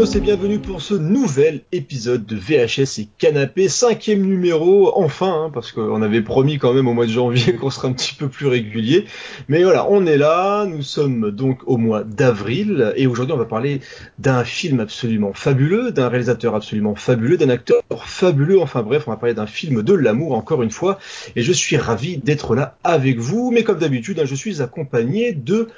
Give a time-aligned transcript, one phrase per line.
[0.00, 5.72] et bienvenue pour ce nouvel épisode de VHS et Canapé, cinquième numéro, enfin, hein, parce
[5.72, 8.46] qu'on avait promis quand même au mois de janvier qu'on serait un petit peu plus
[8.46, 9.04] régulier.
[9.48, 13.44] Mais voilà, on est là, nous sommes donc au mois d'avril, et aujourd'hui on va
[13.44, 13.82] parler
[14.18, 19.18] d'un film absolument fabuleux, d'un réalisateur absolument fabuleux, d'un acteur fabuleux, enfin bref, on va
[19.18, 20.98] parler d'un film de l'amour encore une fois,
[21.36, 25.32] et je suis ravi d'être là avec vous, mais comme d'habitude, hein, je suis accompagné
[25.34, 25.68] de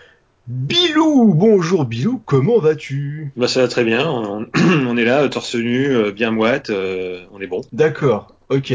[0.49, 3.31] Bilou, bonjour Bilou, comment vas-tu?
[3.37, 4.11] Bah ça va très bien,
[4.89, 7.61] on, est là, torse nu, euh, bien moite, euh, on est bon.
[7.73, 8.75] D'accord, ok.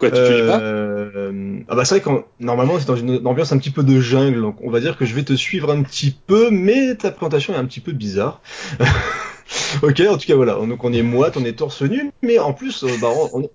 [0.00, 0.60] Quoi, tu te dis pas?
[0.60, 4.00] Euh, Ah bah c'est vrai que normalement c'est dans une ambiance un petit peu de
[4.00, 7.12] jungle, donc on va dire que je vais te suivre un petit peu, mais ta
[7.12, 8.40] présentation est un petit peu bizarre.
[9.82, 12.52] ok, en tout cas voilà, donc on est moite, on est torse nu, mais en
[12.52, 13.50] plus, bah, on, on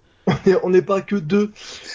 [0.70, 1.52] n'est pas que deux.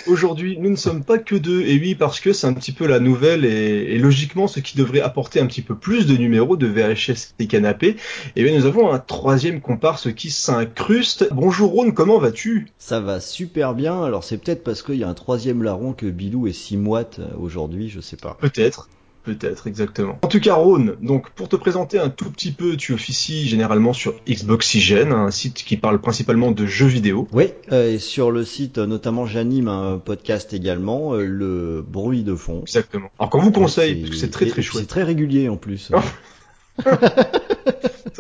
[0.07, 1.63] Aujourd'hui, nous ne sommes pas que deux.
[1.63, 5.01] Et oui, parce que c'est un petit peu la nouvelle et, logiquement ce qui devrait
[5.01, 7.89] apporter un petit peu plus de numéros de VHS et canapé.
[7.89, 7.97] Et
[8.37, 11.29] eh bien, nous avons un troisième comparse qui s'incruste.
[11.33, 12.69] Bonjour Ron, comment vas-tu?
[12.79, 14.03] Ça va super bien.
[14.03, 17.19] Alors c'est peut-être parce qu'il y a un troisième larron que Bilou est si moite
[17.21, 18.37] euh, aujourd'hui, je sais pas.
[18.41, 18.89] Peut-être.
[19.25, 20.19] Peut-être, exactement.
[20.23, 23.95] En tout cas, Rhône, donc pour te présenter un tout petit peu, tu officies généralement
[23.95, 27.27] sur Xboxygène, un site qui parle principalement de jeux vidéo.
[27.33, 32.35] Oui, euh, et sur le site, notamment, j'anime un podcast également, euh, le bruit de
[32.35, 32.61] fond.
[32.63, 33.11] Exactement.
[33.19, 34.83] Alors, qu'on vous conseille, parce que c'est très très chouette.
[34.83, 35.91] C'est très régulier en plus.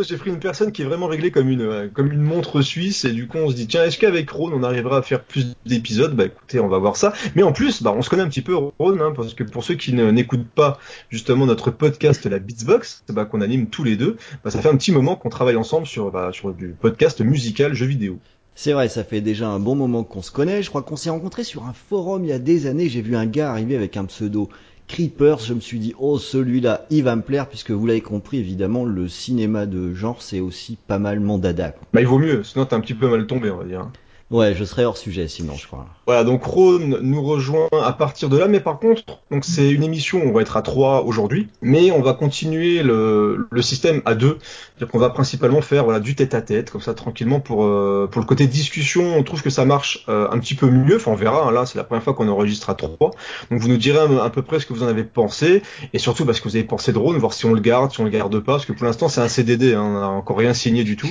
[0.02, 3.04] j'ai pris une personne qui est vraiment réglée comme une euh, comme une montre suisse
[3.04, 5.56] et du coup on se dit tiens est-ce qu'avec Ron on arrivera à faire plus
[5.66, 6.14] d'épisodes?
[6.14, 8.42] Bah écoutez on va voir ça mais en plus bah on se connaît un petit
[8.42, 10.78] peu Ron hein, parce que pour ceux qui n'écoutent pas
[11.10, 14.76] justement notre podcast la Beatsbox bah, qu'on anime tous les deux bah ça fait un
[14.76, 18.18] petit moment qu'on travaille ensemble sur bah, sur du podcast musical jeux vidéo
[18.56, 20.62] c'est vrai, ça fait déjà un bon moment qu'on se connaît.
[20.62, 22.88] Je crois qu'on s'est rencontrés sur un forum il y a des années.
[22.88, 24.48] J'ai vu un gars arriver avec un pseudo
[24.86, 28.38] Creepers, je me suis dit, oh celui-là, il va me plaire, puisque vous l'avez compris,
[28.38, 31.74] évidemment, le cinéma de genre, c'est aussi pas mal mon dada.
[31.92, 33.90] Bah il vaut mieux, sinon t'es un petit peu mal tombé, on va dire.
[34.30, 35.86] Ouais, je serais hors sujet sinon, je crois.
[36.06, 39.82] Voilà, donc Rhône nous rejoint à partir de là, mais par contre, donc c'est une
[39.82, 44.14] émission, on va être à trois aujourd'hui, mais on va continuer le, le système à
[44.14, 47.64] deux, c'est-à-dire qu'on va principalement faire voilà du tête à tête, comme ça tranquillement pour
[47.64, 50.96] euh, pour le côté discussion, on trouve que ça marche euh, un petit peu mieux,
[50.96, 53.10] enfin on verra, hein, là c'est la première fois qu'on enregistre à trois,
[53.50, 55.62] donc vous nous direz à, peu près ce que vous en avez pensé,
[55.92, 58.00] et surtout parce que vous avez pensé de Rhône, voir si on le garde, si
[58.00, 60.38] on le garde pas, parce que pour l'instant c'est un CDD, hein, on n'a encore
[60.38, 61.10] rien signé du tout.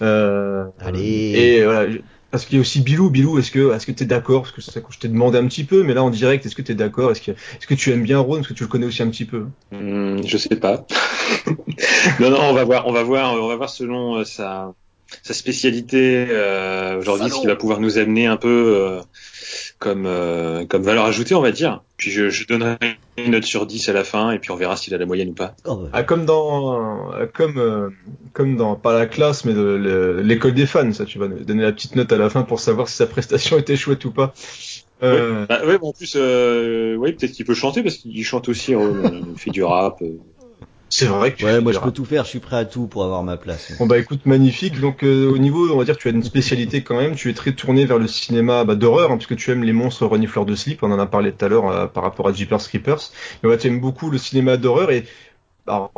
[0.00, 1.02] Euh, Allez.
[1.02, 1.86] Et voilà
[2.34, 3.10] parce qu'il y a aussi Bilou.
[3.10, 4.42] Bilou, est-ce que est-ce que t'es d'accord?
[4.42, 6.44] Parce que c'est ça que je t'ai demandé un petit peu, mais là en direct,
[6.44, 7.12] est-ce que t'es d'accord?
[7.12, 9.08] Est-ce que est-ce que tu aimes bien Ron Est-ce que tu le connais aussi un
[9.08, 9.46] petit peu?
[9.70, 10.84] Hmm, Je sais pas.
[12.18, 14.74] non, non, on va voir, on va voir, on va voir selon euh, sa
[15.22, 19.00] sa spécialité euh, aujourd'hui, ce qui va pouvoir nous amener un peu euh,
[19.78, 21.82] comme euh, comme valeur ajoutée, on va dire.
[21.96, 22.76] Puis je, je, donnerai
[23.16, 25.30] une note sur 10 à la fin et puis on verra s'il a la moyenne
[25.30, 25.54] ou pas.
[25.66, 27.90] Oh, ah, comme dans comme euh,
[28.32, 29.54] comme dans pas la classe mais
[30.22, 32.88] l'école des fans, ça tu vas donner la petite note à la fin pour savoir
[32.88, 34.34] si sa prestation était chouette ou pas.
[35.02, 35.44] Euh...
[35.46, 39.38] Bah, ouais, en plus, euh, ouais, peut-être qu'il peut chanter parce qu'il chante aussi, il
[39.38, 40.02] fait du rap.
[40.88, 42.86] C'est vrai que tu ouais, moi je peux tout faire, je suis prêt à tout
[42.86, 43.72] pour avoir ma place.
[43.78, 44.80] Bon bah écoute, magnifique.
[44.80, 47.16] Donc euh, au niveau, on va dire, tu as une spécialité quand même.
[47.16, 50.06] Tu es très tourné vers le cinéma bah, d'horreur, hein, puisque tu aimes les monstres
[50.06, 50.82] renifleurs de slip.
[50.82, 53.10] On en a parlé tout à l'heure euh, par rapport à Jeepers Creepers.
[53.42, 55.04] Mais ouais, tu aimes beaucoup le cinéma d'horreur et
[55.66, 55.90] alors,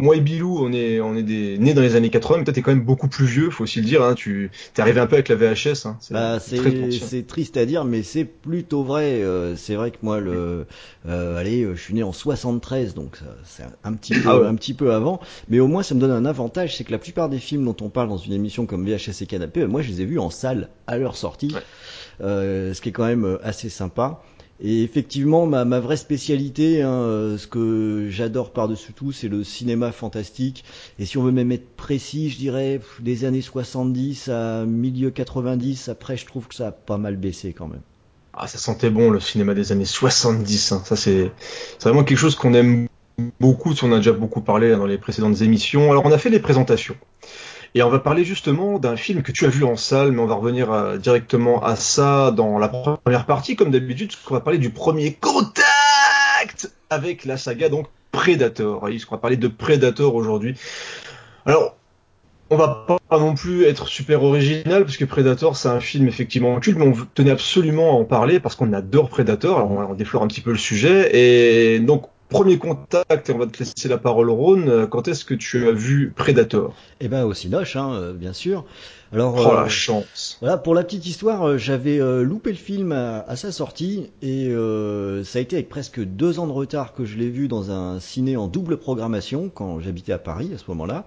[0.00, 2.54] moi et Bilou, on est, on est des, nés dans les années 80, mais toi
[2.54, 4.02] t'es quand même beaucoup plus vieux, faut aussi le dire.
[4.02, 5.86] Hein, tu t'es arrivé un peu avec la VHS.
[5.86, 9.22] Hein, c'est bah, c'est triste à dire, mais c'est plutôt vrai.
[9.22, 10.66] Euh, c'est vrai que moi, le,
[11.08, 14.74] euh, allez, je suis né en 73, donc c'est un petit peu, ah un petit
[14.74, 15.20] peu avant.
[15.48, 17.76] Mais au moins, ça me donne un avantage, c'est que la plupart des films dont
[17.80, 20.30] on parle dans une émission comme VHS et Canapé, moi, je les ai vus en
[20.30, 21.54] salle à leur sortie,
[22.20, 24.22] euh, ce qui est quand même assez sympa.
[24.62, 29.42] Et effectivement, ma, ma vraie spécialité, hein, euh, ce que j'adore par-dessus tout, c'est le
[29.42, 30.64] cinéma fantastique.
[30.98, 35.88] Et si on veut même être précis, je dirais des années 70 à milieu 90.
[35.88, 37.80] Après, je trouve que ça a pas mal baissé quand même.
[38.34, 40.72] Ah, ça sentait bon le cinéma des années 70.
[40.72, 40.82] Hein.
[40.84, 41.32] Ça, c'est
[41.82, 42.86] vraiment quelque chose qu'on aime
[43.40, 43.74] beaucoup.
[43.82, 45.90] On a déjà beaucoup parlé dans les précédentes émissions.
[45.90, 46.96] Alors, on a fait les présentations.
[47.74, 50.26] Et on va parler justement d'un film que tu as vu en salle, mais on
[50.26, 54.58] va revenir euh, directement à ça dans la première partie, comme d'habitude, qu'on va parler
[54.58, 58.82] du premier contact avec la saga donc Predator.
[58.82, 60.56] On va parler de Predator aujourd'hui.
[61.46, 61.76] Alors,
[62.52, 66.58] on va pas non plus être super original parce que Predator c'est un film effectivement
[66.58, 69.58] culte, mais on tenait absolument à en parler parce qu'on adore Predator.
[69.58, 73.38] Alors on, on déflore un petit peu le sujet et donc Premier contact, et on
[73.38, 74.86] va te laisser la parole, Rhône.
[74.88, 76.74] Quand est-ce que tu as vu Predator?
[77.00, 78.64] Eh ben au Cinoche, hein, euh, bien sûr.
[79.12, 80.38] Alors, oh la euh, chance.
[80.40, 84.50] Voilà, pour la petite histoire, euh, j'avais loupé le film à, sa sortie et
[85.24, 87.98] ça a été avec presque deux ans de retard que je l'ai vu dans un
[87.98, 91.06] ciné en double programmation quand j'habitais à Paris à ce moment-là.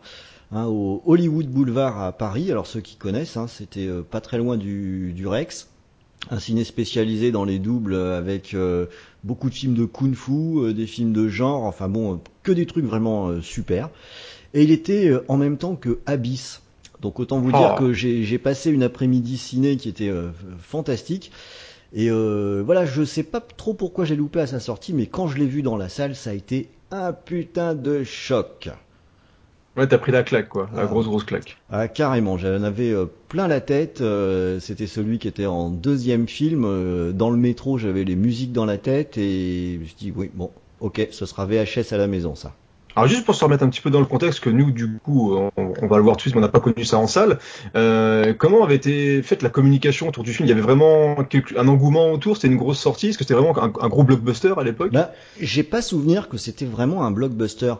[0.54, 2.52] hein, au Hollywood Boulevard à Paris.
[2.52, 5.70] Alors ceux qui connaissent, hein, c'était euh, pas très loin du, du, Rex,
[6.30, 8.86] un ciné spécialisé dans les doubles avec euh,
[9.24, 13.42] beaucoup de films de kung-fu, des films de genre, enfin bon, que des trucs vraiment
[13.42, 13.90] super.
[14.54, 16.62] Et il était en même temps que Abyss.
[17.02, 17.80] Donc autant vous dire oh.
[17.80, 20.12] que j'ai passé une après-midi ciné qui était
[20.60, 21.32] fantastique.
[21.94, 25.28] Et euh, voilà, je sais pas trop pourquoi j'ai loupé à sa sortie, mais quand
[25.28, 28.70] je l'ai vu dans la salle, ça a été un putain de choc.
[29.76, 30.86] Ouais, t'as pris la claque, quoi, la ah.
[30.86, 31.58] grosse grosse claque.
[31.72, 34.02] Ah, carrément, j'en avais euh, plein la tête.
[34.02, 36.64] Euh, c'était celui qui était en deuxième film.
[36.66, 40.14] Euh, dans le métro, j'avais les musiques dans la tête et je me suis dit,
[40.16, 42.54] oui, bon, ok, ce sera VHS à la maison, ça.
[42.96, 45.36] Alors juste pour se remettre un petit peu dans le contexte, que nous du coup
[45.58, 47.40] on, va le voir tout de suite, mais on n'a pas connu ça en salle.
[47.76, 50.46] Euh, comment avait été faite la communication autour du film?
[50.46, 52.36] Il y avait vraiment un engouement autour?
[52.36, 53.10] C'était une grosse sortie?
[53.10, 54.92] Est-ce que c'était vraiment un, gros blockbuster à l'époque?
[54.92, 57.74] Bah, J'ai pas souvenir que c'était vraiment un blockbuster.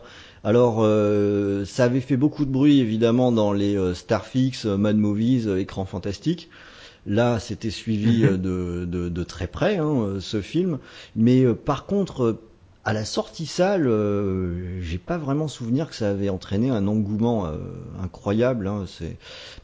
[0.44, 4.96] Alors euh, ça avait fait beaucoup de bruit évidemment dans les euh, Starfix, euh, Mad
[4.96, 6.50] Movies, euh, écran fantastique.
[7.06, 8.36] Là, c'était suivi mhm.
[8.38, 10.78] de, de, de, très près hein, ce film.
[11.16, 12.38] Mais par contre
[12.86, 17.46] à la sortie salle, euh, j'ai pas vraiment souvenir que ça avait entraîné un engouement
[17.46, 17.56] euh,
[18.02, 18.68] incroyable.
[18.68, 18.84] Hein,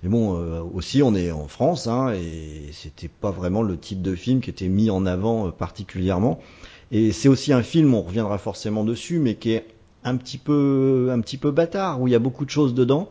[0.03, 4.01] mais bon, euh, aussi on est en France hein, et c'était pas vraiment le type
[4.01, 6.41] de film qui était mis en avant particulièrement.
[6.93, 9.67] Et c'est aussi un film, on reviendra forcément dessus, mais qui est
[10.05, 13.09] un petit peu, un petit peu bâtard où il y a beaucoup de choses dedans,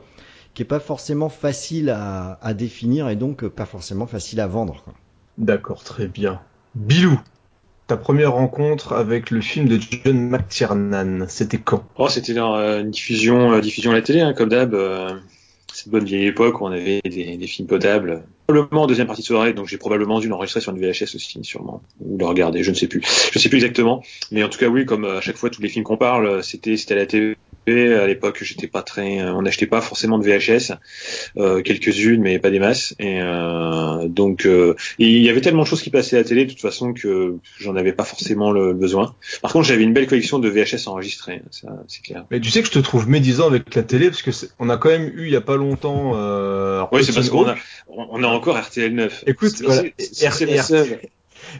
[0.53, 4.83] qui est pas forcément facile à, à définir et donc pas forcément facile à vendre.
[5.37, 6.41] D'accord, très bien.
[6.75, 7.19] Bilou,
[7.89, 11.83] ta première rencontre avec le film de John McTiernan, c'était quand?
[11.97, 14.75] Oh, c'était dans euh, une diffusion, euh, diffusion à la télé, hein, comme d'hab.
[14.75, 15.17] Euh,
[15.73, 18.23] cette bonne vieille époque où on avait des, des, films potables.
[18.49, 21.37] Probablement en deuxième partie de soirée, donc j'ai probablement dû l'enregistrer sur une VHS aussi,
[21.43, 23.03] sûrement, ou le regarder, je ne sais plus.
[23.31, 24.01] Je ne sais plus exactement,
[24.31, 26.75] mais en tout cas oui, comme à chaque fois tous les films qu'on parle, c'était
[26.75, 27.35] c'était à la télé
[27.67, 30.73] à l'époque, j'étais pas très, on n'achetait pas forcément de VHS,
[31.37, 32.95] euh, quelques-unes, mais pas des masses.
[32.99, 36.45] Et euh, donc, euh, il y avait tellement de choses qui passaient à la télé,
[36.45, 39.15] de toute façon, que j'en avais pas forcément le besoin.
[39.41, 42.25] Par contre, j'avais une belle collection de VHS enregistrées, ça, c'est clair.
[42.31, 44.77] Mais tu sais que je te trouve médisant avec la télé, parce que on a
[44.77, 46.13] quand même eu il y a pas longtemps.
[46.15, 47.55] Euh, oui, c'est parce qu'on a,
[47.87, 49.23] on a encore RTL 9.
[49.27, 49.83] Écoute, voilà,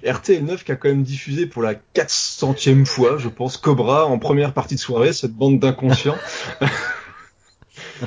[0.04, 4.54] RTL9 qui a quand même diffusé pour la 400e fois, je pense, Cobra en première
[4.54, 6.18] partie de soirée, cette bande d'inconscients.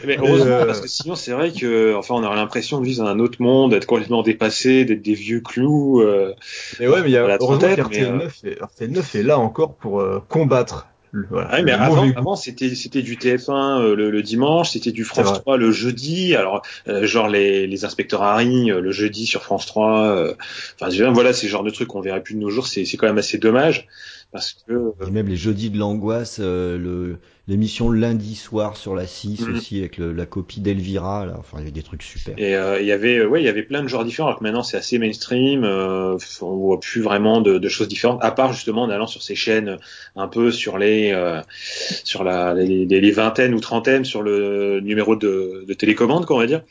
[0.07, 3.05] Mais heureusement, euh, parce que sinon c'est vrai que, enfin, on aurait l'impression de vivre
[3.05, 6.01] dans un autre monde, d'être complètement dépassé, d'être des vieux clous.
[6.01, 6.35] Euh,
[6.81, 10.05] mais ouais, mais il y a heureusement RTL9, euh, RTL9 est là encore pour
[11.15, 15.41] euh, ah mais avant, avant c'était c'était du TF1 euh, le, dimanche, c'était du France
[15.41, 16.35] 3 le jeudi.
[16.35, 20.35] Alors euh, genre les, les inspecteurs Harry euh, le jeudi sur France 3.
[20.81, 22.67] enfin voilà, c'est le genre de trucs qu'on verrait plus de nos jours.
[22.67, 23.89] C'est c'est quand même assez dommage
[24.33, 27.19] parce que et même les jeudis de l'angoisse, le
[27.49, 29.57] l'émission lundi soir sur la 6 mhm.
[29.57, 32.35] aussi avec le, la copie d'Elvira là enfin il y avait des trucs super.
[32.39, 34.29] Et euh, il y avait ouais il y avait plein de genres différents.
[34.29, 38.23] Alors que maintenant c'est assez mainstream euh, on voit plus vraiment de, de, choses différentes
[38.23, 39.79] à part justement en allant sur ces chaînes
[40.15, 41.41] un peu sur les euh,
[42.05, 46.47] sur la les, les, vingtaines ou trentaines sur le numéro de, de télécommande qu'on va
[46.47, 46.63] dire.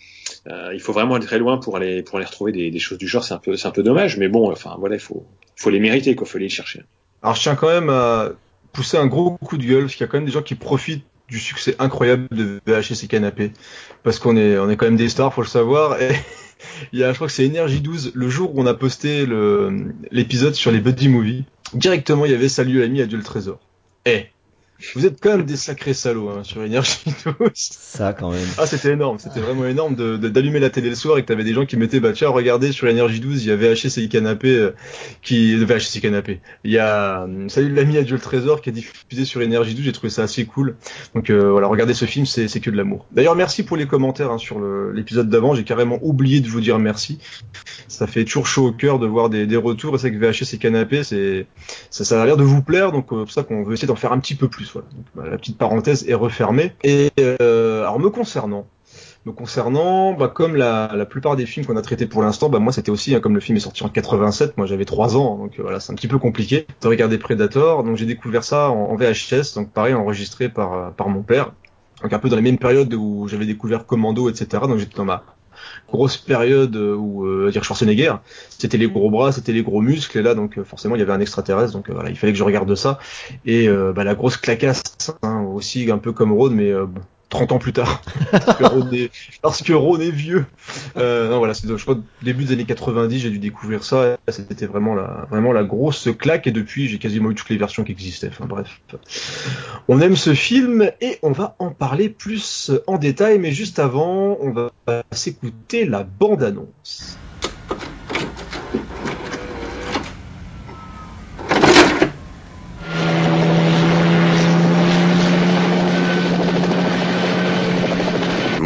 [0.48, 2.98] Euh, il faut vraiment aller très loin pour aller pour aller retrouver des, des choses
[2.98, 3.26] du genre.
[3.26, 5.26] C'est un peu c'est un peu dommage mais bon enfin voilà il faut
[5.58, 6.26] faut les mériter quoi.
[6.26, 6.84] Faut les chercher
[7.24, 8.30] alors je tiens quand même à
[8.74, 10.56] pousser un gros coup de gueule, parce qu'il y a quand même des gens qui
[10.56, 13.52] profitent du succès incroyable de VHS et Canapé,
[14.04, 16.02] parce qu'on est, on est quand même des stars, faut le savoir.
[16.02, 16.12] Et
[16.94, 19.26] il y a, je crois que c'est Energy 12, le jour où on a posté
[20.12, 23.60] l'épisode sur les buddy movies, directement il y avait Salut l'ami, adieu le trésor.
[24.06, 24.28] Eh,
[24.96, 27.04] vous êtes quand même des sacrés salauds hein, sur Énergie
[27.54, 28.48] Ça quand même.
[28.58, 31.44] Ah c'était énorme, c'était vraiment énorme de, d'allumer la télé le soir et que t'avais
[31.44, 34.08] des gens qui mettaient bah tiens regardez sur Énergie 12 il y a VHS et
[34.08, 34.72] Canapé euh,
[35.22, 36.42] qui VHS et Canapé.
[36.64, 39.86] Il y a euh, Salut l'ami adieu le trésor qui est diffusé sur Énergie 12,
[39.86, 40.76] j'ai trouvé ça assez cool.
[41.16, 43.06] Donc euh, voilà, regardez ce film, c'est, c'est que de l'amour.
[43.12, 44.60] D'ailleurs merci pour les commentaires hein, sur
[44.94, 47.20] l'épisode d'avant, j'ai carrément oublié de vous dire merci.
[47.88, 50.58] Ça fait toujours chaud au cœur de voir des, des retours et c'est que et
[50.58, 51.46] Canapé, c'est
[51.90, 53.96] ça, ça a l'air de vous plaire donc c'est pour ça qu'on veut essayer d'en
[53.96, 54.71] faire un petit peu plus.
[55.16, 56.74] Bah, la petite parenthèse est refermée.
[56.84, 58.66] Et euh, alors me concernant,
[59.26, 62.72] me concernant, bah, comme la, plupart des films qu'on a traités pour l'instant, bah, moi
[62.74, 65.60] c'était aussi, hein, comme le film est sorti en 87, moi j'avais 3 ans, donc
[65.60, 68.96] euh, voilà, c'est un petit peu compliqué de regarder Predator, donc j'ai découvert ça en,
[68.96, 71.54] VHS, donc pareil, enregistré par, euh, par mon père,
[72.02, 75.06] donc un peu dans la même période où j'avais découvert Commando, etc., donc j'étais dans
[75.06, 75.24] ma
[75.92, 78.14] grosse période où euh, dire Schwarzenegger,
[78.50, 81.02] c'était les gros bras, c'était les gros muscles et là donc euh, forcément il y
[81.02, 83.00] avait un extraterrestre donc euh, voilà il fallait que je regarde ça.
[83.46, 84.84] Et bah, la grosse clacasse
[85.24, 86.72] hein, aussi un peu comme Road mais
[87.32, 88.02] 30 ans plus tard,
[89.42, 90.46] parce que Ron est, vieux.
[90.98, 94.18] Euh, non, voilà, je crois, début des années 90, j'ai dû découvrir ça.
[94.28, 97.84] C'était vraiment la, vraiment la grosse claque, et depuis, j'ai quasiment eu toutes les versions
[97.84, 98.28] qui existaient.
[98.28, 98.82] Enfin, bref.
[99.88, 104.38] On aime ce film, et on va en parler plus en détail, mais juste avant,
[104.42, 104.72] on va
[105.12, 107.18] s'écouter la bande-annonce.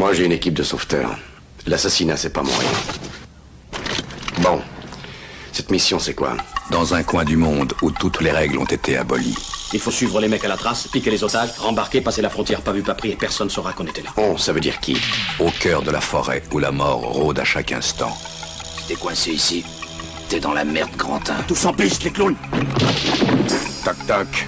[0.06, 1.18] Moi, j'ai une équipe de sauveteurs.
[1.66, 2.52] L'assassinat, c'est pas mon.
[4.44, 4.62] Bon.
[5.52, 6.38] Cette mission, c'est quoi?
[6.70, 9.34] Dans un coin du monde où toutes les règles ont été abolies.
[9.74, 12.62] Il faut suivre les mecs à la trace, piquer les otages, rembarquer, passer la frontière
[12.62, 14.12] pas vu pas pris et personne saura qu'on était là.
[14.18, 14.96] Oh, ça veut dire qui?
[15.40, 18.16] Au cœur de la forêt où la mort rôde à chaque instant.
[18.78, 19.66] Si t'es coincé ici,
[20.30, 21.38] t'es dans la merde, Grantin.
[21.48, 22.36] Tous en piste, les clowns
[23.84, 24.48] Toc toc.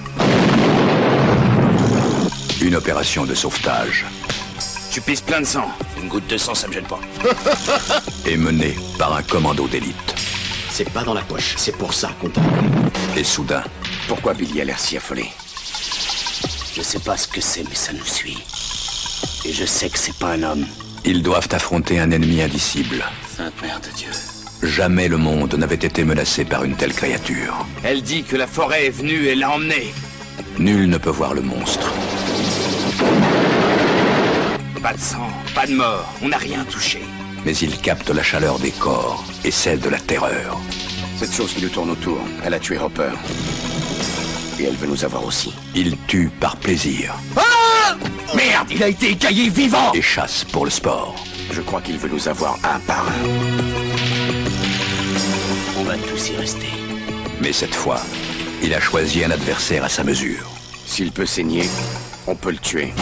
[2.60, 4.04] Une opération de sauvetage.
[4.98, 5.70] Tu pisses plein de sang.
[6.02, 6.98] Une goutte de sang, ça me gêne pas.
[8.26, 9.94] est menée par un commando d'élite.
[10.70, 12.40] C'est pas dans la poche, c'est pour ça qu'on t'a
[13.16, 13.62] Et soudain,
[14.08, 15.30] Pourquoi Billy a l'air si affolé?
[16.74, 18.42] Je sais pas ce que c'est, mais ça nous suit.
[19.44, 20.66] Et je sais que c'est pas un homme.
[21.04, 23.04] ils doivent affronter un ennemi indicible.
[23.36, 24.10] Sainte mère de Dieu.
[24.64, 27.64] Jamais le monde n'avait été menacé par une telle créature.
[27.84, 29.94] Elle dit que la forêt est venue et l'a emmené.
[30.58, 31.92] Nul ne peut voir le monstre.
[34.82, 37.02] Pas de sang, pas de mort, on n'a rien touché.
[37.44, 40.56] Mais il capte la chaleur des corps et celle de la terreur.
[41.18, 43.10] Cette chose qui nous tourne autour, elle a tué Hopper.
[44.60, 45.52] Et elle veut nous avoir aussi.
[45.74, 47.12] Il tue par plaisir
[48.36, 51.16] Merde, il a été écaillé vivant et chasse pour le sport.
[51.50, 53.28] Je crois qu'il veut nous avoir un par un.
[55.80, 56.68] On va tous y rester.
[57.40, 58.00] Mais cette fois,
[58.62, 60.48] il a choisi un adversaire à sa mesure.
[60.86, 61.68] S'il peut saigner,
[62.28, 62.92] on peut le tuer.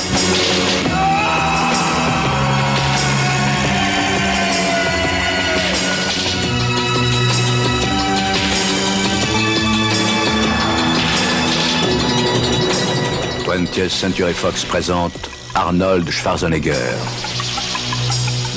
[13.65, 16.75] Century Fox présente Arnold Schwarzenegger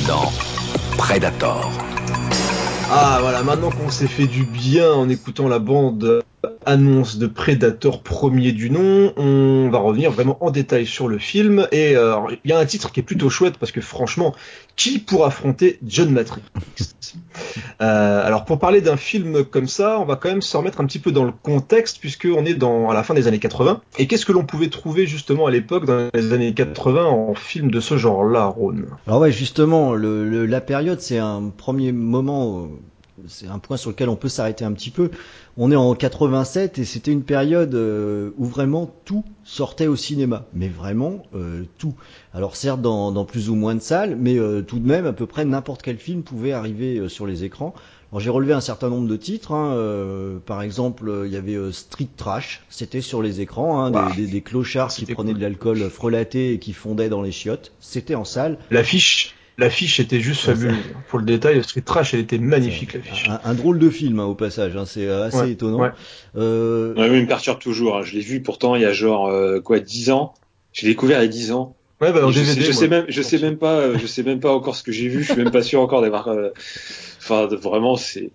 [0.06, 0.30] dans
[0.98, 1.72] Predator.
[2.92, 6.22] Ah voilà, maintenant qu'on s'est fait du bien en écoutant la bande
[6.66, 11.68] annonce de Predator premier du nom, on va revenir vraiment en détail sur le film.
[11.72, 14.36] Et euh, il y a un titre qui est plutôt chouette parce que franchement,
[14.76, 16.42] qui pour affronter John Matrix?
[17.82, 20.86] Euh, Alors pour parler d'un film comme ça, on va quand même se remettre un
[20.86, 23.82] petit peu dans le contexte puisque on est dans à la fin des années 80
[23.98, 27.72] et qu'est-ce que l'on pouvait trouver justement à l'époque dans les années 80 en film
[27.72, 33.48] de ce genre-là, Ron Alors ouais, justement, la période, c'est un premier moment, euh, c'est
[33.48, 35.12] un point sur lequel on peut s'arrêter un petit peu.
[35.58, 40.46] On est en 87 et c'était une période euh, où vraiment tout sortait au cinéma,
[40.54, 41.96] mais vraiment euh, tout.
[42.34, 45.14] Alors certes dans, dans plus ou moins de salles, mais euh, tout de même à
[45.14, 47.74] peu près n'importe quel film pouvait arriver euh, sur les écrans.
[48.12, 49.52] Alors j'ai relevé un certain nombre de titres.
[49.52, 53.82] hein, euh, par exemple, euh, il y avait euh, Street Trash, c'était sur les écrans,
[53.84, 55.40] hein, des, des- des clochards qui prenaient cool.
[55.40, 57.72] de l'alcool frelaté et qui fondaient dans les chiottes.
[57.80, 58.58] C'était en salle.
[58.72, 60.78] L'affiche, l'affiche était juste Ouais, fabuleuse.
[61.10, 63.30] Pour le détail, Street Trash, elle était magnifique l'affiche.
[63.30, 65.80] Un, un drôle de film hein, au passage, hein, c'est assez Ouais, étonnant.
[65.80, 65.92] ouais.
[66.38, 67.98] Euh, Ouais, mais il me perturbe toujours.
[67.98, 68.02] hein.
[68.04, 70.34] Je l'ai vu pourtant il y a genre euh, quoi 10 ans.
[70.74, 71.76] Je l'ai découvert il y a 10 ans.
[72.02, 74.08] Ouais, bah, en je, DVD, sais, je sais même, je sais même pas, euh, je
[74.08, 75.22] sais même pas encore ce que j'ai vu.
[75.24, 76.30] Je suis même pas sûr encore d'avoir.
[76.30, 76.50] euh,
[77.20, 78.32] Enfin, de- vraiment, c'est.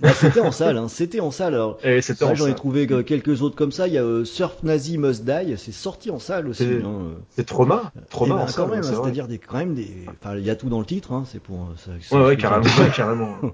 [0.00, 1.54] bah, c'était en salle, hein, c'était en salle.
[1.54, 3.86] Alors, Et c'était c'est vrai en que j'en ai trouvé que quelques autres comme ça.
[3.88, 6.64] Il y a euh, Surf Nazi Must Die, c'est sorti en salle aussi.
[6.64, 7.12] C'est- hein.
[7.30, 9.02] C'est Trauma, Eh Trauma ben, en quand salle, même, c'est vrai.
[9.04, 9.88] c'est-à-dire des quand même des.
[10.22, 11.60] Enfin, il y a tout dans le titre, hein, c'est pour.
[11.60, 13.36] euh, Ça, ça Ouais, ouais, carrément, carrément.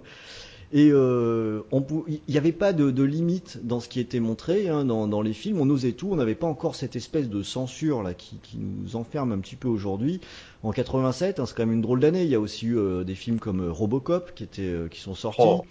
[0.71, 4.69] Et euh, on il n'y avait pas de, de limite dans ce qui était montré
[4.69, 5.61] hein, dans, dans les films.
[5.63, 6.09] On osait tout.
[6.13, 9.57] On n'avait pas encore cette espèce de censure là qui, qui nous enferme un petit
[9.57, 10.21] peu aujourd'hui.
[10.63, 12.25] En 87, hein, c'est quand même une drôle d'année.
[12.25, 15.01] Il y a aussi eu euh, des films comme euh, Robocop qui étaient euh, qui
[15.01, 15.65] sont sortis, Oh.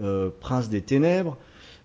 [0.00, 1.36] euh, Prince des Ténèbres.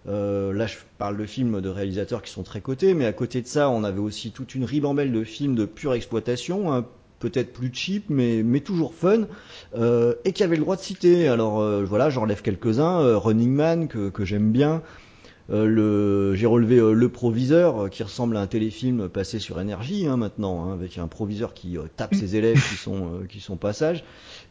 [0.05, 3.47] Là, je parle de films de réalisateurs qui sont très cotés, mais à côté de
[3.47, 6.85] ça, on avait aussi toute une ribambelle de films de pure exploitation, hein,
[7.19, 9.27] peut-être plus cheap, mais, mais toujours fun,
[9.75, 11.27] et qui avaient le droit de citer.
[11.27, 13.17] Alors voilà, j'en relève quelques-uns.
[13.17, 14.81] Running Man, que, que j'aime bien.
[15.49, 19.61] Euh, le, j'ai relevé euh, Le Proviseur, euh, qui ressemble à un téléfilm passé sur
[19.61, 23.39] énergie hein, maintenant, hein, avec un proviseur qui tape ses élèves qui sont, euh, qui
[23.39, 24.03] sont passage.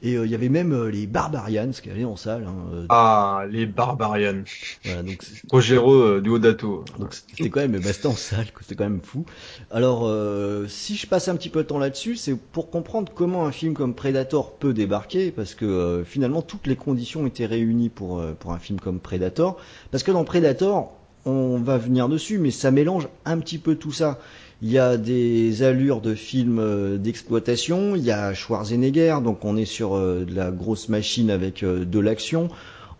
[0.02, 2.44] Et euh, il y avait même euh, les Barbarians qui allaient en salle.
[2.46, 4.44] Hein, euh, Ah, les Barbarians.
[4.84, 5.18] voilà, donc
[5.50, 6.84] Rogero du Odato.
[6.98, 9.24] donc c'était quand même, bah, c'était en salle, c'était quand même fou.
[9.70, 10.10] Alors,
[10.68, 13.74] si je passe un petit peu de temps là-dessus, c'est pour comprendre comment un film
[13.74, 18.58] comme Predator peut débarquer, parce que finalement toutes les conditions étaient réunies pour pour un
[18.58, 19.56] film comme Predator,
[19.90, 20.92] parce que dans Predator,
[21.24, 24.18] on va venir dessus, mais ça mélange un petit peu tout ça.
[24.62, 27.94] Il y a des allures de films d'exploitation.
[27.94, 32.48] Il y a Schwarzenegger, donc on est sur de la grosse machine avec de l'action.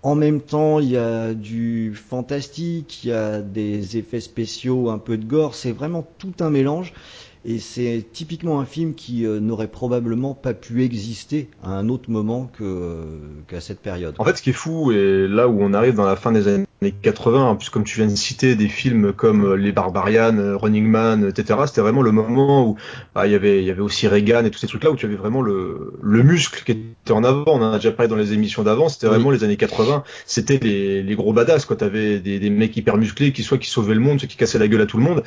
[0.02, 4.98] En même temps, il y a du fantastique, il y a des effets spéciaux, un
[4.98, 5.54] peu de gore.
[5.54, 6.92] C'est vraiment tout un mélange.
[7.44, 12.10] Et c'est typiquement un film qui euh, n'aurait probablement pas pu exister à un autre
[12.10, 13.04] moment que euh,
[13.46, 14.16] qu'à cette période.
[14.18, 16.48] En fait, ce qui est fou, et là où on arrive dans la fin des
[16.48, 20.58] années 80, en plus comme tu viens de citer des films comme euh, Les Barbarians,
[20.58, 22.76] Running Man, etc., c'était vraiment le moment où
[23.14, 25.06] bah, il y avait il y avait aussi Reagan et tous ces trucs-là où tu
[25.06, 27.44] avais vraiment le, le muscle qui était en avant.
[27.46, 28.88] On en a déjà parlé dans les émissions d'avant.
[28.88, 30.04] C'était vraiment les années 80.
[30.26, 31.64] C'était les, les gros badass.
[31.64, 34.36] Quoi, t'avais des, des mecs hyper musclés qui soit qui sauvaient le monde, soit qui
[34.36, 35.22] cassaient la gueule à tout le monde.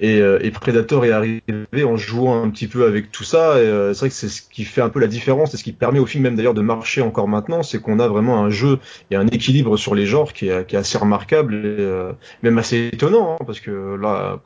[0.00, 3.60] Et, et Predator est arrivé en jouant un petit peu avec tout ça.
[3.60, 5.64] Et euh, c'est vrai que c'est ce qui fait un peu la différence et ce
[5.64, 8.50] qui permet au film même d'ailleurs de marcher encore maintenant, c'est qu'on a vraiment un
[8.50, 8.78] jeu
[9.10, 12.58] et un équilibre sur les genres qui est, qui est assez remarquable et euh, même
[12.58, 14.40] assez étonnant hein, parce que là,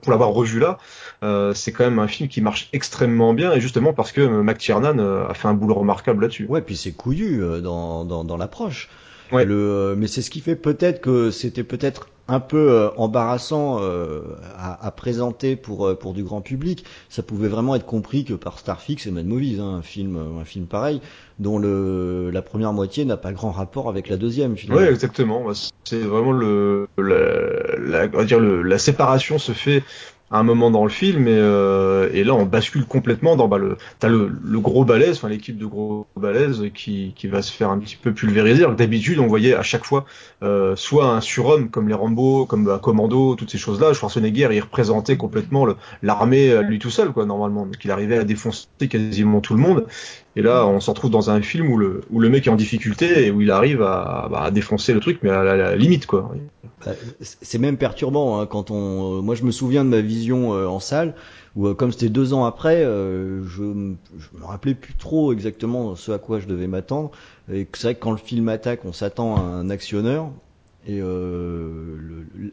[0.00, 0.78] pour l'avoir revu là,
[1.22, 4.98] euh, c'est quand même un film qui marche extrêmement bien et justement parce que McTiernan
[4.98, 6.46] a fait un boulot remarquable là-dessus.
[6.46, 8.88] Ouais, puis c'est couillu dans, dans, dans l'approche.
[9.32, 9.44] Ouais.
[9.44, 14.20] Le, mais c'est ce qui fait peut-être que c'était peut-être un peu euh, embarrassant euh,
[14.56, 16.84] à, à, présenter pour euh, pour du grand public.
[17.08, 20.44] Ça pouvait vraiment être compris que par Starfix et Mad Movies, hein, un film un
[20.44, 21.00] film pareil,
[21.38, 24.54] dont le la première moitié n'a pas grand rapport avec la deuxième.
[24.68, 25.46] Oui, exactement.
[25.84, 29.82] C'est vraiment le la, la, dire le, la séparation se fait
[30.30, 33.58] à un moment dans le film et, euh, et là on bascule complètement dans bah,
[33.58, 37.52] le t'as le, le gros balèze enfin l'équipe de gros balèze qui, qui va se
[37.52, 38.64] faire un petit peu pulvériser.
[38.76, 40.04] D'habitude on voyait à chaque fois
[40.42, 44.48] euh, soit un surhomme comme les Rambo comme bah, Commando toutes ces choses là Schwarzenegger
[44.52, 45.66] il représentait complètement
[46.02, 47.64] l'armée euh, lui tout seul quoi normalement.
[47.66, 49.86] Donc il arrivait à défoncer quasiment tout le monde
[50.36, 52.56] et là, on se retrouve dans un film où le, où le mec est en
[52.56, 56.32] difficulté et où il arrive à, bah, défoncer le truc, mais à la, limite, quoi.
[56.84, 59.22] Bah, c'est même perturbant hein, quand on.
[59.22, 61.14] Moi, je me souviens de ma vision euh, en salle
[61.56, 65.96] où, euh, comme c'était deux ans après, euh, je, je me rappelais plus trop exactement
[65.96, 67.10] ce à quoi je devais m'attendre.
[67.52, 70.30] Et c'est vrai que quand le film attaque, on s'attend à un actionneur.
[70.86, 71.02] Et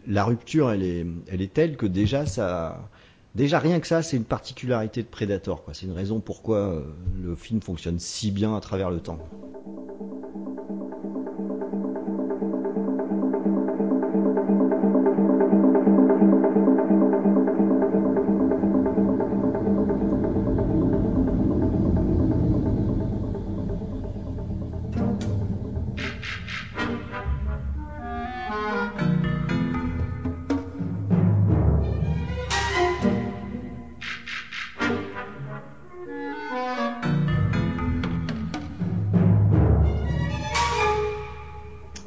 [0.08, 2.90] la rupture, elle est, elle est telle que déjà ça
[3.36, 5.62] Déjà rien que ça, c'est une particularité de Predator.
[5.74, 6.82] C'est une raison pourquoi euh,
[7.22, 9.20] le film fonctionne si bien à travers le temps.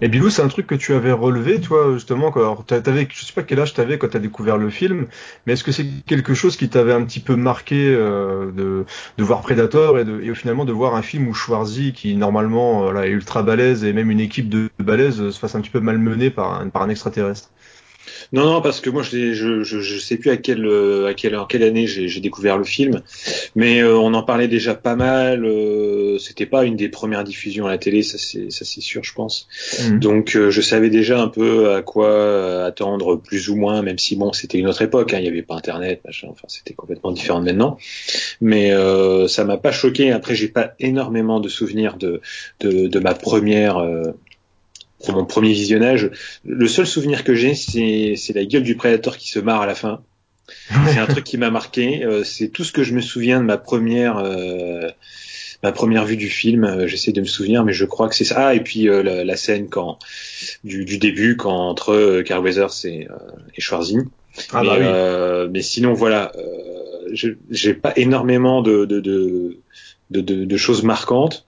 [0.00, 3.32] Et Bilou, c'est un truc que tu avais relevé, toi, justement, quand t'avais, je sais
[3.32, 5.08] pas quel âge t'avais quand t'as découvert le film,
[5.44, 9.40] mais est-ce que c'est quelque chose qui t'avait un petit peu marqué euh, de, voir
[9.40, 13.82] Predator et, finalement de voir un film où Schwarzy, qui normalement euh, est ultra balèze
[13.82, 16.90] et même une équipe de balèze, se fasse un petit peu malmener par par un
[16.90, 17.50] extraterrestre?
[18.32, 20.66] Non, non, parce que moi, je, je, je, je sais plus à quelle,
[21.06, 23.02] à quelle, en quelle année j'ai découvert le film,
[23.56, 25.44] mais euh, on en parlait déjà pas mal.
[25.44, 29.04] Euh, C'était pas une des premières diffusions à la télé, ça c'est, ça c'est sûr,
[29.04, 29.48] je pense.
[29.82, 29.98] Mm.
[29.98, 34.16] Donc, euh, je savais déjà un peu à quoi attendre, plus ou moins, même si
[34.16, 37.12] bon, c'était une autre époque, hein, il n'y avait pas Internet, machin, enfin, c'était complètement
[37.12, 37.78] différent de maintenant.
[38.40, 40.12] Mais euh, ça m'a pas choqué.
[40.12, 42.20] Après, j'ai pas énormément de souvenirs de,
[42.60, 43.78] de, de ma première
[45.04, 46.10] pour mon premier visionnage.
[46.44, 49.74] Le seul souvenir que j'ai, c'est la gueule du prédateur qui se marre à la
[49.74, 50.02] fin.
[50.88, 52.04] c'est un truc qui m'a marqué.
[52.04, 54.88] Euh, c'est tout ce que je me souviens de ma première euh,
[55.62, 56.64] ma première vue du film.
[56.64, 58.48] Euh, j'essaie de me souvenir, mais je crois que c'est ça.
[58.48, 59.98] Ah, et puis la, la, scène quand
[60.64, 63.08] du, du, début, quand entre Carl Weathers et,
[63.56, 63.98] et Schwarzy.
[64.52, 65.50] Ah, mais, bah oui.
[65.52, 66.32] mais sinon, voilà,
[67.50, 69.60] j'ai pas énormément de de, de,
[70.10, 71.47] de, de choses marquantes.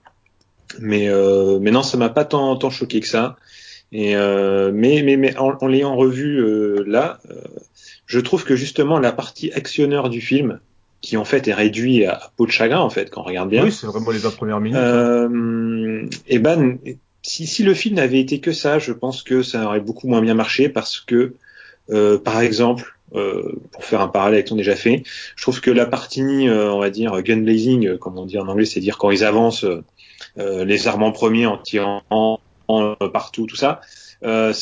[0.79, 3.37] Mais, euh, mais non, ça m'a pas tant, tant choqué que ça.
[3.91, 7.41] Et euh, mais, mais, mais en, en l'ayant revu euh, là, euh,
[8.05, 10.59] je trouve que justement la partie actionneur du film,
[11.01, 13.63] qui en fait est réduit à, peau de chagrin en fait quand on regarde bien.
[13.63, 14.77] Oui, c'est vraiment les 20 premières minutes.
[14.77, 16.77] Euh, et ben,
[17.21, 20.21] si, si le film n'avait été que ça, je pense que ça aurait beaucoup moins
[20.21, 21.33] bien marché parce que,
[21.89, 25.03] euh, par exemple, euh, pour faire un parallèle avec ton déjà fait,
[25.35, 28.65] je trouve que la partie, on va dire, gun blazing, comme on dit en anglais,
[28.65, 29.83] c'est-à-dire quand ils avancent euh,
[30.37, 32.01] les armes en premier en tirant
[33.13, 33.81] partout, tout ça,
[34.23, 34.53] euh,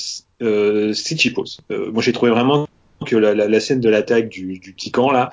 [0.41, 1.60] euh, c'est cheapos.
[1.69, 2.67] moi, j'ai trouvé vraiment
[3.06, 5.32] que la, la, la scène de l'attaque du, du, petit camp là,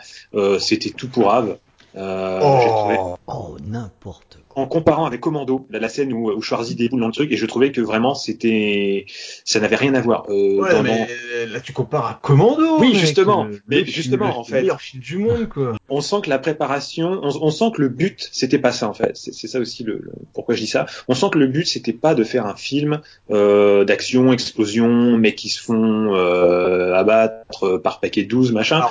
[0.58, 1.58] c'était tout pour Ave.
[1.96, 7.08] Euh, oh, oh n'importe en comparant avec Commando, la, scène où, où Schwarzy déboule dans
[7.08, 9.04] le truc, et je trouvais que vraiment c'était,
[9.44, 10.24] ça n'avait rien à voir.
[10.30, 11.06] Euh, ouais, mais
[11.46, 12.78] là tu compares à Commando.
[12.80, 13.46] Oui, justement.
[13.68, 15.76] mais justement, en fait, le film du monde, quoi.
[15.90, 18.94] On sent que la préparation, on, on sent que le but c'était pas ça en
[18.94, 19.12] fait.
[19.14, 20.86] C'est ça aussi le, pourquoi je dis ça.
[21.06, 25.36] On sent que le but c'était pas de faire un film euh, d'action, explosion, mecs
[25.36, 28.82] qui se font euh, abattre par paquet de 12, machin.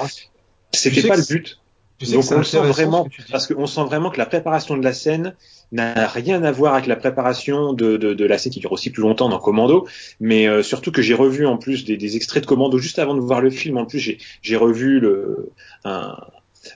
[0.71, 1.57] C'était pas le but.
[2.01, 5.33] Donc on sent vraiment, parce qu'on sent vraiment que la préparation de la scène
[5.71, 8.89] n'a rien à voir avec la préparation de, de, de, la scène qui dure aussi
[8.89, 9.87] plus longtemps dans Commando,
[10.19, 13.15] mais euh, surtout que j'ai revu en plus des, des, extraits de Commando juste avant
[13.15, 13.77] de voir le film.
[13.77, 15.51] En plus, j'ai revu le,
[15.85, 16.17] un,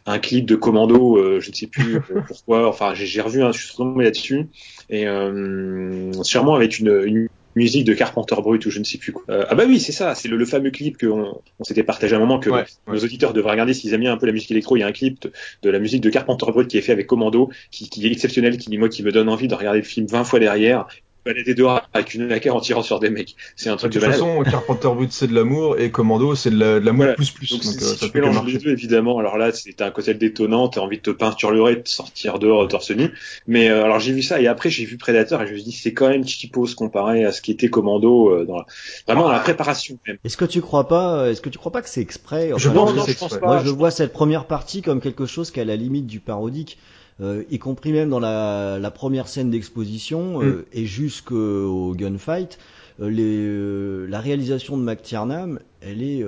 [0.06, 2.68] un clip de Commando, euh, je ne sais plus euh, pourquoi.
[2.68, 4.48] Enfin, j'ai revu, un, je suis tombé là-dessus,
[4.90, 9.12] et euh, sûrement avec une, une musique de Carpenter Brut ou je ne sais plus
[9.12, 9.24] quoi.
[9.30, 12.14] Euh, ah bah oui, c'est ça, c'est le, le, fameux clip qu'on on, s'était partagé
[12.14, 13.04] à un moment que ouais, nos ouais.
[13.04, 14.78] auditeurs devraient regarder s'ils aiment bien un peu la musique électro.
[14.78, 15.32] Il y a un clip de,
[15.64, 18.58] de, la musique de Carpenter Brut qui est fait avec Commando, qui, qui est exceptionnel,
[18.58, 20.88] qui moi qui me donne envie de regarder le film 20 fois derrière
[21.26, 23.36] balader dehors avec une laquelle en tirant sur des mecs.
[23.56, 26.50] C'est un truc de, de toute façon, Carpenter Brut c'est de l'amour et Commando c'est
[26.50, 27.14] de l'amour voilà.
[27.14, 27.50] plus plus.
[27.52, 30.14] Donc, donc si, euh, ça tu mélanges les deux évidemment, alors là c'est un côté
[30.14, 33.12] détonnant, t'as envie de te peinturer, de sortir dehors torse nu.
[33.48, 35.66] Mais euh, alors j'ai vu ça et après j'ai vu Predator et je me suis
[35.66, 38.66] dit c'est quand même cheapos comparé à ce qui était Commando euh, dans la...
[39.08, 40.18] vraiment dans la préparation même.
[40.24, 42.70] Est-ce que tu crois pas, est-ce que tu crois pas que c'est exprès enfin, Je
[42.70, 43.40] pense que c'est exprès.
[43.42, 46.08] Moi je, je vois cette première partie comme quelque chose qui est à la limite
[46.08, 46.78] du parodique
[47.22, 50.66] euh, y compris même dans la, la première scène d'exposition euh, mm.
[50.74, 52.58] et jusqu'au gunfight,
[53.02, 56.24] euh, les, la réalisation de McTiernan, elle est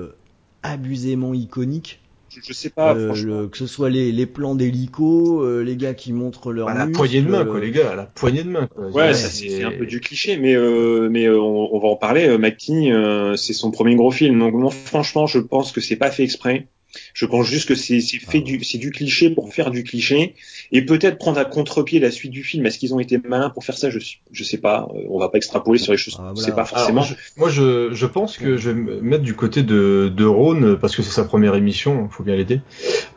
[0.63, 1.99] abusément iconique.
[2.29, 6.13] Je, je sais pas, le, que ce soit les, les plans d'hélico, les gars qui
[6.13, 8.67] montrent leur à la poignée de main, quoi, les gars, à la poignée de main.
[8.67, 8.85] Quoi.
[8.87, 10.55] Ouais, ouais c'est un peu du cliché, mais
[11.09, 12.37] mais on, on, va en parler.
[12.37, 12.89] McKee,
[13.35, 16.67] c'est son premier gros film, donc moi, franchement, je pense que c'est pas fait exprès.
[17.13, 18.41] Je pense juste que c'est fait ah.
[18.41, 20.35] du c'est du cliché pour faire du cliché
[20.71, 22.65] et peut-être prendre à contre-pied la suite du film.
[22.65, 23.89] Est-ce qu'ils ont été malins pour faire ça?
[23.89, 23.99] Je
[24.31, 24.87] je sais pas.
[25.09, 26.15] On va pas extrapoler sur les choses.
[26.17, 26.47] Ah, voilà.
[26.47, 27.01] C'est pas forcément.
[27.01, 30.25] Alors, je, moi, je, je pense que je vais me mettre du côté de de
[30.25, 32.07] Rhône parce que c'est sa première émission.
[32.09, 32.61] Faut bien l'aider.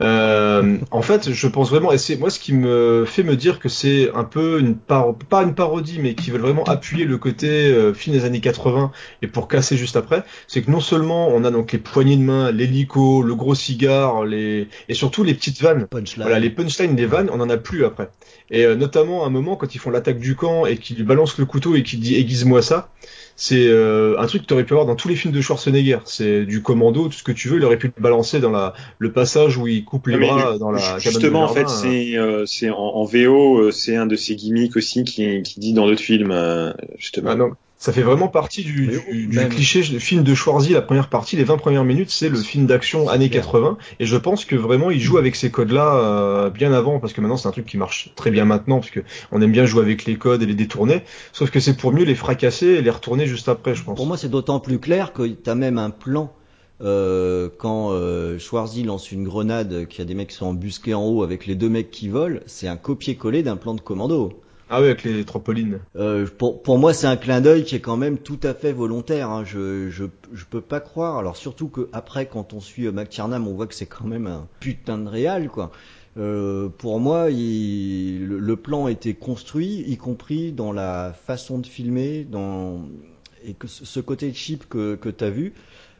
[0.01, 3.61] Euh, en fait, je pense vraiment et c'est moi ce qui me fait me dire
[3.61, 7.19] que c'est un peu une par pas une parodie mais qui veulent vraiment appuyer le
[7.19, 8.90] côté euh, film des années 80
[9.23, 12.23] et pour casser juste après, c'est que non seulement on a donc les poignées de
[12.23, 15.87] main, l'hélico, le gros cigares, les et surtout les petites vannes.
[15.87, 16.25] Punchline.
[16.25, 18.09] Voilà, les punchlines des vannes, on en a plus après.
[18.50, 21.04] Et euh, notamment à un moment quand ils font l'attaque du camp et qu'ils lui
[21.04, 22.90] balancent le couteau et qu'il dit aiguise-moi ça,
[23.37, 25.98] c'est euh, un truc que tu aurais pu avoir dans tous les films de Schwarzenegger.
[26.04, 27.59] C'est du commando, tout ce que tu veux.
[27.59, 30.70] Il aurait pu le balancer dans la le passage où il coupe les bras dans
[30.70, 34.37] la justement cabane en fait c'est euh, c'est en, en, VO c'est un de ses
[34.37, 36.35] gimmicks aussi qui qui dit dans d'autres films
[36.98, 37.30] justement.
[37.30, 37.50] Ah non
[37.85, 41.37] ça fait vraiment partie du, du, du cliché du film de Schwarzy, la première partie,
[41.37, 44.90] les 20 premières minutes, c'est le film d'action années 80, et je pense que vraiment
[44.90, 47.77] il joue avec ces codes-là euh, bien avant, parce que maintenant c'est un truc qui
[47.77, 49.01] marche très bien maintenant, parce que
[49.33, 51.03] on aime bien jouer avec les codes et les détourner,
[51.35, 53.97] sauf que c'est pour mieux les fracasser et les retourner juste après, je pense.
[53.97, 56.33] Pour moi c'est d'autant plus clair que t'as même un plan
[56.81, 60.94] euh, quand euh, Schwarzy lance une grenade, qu'il y a des mecs qui sont embusqués
[60.94, 64.40] en haut avec les deux mecs qui volent, c'est un copier-coller d'un plan de commando.
[64.70, 65.81] Ah oui, avec les trampolines.
[65.96, 68.72] Euh, pour, pour moi, c'est un clin d'œil qui est quand même tout à fait
[68.72, 69.31] volontaire.
[69.31, 69.44] Hein.
[69.44, 71.18] Je, je, je peux pas croire.
[71.18, 74.48] Alors surtout que après, quand on suit McTiernan, on voit que c'est quand même un
[74.61, 75.70] putain de réal, quoi.
[76.16, 82.24] Euh, pour moi, il, le, plan était construit, y compris dans la façon de filmer,
[82.24, 82.88] dans
[83.46, 85.53] et que ce côté cheap que, que tu as vu,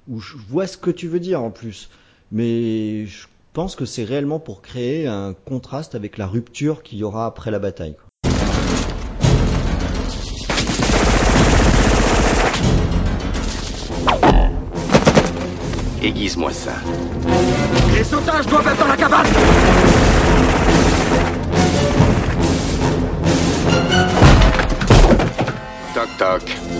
[0.09, 1.91] où je vois ce que tu veux dire en plus.
[2.33, 7.05] Mais je pense que c'est réellement pour créer un contraste avec la rupture qu'il y
[7.05, 7.97] aura après la bataille.
[16.05, 16.73] Aiguise-moi ça.
[17.95, 19.27] Les otages doivent être dans la cabane
[25.95, 26.74] Toc toc.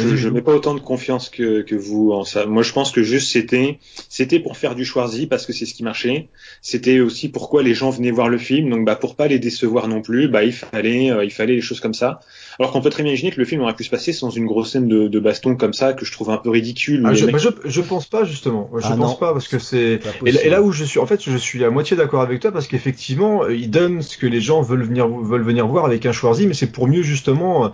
[0.00, 2.46] Je, je mets pas autant de confiance que, que vous en ça.
[2.46, 5.74] Moi, je pense que juste c'était, c'était pour faire du Schwarzy parce que c'est ce
[5.74, 6.28] qui marchait.
[6.62, 8.70] C'était aussi pourquoi les gens venaient voir le film.
[8.70, 11.60] Donc, bah, pour pas les décevoir non plus, bah, il fallait, euh, il fallait les
[11.60, 12.20] choses comme ça.
[12.58, 14.46] Alors qu'on peut très bien imaginer que le film aurait pu se passer sans une
[14.46, 17.02] grosse scène de, de baston comme ça que je trouve un peu ridicule.
[17.06, 17.38] Ah, je, mec...
[17.38, 18.70] je, je, pense pas justement.
[18.76, 19.14] Je ah, pense non.
[19.14, 20.00] pas parce que c'est.
[20.26, 22.52] Et, et, là où je suis, en fait, je suis à moitié d'accord avec toi
[22.52, 26.12] parce qu'effectivement, il donne ce que les gens veulent venir veulent venir voir avec un
[26.12, 27.72] Schwarzy, mais c'est pour mieux justement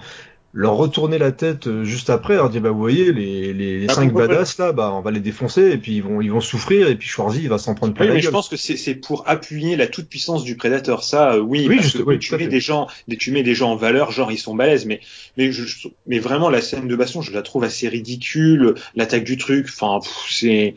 [0.56, 3.92] leur retourner la tête juste après, leur dire bah vous voyez les les, les ah,
[3.92, 6.88] cinq badass là, bah on va les défoncer et puis ils vont ils vont souffrir
[6.88, 8.30] et puis Schwarzy il va s'en prendre plein oui, la mais gueule.
[8.30, 11.04] Je pense que c'est c'est pour appuyer la toute puissance du prédateur.
[11.04, 12.86] Ça euh, oui, oui, parce juste, que oui, tu mets des gens
[13.18, 15.00] tu mets des gens en valeur, genre ils sont balèzes, mais
[15.36, 19.36] mais je, mais vraiment la scène de baston je la trouve assez ridicule, l'attaque du
[19.36, 20.74] truc, enfin c'est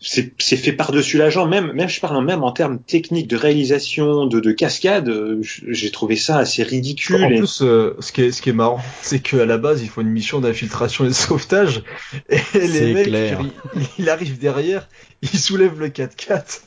[0.00, 4.26] c'est fait par-dessus la jambe, même, même je parle même en termes techniques de réalisation,
[4.26, 7.22] de, de cascade, euh, j'ai trouvé ça assez ridicule.
[7.22, 9.90] En plus, euh, ce qui est ce qui est marrant, c'est qu'à la base, il
[9.90, 11.82] faut une mission d'infiltration et de sauvetage,
[12.30, 14.88] et les mecs, il, il, arrive derrière,
[15.20, 16.60] il soulève le 4x4.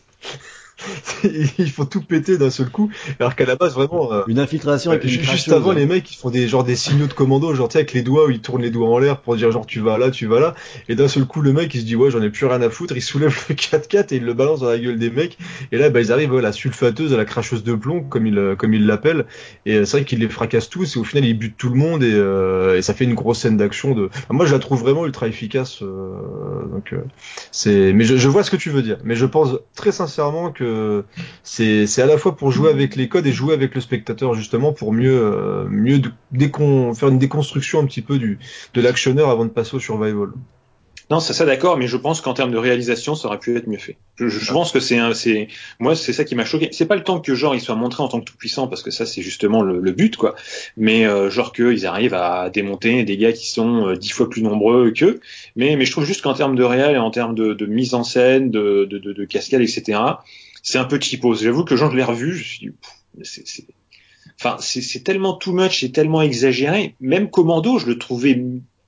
[1.24, 4.92] il faut tout péter d'un seul coup, alors qu'à la base vraiment euh, une infiltration
[4.92, 7.74] avec juste avant les mecs ils font des genre des signaux de commando genre tu
[7.74, 9.80] sais avec les doigts où ils tournent les doigts en l'air pour dire genre tu
[9.80, 10.56] vas là tu vas là.
[10.90, 12.70] Et d'un seul coup le mec il se dit ouais j'en ai plus rien à
[12.70, 12.96] foutre.
[12.98, 15.38] Il soulève le 4x4 et il le balance dans la gueule des mecs.
[15.72, 18.38] Et là bah ils arrivent à la sulfateuse à la cracheuse de plomb comme il
[18.38, 19.26] euh, comme il l'appelle
[19.66, 21.76] et euh, c'est vrai qu'il les fracasse tous et au final il bute tout le
[21.76, 25.06] monde et, et ça fait une grosse scène d'action de moi je la trouve vraiment
[25.06, 26.94] ultra efficace donc
[27.52, 28.98] c'est mais je, je vois ce que tu veux dire.
[29.04, 30.63] Mais je pense très sincèrement que
[31.44, 34.34] c'est c'est à la fois pour jouer avec les codes et jouer avec le spectateur
[34.34, 38.40] justement pour mieux euh, mieux décon faire une déconstruction un petit peu du
[38.74, 40.30] de l'actionneur avant de passer au survival.
[41.10, 43.68] Non, c'est ça d'accord, mais je pense qu'en termes de réalisation, ça aurait pu être
[43.68, 43.98] mieux fait.
[44.16, 45.48] Je, je pense que c'est c'est
[45.80, 46.70] moi c'est ça qui m'a choqué.
[46.72, 48.82] C'est pas le temps que genre il soit montré en tant que tout puissant parce
[48.82, 50.36] que ça c'est justement le, le, but quoi.
[50.78, 54.42] Mais euh, genre qu'ils arrivent à démonter des gars qui sont euh, dix fois plus
[54.42, 55.20] nombreux qu'eux.
[55.56, 57.94] Mais mais je trouve juste qu'en termes de réel et en termes de, de mise
[57.96, 60.00] en scène, de, de, de, de cascade, etc
[60.64, 61.36] c'est un peu cheapos.
[61.36, 63.66] J'avoue que quand je l'ai revu, je me suis dit, c'est,
[64.40, 66.96] enfin, c'est tellement too much et tellement exagéré.
[67.00, 68.42] Même Commando, je le trouvais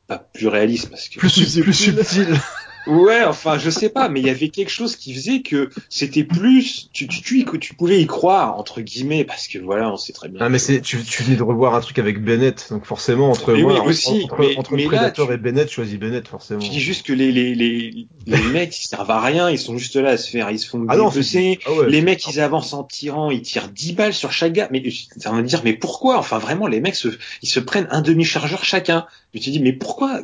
[0.07, 2.27] pas plus réaliste parce que plus, plus subtil.
[2.87, 6.23] Ouais, enfin, je sais pas, mais il y avait quelque chose qui faisait que c'était
[6.23, 10.13] plus, tu, tu, tu, tu, pouvais y croire entre guillemets, parce que voilà, on sait
[10.13, 10.39] très bien.
[10.41, 13.53] Ah, mais c'est, tu, tu venais de revoir un truc avec Bennett, donc forcément entre
[13.53, 16.59] moi, aussi, entre, mais, entre Predator et Bennett, choisis Bennett forcément.
[16.59, 19.77] Tu dis juste que les les les les mecs ils servent à rien, ils sont
[19.77, 22.73] juste là à se faire, ils se font ah non, ah les mecs ils avancent
[22.73, 24.83] en tirant, ils tirent 10 balles sur chaque gars, mais
[25.17, 26.17] ça va me dire mais pourquoi?
[26.17, 27.09] Enfin vraiment les mecs se,
[27.41, 29.05] ils se prennent un demi chargeur chacun.
[29.33, 30.21] Je te dis mais pourquoi?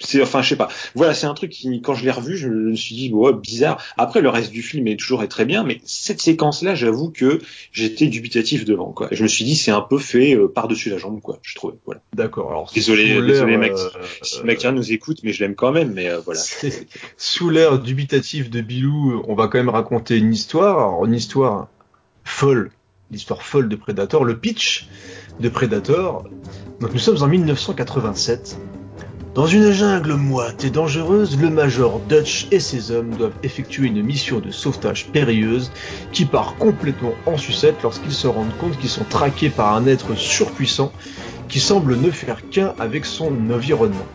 [0.00, 0.68] C'est enfin je sais pas.
[0.94, 3.82] Voilà c'est un truc qui quand je l'ai revu je me suis dit ouais bizarre.
[3.96, 7.40] Après le reste du film est toujours très bien mais cette séquence là j'avoue que
[7.72, 9.08] j'étais dubitatif devant quoi.
[9.10, 11.54] Je me suis dit c'est un peu fait euh, par dessus la jambe quoi je
[11.56, 12.00] trouvais voilà.
[12.14, 13.88] D'accord alors désolé désolé mec euh,
[14.22, 16.40] si euh, nous écoute mais je l'aime quand même mais euh, voilà.
[17.16, 20.78] Sous l'air dubitatif de Bilou on va quand même raconter une histoire.
[20.78, 21.68] Alors une histoire
[22.22, 22.70] folle
[23.10, 24.86] l'histoire folle de Predator le pitch
[25.40, 26.24] de Predator.
[26.80, 28.58] Donc nous sommes en 1987
[29.38, 34.02] dans une jungle moite et dangereuse, le Major Dutch et ses hommes doivent effectuer une
[34.02, 35.70] mission de sauvetage périlleuse
[36.10, 40.16] qui part complètement en sucette lorsqu'ils se rendent compte qu'ils sont traqués par un être
[40.16, 40.92] surpuissant
[41.48, 44.06] qui semble ne faire qu'un avec son environnement.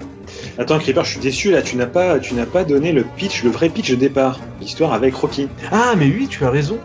[0.57, 3.43] Attends, Creeper, je suis déçu là, tu n'as pas, tu n'as pas donné le pitch,
[3.43, 5.47] le vrai pitch de départ, l'histoire avec Rocky.
[5.71, 6.79] Ah, mais oui, tu as raison.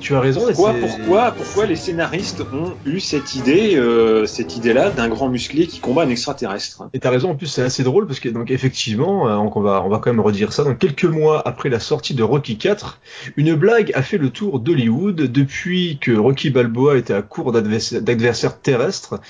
[0.00, 0.40] Tu as raison.
[0.46, 5.66] Pourquoi, pourquoi, pourquoi les scénaristes ont eu cette idée, euh, cette idée-là d'un grand musclé
[5.66, 6.88] qui combat un extraterrestre?
[6.94, 7.30] Et t'as raison.
[7.30, 10.10] En plus, c'est assez drôle parce que donc effectivement, euh, on va, on va quand
[10.10, 10.64] même redire ça.
[10.64, 12.98] Donc quelques mois après la sortie de Rocky 4,
[13.36, 18.60] une blague a fait le tour d'Hollywood depuis que Rocky Balboa était à court d'adversaires
[18.60, 19.20] terrestres.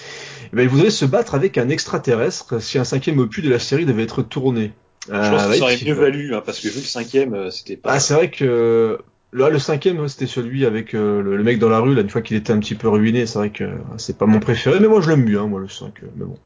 [0.53, 3.59] Eh ben, il voudrait se battre avec un extraterrestre si un cinquième opus de la
[3.59, 4.73] série devait être tourné.
[5.09, 7.77] Je pense que ça aurait mieux valu, hein, parce que vu le cinquième, euh, c'était
[7.77, 7.93] pas.
[7.93, 8.99] Ah, c'est vrai que
[9.33, 12.21] Là, le cinquième, c'était celui avec euh, le, mec dans la rue, là, une fois
[12.21, 13.27] qu'il était un petit peu ruiné.
[13.27, 13.65] C'est vrai que
[13.97, 16.37] c'est pas mon préféré, mais moi je l'aime bien, moi le 5, euh, mais bon.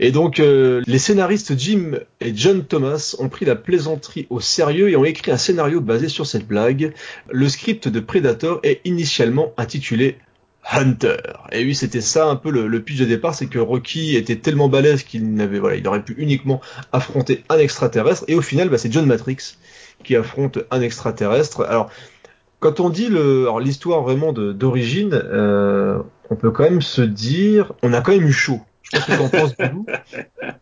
[0.00, 4.88] Et donc, euh, les scénaristes Jim et John Thomas ont pris la plaisanterie au sérieux
[4.88, 6.94] et ont écrit un scénario basé sur cette blague.
[7.30, 10.16] Le script de Predator est initialement intitulé
[10.72, 11.16] Hunter.
[11.52, 14.36] Et oui, c'était ça un peu le, le pitch de départ, c'est que Rocky était
[14.36, 16.60] tellement balèze qu'il n'avait, voilà, il aurait pu uniquement
[16.92, 18.24] affronter un extraterrestre.
[18.26, 19.56] Et au final, bah, c'est John Matrix
[20.04, 21.62] qui affronte un extraterrestre.
[21.62, 21.90] Alors,
[22.58, 27.92] quand on dit le, l'histoire vraiment d'origine, euh, on peut quand même se dire, on
[27.92, 28.60] a quand même eu chaud.
[28.92, 29.86] Ce que beaucoup,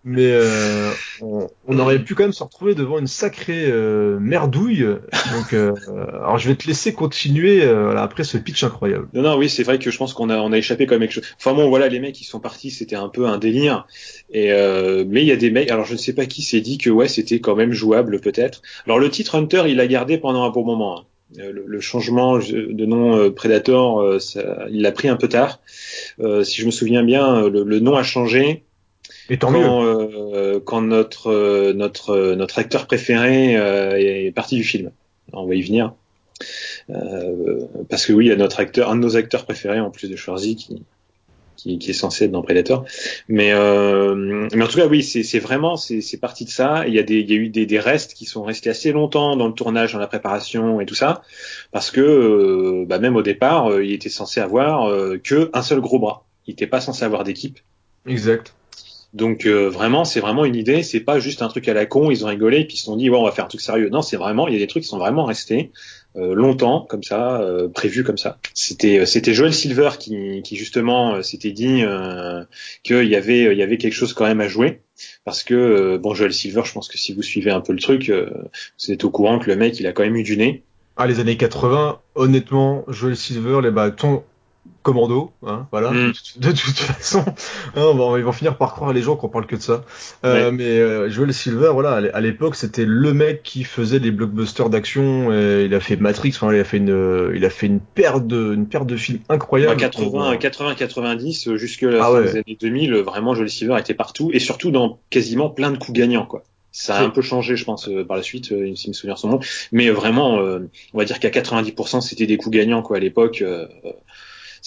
[0.05, 0.91] mais euh,
[1.23, 4.85] on, on, aurait pu quand même se retrouver devant une sacrée euh, merdouille.
[4.85, 5.73] Donc, euh,
[6.13, 9.09] alors je vais te laisser continuer euh, après ce pitch incroyable.
[9.15, 11.09] Non, non, oui, c'est vrai que je pense qu'on a, on a échappé quand même
[11.09, 11.35] quelque chose.
[11.39, 13.87] Enfin bon, voilà, les mecs qui sont partis, c'était un peu un délire.
[14.31, 16.61] Et euh, mais il y a des mecs, alors je ne sais pas qui s'est
[16.61, 18.63] dit que ouais, c'était quand même jouable peut-être.
[18.85, 20.99] Alors le titre Hunter, il l'a gardé pendant un bon moment.
[20.99, 21.05] Hein.
[21.37, 25.61] Euh, le, changement de nom euh, Predator, euh, ça, il l'a pris un peu tard.
[26.19, 28.65] si je me souviens bien, le, nom a changé.
[29.31, 30.61] Et tant quand, mieux.
[30.61, 34.91] quand notre notre notre acteur préféré est parti du film.
[35.33, 35.93] On va y venir.
[37.91, 40.09] parce que oui, il y a notre acteur, un de nos acteurs préférés en plus
[40.09, 40.83] de Schwarzy qui,
[41.59, 42.85] qui, qui, est censé être dans Predator.
[43.29, 46.85] Mais, euh, mais en tout cas, oui, c'est vraiment c'est parti de ça.
[46.87, 48.93] Il y a des il y a eu des, des, restes qui sont restés assez
[48.93, 51.23] longtemps dans le tournage, dans la préparation et tout ça,
[51.73, 55.63] parce que euh, bah, même au départ, euh, il était censé avoir euh, que un
[55.63, 56.25] seul gros bras.
[56.47, 57.59] Il n'était pas censé avoir d'équipe.
[58.07, 58.55] Exact.
[59.15, 60.83] Donc euh, vraiment, c'est vraiment une idée.
[60.83, 62.11] C'est pas juste un truc à la con.
[62.11, 63.61] Ils ont rigolé et puis ils se sont dit ouais, on va faire un truc
[63.61, 63.89] sérieux.
[63.89, 64.49] Non, c'est vraiment.
[64.49, 65.73] Il y a des trucs qui sont vraiment restés
[66.15, 68.39] longtemps comme ça, euh, prévus comme ça.
[68.55, 71.83] C'était c'était Joel Silver qui, qui justement s'était dit
[72.83, 74.81] qu'il y avait il y avait quelque chose quand même à jouer
[75.25, 78.11] parce que bon Joel Silver, je pense que si vous suivez un peu le truc,
[78.11, 80.63] vous êtes au courant que le mec il a quand même eu du nez.
[80.97, 84.25] Ah les années 80, honnêtement, Joel Silver, les bâtons
[84.83, 85.91] commando, hein, voilà.
[85.91, 86.13] Mm.
[86.37, 87.25] De, toute façon,
[87.77, 89.85] hein, ils vont finir par croire les gens qu'on parle que de ça.
[90.25, 94.71] Euh, Mais euh, Joel Silver, voilà, à l'époque, c'était le mec qui faisait des blockbusters
[94.71, 95.33] d'action.
[95.33, 98.55] Il a fait Matrix, enfin, il a fait une, il a fait une paire de,
[98.55, 99.77] une paire de films incroyables.
[99.79, 104.31] 80, 80, 90, jusque la ah fin des années 2000, vraiment, Joel Silver était partout
[104.33, 106.45] et surtout dans quasiment plein de coups gagnants, quoi.
[106.71, 109.17] Ça a un peu changé, je pense, euh, par la suite, euh, si me souviens
[109.17, 109.41] son nom.
[109.73, 110.61] Mais vraiment, euh,
[110.93, 113.43] on va dire qu'à 90%, c'était des coups gagnants, quoi, à l'époque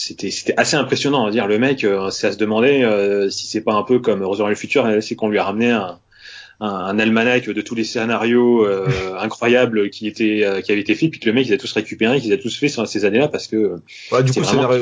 [0.01, 3.45] c'était c'était assez impressionnant à dire le mec euh, c'est à se demander euh, si
[3.45, 5.99] c'est pas un peu comme Retour le futur c'est qu'on lui a ramené un,
[6.59, 8.87] un, un, almanach de tous les scénarios euh,
[9.19, 12.19] incroyables qui étaient qui avaient été faits puis que le mec il a tous récupéré
[12.19, 13.75] qu'ils a tous fait sur ces années-là parce que
[14.11, 14.81] ouais, du coup scénario,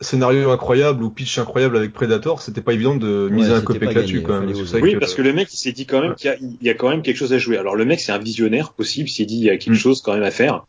[0.00, 4.22] scénario incroyable ou pitch incroyable avec Predator c'était pas évident de miser un copec là-dessus
[4.22, 4.52] quand même
[4.82, 6.88] oui parce que le mec il s'est dit quand même qu'il y, y, a quand
[6.88, 7.58] même quelque chose à jouer.
[7.58, 9.76] Alors le mec c'est un visionnaire possible il s'est dit il y a quelque mm.
[9.76, 10.64] chose quand même à faire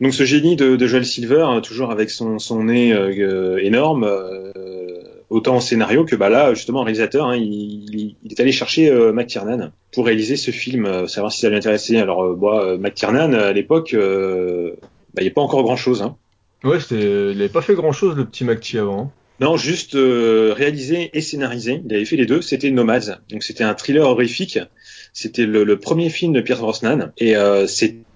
[0.00, 4.04] donc ce génie de, de Joel Silver, hein, toujours avec son, son nez euh, énorme,
[4.04, 4.52] euh,
[5.28, 9.12] autant en scénario que bah là justement réalisateur, hein, il, il, est allé chercher euh,
[9.12, 11.98] McTiernan pour réaliser ce film, euh, savoir si ça l'intéressait.
[11.98, 14.00] Alors bah, McTiernan à l'époque, bah,
[15.18, 16.02] il n'y a pas encore grand chose.
[16.02, 16.16] Hein.
[16.64, 19.02] Ouais, il n'avait pas fait grand chose le petit McTie avant.
[19.02, 19.10] Hein.
[19.40, 21.80] Non, juste euh, réalisé et scénarisé.
[21.86, 22.42] Il avait fait les deux.
[22.42, 23.18] C'était Nomads.
[23.30, 24.58] Donc c'était un thriller horrifique.
[25.14, 27.66] C'était le, le, premier film de Pierce Brosnan et euh,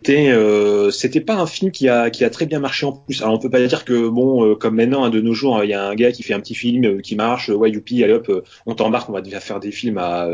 [0.04, 3.22] c'était euh, c'était pas un film qui a qui a très bien marché en plus.
[3.22, 5.70] Alors on peut pas dire que bon euh, comme maintenant hein, de nos jours il
[5.70, 8.12] y a un gars qui fait un petit film euh, qui marche, ouais youpi allez
[8.12, 8.30] hop
[8.66, 10.28] on t'embarque on va devoir faire des films à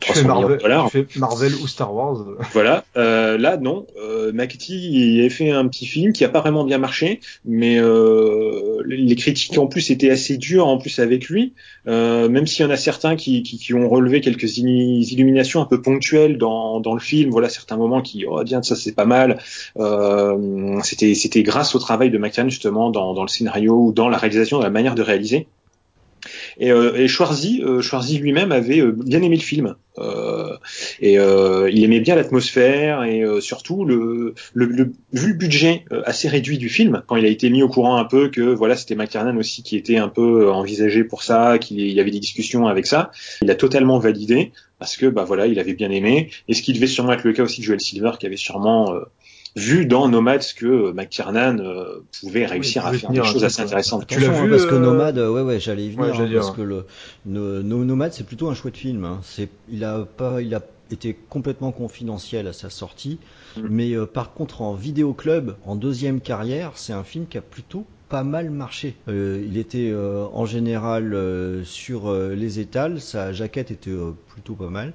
[0.00, 0.90] 300 millions de dollars.
[0.90, 2.26] Tu fais Marvel ou Star Wars.
[2.52, 4.30] Voilà là non euh,
[4.68, 7.80] il a fait un petit film qui a pas vraiment bien marché mais
[8.84, 11.54] les critiques en plus étaient assez dures en plus avec lui
[11.86, 15.80] même s'il y en a certains qui, qui, qui ont relevé quelques illuminations un peu
[15.80, 19.38] ponctuelles dans, dans le film voilà certains moments qui oh tiens ça c'est pas mal.
[19.78, 24.08] Euh, c'était c'était grâce au travail de McCann justement dans, dans le scénario ou dans
[24.08, 25.46] la réalisation, dans la manière de réaliser.
[26.58, 29.74] Et, euh, et Schwarzy, euh, Schwarzy lui-même avait euh, bien aimé le film.
[29.98, 30.56] Euh,
[31.00, 35.84] et euh, il aimait bien l'atmosphère et euh, surtout le, le, le, vu le budget
[36.06, 38.74] assez réduit du film, quand il a été mis au courant un peu que voilà
[38.74, 42.68] c'était McTiernan aussi qui était un peu envisagé pour ça, qu'il y avait des discussions
[42.68, 43.10] avec ça,
[43.42, 46.72] il a totalement validé parce que bah voilà il avait bien aimé et ce qui
[46.72, 48.94] devait sûrement être le cas aussi de Joel Silver qui avait sûrement
[49.56, 54.06] vu dans Nomads que euh, McTiernan euh, pouvait réussir à faire des choses assez intéressantes.
[54.06, 56.62] Tu l'as vu parce que euh, Nomad, ouais ouais, j'allais y venir hein, parce que
[56.62, 56.86] le,
[57.24, 59.04] Nomad c'est plutôt un chouette film.
[59.04, 59.20] Hein.
[59.22, 63.18] C'est, il a pas, il a été complètement confidentiel à sa sortie,
[63.56, 63.60] mm.
[63.68, 67.86] mais par contre en vidéo club, en deuxième carrière, c'est un film qui a plutôt
[68.12, 68.94] pas mal marché.
[69.08, 73.96] Euh, il était euh, en général euh, sur les étals, sa jaquette était
[74.28, 74.92] plutôt pas mal.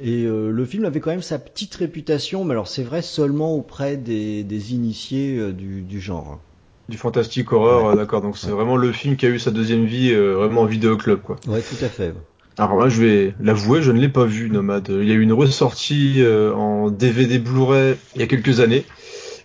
[0.00, 3.96] Et le film avait quand même sa petite réputation, mais alors c'est vrai seulement auprès
[3.96, 6.40] des, des initiés du, du, genre.
[6.88, 8.20] Du fantastique horreur, d'accord.
[8.20, 11.20] Donc c'est vraiment le film qui a eu sa deuxième vie vraiment en vidéo club,
[11.22, 11.36] quoi.
[11.46, 12.12] Ouais, tout à fait.
[12.58, 14.88] Alors là, je vais l'avouer, je ne l'ai pas vu, Nomade.
[14.90, 18.84] Il y a eu une ressortie en DVD Blu-ray il y a quelques années.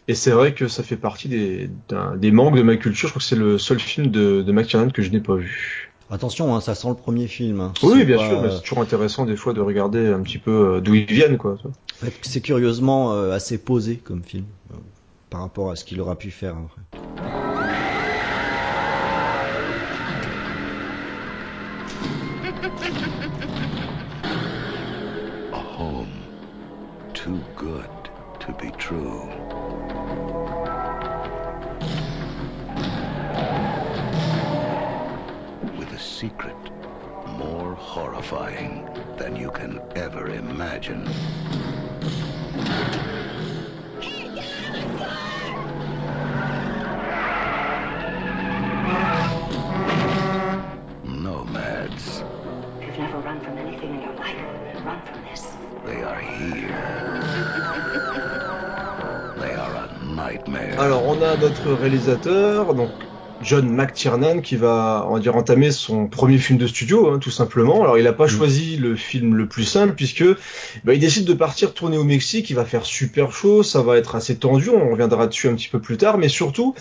[0.09, 1.69] Et c'est vrai que ça fait partie des,
[2.17, 3.07] des manques de ma culture.
[3.07, 5.88] Je crois que c'est le seul film de, de McTiernan que je n'ai pas vu.
[6.11, 7.61] Attention, hein, ça sent le premier film.
[7.61, 7.73] Hein.
[7.83, 10.81] Oui, bien sûr, mais c'est toujours intéressant des fois de regarder un petit peu euh,
[10.81, 11.57] d'où ils viennent, quoi.
[12.23, 14.77] C'est curieusement euh, assez posé comme film euh,
[15.29, 16.81] par rapport à ce qu'il aura pu faire après.
[25.53, 26.07] A home
[27.13, 29.29] too good to be true.
[36.19, 36.57] Secret
[37.37, 38.85] more horrifying
[39.17, 41.05] than you can ever imagine.
[51.05, 52.21] Nomads.
[52.81, 54.35] You've never run from anything in your life,
[54.85, 55.47] run from this.
[55.85, 56.67] They are here.
[59.39, 60.77] They are a nightmare.
[60.77, 62.91] Alors, on a notre réalisateur, donc
[63.41, 67.31] John McTiernan qui va on va dire entamer son premier film de studio hein, tout
[67.31, 67.81] simplement.
[67.83, 68.29] Alors il n'a pas mm.
[68.29, 70.25] choisi le film le plus simple puisque
[70.83, 72.49] bah, il décide de partir tourner au Mexique.
[72.49, 74.69] Il va faire super chaud, ça va être assez tendu.
[74.69, 76.75] On reviendra dessus un petit peu plus tard, mais surtout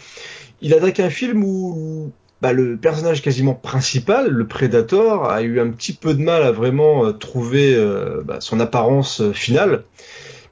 [0.61, 5.71] il attaque un film où bah, le personnage quasiment principal, le Predator, a eu un
[5.71, 9.83] petit peu de mal à vraiment euh, trouver euh, bah, son apparence euh, finale.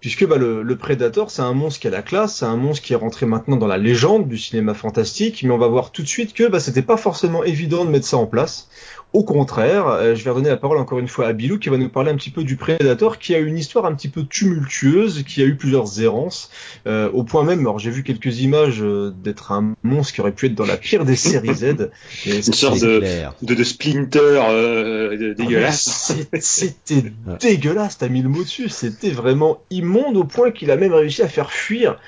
[0.00, 2.84] Puisque bah, le, le Predator, c'est un monstre qui a la classe, c'est un monstre
[2.84, 6.02] qui est rentré maintenant dans la légende du cinéma fantastique, mais on va voir tout
[6.02, 8.68] de suite que bah, c'était pas forcément évident de mettre ça en place.
[9.16, 11.78] Au contraire, euh, je vais redonner la parole encore une fois à Bilou qui va
[11.78, 15.22] nous parler un petit peu du Predator qui a une histoire un petit peu tumultueuse,
[15.22, 16.50] qui a eu plusieurs errances,
[16.86, 20.32] euh, au point même, alors j'ai vu quelques images euh, d'être un monstre qui aurait
[20.32, 21.88] pu être dans la pire des séries Z.
[22.26, 23.02] Une sorte de,
[23.40, 26.14] de, de, splinter euh, dégueulasse.
[26.38, 27.04] C'était
[27.40, 31.22] dégueulasse, t'as mis le mot dessus, c'était vraiment immonde au point qu'il a même réussi
[31.22, 31.98] à faire fuir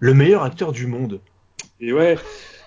[0.00, 1.20] le meilleur acteur du monde.
[1.80, 2.18] Et ouais,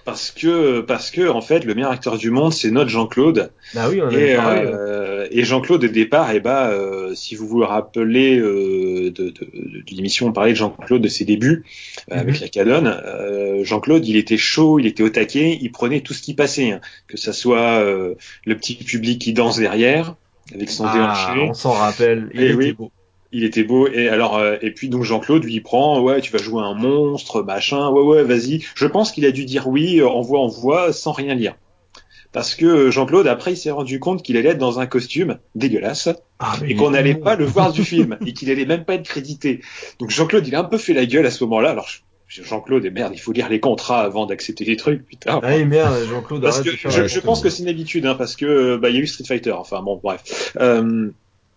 [0.05, 3.51] parce que parce que en fait le meilleur acteur du monde c'est notre Jean-Claude.
[3.73, 7.47] Bah oui, on et, euh, et Jean-Claude au départ, et eh bah euh, si vous
[7.47, 11.63] vous rappelez euh, de, de, de l'émission, on parlait de Jean-Claude de ses débuts
[12.09, 12.19] mm -hmm.
[12.19, 12.85] avec la Canon.
[12.85, 16.71] Euh, Jean-Claude, il était chaud, il était au taquet, il prenait tout ce qui passait,
[16.71, 16.81] hein.
[17.07, 20.15] que ça soit euh, le petit public qui danse derrière
[20.53, 21.49] avec son ah, déhanché.
[21.49, 22.29] On s'en rappelle.
[22.33, 22.73] Il et était oui.
[22.73, 22.91] beau
[23.31, 26.31] il était beau et alors euh, et puis donc Jean-Claude lui il prend ouais tu
[26.31, 30.01] vas jouer un monstre machin ouais ouais vas-y je pense qu'il a dû dire oui
[30.01, 31.55] envoie envoie sans rien lire
[32.33, 36.09] parce que Jean-Claude après il s'est rendu compte qu'il allait être dans un costume dégueulasse
[36.39, 39.03] ah, et qu'on n'allait pas le voir du film et qu'il allait même pas être
[39.03, 39.61] crédité
[39.99, 41.87] donc Jean-Claude il a un peu fait la gueule à ce moment-là alors
[42.27, 45.41] Jean-Claude, et merde, il faut lire les contrats avant d'accepter les trucs, putain.
[45.43, 46.41] Ah, merde, Jean-Claude.
[46.41, 48.99] Parce que je, je pense que c'est une habitude, hein, parce que bah il y
[48.99, 49.51] a eu Street Fighter.
[49.51, 50.53] Enfin bon, bref.
[50.57, 51.11] Euh,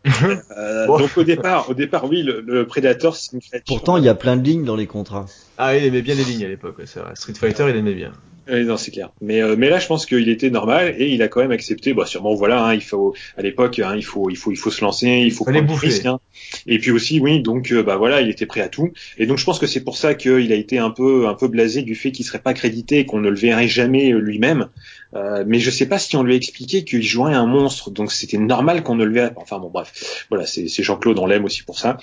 [0.07, 0.37] euh,
[0.87, 0.99] bon.
[0.99, 3.65] Donc au départ, au départ, oui, le, le Predator, c'est une créature.
[3.67, 5.27] Pourtant, il y a plein de lignes dans les contrats.
[5.59, 7.13] Ah, il aimait bien les lignes à l'époque, ouais, c'est vrai.
[7.15, 8.13] Street Fighter, il aimait bien.
[8.49, 9.11] Oui, non, c'est clair.
[9.23, 11.95] Mais euh, mais là, je pense qu'il était normal et il a quand même accepté.
[11.95, 14.71] Bah, sûrement, voilà, hein, il faut à l'époque, hein, il faut il faut il faut
[14.71, 15.87] se lancer, il faut prendre bouffer.
[15.87, 16.07] risque.
[16.07, 16.21] Hein.
[16.67, 18.93] Et puis aussi, oui, donc euh, bah voilà, il était prêt à tout.
[19.17, 21.49] Et donc je pense que c'est pour ça qu'il a été un peu un peu
[21.49, 24.69] blasé du fait qu'il serait pas crédité et qu'on ne le verrait jamais euh, lui-même.
[25.15, 28.11] Euh, mais je sais pas si on lui a expliqué qu'il jouait un monstre, donc
[28.13, 29.33] c'était normal qu'on ne le verrait.
[29.37, 31.99] Enfin bon, bref, voilà, c'est Jean-Claude, on l'aime aussi pour ça.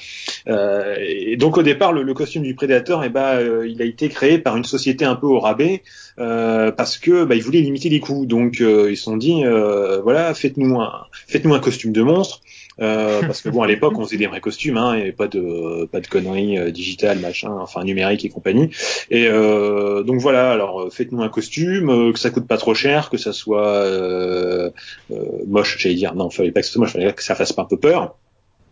[0.47, 3.85] Euh, et donc au départ, le, le costume du Prédateur, eh ben, euh, il a
[3.85, 5.83] été créé par une société un peu au rabais
[6.19, 8.25] euh, parce que bah, ils voulaient limiter les coûts.
[8.25, 9.43] Donc ils se sont dit,
[10.03, 12.41] voilà, faites-nous un, faites-nous un costume de monstre.
[12.81, 15.11] Euh, parce que bon à l'époque on faisait des vrais costumes, hein, il n'y avait
[15.11, 18.71] pas de pas de conneries euh, digitales, machin, enfin numérique et compagnie.
[19.11, 23.17] Et euh, donc voilà, alors faites-nous un costume, que ça coûte pas trop cher, que
[23.17, 23.85] ça soit
[25.47, 26.15] moche, j'allais dire.
[26.15, 28.15] Non, fallait pas que ce soit moche, fallait que ça fasse pas un peu peur.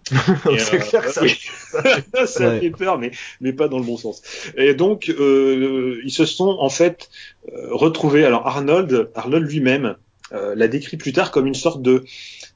[0.57, 1.37] c'est clair que ça, oui.
[2.25, 2.59] ça ouais.
[2.61, 4.23] fait peur, mais mais pas dans le bon sens.
[4.57, 7.09] Et donc euh, ils se sont en fait
[7.53, 8.25] retrouvés.
[8.25, 9.95] Alors Arnold, Arnold lui-même
[10.31, 12.03] euh, l'a décrit plus tard comme une sorte de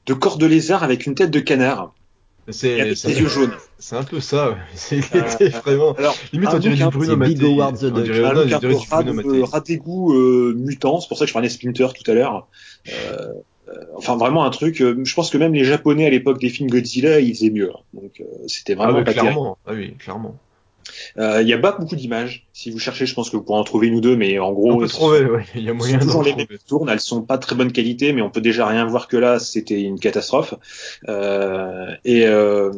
[0.06, 1.92] de corps de lézard avec une tête de canard.
[2.50, 3.54] C'est des yeux jaunes.
[3.78, 4.50] C'est un peu ça.
[4.50, 4.56] Ouais.
[4.74, 5.92] C'était euh, vraiment.
[5.94, 7.60] Alors, limite on dirait du Bruno Mattei.
[7.60, 11.00] Rat, euh, rat d'égout euh, mutant.
[11.00, 12.46] C'est pour ça que je parlais Splinter tout à l'heure.
[12.88, 13.32] Euh,
[13.96, 14.76] enfin vraiment un truc.
[14.76, 17.70] je pense que même les Japonais à l'époque des films Godzilla, ils faisaient mieux.
[17.70, 17.80] Hein.
[17.94, 19.58] Donc c'était vraiment ah ouais, clairement.
[19.66, 20.36] Ah oui, clairement.
[21.16, 22.46] Il euh, y a pas beaucoup d'images.
[22.52, 24.52] Si vous cherchez, je pense que vous pourrez en trouver une ou deux, mais en
[24.52, 25.24] gros, on peut trouver.
[25.24, 25.44] Ouais.
[25.54, 25.98] Il y a moyen.
[25.98, 26.88] Toujours les mêmes tournes.
[26.88, 29.38] Elles sont pas de très bonne qualité, mais on peut déjà rien voir que là,
[29.38, 30.54] c'était une catastrophe.
[31.08, 32.72] Euh, et euh,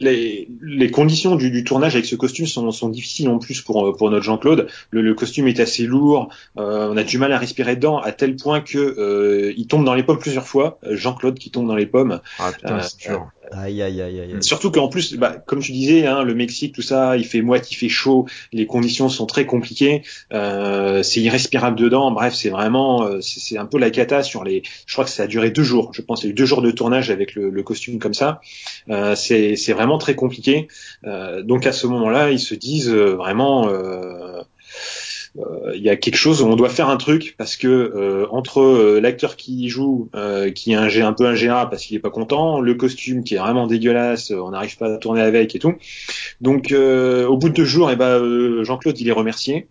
[0.00, 3.96] les, les, conditions du, du, tournage avec ce costume sont, sont, difficiles en plus pour,
[3.96, 4.68] pour notre Jean-Claude.
[4.90, 6.28] Le, le, costume est assez lourd,
[6.58, 9.84] euh, on a du mal à respirer dedans, à tel point que euh, il tombe
[9.84, 10.78] dans les pommes plusieurs fois.
[10.88, 12.20] Jean-Claude qui tombe dans les pommes.
[12.38, 13.28] Ah putain, c'est dur.
[13.52, 14.36] Aïe, aïe, aïe, aïe.
[14.40, 17.70] Surtout qu'en plus, bah, comme tu disais, hein, le Mexique, tout ça, il fait moite,
[17.70, 22.10] il fait chaud, les conditions sont très compliquées, euh, c'est irrespirable dedans.
[22.10, 24.62] Bref, c'est vraiment, euh, c'est un peu la cata sur les.
[24.86, 25.92] Je crois que ça a duré deux jours.
[25.94, 28.14] Je pense qu'il y a eu deux jours de tournage avec le, le costume comme
[28.14, 28.40] ça.
[28.90, 30.68] Euh, c'est vraiment très compliqué.
[31.04, 33.68] Euh, donc à ce moment-là, ils se disent euh, vraiment
[35.74, 38.60] il y a quelque chose où on doit faire un truc parce que euh, entre
[38.60, 42.60] euh, l'acteur qui joue euh, qui est un, peu ingérable parce qu'il est pas content
[42.60, 45.74] le costume qui est vraiment dégueulasse on n'arrive pas à tourner avec et tout.
[46.40, 49.66] Donc au bout de deux jours eh ben Jean-Claude il est remercié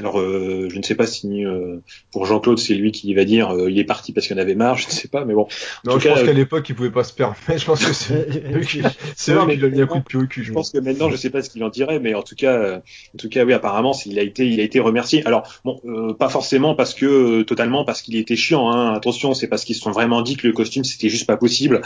[0.00, 1.76] alors, euh, je ne sais pas si euh,
[2.10, 4.54] pour Jean-Claude, c'est lui qui va dire euh, il est parti parce qu'il en avait
[4.54, 5.46] marre, je ne sais pas, mais bon.
[5.84, 7.58] Non, je cas, pense qu'à l'époque, il pouvait pas se permettre.
[7.58, 8.14] Je pense que c'est
[8.54, 8.82] eux qui,
[9.14, 10.42] c'est eux qui lui ont mis un coup de pied au cul.
[10.42, 12.34] Je, je pense que maintenant, je sais pas ce qu'il en dirait, mais en tout
[12.34, 15.24] cas, en tout cas, oui, apparemment, il a été, il a été remercié.
[15.26, 15.80] Alors, bon,
[16.18, 18.70] pas forcément parce que totalement parce qu'il était chiant.
[18.70, 18.94] Hein.
[18.94, 21.82] Attention, c'est parce qu'ils se sont vraiment dit que le costume c'était juste pas possible,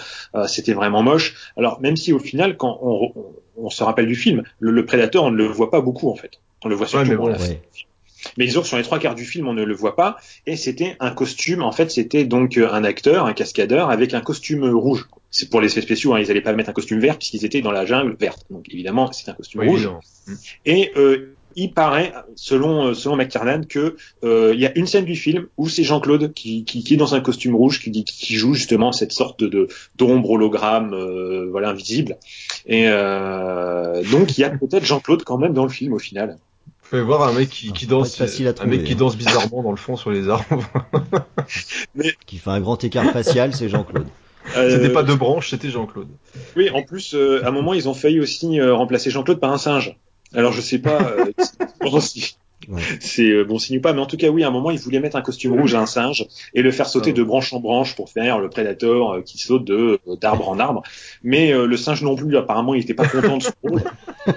[0.47, 1.35] c'était vraiment moche.
[1.57, 3.25] Alors, même si au final, quand on, on,
[3.57, 6.15] on se rappelle du film, le, le, prédateur, on ne le voit pas beaucoup en
[6.15, 6.41] fait.
[6.65, 7.61] On le voit surtout ouais, bon, la ouais.
[8.39, 10.17] Mais disons que sur les trois quarts du film, on ne le voit pas.
[10.47, 11.63] Et c'était un costume.
[11.63, 15.09] En fait, c'était donc un acteur, un cascadeur, avec un costume rouge.
[15.31, 16.15] C'est pour les effets spéciaux.
[16.15, 18.45] Hein, ils n'allaient pas mettre un costume vert puisqu'ils étaient dans la jungle verte.
[18.51, 19.87] Donc évidemment, c'est un costume oui, rouge.
[19.87, 20.01] Non.
[20.65, 25.05] Et euh, il paraît, selon euh, selon McTiernan, que euh, il y a une scène
[25.05, 28.35] du film où c'est Jean-Claude qui, qui, qui, est dans un costume rouge, qui, qui
[28.35, 32.17] joue justement cette sorte de d'ombre hologramme, euh, voilà invisible.
[32.67, 36.39] Et donc il y a peut-être Jean-Claude quand même dans le film au final.
[37.01, 38.97] Vous voir un mec qui, qui danse, un mec qui hein.
[38.97, 40.65] danse bizarrement dans le fond sur les arbres.
[41.95, 42.15] Mais...
[42.27, 44.07] Qui fait un grand écart facial, c'est Jean-Claude.
[44.55, 46.09] C'était pas deux branches, c'était Jean-Claude.
[46.57, 49.97] Oui, en plus, à un moment, ils ont failli aussi remplacer Jean-Claude par un singe.
[50.35, 52.37] Alors je sais pas euh, si
[52.99, 54.79] c'est euh, bon signe ou pas, mais en tout cas oui, à un moment il
[54.79, 57.61] voulait mettre un costume rouge à un singe et le faire sauter de branche en
[57.61, 60.83] branche pour faire le prédateur euh, qui saute de d'arbre en arbre.
[61.23, 63.83] Mais le singe non plus, apparemment il était pas content de ce rôle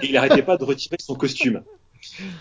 [0.02, 1.62] et il arrêtait pas de retirer son costume.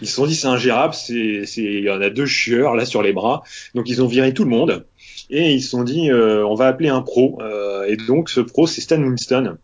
[0.02, 2.86] Ils se sont dit c'est ingérable, c'est c'est il y en a deux chieurs là
[2.86, 3.44] sur les bras,
[3.76, 4.86] donc ils ont viré tout le monde
[5.30, 7.40] et ils se sont dit on va appeler un pro
[7.88, 9.58] et donc ce pro c'est Stan Winston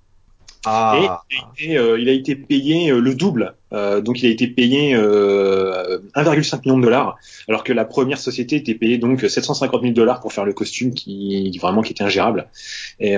[0.65, 1.23] ah.
[1.59, 3.55] Et, euh, il a été payé euh, le double.
[3.73, 7.17] Euh, donc il a été payé 1,5 million de dollars,
[7.49, 10.93] alors que la première société était payée donc 750 000 dollars pour faire le costume
[10.93, 12.47] qui vraiment qui était ingérable.
[12.99, 13.15] Et,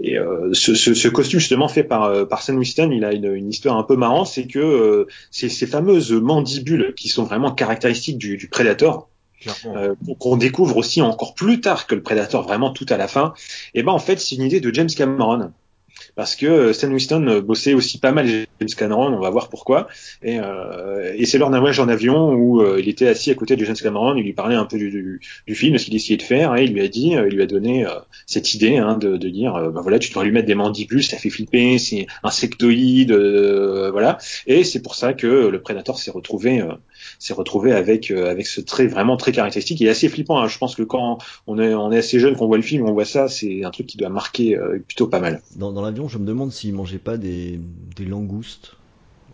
[0.00, 0.18] et
[0.52, 3.76] ce, ce, ce, costume justement fait par par Sam Winston, il a une, une histoire
[3.76, 8.48] un peu marrante, c'est que ces, ces fameuses mandibules qui sont vraiment caractéristiques du, du
[8.48, 9.08] Predator,
[9.66, 13.34] euh, qu'on découvre aussi encore plus tard que le Predator, vraiment tout à la fin,
[13.74, 15.52] et ben en fait c'est une idée de James Cameron
[16.16, 19.50] parce que euh, Stan Winston euh, bossait aussi pas mal James Cameron, on va voir
[19.50, 19.86] pourquoi.
[20.22, 23.34] Et, euh, et c'est lors d'un voyage en avion où euh, il était assis à
[23.34, 25.94] côté de James Cameron, il lui parlait un peu du, du, du film, ce qu'il
[25.94, 27.86] essayait de faire, et il lui a dit, il lui a donné
[28.26, 31.18] cette idée hein, de, de, dire, bah voilà, tu devrais lui mettre des mandibules, ça
[31.18, 34.16] fait flipper, c'est insectoïde, voilà.
[34.46, 36.64] Et c'est pour ça que le Predator s'est retrouvé,
[37.18, 40.40] s'est retrouvé avec avec ce trait vraiment très caractéristique et assez flippant.
[40.40, 40.48] Hein.
[40.48, 42.92] Je pense que quand on est on est assez jeune, qu'on voit le film, on
[42.92, 45.42] voit ça, c'est un truc qui doit marquer plutôt pas mal.
[45.56, 47.60] Dans l'avion, je me demande s'il mangeait pas des,
[47.96, 48.76] des langoustes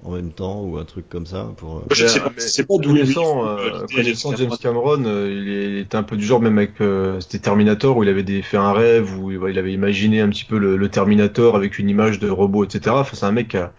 [0.04, 2.32] en même temps ou un truc comme ça pour euh, je sais pas.
[2.36, 5.04] c'est pas connaissant, euh, connaissant James Cameron.
[5.06, 8.24] Euh, il, était un peu du genre même avec euh, c'était Terminator où il avait
[8.24, 11.78] des, fait un rêve où il avait imaginé un petit peu le, le Terminator avec
[11.78, 13.72] une image de robot etc enfin c'est un mec qui a,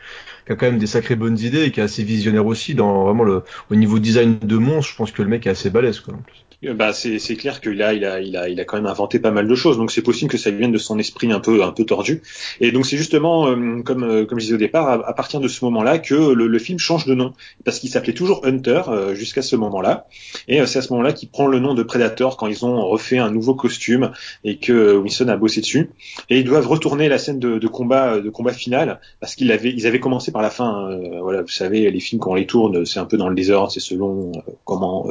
[0.46, 3.04] qui a, quand même des sacrées bonnes idées et qui est assez visionnaire aussi dans
[3.04, 6.00] vraiment le au niveau design de monstre je pense que le mec est assez balèze
[6.00, 8.78] quoi en plus bah c'est clair qu'il a il a il a il a quand
[8.78, 9.78] même inventé pas mal de choses.
[9.78, 12.22] Donc c'est possible que ça vienne de son esprit un peu un peu tordu.
[12.62, 15.48] Et donc c'est justement euh, comme euh, comme je disais au départ à, partir de
[15.48, 17.34] ce moment-là que le, le, film change de nom.
[17.66, 20.08] Parce qu'il s'appelait toujours Hunter euh, jusqu'à ce moment-là.
[20.48, 23.18] Et c'est à ce moment-là qu'il prend le nom de Predator quand ils ont refait
[23.18, 24.12] un nouveau costume
[24.44, 25.90] et que Wilson a bossé dessus.
[26.30, 29.88] Et ils doivent retourner la scène de, combat de combat final parce qu'ils avaient ils
[29.88, 33.00] avaient commencé par la fin voilà vous savez les films quand on les tourne c'est
[33.00, 34.32] un peu dans le désordre c'est selon
[34.64, 35.08] comment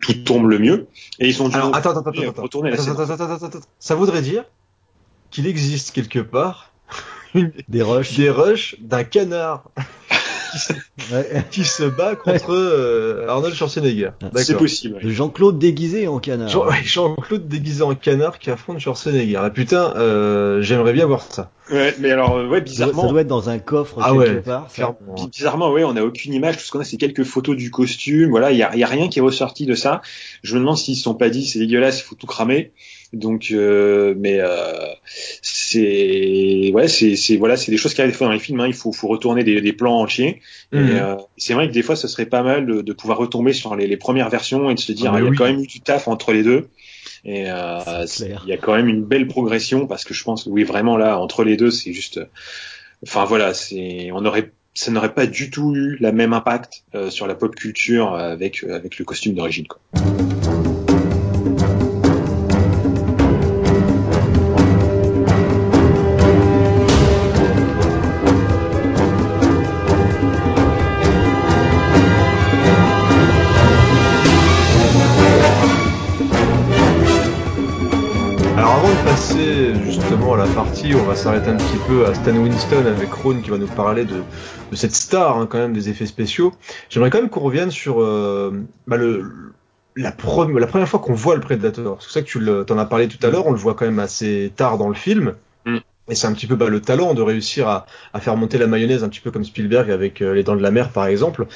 [0.00, 0.71] tout tombe le mieux
[1.18, 2.76] et ils ont dû attends, attends, attends, retourner la.
[3.78, 4.44] Ça voudrait dire
[5.30, 6.72] qu'il existe quelque part
[7.68, 9.64] des rushs, des rushs d'un canard
[11.50, 14.10] qui, se, bat contre euh, Arnold Schwarzenegger.
[14.22, 14.98] Ah, c'est possible.
[15.02, 16.48] Jean-Claude déguisé en canard.
[16.84, 19.40] Jean-Claude déguisé en canard qui affronte Schwarzenegger.
[19.42, 21.50] Ah putain, euh, j'aimerais bien voir ça.
[21.70, 23.02] Ouais, mais alors, euh, ouais, bizarrement.
[23.02, 24.68] Ça doit être dans un coffre ah quelque part.
[25.30, 26.58] Bizarrement, ouais, on n'a aucune image.
[26.58, 28.30] Tout ce qu'on a, c'est quelques photos du costume.
[28.30, 30.02] Voilà, il y a, y a, rien qui est ressorti de ça.
[30.42, 32.72] Je me demande s'ils se sont pas dit, c'est dégueulasse, il faut tout cramer.
[33.12, 38.26] Donc, euh, mais euh, c'est ouais, c'est voilà, c'est des choses qui arrivent des fois
[38.26, 38.60] dans les films.
[38.60, 38.68] Hein.
[38.68, 40.40] il faut faut retourner des, des plans entiers.
[40.72, 40.90] Et mhm.
[40.92, 43.76] euh, c'est vrai que des fois, ce serait pas mal de, de pouvoir retomber sur
[43.76, 45.66] les, les, premières versions et de se dire, ah, il y a quand même eu
[45.66, 46.68] du taf entre les deux.
[47.24, 50.64] Et euh, il y a quand même une belle progression parce que je pense, oui,
[50.64, 52.20] vraiment là, entre les deux, c'est juste.
[53.04, 57.10] Enfin voilà, c'est on aurait ça n'aurait pas du tout eu la même impact euh,
[57.10, 59.66] sur la pop culture avec avec le costume d'origine.
[59.66, 59.80] Quoi.
[80.54, 83.66] Partie, on va s'arrêter un petit peu à Stan Winston avec Ron qui va nous
[83.66, 84.22] parler de,
[84.74, 86.52] cette star hein, quand même des effets spéciaux.
[86.90, 88.52] J'aimerais quand même qu'on revienne sur euh,
[88.86, 89.04] bah, la,
[89.96, 92.02] la première fois qu'on voit le Predator.
[92.02, 93.98] C'est ça que tu t'en as parlé tout à l'heure, on le voit quand même
[93.98, 95.34] assez tard dans le film.
[96.08, 98.66] Et c'est un petit peu bah, le talent de réussir à, à, faire monter la
[98.66, 101.46] mayonnaise, un petit peu comme Spielberg avec euh, Les Dents de la Mer par exemple.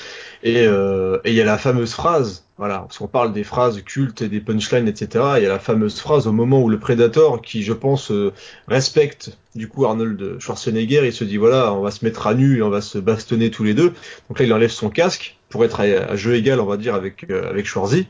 [0.45, 4.23] Euh, et il y a la fameuse phrase, voilà, parce qu'on parle des phrases cultes
[4.23, 5.25] et des punchlines, etc.
[5.39, 8.33] Il y a la fameuse phrase au moment où le Predator, qui je pense euh,
[8.69, 12.59] respecte du coup Arnold Schwarzenegger, il se dit voilà, on va se mettre à nu
[12.59, 13.95] et on va se bastonner tous les deux.
[14.29, 17.29] Donc là, il enlève son casque pour être à, jeu égal, on va dire, avec
[17.29, 18.07] avec Schwarzy.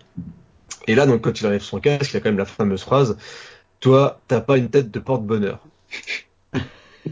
[0.86, 2.82] Et là, donc quand il enlève son casque, il y a quand même la fameuse
[2.82, 3.16] phrase
[3.80, 5.60] toi, t'as pas une tête de porte-bonheur.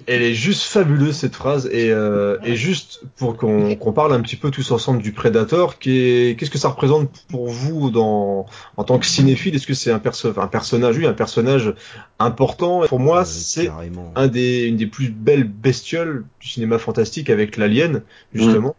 [0.07, 4.37] Elle est juste fabuleuse cette phrase et, euh, et juste pour qu'on parle un petit
[4.37, 8.47] peu tous ensemble du Predator, qu'est-ce que ça représente pour vous dans
[8.77, 9.55] en tant que cinéphile?
[9.55, 11.75] Est-ce que c'est un, perso un personnage, oui, un personnage
[12.18, 12.83] important.
[12.89, 13.70] Pour moi, c'est
[14.16, 18.03] un des une des plus belles bestioles du cinéma fantastique avec l'Alien
[18.35, 18.75] justement.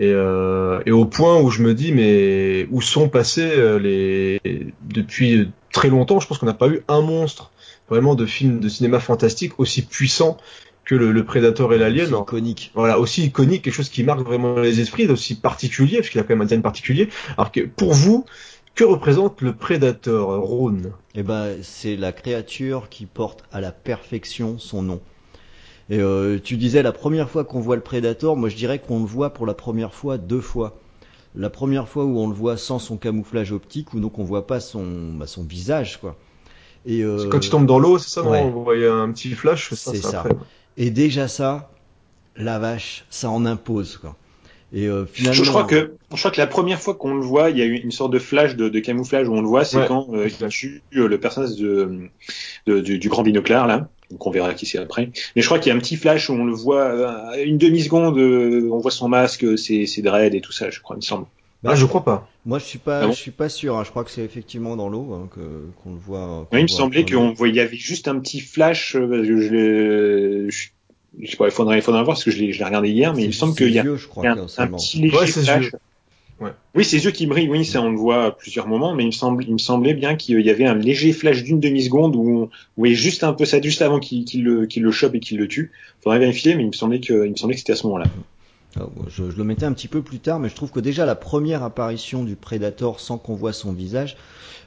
[0.00, 4.72] Et, euh, et, au point où je me dis mais où sont passés euh, les
[4.82, 7.50] depuis très longtemps je pense qu'on n'a pas eu un monstre
[7.88, 10.36] vraiment de films de cinéma fantastique aussi puissant
[10.84, 12.14] que le, le Predator et l'Alien.
[12.14, 12.72] Aussi iconique.
[12.74, 16.22] Voilà, aussi iconique, quelque chose qui marque vraiment les esprits, aussi particulier, parce qu'il a
[16.22, 17.10] quand même un design particulier.
[17.36, 18.24] Alors que pour vous,
[18.74, 24.58] que représente le Predator, Rhône Eh ben, c'est la créature qui porte à la perfection
[24.58, 25.00] son nom.
[25.90, 29.00] Et euh, tu disais la première fois qu'on voit le Predator, moi je dirais qu'on
[29.00, 30.78] le voit pour la première fois deux fois.
[31.34, 34.46] La première fois où on le voit sans son camouflage optique, ou donc on voit
[34.46, 36.16] pas son, bah, son visage, quoi.
[36.86, 37.28] Et euh...
[37.28, 38.40] Quand il tombe dans l'eau, c'est ça, ouais.
[38.40, 39.70] on voyait un petit flash.
[39.74, 40.10] C'est ça.
[40.10, 40.24] ça.
[40.76, 41.70] Et déjà ça,
[42.36, 44.16] la vache, ça en impose, quoi.
[44.72, 47.22] Et euh, finalement, je, je, crois que je crois que la première fois qu'on le
[47.22, 49.48] voit, il y a eu une sorte de flash de, de camouflage où on le
[49.48, 52.10] voit, c'est ouais, quand euh, il tue euh, le personnage de,
[52.66, 53.88] de du, du, grand binoclard là.
[54.10, 55.10] Donc on verra qui c'est après.
[55.34, 57.56] Mais je crois qu'il y a un petit flash où on le voit euh, une
[57.56, 60.96] demi seconde, euh, on voit son masque, ses, ses dreads et tout ça, je crois,
[60.96, 61.26] il me semble.
[61.62, 62.28] Bah, ah, je crois pas.
[62.46, 63.76] Moi, je suis pas, ah bon je suis pas sûr.
[63.76, 63.82] Hein.
[63.84, 66.46] Je crois que c'est effectivement dans l'eau hein, que qu'on le voit.
[66.50, 68.94] Qu oui, il me semblait qu'on voyait, il y avait juste un petit flash.
[68.94, 70.68] Euh, parce que je, je,
[71.20, 73.24] je sais pas, il faudrait, il faudrait voir parce que je l'ai, regardé hier, mais
[73.24, 75.72] il me semble qu'il y a, yeux, y a un, un, petit léger ouais, flash.
[76.40, 76.50] Ouais.
[76.76, 79.06] Oui, ses yeux qui brillent, oui, ça on le voit à plusieurs moments, mais il
[79.06, 82.14] me semble, il me semblait bien qu'il y avait un léger flash d'une demi seconde
[82.14, 85.48] où on voyait juste un peu ça juste avant qu'il, le, chope et qu'il le
[85.48, 85.72] tue.
[86.00, 88.06] Faudrait vérifier, mais il me semblait que, il me semblait que c'était à ce moment-là.
[88.76, 91.14] Ah, je, le mettais un petit peu plus tard, mais je trouve que déjà la
[91.14, 94.16] première apparition du Predator sans qu'on voit son visage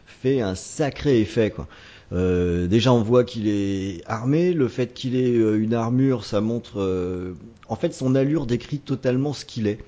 [0.06, 1.52] fait un sacré effet.
[1.52, 1.68] Quoi.
[2.14, 4.54] Euh, déjà, on voit qu'il est armé.
[4.54, 6.80] Le fait qu'il ait euh, une armure, ça montre.
[6.80, 7.34] Euh,
[7.68, 9.80] en fait, son allure décrit totalement ce qu'il est.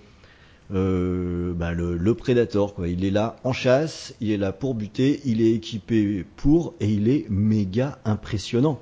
[0.69, 2.87] Bah, le, le, Predator, quoi.
[2.87, 6.87] Il est là en chasse, il est là pour buter, il est équipé pour, et
[6.87, 8.79] il est méga impressionnant.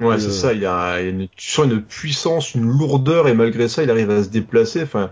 [0.00, 0.52] Ouais, c'est ça.
[0.52, 3.68] Il y a, il y a une, tu sens une puissance, une lourdeur, et malgré
[3.68, 4.82] ça, il arrive à se déplacer.
[4.82, 5.10] Enfin,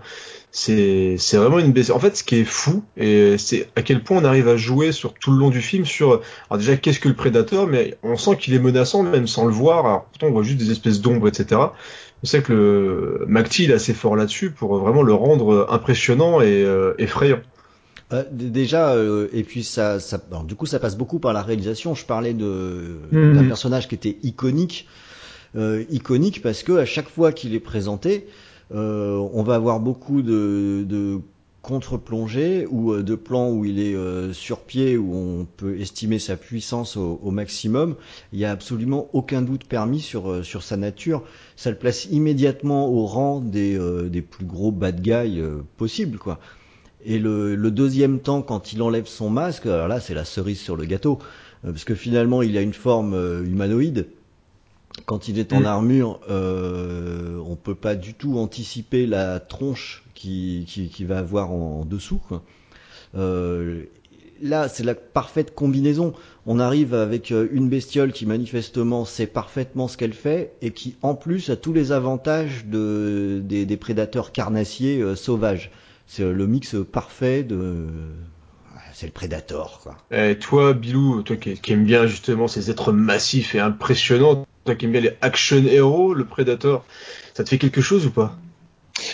[0.51, 1.91] c'est, c'est vraiment une baisse.
[1.91, 4.93] En fait, ce qui est fou, et c'est à quel point on arrive à jouer
[4.93, 8.17] sur tout le long du film sur, alors déjà, qu'est-ce que le prédateur, mais on
[8.17, 9.87] sent qu'il est menaçant même sans le voir.
[9.87, 11.61] Alors, pourtant, on voit juste des espèces d'ombres, etc.
[12.23, 16.41] Je sais que le McTee, il est assez fort là-dessus pour vraiment le rendre impressionnant
[16.41, 17.41] et euh, effrayant.
[18.13, 21.43] Euh, déjà, euh, et puis ça, ça alors, du coup, ça passe beaucoup par la
[21.43, 21.95] réalisation.
[21.95, 23.35] Je parlais de mmh.
[23.35, 24.87] d'un personnage qui était iconique,
[25.57, 28.27] euh, iconique parce que à chaque fois qu'il est présenté,
[28.71, 31.21] on va avoir beaucoup de, de
[31.65, 36.37] contre-plongée ou de plans où il est euh, sur pied, où on peut estimer sa
[36.37, 37.97] puissance au, au maximum,
[38.33, 41.23] il n'y a absolument aucun doute permis sur, euh, sur sa nature.
[41.57, 45.43] Ça le place immédiatement au rang des, euh, des plus gros bad guys
[45.79, 46.39] possibles, quoi.
[47.05, 50.61] Et le, le, deuxième temps, quand il enlève son masque, alors là, c'est la cerise
[50.61, 51.19] sur le gâteau,
[51.63, 54.07] parce que finalement, il a une forme humanoïde.
[55.07, 55.67] Quand il est en mmh.
[55.67, 61.51] armure, euh, on peut pas du tout anticiper la tronche qui, qui, qui va avoir
[61.51, 62.21] en, en dessous.
[62.29, 62.43] Quoi.
[63.17, 63.83] Euh,
[64.41, 66.15] là, c'est la parfaite combinaison.
[66.47, 71.15] On arrive avec une bestiole qui manifestement sait parfaitement ce qu'elle fait et qui, en
[71.15, 75.71] plus, a tous les avantages de, des, des prédateurs carnassiers euh, sauvages.
[76.07, 77.87] C'est le mix parfait de.
[78.93, 79.97] C'est le Predator, quoi.
[80.17, 84.77] Et toi, Bilou, toi qui, qui aime bien justement ces êtres massifs et impressionnants, toi
[84.77, 86.85] qui aime bien les action héros, le Predator,
[87.35, 88.37] ça te fait quelque chose ou pas?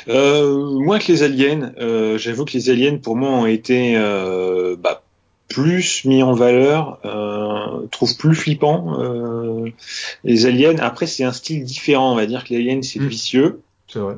[0.08, 1.72] Euh, Moins que les aliens.
[1.80, 5.02] Euh, J'avoue que les aliens, pour moi, ont été euh, bah,
[5.48, 9.00] plus mis en valeur, euh, trouve plus flippant.
[9.00, 9.70] Euh,
[10.24, 12.12] les aliens, après, c'est un style différent.
[12.12, 13.06] On va dire que l'alien, c'est mmh.
[13.08, 13.60] vicieux.
[13.92, 14.16] C'est vrai.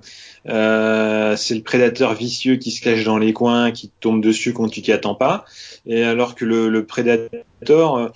[0.48, 4.68] Euh, c'est le prédateur vicieux qui se cache dans les coins, qui tombe dessus quand
[4.68, 5.44] tu t'y attends pas.
[5.86, 8.08] Et alors que le, le prédateur, euh,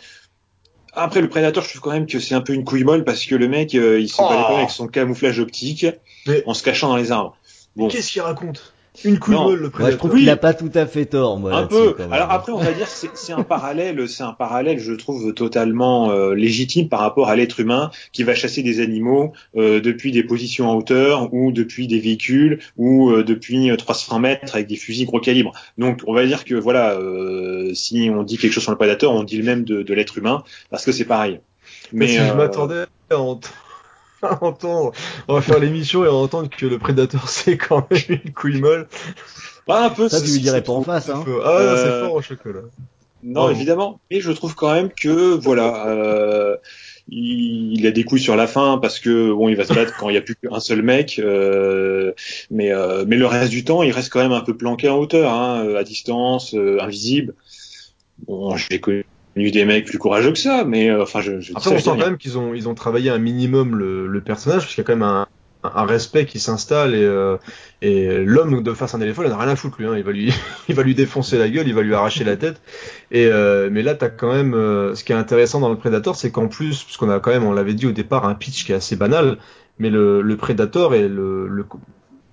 [0.92, 3.24] après le prédateur, je trouve quand même que c'est un peu une couille molle parce
[3.24, 4.28] que le mec, euh, il se oh.
[4.28, 5.86] pas avec son camouflage optique,
[6.26, 6.42] Mais...
[6.46, 7.36] en se cachant dans les arbres.
[7.74, 7.88] Bon.
[7.88, 8.74] Qu'est-ce qu'il raconte?
[9.04, 9.86] Une couille molle, le prédateur.
[9.86, 11.54] Ouais, je trouve qu'il a pas tout à fait tort, moi.
[11.54, 11.96] Un peu.
[12.10, 16.10] Alors après, on va dire c'est c'est un parallèle, c'est un parallèle, je trouve totalement
[16.10, 20.22] euh, légitime par rapport à l'être humain qui va chasser des animaux euh, depuis des
[20.22, 25.06] positions en hauteur ou depuis des véhicules ou euh, depuis 300 mètres avec des fusils
[25.06, 25.52] gros calibre.
[25.78, 29.12] Donc, on va dire que voilà, euh, si on dit quelque chose sur le prédateur,
[29.12, 31.40] on dit le même de, de l'être humain parce que c'est pareil.
[31.92, 33.48] Mais, si je m'attendais à entendre,
[34.42, 34.92] on
[35.28, 38.88] va faire l'émission et entendre que le prédateur c'est quand même une couille molle.
[39.66, 40.08] Pas un peu.
[40.08, 41.24] Ça, tu lui dirais pas en face, hein.
[41.44, 41.76] Ah, euh...
[41.76, 42.60] c'est fort au chocolat.
[43.22, 43.50] Non, oh.
[43.50, 44.00] évidemment.
[44.10, 46.56] Mais je trouve quand même que, voilà, euh,
[47.08, 50.08] il, a des couilles sur la fin parce que bon, il va se battre quand
[50.08, 52.12] il y a plus qu'un seul mec, euh,
[52.50, 54.98] mais euh, mais le reste du temps, il reste quand même un peu planqué en
[54.98, 57.34] hauteur, hein, à distance, euh, invisible.
[58.26, 59.04] Bon, j'ai connu
[59.36, 61.96] des mecs plus courageux que ça, mais euh, enfin, je, je Après, on sent quand
[61.96, 64.86] même qu'ils ont ils ont travaillé un minimum le, le personnage parce qu'il y a
[64.86, 65.26] quand même un,
[65.74, 67.36] un respect qui s'installe et, euh,
[67.82, 69.96] et l'homme de face à un éléphant il en a rien à foutre lui hein.
[69.96, 70.32] il va lui
[70.68, 72.60] il va lui défoncer la gueule il va lui arracher la tête
[73.10, 76.16] et euh, mais là t'as quand même euh, ce qui est intéressant dans le Predator
[76.16, 78.64] c'est qu'en plus parce qu'on a quand même on l'avait dit au départ un pitch
[78.64, 79.38] qui est assez banal
[79.78, 81.66] mais le, le Predator et le le,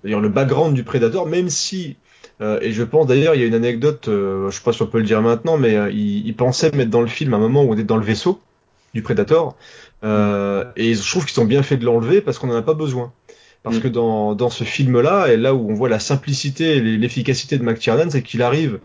[0.03, 1.97] le background du Predator même si
[2.41, 4.88] euh, et je pense d'ailleurs il y a une anecdote je sais pas si on
[4.88, 7.73] peut le dire maintenant mais il, il pensait mettre dans le film un moment où
[7.73, 8.39] on est dans le vaisseau
[8.93, 9.55] du Predator
[10.03, 12.73] euh, et je trouve qu'ils ont bien fait de l'enlever parce qu'on en a pas
[12.73, 13.11] besoin.
[13.63, 13.81] Parce mm.
[13.81, 17.63] que dans, dans ce film-là, et là où on voit la simplicité et l'efficacité de
[17.63, 18.79] McTiernan, c'est qu'il arrive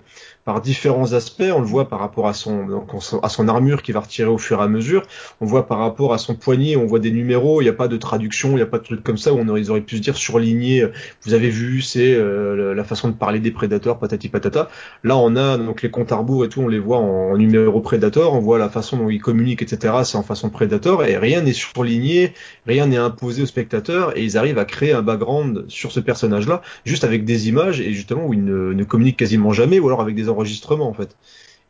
[0.48, 1.52] par différents aspects.
[1.54, 2.82] On le voit par rapport à son,
[3.22, 5.02] à son armure qui va retirer au fur et à mesure.
[5.42, 7.60] On voit par rapport à son poignet, on voit des numéros.
[7.60, 9.36] Il n'y a pas de traduction, il n'y a pas de truc comme ça où
[9.36, 10.86] on aurait, ils auraient pu se dire surligné.
[11.26, 14.70] Vous avez vu, c'est euh, la façon de parler des prédateurs, patati patata.
[15.04, 17.82] Là, on a donc les comptes à rebours et tout, on les voit en, numéro
[17.82, 18.32] prédateur.
[18.32, 19.96] On voit la façon dont ils communiquent, etc.
[20.04, 22.32] C'est en façon prédateur et rien n'est surligné,
[22.66, 26.62] rien n'est imposé au spectateur et ils arrivent à créer un background sur ce personnage-là
[26.86, 30.00] juste avec des images et justement où ils ne, ne communiquent quasiment jamais ou alors
[30.00, 31.16] avec des enregistrement en fait.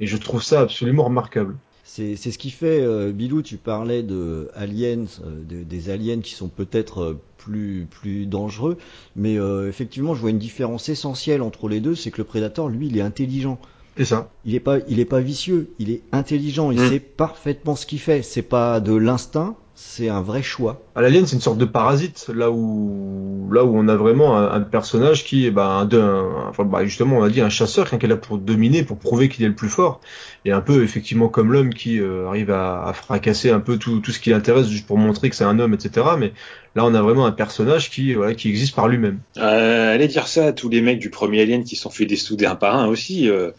[0.01, 1.57] Et je trouve ça absolument remarquable.
[1.85, 6.47] C'est ce qui fait, euh, Bilou, tu parlais de aliens, euh, des aliens qui sont
[6.47, 8.77] peut-être euh, plus plus dangereux,
[9.16, 9.37] mais
[9.69, 12.99] effectivement, je vois une différence essentielle entre les deux, c'est que le prédateur, lui, il
[12.99, 13.59] est intelligent.
[13.97, 14.31] C'est ça.
[14.45, 16.89] Il est pas, il est pas vicieux, il est intelligent, il mm.
[16.89, 18.23] sait parfaitement ce qu'il fait.
[18.23, 20.83] C'est pas de l'instinct, c'est un vrai choix.
[20.97, 24.61] À l'alien, c'est une sorte de parasite, là où là où on a vraiment un,
[24.61, 28.07] personnage qui est bah, un, enfin, bah, justement on a dit un chasseur, quelqu'un qui
[28.07, 30.01] est là pour dominer, pour prouver qu'il est le plus fort,
[30.45, 34.01] et un peu effectivement comme l'homme qui euh, arrive à, à, fracasser un peu tout,
[34.01, 36.07] tout ce qui l'intéresse juste pour montrer que c'est un homme, etc.
[36.18, 36.33] Mais
[36.74, 39.20] là on a vraiment un personnage qui voilà qui existe par lui-même.
[39.37, 42.47] Euh, allez dire ça à tous les mecs du premier Alien qui sont fait dessouder
[42.47, 43.31] un par un aussi.
[43.31, 43.53] Euh,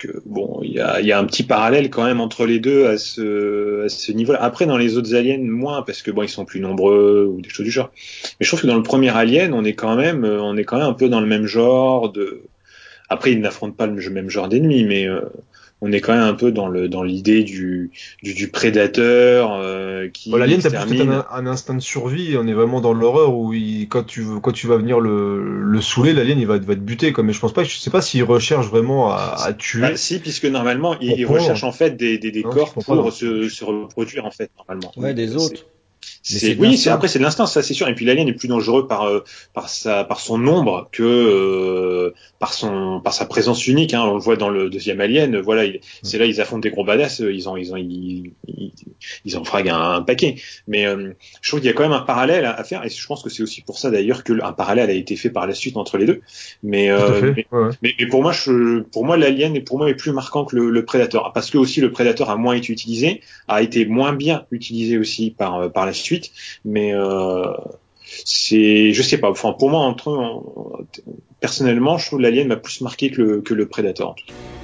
[0.00, 2.86] que bon, il y a, y a, un petit parallèle quand même entre les deux
[2.86, 4.42] à ce, à ce niveau-là.
[4.42, 7.50] Après, dans les autres aliens, moins parce que bon, ils sont plus nombreux ou des
[7.50, 7.90] choses du genre.
[8.40, 10.78] Mais je trouve que dans le premier Alien, on est quand même, on est quand
[10.78, 12.42] même un peu dans le même genre de.
[13.08, 15.20] Après, ils n'affrontent pas le même genre d'ennemis, mais euh,
[15.80, 17.90] on est quand même un peu dans le dans l'idée du,
[18.22, 22.46] du, du prédateur euh, qui bon, l'alien t'as peut-être un, un, instinct de survie on
[22.46, 26.12] est vraiment dans l'horreur où il, quand tu quand tu vas venir le, le saouler
[26.12, 28.24] l'alien il va, va te buter comme mais je pense pas je sais pas s'il
[28.24, 29.84] recherche vraiment à, à tuer.
[29.84, 33.48] ah, si puisque normalement il, il recherche en fait des, des, des corps pour se,
[33.48, 34.92] se reproduire en fait normalement.
[34.96, 35.64] Ouais des autres
[36.22, 37.88] c'est oui, c'est après c'est de l'instinct, ça c'est sûr.
[37.88, 39.20] Et puis l'alien est plus dangereux par euh,
[39.52, 43.94] par sa par son nombre que euh, par son par sa présence unique.
[43.94, 44.02] Hein.
[44.02, 45.38] On le voit dans le deuxième alien.
[45.38, 45.70] Voilà,
[46.02, 47.20] c'est là ils affrontent des gros badass.
[47.20, 48.32] Ils en ils ont ils,
[49.24, 50.36] ils, en fraguent un, paquet.
[50.66, 51.12] Mais euh,
[51.42, 52.84] je trouve qu'il y a quand même un parallèle à, faire.
[52.84, 55.30] Et je pense que c'est aussi pour ça d'ailleurs que un parallèle a été fait
[55.30, 56.22] par la suite entre les deux.
[56.62, 56.90] Mais
[57.36, 57.46] mais,
[57.82, 60.70] mais, pour moi je, pour moi l'alien est pour moi est plus marquant que le,
[60.70, 64.46] le prédateur parce que aussi le prédateur a moins été utilisé, a été moins bien
[64.50, 66.32] utilisé aussi par par la suite
[66.64, 67.52] mais euh,
[68.24, 69.30] c'est, je sais pas.
[69.30, 70.44] Enfin, pour moi, entre
[71.40, 74.16] personnellement, je trouve l'Alien m'a plus marqué que le, que le Predator.
[74.18, 74.59] On a dit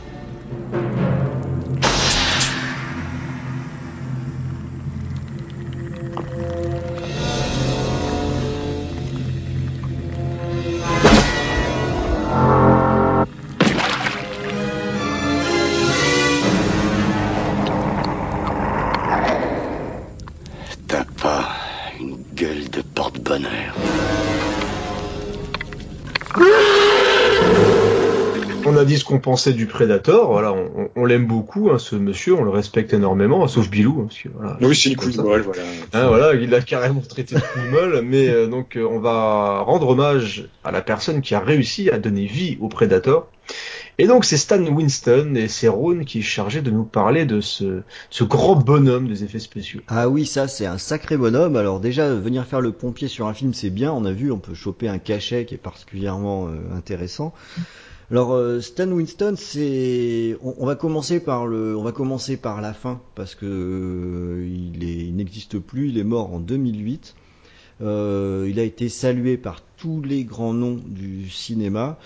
[29.26, 30.54] pensait du Predator, voilà,
[30.94, 34.28] on, l'aime beaucoup, hein, ce monsieur, on le respecte énormément, sauf Bilou, hein, parce que,
[34.28, 34.56] voilà.
[34.60, 35.44] Oui, c'est une couille voilà.
[35.94, 39.88] Hein, voilà, il a carrément traité de couille mais euh, donc euh, on va rendre
[39.88, 43.28] hommage à la personne qui a réussi à donner vie au Predator.
[43.98, 47.40] Et donc c'est Stan Winston et c'est Ron qui est chargé de nous parler de
[47.40, 49.80] ce, ce grand bonhomme des effets spéciaux.
[49.88, 51.56] Ah oui, ça c'est un sacré bonhomme.
[51.56, 54.38] Alors déjà venir faire le pompier sur un film c'est bien, on a vu, on
[54.38, 57.34] peut choper un cachet qui est particulièrement euh, intéressant.
[58.10, 62.72] Alors euh, Stan Winston, c'est, on, va commencer par le, on va commencer par la
[62.72, 67.14] fin parce que euh, il n'existe plus, il est mort en 2008.
[67.82, 71.98] Euh, il a été salué par tous les grands noms du cinéma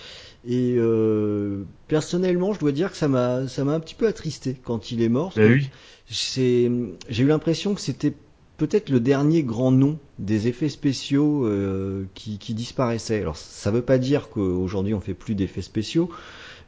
[0.45, 4.57] et euh, personnellement, je dois dire que ça m'a ça m'a un petit peu attristé
[4.65, 5.33] quand il est mort.
[5.37, 5.71] Ben oui.
[6.07, 6.71] C'est
[7.09, 8.15] j'ai eu l'impression que c'était
[8.61, 13.23] peut-être le dernier grand nom des effets spéciaux euh, qui, qui disparaissait.
[13.23, 16.11] Alors ça veut pas dire qu'aujourd'hui on fait plus d'effets spéciaux,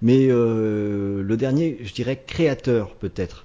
[0.01, 3.45] mais euh, le dernier, je dirais créateur peut-être.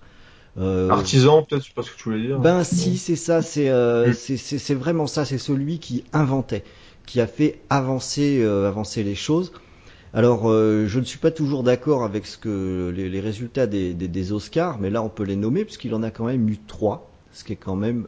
[0.57, 2.39] Euh, Artisan, peut-être, je sais pas ce que tu voulais dire.
[2.39, 4.13] Ben si, c'est ça, c'est euh, mm.
[4.13, 6.63] c'est vraiment ça, c'est celui qui inventait,
[7.05, 9.51] qui a fait avancer avancer les choses.
[10.13, 13.93] Alors, euh, je ne suis pas toujours d'accord avec ce que les, les résultats des,
[13.93, 16.57] des, des, Oscars, mais là on peut les nommer puisqu'il en a quand même eu
[16.65, 18.07] trois, ce qui est quand même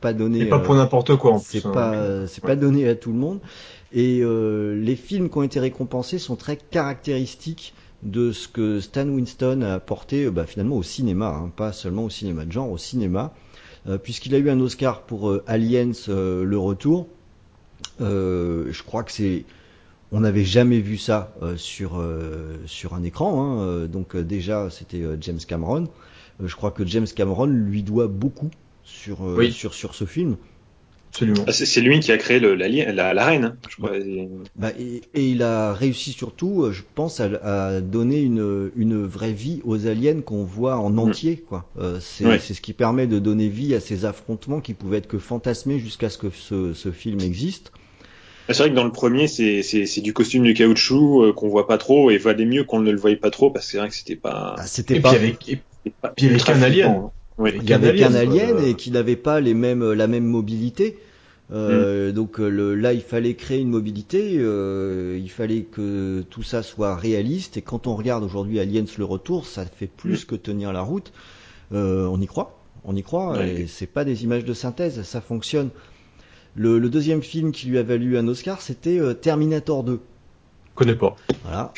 [0.00, 0.46] pas donné.
[0.46, 1.38] Pas pour n'importe quoi.
[1.44, 3.40] C'est hein, pas c'est pas donné à tout le monde.
[3.92, 9.62] Et les films qui ont été récompensés sont très caractéristiques de ce que Stan Winston
[9.62, 12.78] a apporté euh, bah, finalement au cinéma, hein, pas seulement au cinéma de genre, au
[12.78, 13.34] cinéma,
[13.88, 17.08] euh, puisqu'il a eu un Oscar pour euh, Aliens Le Retour.
[17.98, 19.44] je crois que c'est
[20.12, 22.02] on n'avait jamais vu ça sur
[22.66, 23.62] sur un écran.
[23.62, 25.86] Hein, donc déjà c'était James Cameron.
[26.42, 28.50] je crois que James Cameron lui doit beaucoup
[28.90, 29.18] sur
[29.52, 30.36] sur sur ce film.
[31.46, 33.44] Ah, c'est lui qui a créé le, la, la, la, reine.
[33.44, 33.92] Hein, je crois.
[34.56, 39.04] Bah, et, et, il a réussi surtout, euh, je pense, à, à, donner une, une
[39.04, 40.98] vraie vie aux aliens qu'on voit en mm.
[40.98, 41.36] entier.
[41.36, 41.68] quoi.
[41.78, 45.18] Euh, c'est ce qui permet de donner vie à ces affrontements qui pouvaient être que
[45.18, 47.72] fantasmés jusqu'à ce que ce, ce film existe.
[48.48, 51.78] C'est vrai que dans le premier, c'est du costume de caoutchouc euh, qu'on voit pas
[51.78, 53.94] trop et valait mieux qu'on ne le voyait pas trop parce que c'est vrai que
[53.94, 54.54] c'était pas.
[54.58, 55.14] Ah, c'était pas.
[56.16, 57.10] Puis avec, un alien.
[57.46, 60.98] Il y avait qu'un alien et qui n'avait pas les mêmes, la même mobilité.
[61.52, 62.12] Euh, mm.
[62.12, 66.62] Donc euh, le, là, il fallait créer une mobilité, euh, il fallait que tout ça
[66.62, 67.56] soit réaliste.
[67.56, 70.26] Et quand on regarde aujourd'hui Aliens le retour, ça fait plus mm.
[70.26, 71.12] que tenir la route.
[71.72, 73.44] Euh, on y croit, on y croit.
[73.44, 75.70] Et c'est pas des images de synthèse, ça fonctionne.
[76.56, 80.00] Le, le deuxième film qui lui a valu un Oscar, c'était euh, Terminator 2.
[80.80, 81.14] Connais pas.
[81.44, 81.74] Voilà.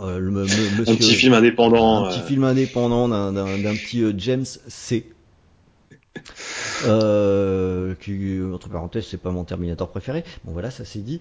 [0.00, 2.04] Euh, le, monsieur, un petit film indépendant.
[2.04, 5.10] Un petit film indépendant d'un petit James C.
[6.84, 10.22] Euh, qui, entre parenthèses, c'est pas mon Terminator préféré.
[10.44, 11.20] Bon voilà, ça c'est dit.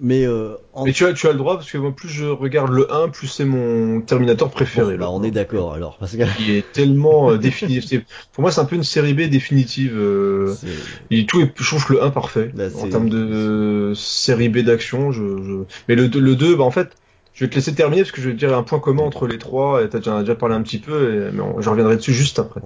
[0.00, 2.70] Mais, euh, Mais tu as, tu as le droit parce que moi plus je regarde
[2.70, 4.96] le 1, plus c'est mon Terminator préféré.
[4.96, 8.02] Bon, bah, on est d'accord alors parce que il est tellement euh, définitif.
[8.32, 9.94] Pour moi, c'est un peu une série B définitive.
[9.96, 10.54] Euh,
[11.10, 15.12] il tout est, je trouve le 1 parfait Là, en termes de série B d'action.
[15.12, 15.54] Je, je...
[15.88, 16.90] Mais le, le 2, bah en fait,
[17.34, 19.26] je vais te laisser terminer parce que je vais te dire un point commun entre
[19.26, 19.86] les trois.
[19.88, 22.60] Tu as déjà parlé un petit peu, mais je reviendrai dessus juste après.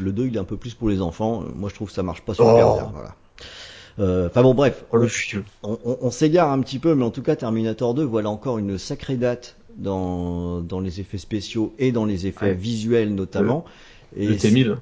[0.00, 1.44] Le 2, il est un peu plus pour les enfants.
[1.56, 2.74] Moi, je trouve que ça marche pas super oh.
[2.74, 2.90] bien.
[2.92, 3.14] Voilà.
[3.98, 4.84] Euh, enfin bon, bref.
[4.92, 5.08] Le
[5.62, 8.58] on, on, on s'égare un petit peu, mais en tout cas, Terminator 2, voilà encore
[8.58, 12.54] une sacrée date dans, dans les effets spéciaux et dans les effets ouais.
[12.54, 13.64] visuels notamment.
[14.16, 14.76] Le, et T1000.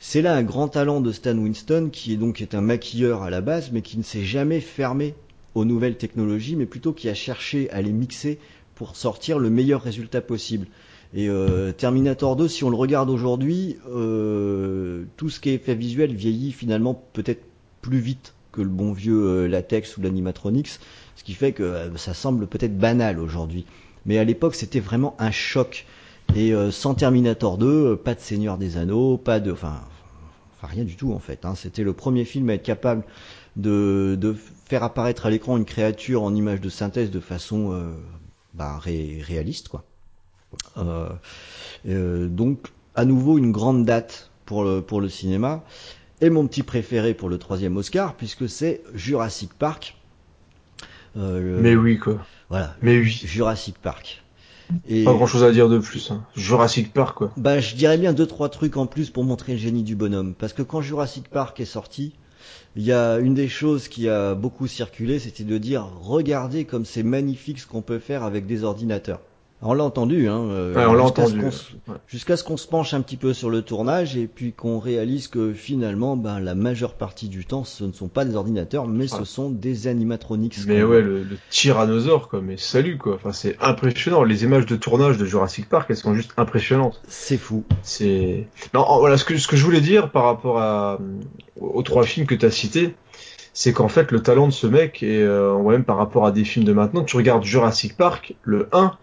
[0.00, 3.30] C'est là un grand talent de Stan Winston, qui est donc est un maquilleur à
[3.30, 5.14] la base, mais qui ne s'est jamais fermé
[5.54, 8.38] aux nouvelles technologies, mais plutôt qui a cherché à les mixer
[8.76, 10.68] pour sortir le meilleur résultat possible.
[11.14, 15.74] Et euh, Terminator 2, si on le regarde aujourd'hui, euh, tout ce qui est effet
[15.74, 17.42] visuel vieillit finalement peut-être
[17.82, 20.80] plus vite que le bon vieux euh, latex ou l'animatronics,
[21.14, 23.64] ce qui fait que euh, ça semble peut-être banal aujourd'hui.
[24.04, 25.86] Mais à l'époque, c'était vraiment un choc.
[26.34, 29.80] Et euh, sans Terminator 2, pas de Seigneur des Anneaux, pas de, enfin,
[30.60, 31.44] rien du tout en fait.
[31.44, 31.54] Hein.
[31.54, 33.04] C'était le premier film à être capable
[33.54, 34.36] de,
[34.66, 37.80] faire apparaître à l'écran une créature en image de synthèse de façon
[38.58, 39.84] ré, réaliste quoi.
[41.86, 45.64] Donc à nouveau une grande date pour le cinéma
[46.20, 49.96] et mon petit préféré pour le troisième Oscar puisque c'est Jurassic Park.
[51.16, 52.18] Euh, Mais oui quoi.
[52.48, 52.76] Voilà.
[52.82, 53.10] Mais oui.
[53.24, 54.22] Jurassic Park.
[54.86, 56.10] Et pas grand chose à dire de plus.
[56.10, 56.24] Hein.
[56.36, 57.32] Jurassic Park quoi.
[57.36, 60.34] Bah je dirais bien deux trois trucs en plus pour montrer le génie du bonhomme
[60.34, 62.14] parce que quand Jurassic Park est sorti,
[62.76, 66.84] il y a une des choses qui a beaucoup circulé, c'était de dire regardez comme
[66.84, 69.20] c'est magnifique ce qu'on peut faire avec des ordinateurs.
[69.60, 71.40] On l'a entendu, hein, euh, ouais, on l'a entendu.
[72.06, 75.26] Jusqu'à ce qu'on se penche un petit peu sur le tournage et puis qu'on réalise
[75.26, 79.08] que finalement, ben, la majeure partie du temps, ce ne sont pas des ordinateurs, mais
[79.08, 80.58] ce sont des animatronics.
[80.68, 82.40] Mais ouais, le, le, tyrannosaure, quoi.
[82.40, 83.16] Mais salut, quoi.
[83.16, 84.22] Enfin, c'est impressionnant.
[84.22, 87.00] Les images de tournage de Jurassic Park, elles sont juste impressionnantes.
[87.08, 87.64] C'est fou.
[87.82, 88.46] C'est.
[88.74, 91.00] Non, voilà, ce que ce que je voulais dire par rapport à
[91.60, 92.94] aux trois films que tu as cités,
[93.52, 96.44] c'est qu'en fait, le talent de ce mec et euh, même par rapport à des
[96.44, 98.96] films de maintenant, tu regardes Jurassic Park, le 1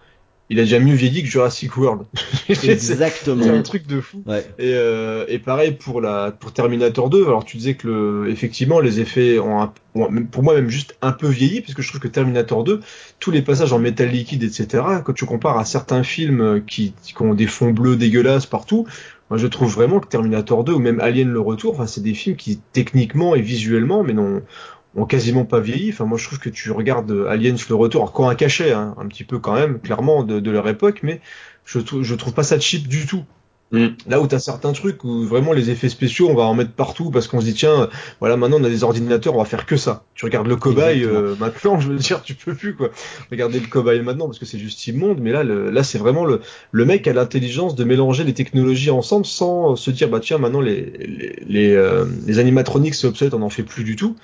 [0.49, 2.03] il a déjà mieux vieilli que Jurassic World.
[2.49, 3.43] Exactement.
[3.43, 4.21] c'est un truc de fou.
[4.27, 4.45] Ouais.
[4.59, 7.25] Et, euh, et pareil pour la pour Terminator 2.
[7.25, 10.95] Alors tu disais que le, effectivement les effets ont, un, ont, pour moi même juste
[11.01, 12.79] un peu vieilli parce que je trouve que Terminator 2,
[13.19, 14.83] tous les passages en métal liquide, etc.
[15.03, 18.85] Quand tu compares à certains films qui, qui ont des fonds bleus dégueulasses partout,
[19.31, 22.13] moi je trouve vraiment que Terminator 2 ou même Alien le Retour, enfin c'est des
[22.13, 24.43] films qui techniquement et visuellement, mais non
[24.95, 25.91] ont quasiment pas vieilli.
[25.91, 29.07] Enfin, moi, je trouve que tu regardes Aliens le retour, encore un cachet, hein, un
[29.07, 31.21] petit peu quand même, clairement de, de leur époque, mais
[31.65, 33.25] je, je trouve pas ça cheap du tout.
[33.71, 33.87] Mm.
[34.07, 36.71] Là où tu as certains trucs où vraiment les effets spéciaux, on va en mettre
[36.71, 37.89] partout parce qu'on se dit tiens,
[38.19, 40.03] voilà maintenant on a des ordinateurs, on va faire que ça.
[40.13, 42.91] Tu regardes le cobaye euh, maintenant, je veux dire, tu peux plus quoi.
[43.31, 46.41] Regardez le cobaye maintenant parce que c'est juste immonde, mais là, là c'est vraiment le,
[46.71, 50.61] le mec a l'intelligence de mélanger les technologies ensemble sans se dire bah tiens maintenant
[50.61, 54.15] les les les, euh, les animatroniques c'est obsolète, on n'en fait plus du tout.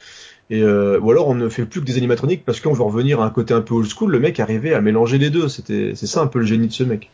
[0.51, 3.21] Et euh, ou alors on ne fait plus que des animatroniques parce qu'on veut revenir
[3.21, 4.11] à un côté un peu old school.
[4.11, 5.47] Le mec arrivait à mélanger les deux.
[5.47, 7.09] C'était c'est ça un peu le génie de ce mec.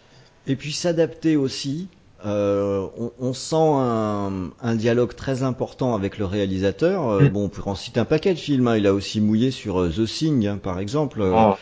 [0.47, 1.87] Et puis s'adapter aussi
[2.25, 7.07] euh, on, on, sent un, un, dialogue très important avec le réalisateur.
[7.07, 7.29] Euh, mm.
[7.29, 8.67] Bon, on peut en citer un paquet de films.
[8.67, 8.77] Hein.
[8.77, 11.21] Il a aussi mouillé sur euh, The Thing, hein, par exemple.
[11.21, 11.53] Oh.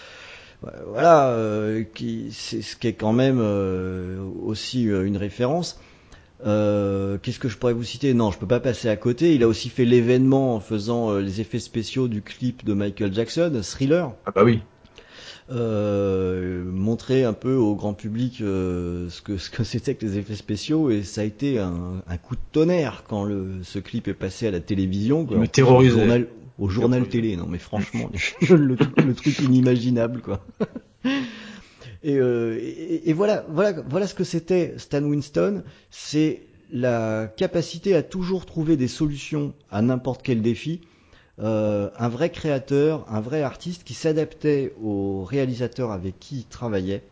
[0.88, 1.38] Voilà,
[1.94, 3.40] qui, c'est ce qui est quand même
[4.44, 5.80] aussi une référence.
[6.44, 8.14] Qu'est-ce que je pourrais vous citer?
[8.14, 9.36] Non, je peux pas passer à côté.
[9.36, 13.60] Il a aussi fait l'événement en faisant les effets spéciaux du clip de Michael Jackson,
[13.64, 14.12] Thriller.
[14.26, 14.62] Ah bah oui
[15.52, 20.18] euh, montrer un peu au grand public euh, ce que ce que c'était que les
[20.18, 24.08] effets spéciaux et ça a été un, un coup de tonnerre quand le, ce clip
[24.08, 25.24] est passé à la télévision.
[25.26, 25.46] Quoi.
[25.48, 25.94] Terrorisé.
[25.94, 26.28] Au journal,
[26.58, 28.10] au journal télé, non mais franchement,
[28.50, 30.44] le, le, truc inimaginable quoi.
[32.06, 32.60] Et, euh,
[33.08, 35.64] voilà, ce que c'était Stan Winston.
[35.90, 40.82] C'est la capacité à toujours trouver des solutions à n'importe quel défi
[41.40, 47.04] euh, un vrai créateur, un vrai artiste qui s'adaptait aux réalisateurs avec qui il travaillait,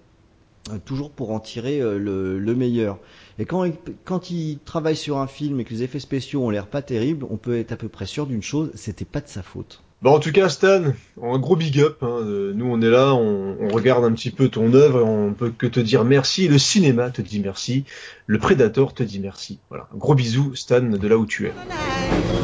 [0.70, 3.00] euh, toujours pour en tirer le, meilleur.
[3.40, 3.68] Et quand,
[4.06, 7.26] quand il travaille sur un film et que les effets spéciaux ont l'air pas terribles,
[7.32, 9.84] on peut être à peu près sûr d'une chose, c'était pas de sa faute.
[10.04, 10.82] Bon, en tout cas, Stan,
[11.24, 12.00] un gros big up.
[12.02, 12.26] Hein.
[12.56, 15.66] Nous, on est là, on, regarde un petit peu ton œuvre et on peut que
[15.66, 16.50] te dire merci.
[16.50, 17.86] Le cinéma te dit merci.
[18.28, 19.60] Le Predator te dit merci.
[19.70, 19.88] Voilà.
[19.96, 21.54] Un gros bisou, Stan, de là où tu es.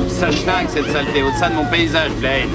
[0.07, 2.47] Ça schlingue cette saleté au-delà de mon paysage, Blaine.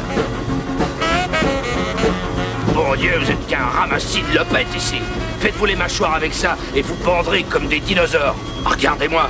[2.72, 4.96] Bon Dieu, vous êtes qu'un ramassis de lopettes ici.
[5.40, 8.36] Faites-vous les mâchoires avec ça et vous pendrez comme des dinosaures.
[8.64, 9.28] Regardez-moi.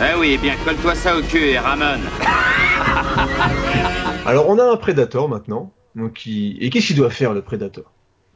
[0.00, 2.00] Ah oui, eh bien colle-toi ça au cul et ramène.
[4.26, 5.72] Alors on a un prédateur maintenant.
[5.94, 7.92] Donc Et qu'est-ce qu'il doit faire le prédateur?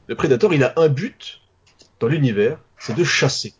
[0.06, 1.40] Le prédateur, il a un but
[1.98, 3.54] dans l'univers, c'est de chasser.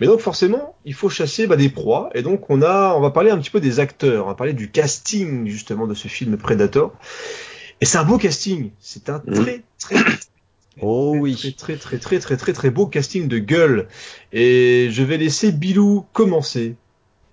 [0.00, 2.10] Mais donc forcément, il faut chasser bah, des proies.
[2.14, 4.52] Et donc on a, on va parler un petit peu des acteurs, on va parler
[4.52, 6.92] du casting justement de ce film Predator.
[7.80, 8.72] Et c'est un beau casting.
[8.80, 9.96] C'est un très très
[10.80, 11.54] Oh oui.
[11.56, 13.86] Très, très, très, très, très, très, très beau casting de gueule.
[14.32, 16.74] Et je vais laisser Bilou commencer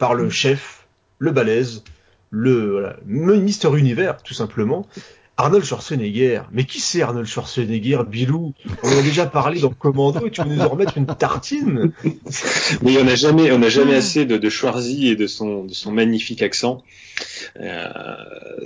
[0.02, 0.88] par le chef,
[1.20, 1.84] le balèze,
[2.32, 4.88] le voilà, Mister Univers, tout simplement.
[5.38, 6.41] Arnold Schwarzenegger.
[6.52, 8.54] Mais qui c'est Arnold Schwarzenegger, Bilou?
[8.82, 11.91] On en a déjà parlé dans Commando et tu veux nous en remettre une tartine?
[12.82, 15.91] Oui, on n'a jamais, on jamais assez de, de Schwarzy et de son, de son
[15.91, 16.84] magnifique accent.
[17.60, 17.88] Euh,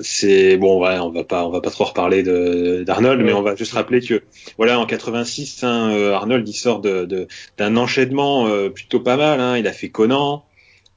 [0.02, 3.58] c'est bon, ouais, on va pas, on va pas trop reparler d'Arnold, mais on va
[3.58, 4.24] juste rappeler que
[4.58, 7.28] voilà, en 86, hein, euh, Arnold il sort de
[7.58, 9.42] d'un enchaînement euh, plutôt pas mal.
[9.42, 9.58] Hein.
[9.58, 10.46] Il a fait Conan,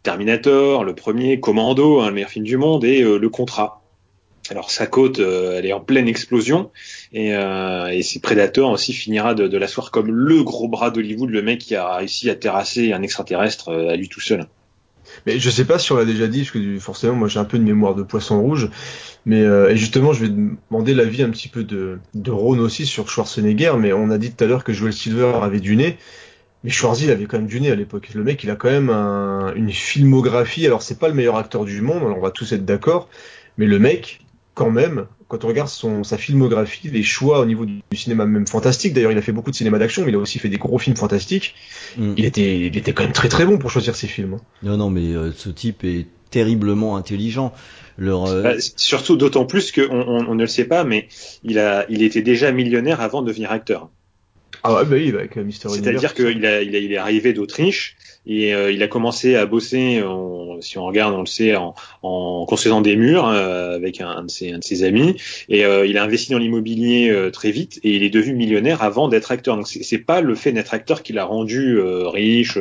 [0.03, 3.83] Terminator, le premier, Commando, hein, le meilleur film du monde, et euh, Le Contrat.
[4.51, 6.71] Alors sa côte, euh, elle est en pleine explosion,
[7.13, 11.43] et, euh, ses Predator aussi finira de, de l'asseoir comme le gros bras d'Hollywood, le
[11.43, 14.47] mec qui a réussi à terrasser un extraterrestre à lui tout seul.
[15.27, 17.45] Mais je sais pas si on l'a déjà dit, parce que forcément moi j'ai un
[17.45, 18.71] peu de mémoire de poisson rouge,
[19.27, 23.11] mais et justement je vais demander l'avis un petit peu de, de Ron aussi sur
[23.11, 25.99] Schwarzenegger, mais on a dit tout à l'heure que Joel Silver avait du nez,
[26.65, 28.09] mais Schwarzy, il avait quand même du nez à l'époque.
[28.15, 30.67] Le mec, il a quand même une filmographie.
[30.67, 33.09] Alors, c'est pas le meilleur acteur du monde, on va tous être d'accord.
[33.59, 34.21] Mais le mec,
[34.55, 38.47] quand même, quand on regarde son, sa filmographie, les choix au niveau du, cinéma même
[38.47, 40.57] fantastique, d'ailleurs, il a fait beaucoup de cinéma d'action, mais il a aussi fait des
[40.57, 41.55] gros films fantastiques.
[41.97, 42.15] Mm.
[42.17, 44.35] Il, était, il était quand même très très bon pour choisir ses films.
[44.35, 44.41] Hein.
[44.63, 47.53] Non, non, mais euh, ce type est terriblement intelligent.
[47.99, 51.09] Leur, euh, bah, surtout d'autant plus qu'on on, on, ne le sait pas, mais
[51.43, 53.91] il, a, il était déjà millionnaire avant de devenir acteur.
[54.63, 57.33] Ah ouais, bah oui, avec euh, Mister C'est-à-dire qu'il a, il, a, il est arrivé
[57.33, 57.97] d'Autriche
[58.27, 60.03] et euh, il a commencé à bosser,
[60.61, 64.31] si on regarde, on le sait, en, en construisant des murs euh, avec un, de
[64.31, 65.17] ses, un, de ses, amis.
[65.49, 69.31] Et il a investi dans l'immobilier très vite et il est devenu millionnaire avant d'être
[69.31, 69.57] acteur.
[69.57, 72.59] Donc c'est pas le fait d'être acteur qui l'a rendu riche,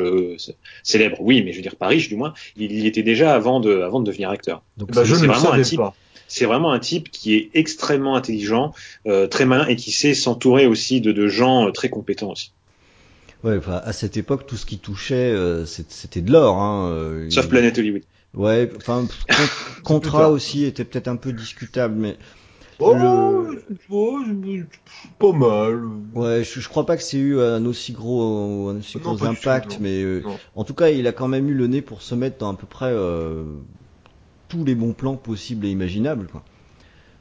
[0.82, 1.18] célèbre.
[1.20, 2.32] Oui, mais je veux dire pas riche du moins.
[2.56, 4.62] Il y était déjà avant de, avant de devenir acteur.
[4.76, 5.80] Donc bah, je ne vraiment un type.
[5.80, 5.94] Pas
[6.28, 8.72] c'est vraiment un type qui est extrêmement intelligent,
[9.06, 12.52] euh, très malin et qui sait s'entourer aussi de, de gens euh, très compétents aussi.
[13.42, 16.60] Ouais, enfin, à cette époque, tout ce qui touchait, euh, c'était de l'or.
[16.60, 18.02] Hein, Sauf Planète Hollywood.
[18.34, 19.06] Ouais, enfin,
[19.84, 22.16] contrat aussi était peut-être un peu discutable, mais.
[22.80, 22.92] Oh,
[25.18, 25.82] pas mal.
[26.14, 29.78] Ouais, je, je crois pas que c'est eu un aussi gros, un aussi gros impact,
[29.80, 30.04] mais
[30.54, 32.56] en tout cas, il a quand même eu le nez pour se mettre dans à
[32.56, 32.92] peu près
[34.48, 36.26] tous les bons plans possibles et imaginables.
[36.30, 36.42] Quoi.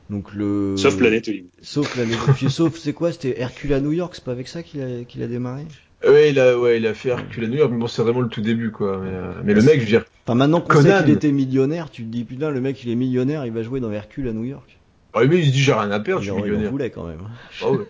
[0.09, 1.30] Donc le sauf Planète
[1.61, 2.17] Sauf Planète
[2.49, 5.21] sauf c'est quoi C'était Hercule à New York, c'est pas avec ça qu'il a qu'il
[5.23, 5.63] a démarré?
[6.05, 8.21] Ouais, il a, ouais, il a fait Hercule à New York, mais bon, c'est vraiment
[8.21, 9.01] le tout début, quoi.
[9.03, 10.05] Mais, euh, mais le mec, je veux dire.
[10.28, 12.95] Enfin, maintenant qu'on sait qu'il était millionnaire, tu te dis, putain, le mec, il est
[12.95, 14.78] millionnaire, il va jouer dans Hercule à New York.
[15.13, 16.69] Ah, mais il se dit, j'ai rien à perdre, je suis Il en millionnaire.
[16.69, 17.21] voulait quand même.
[17.63, 17.80] Ah ouais.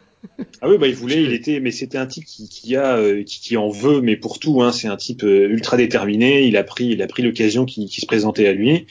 [0.61, 3.23] Ah oui, bah il voulait, il était, mais c'était un type qui, qui a, euh,
[3.23, 4.61] qui, qui en veut, mais pour tout.
[4.63, 6.45] Hein, c'est un type euh, ultra déterminé.
[6.47, 8.87] Il a pris, il a pris l'occasion qui, qui se présentait à lui.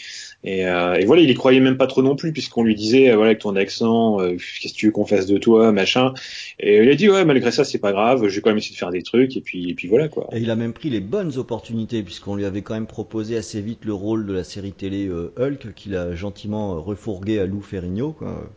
[0.49, 3.11] Et, euh, et voilà, il y croyait même pas trop non plus, puisqu'on lui disait,
[3.11, 6.15] euh, voilà, avec ton accent, euh, qu'est-ce que tu veux qu'on fasse de toi, machin.
[6.61, 8.29] Et il a dit, ouais, malgré ça, c'est pas grave.
[8.29, 10.29] J'ai quand même essayé de faire des trucs, et puis, et puis voilà quoi.
[10.31, 13.61] Et il a même pris les bonnes opportunités, puisqu'on lui avait quand même proposé assez
[13.61, 17.61] vite le rôle de la série télé euh, Hulk, qu'il a gentiment refourgué à Lou
[17.61, 18.49] Ferrigno, quoi.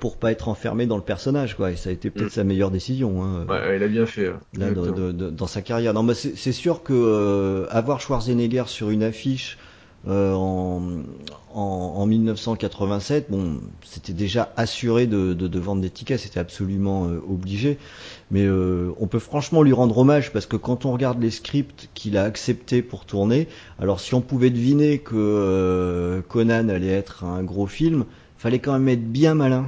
[0.00, 1.70] pour pas être enfermé dans le personnage, quoi.
[1.70, 2.30] Et ça a été peut-être Mm.
[2.30, 3.22] sa meilleure décision.
[3.22, 3.46] Hein.
[3.48, 4.26] Ouais, il a bien fait.
[4.28, 4.40] hein.
[4.58, 5.06] là, de- Exactement.
[5.06, 5.94] de- de- dans sa carrière.
[5.94, 9.56] Non, mais c'est c'est sûr que euh, avoir Schwarzenegger sur une affiche
[10.06, 10.80] euh, en,
[11.52, 17.06] en, en 1987, bon, c'était déjà assuré de, de, de vendre des tickets, c'était absolument
[17.08, 17.78] euh, obligé.
[18.30, 21.88] Mais euh, on peut franchement lui rendre hommage parce que quand on regarde les scripts
[21.94, 23.48] qu'il a acceptés pour tourner,
[23.80, 28.04] alors si on pouvait deviner que euh, Conan allait être un gros film,
[28.36, 29.66] fallait quand même être bien malin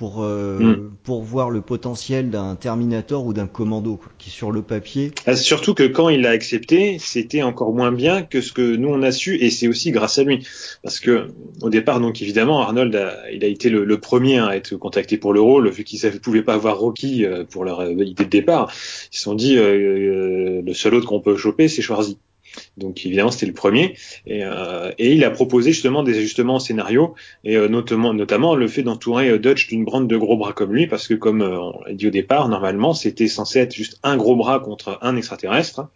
[0.00, 0.90] pour euh, Mm.
[1.04, 5.36] pour voir le potentiel d'un Terminator ou d'un Commando quoi, qui sur le papier Ah,
[5.36, 9.02] Surtout que quand il l'a accepté, c'était encore moins bien que ce que nous on
[9.02, 10.46] a su, et c'est aussi grâce à lui,
[10.82, 11.28] parce que
[11.60, 15.18] au départ, donc évidemment, Arnold, a, il a été le, le premier à être contacté
[15.18, 18.24] pour le rôle, vu qu'ils ne pouvaient pas avoir Rocky euh, pour leur euh, idée
[18.24, 18.72] de départ.
[19.12, 22.16] Ils se sont dit, euh, euh, le seul autre qu'on peut choper, c'est Schwarzy.
[22.76, 23.94] Donc évidemment, c'était le premier,
[24.26, 28.54] et, euh, et il a proposé justement des ajustements au scénario, et euh, notamment, notamment
[28.54, 31.42] le fait d'entourer euh, Dutch d'une bande de gros bras comme lui, parce que comme
[31.42, 34.98] euh, on l'a dit au départ, normalement, c'était censé être juste un gros bras contre
[35.02, 35.88] un extraterrestre.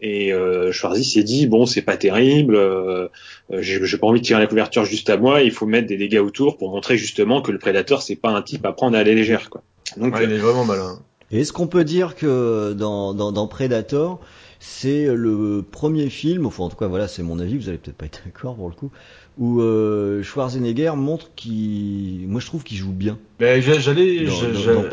[0.00, 3.08] Et euh, Schwarzy s'est dit bon c'est pas terrible, euh,
[3.50, 6.18] j'ai pas envie de tirer la couverture juste à moi, il faut mettre des dégâts
[6.18, 9.14] autour pour montrer justement que le prédateur c'est pas un type à prendre à la
[9.14, 9.62] légère quoi.
[9.96, 10.98] Donc Ouais, il est vraiment malin.
[11.30, 14.20] Et est-ce qu'on peut dire que dans, dans, dans Predator,
[14.68, 17.96] c'est le premier film, enfin en tout cas voilà c'est mon avis, vous allez peut-être
[17.96, 18.90] pas être d'accord pour le coup,
[19.38, 23.18] où euh, Schwarzenegger montre qu'il, moi je trouve qu'il joue bien
[23.62, 24.24] j'a- j'allais,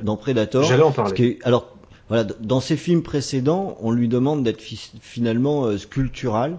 [0.03, 0.63] dans, Predator.
[0.63, 1.38] j'allais en Parce parler.
[1.38, 1.76] que, alors
[2.07, 6.57] voilà, dans ses films précédents, on lui demande d'être fi- finalement euh, sculptural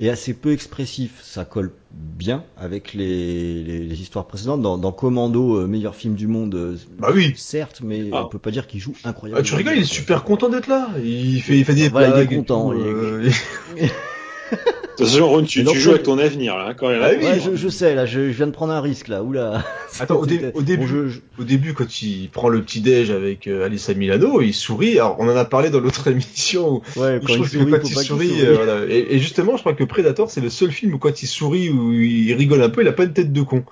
[0.00, 1.20] et assez peu expressif.
[1.22, 4.62] Ça colle bien avec les, les, les histoires précédentes.
[4.62, 7.34] Dans, dans Commando, euh, meilleur film du monde, euh, Bah oui.
[7.36, 8.24] certes, mais Ah.
[8.24, 9.40] on peut pas dire qu'il joue incroyable.
[9.40, 10.88] Ah, tu rigoles, il est super content d'être là.
[11.04, 12.38] Il fait, il fait des Voilà, il est blagues.
[12.38, 13.92] content, tout, il est-
[14.52, 14.56] euh,
[14.98, 17.00] attention Ron, tu, tu joues ça- avec ton avenir là hein, quand même.
[17.02, 17.24] Ah oui.
[17.24, 19.22] Ouais, je, je sais, là, je, je viens de prendre un risque, là.
[19.22, 19.64] Oula.
[20.00, 22.62] Attends, au, dé- C'était- au début, Bon, je- je- au début, quand il prend le
[22.62, 24.98] petit déj avec euh, Alissa Milano, il sourit.
[24.98, 26.82] Alors, on en a parlé dans l'autre émission.
[26.96, 28.84] Où, ouais, je quand il trouve que sourit, quand il pas sourit, euh, voilà.
[28.88, 31.70] et, et justement, je crois que Predator, c'est le seul film où quand il sourit,
[31.70, 33.64] où il rigole un peu, il a pas une tête de con.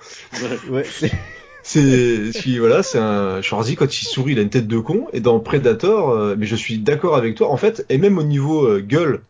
[0.70, 0.84] Ouais,
[1.62, 5.06] c'est- voilà, c'est un Schwarzy quand il sourit, il a une tête de con.
[5.12, 7.50] Et dans Predator, euh, mais je suis d'accord avec toi.
[7.50, 9.20] En fait, et même au niveau euh, gueule,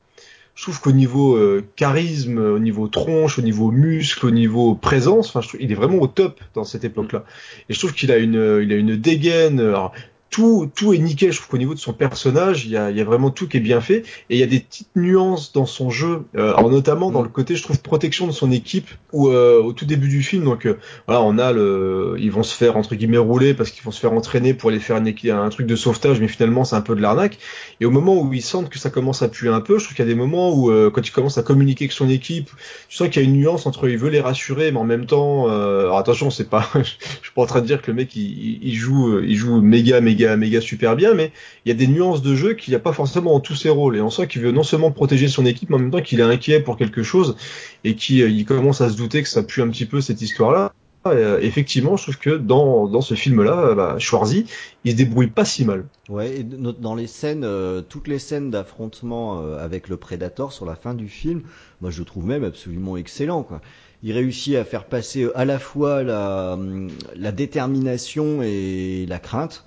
[0.58, 5.28] je trouve qu'au niveau euh, charisme, au niveau tronche, au niveau muscle, au niveau présence,
[5.28, 7.24] enfin, je trouve, il est vraiment au top dans cette époque-là.
[7.68, 9.60] Et je trouve qu'il a une, il a une dégaine.
[9.60, 9.92] alors,
[10.30, 11.32] tout, tout est nickel.
[11.32, 13.56] Je trouve qu'au niveau de son personnage, il y a, y a vraiment tout qui
[13.56, 13.98] est bien fait.
[14.30, 17.28] Et il y a des petites nuances dans son jeu, euh, alors notamment dans le
[17.28, 20.66] côté, je trouve, protection de son équipe, où euh, au tout début du film, donc
[20.66, 23.90] euh, voilà, on a le, ils vont se faire entre guillemets rouler parce qu'ils vont
[23.90, 26.80] se faire entraîner pour aller faire équi- un truc de sauvetage, mais finalement c'est un
[26.82, 27.38] peu de l'arnaque.
[27.80, 29.96] Et au moment où ils sentent que ça commence à puer un peu, je trouve
[29.96, 32.50] qu'il y a des moments où euh, quand il commence à communiquer avec son équipe,
[32.88, 35.06] tu sens qu'il y a une nuance entre il veut les rassurer, mais en même
[35.06, 37.96] temps, euh, alors attention, c'est pas, je suis pas en train de dire que le
[37.96, 41.32] mec il, il- joue, il joue méga méga méga super bien, mais
[41.64, 43.70] il y a des nuances de jeu qu'il n'y a pas forcément dans tous ses
[43.70, 43.96] rôles.
[43.96, 46.20] Et on sent qu'il veut non seulement protéger son équipe, mais en même temps qu'il
[46.20, 47.36] est inquiet pour quelque chose
[47.84, 50.72] et qu'il il commence à se douter que ça pue un petit peu cette histoire-là.
[51.06, 54.46] Euh, effectivement, je trouve que dans, dans ce film-là, bah, Schwarzy,
[54.84, 55.86] il se débrouille pas si mal.
[56.08, 60.66] Ouais, et dans les scènes, euh, toutes les scènes d'affrontement euh, avec le Predator sur
[60.66, 61.42] la fin du film,
[61.80, 63.42] moi je le trouve même absolument excellent.
[63.42, 63.60] Quoi.
[64.02, 69.64] Il réussit à faire passer euh, à la fois hum, la détermination et la crainte.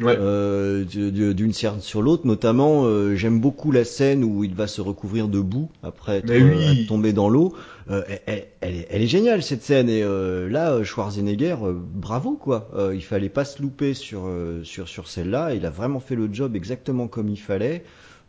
[0.00, 0.16] Ouais.
[0.18, 2.26] euh, d'une scène sur l'autre.
[2.26, 6.30] Notamment, euh, j'aime beaucoup la scène où il va se recouvrir de boue après être,
[6.30, 6.40] oui.
[6.42, 7.54] euh, être tombé dans l'eau.
[7.88, 10.02] Elle, elle- elle est, elle est géniale cette scène et
[10.48, 11.56] là Schwarzenegger,
[11.94, 12.70] bravo quoi.
[12.94, 14.28] Il fallait pas se louper sur
[14.62, 15.54] sur sur celle-là.
[15.54, 17.82] Il a vraiment fait le job exactement comme il fallait.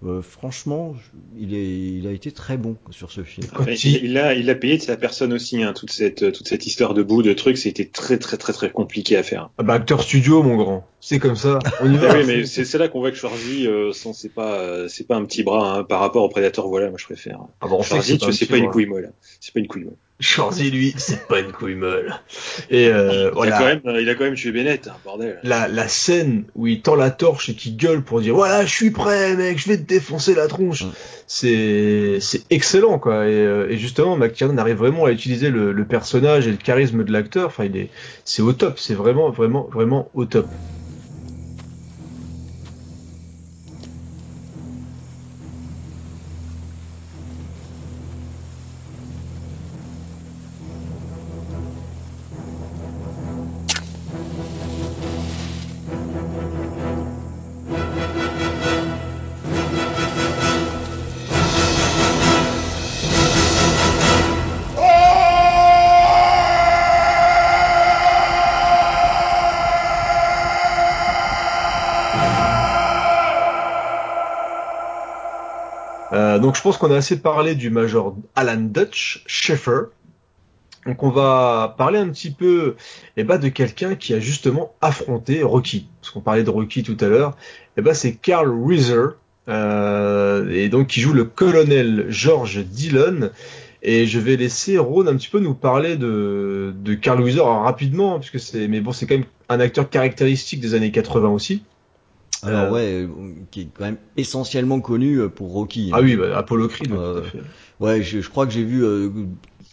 [0.03, 0.95] Euh, franchement,
[1.38, 3.45] il est il a été très bon sur ce film.
[3.68, 6.48] Mais il- il a, il a payé de sa personne aussi, hein, toute cette, toute
[6.48, 9.52] cette histoire de bout, de trucs, c'était très, très, très, très compliqué à faire.
[9.60, 10.88] Ah bah, acteur studio, mon grand.
[11.02, 11.60] C'est comme ça.
[11.82, 12.18] On y Ah va.
[12.18, 15.15] oui, mais c'est c'est là qu'on voit que Schwarzy, euh, c'est pas, euh, c'est pas
[15.18, 16.68] un petit bras hein, par rapport au Predator.
[16.68, 17.40] Voilà, moi je préfère.
[17.61, 19.14] Ah bah, on sait que Schwarzy, tu pas un pas une couille molle.
[19.40, 19.98] C'est pas une couille molle.
[20.22, 22.14] Schwarzy, lui, c'est pas une couille molle.
[22.69, 25.39] Et euh, il, a quand même, il a quand même tué Bennett, hein, bordel.
[25.43, 28.72] La, la scène où il tend la torche et qu'il gueule pour dire voilà, je
[28.72, 30.85] suis prêt, mec, je vais te défoncer la tronche.
[31.27, 33.27] C'est c'est excellent, quoi.
[33.27, 37.03] Et, euh, et justement, McTiernan arrive vraiment à utiliser le, le personnage et le charisme
[37.03, 37.48] de l'acteur.
[37.48, 37.89] Enfin, il est,
[38.23, 38.80] c'est au top.
[38.80, 40.48] C'est vraiment, vraiment, vraiment au top.
[76.41, 79.91] Donc je pense qu'on a assez parlé du major Alan Dutch Schaeffer.
[80.85, 82.76] Donc on va parler un petit peu
[83.15, 85.88] eh ben, de quelqu'un qui a justement affronté Rocky.
[86.01, 87.38] Parce qu'on parlait de Rocky tout à l'heure.
[87.77, 89.15] Eh ben, c'est Carl Reeser.
[89.47, 93.30] Euh, et donc qui joue le colonel George Dillon.
[93.84, 98.68] Et je vais laisser Ron un petit peu nous parler de, Carl rapidement, puisque c'est,
[98.68, 101.63] mais bon, c'est quand même un acteur caractéristique des années 80 aussi.
[102.43, 103.07] Alors euh, ouais, euh,
[103.51, 105.89] qui est quand même essentiellement connu euh, pour Rocky.
[105.91, 105.97] Hein.
[105.97, 106.91] Ah oui, bah, Apollo Creed.
[107.80, 108.81] Ouais, je, je, crois que j'ai vu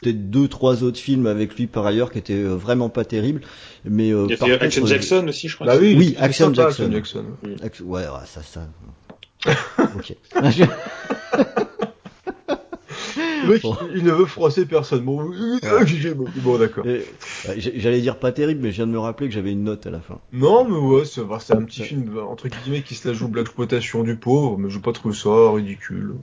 [0.00, 3.42] peut-être deux, trois autres films avec lui par ailleurs qui étaient vraiment pas terribles.
[3.84, 5.66] Mais il a fait Action Jackson aussi, je crois.
[5.66, 6.90] Bah oui, oui Action Jackson.
[6.90, 7.24] Jackson.
[7.84, 8.66] Ouais, ça, ça.
[9.96, 10.16] ok.
[13.94, 15.04] il ne veut froisser personne.
[15.04, 15.30] Bon,
[16.36, 16.84] bon d'accord.
[17.56, 19.90] J'allais dire pas terrible, mais je viens de me rappeler que j'avais une note à
[19.90, 20.18] la fin.
[20.32, 21.20] Non, mais ouais, c'est
[21.52, 24.76] un petit film entre guillemets qui se la joue de l'exploitation du pauvre, mais je
[24.76, 26.14] veux pas trouver ça ridicule.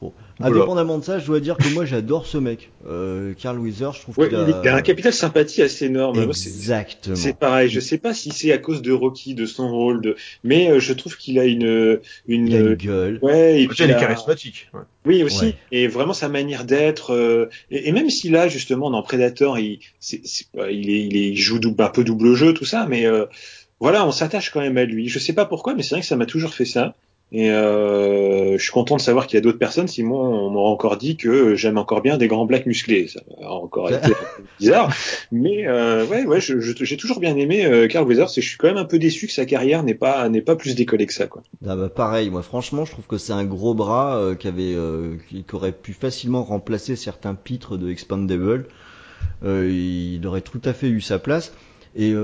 [0.00, 0.12] Bon.
[0.40, 3.88] Indépendamment de ça, je dois dire que moi j'adore ce mec, euh, Carl Weiser.
[3.92, 4.76] Je trouve qu'il a...
[4.76, 6.20] un capital sympathie assez énorme.
[6.22, 7.16] Exactement.
[7.16, 7.68] C'est pareil.
[7.68, 10.16] Je sais pas si c'est à cause de Rocky, de son rôle, de...
[10.44, 11.98] mais euh, je trouve qu'il a une
[12.28, 13.18] une, il a une gueule.
[13.22, 14.68] Ouais, et puis il est charismatique.
[14.72, 14.80] Ouais.
[15.04, 15.54] Oui aussi.
[15.72, 17.12] Et vraiment sa manière d'être.
[17.12, 19.80] Euh, et, même si là justement dans Predator, il
[20.12, 23.26] il, est, il, est, il joue double, un peu double jeu tout ça, mais euh,
[23.80, 25.08] voilà, on s'attache quand même à lui.
[25.08, 26.94] Je sais pas pourquoi, mais c'est vrai que ça m'a toujours fait ça.
[27.30, 29.86] Et euh, je suis content de savoir qu'il y a d'autres personnes.
[29.86, 33.06] Sinon, on m'aurait encore dit que j'aime encore bien des grands blacks musclés.
[33.06, 34.12] Ça a encore été
[34.58, 34.90] bizarre.
[35.30, 38.30] Mais euh, ouais, ouais, j'ai toujours bien aimé euh, Carl Weathers.
[38.38, 40.56] Et je suis quand même un peu déçu que sa carrière n'est pas n'est pas
[40.56, 41.42] plus décollée que ça, quoi.
[41.66, 42.30] Ah bah pareil.
[42.30, 45.72] Moi, franchement, je trouve que c'est un gros bras euh, qui avait euh, qui, aurait
[45.72, 48.68] pu facilement remplacer certains pitres de Expandable.
[49.44, 51.52] Euh, il aurait tout à fait eu sa place.
[51.94, 52.14] Et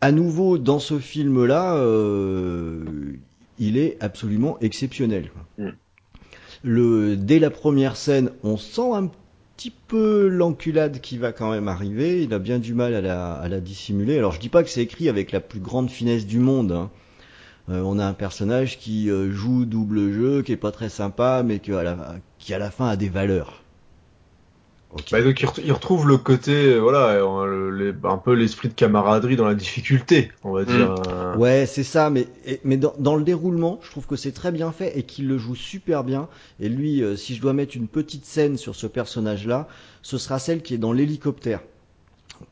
[0.00, 2.84] à nouveau dans ce film-là, euh,
[3.58, 5.30] il est absolument exceptionnel.
[5.58, 5.68] Mm.
[6.64, 9.10] Le, dès la première scène, on sent un
[9.56, 12.22] petit peu l'enculade qui va quand même arriver.
[12.22, 14.18] Il a bien du mal à la, à la dissimuler.
[14.18, 16.72] Alors je dis pas que c'est écrit avec la plus grande finesse du monde.
[16.72, 16.90] Hein.
[17.70, 21.42] Euh, on a un personnage qui euh, joue double jeu, qui est pas très sympa,
[21.44, 23.62] mais qui à la, qui à la fin a des valeurs.
[25.12, 27.22] Bah, donc il, retrouve le côté, euh, voilà,
[28.04, 30.94] un peu l'esprit de camaraderie dans la difficulté, on va dire.
[30.94, 31.38] Mm.
[31.38, 32.26] Ouais, c'est ça, mais
[32.64, 35.54] mais dans, le déroulement, je trouve que c'est très bien fait et qu'il le joue
[35.54, 36.28] super bien.
[36.58, 39.68] Et lui, euh, si je dois mettre une petite scène sur ce personnage-là,
[40.00, 41.60] ce sera celle qui est dans l'hélicoptère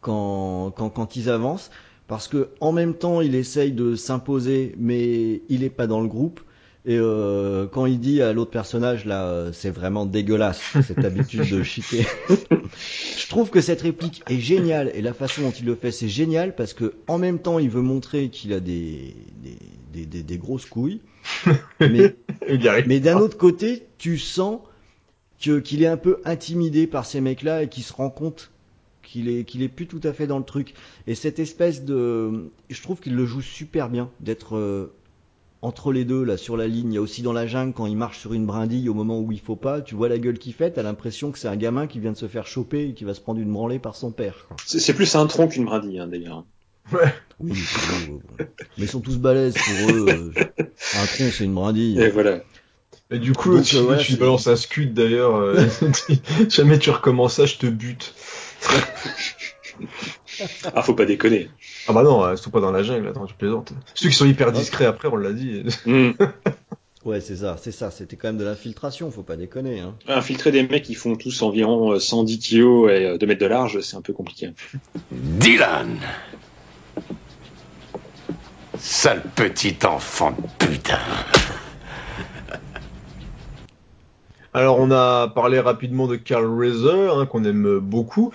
[0.02, 1.70] quand, quand quand ils avancent,
[2.06, 6.08] parce que en même temps il essaye de s'imposer, mais il est pas dans le
[6.08, 6.40] groupe.
[6.88, 11.50] Et euh, quand il dit à l'autre personnage, là, euh, c'est vraiment dégueulasse, cette habitude
[11.50, 12.06] de chiquer.
[12.28, 16.08] je trouve que cette réplique est géniale et la façon dont il le fait, c'est
[16.08, 19.16] génial parce que en même temps, il veut montrer qu'il a des,
[19.92, 21.00] des, des, des, grosses couilles.
[21.80, 22.14] Mais,
[22.86, 24.60] mais d'un autre côté, tu sens
[25.40, 28.52] que qu'il est un peu intimidé par ces mecs-là et qu'il se rend compte
[29.02, 30.74] qu'il est qu'il est plus tout à fait dans le truc.
[31.08, 34.94] Et cette espèce de, je trouve qu'il le joue super bien d'être euh,
[35.62, 37.86] entre les deux, là, sur la ligne, il y a aussi dans la jungle, quand
[37.86, 40.38] il marche sur une brindille au moment où il faut pas, tu vois la gueule
[40.38, 42.94] qu'il fait, t'as l'impression que c'est un gamin qui vient de se faire choper et
[42.94, 44.46] qui va se prendre une branlée par son père.
[44.64, 46.44] C'est plus un tronc qu'une brindille, hein, d'ailleurs.
[46.92, 47.12] Ouais.
[47.40, 47.52] Oui,
[48.38, 50.06] mais ils sont tous balèzes pour eux.
[50.08, 50.30] Euh,
[50.94, 52.00] un tronc, c'est une brindille.
[52.00, 52.40] Et voilà.
[53.10, 55.36] Et du coup, tu, tu balances un scud d'ailleurs.
[55.36, 55.64] Euh,
[56.48, 58.14] jamais tu recommences ça, je te bute.
[60.74, 61.48] ah, faut pas déconner.
[61.88, 63.72] Ah bah non, elles sont pas dans la jungle, attends, tu plaisantes.
[63.94, 65.64] Ceux qui sont hyper discrets après, on l'a dit.
[65.84, 66.10] Mm.
[67.04, 67.90] ouais, c'est ça, c'est ça.
[67.90, 69.80] C'était quand même de l'infiltration, faut pas déconner.
[69.80, 69.94] Hein.
[70.08, 73.46] Infiltrer des mecs qui font tous environ 110 euh, kilos et 2 euh, mètres de
[73.46, 74.50] large, c'est un peu compliqué.
[75.12, 75.98] Dylan
[78.78, 80.98] Sale petit enfant de putain
[84.52, 88.32] Alors on a parlé rapidement de Carl Reiser, hein, qu'on aime beaucoup.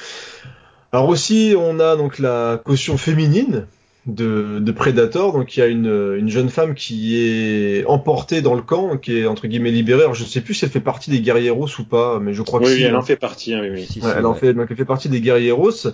[0.91, 3.65] Alors aussi on a donc la caution féminine
[4.07, 5.31] de, de Predator.
[5.34, 9.19] Donc il y a une, une jeune femme qui est emportée dans le camp, qui
[9.19, 10.01] est entre guillemets libérée.
[10.01, 12.59] Alors je sais plus si elle fait partie des guerrieros ou pas, mais je crois
[12.59, 12.84] que oui, si.
[12.84, 12.99] elle hein.
[12.99, 13.53] en fait partie.
[13.53, 13.85] hein, oui, oui.
[13.85, 15.88] Si, Ouais, si, elle en fait, donc elle fait partie des guerrieros.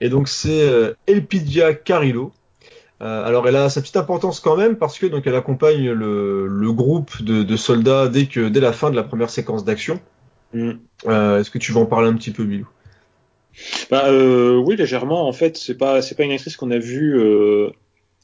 [0.00, 2.32] Et donc c'est euh, Elpidia Carillo.
[3.02, 6.46] Euh, alors elle a sa petite importance quand même parce que donc elle accompagne le,
[6.46, 10.00] le groupe de, de soldats dès que dès la fin de la première séquence d'action.
[10.52, 10.72] Mm.
[11.06, 12.66] Euh, Est-ce que tu veux en parler un petit peu, Bilou?
[13.90, 15.26] Bah, euh, oui, légèrement.
[15.28, 17.18] En fait, c'est pas c'est pas une actrice qu'on a vue.
[17.18, 17.70] Euh...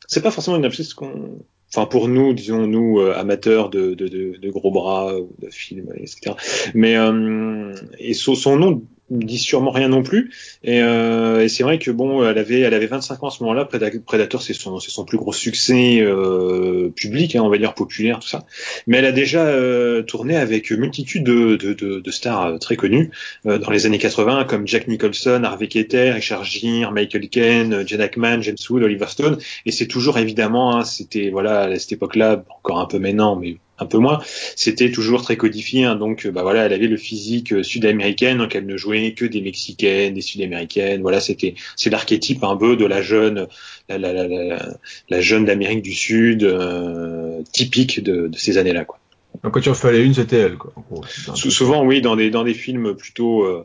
[0.08, 1.40] C'est pas forcément une actrice qu'on.
[1.74, 6.36] Enfin, pour nous, disons nous euh, amateurs de, gros bras ou de films, etc.
[6.74, 10.32] Mais euh, et son nom dit sûrement rien non plus.
[10.64, 13.42] Et, euh, et c'est vrai que bon, elle avait elle avait 25 ans à ce
[13.44, 13.64] moment-là.
[13.64, 17.74] Preda- Predator, c'est son c'est son plus gros succès euh, public, hein, on va dire
[17.74, 18.44] populaire, tout ça.
[18.86, 23.10] Mais elle a déjà euh, tourné avec multitude de, de, de, stars euh, très connues
[23.46, 28.00] euh, dans les années 80 comme Jack Nicholson, Harvey Keitel, Richard Gere, Michael Caine, Gene
[28.00, 32.44] Hackman, James Wood, Oliver Stone et c'est toujours évidemment hein, c'était voilà à cette époque-là
[32.58, 34.20] encore un peu maintenant mais un peu moins
[34.56, 38.54] c'était toujours très codifié hein, donc bah voilà elle avait le physique euh, sud-américaine donc
[38.54, 42.84] elle ne jouait que des mexicaines des sud-américaines voilà c'était c'est l'archétype un peu de
[42.84, 43.46] la jeune
[43.88, 44.76] la, la, la, la,
[45.08, 48.98] la jeune d'Amérique du Sud euh, typique de, de ces années-là quoi
[49.42, 50.72] Donc quand tu en fallait une, c'était elle, quoi.
[50.90, 51.04] gros.
[51.34, 53.64] Souvent, oui, dans des dans des films plutôt euh,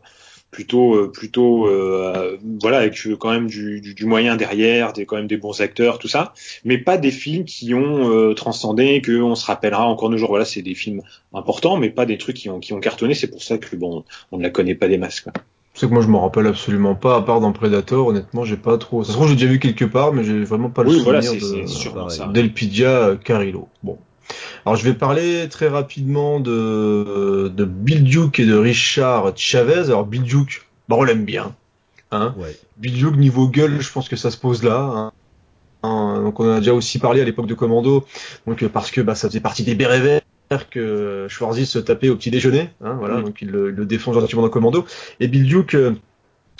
[0.51, 5.05] plutôt euh, plutôt euh, voilà avec euh, quand même du, du, du moyen derrière, des
[5.05, 6.33] quand même des bons acteurs, tout ça,
[6.65, 10.29] mais pas des films qui ont euh, transcendé, que on se rappellera encore nos jours.
[10.29, 11.01] Voilà, c'est des films
[11.33, 13.13] importants, mais pas des trucs qui ont qui ont cartonné.
[13.15, 15.21] C'est pour ça que bon, on ne la connaît pas des masses.
[15.21, 15.33] Quoi.
[15.73, 18.77] C'est que moi je m'en rappelle absolument pas, à part dans Predator, honnêtement j'ai pas
[18.77, 19.05] trop...
[19.05, 21.21] Ça se trouve j'ai déjà vu quelque part, mais j'ai vraiment pas le Oui, souvenir
[21.93, 22.09] voilà, de...
[22.09, 22.27] ça.
[22.27, 23.69] d'Elpidia Carillo.
[23.81, 23.97] Bon.
[24.65, 29.85] Alors je vais parler très rapidement de, de Bill Duke et de Richard Chavez.
[29.85, 31.55] Alors Bill Duke, bah on l'aime bien.
[32.11, 32.55] Hein Ouais.
[32.77, 34.77] Bill Duke niveau gueule, je pense que ça se pose là.
[34.79, 35.11] hein.
[35.83, 38.05] Hein, donc on en a déjà aussi parlé à l'époque de Commando,
[38.45, 39.99] donc euh, parce que bah, ça faisait partie des bérets
[40.51, 43.85] verts que Schwarzy se tapait au petit déjeuner, hein, voilà, donc il le, il le
[43.87, 44.85] défend gentiment dans Commando.
[45.19, 45.75] Et Bill Duke,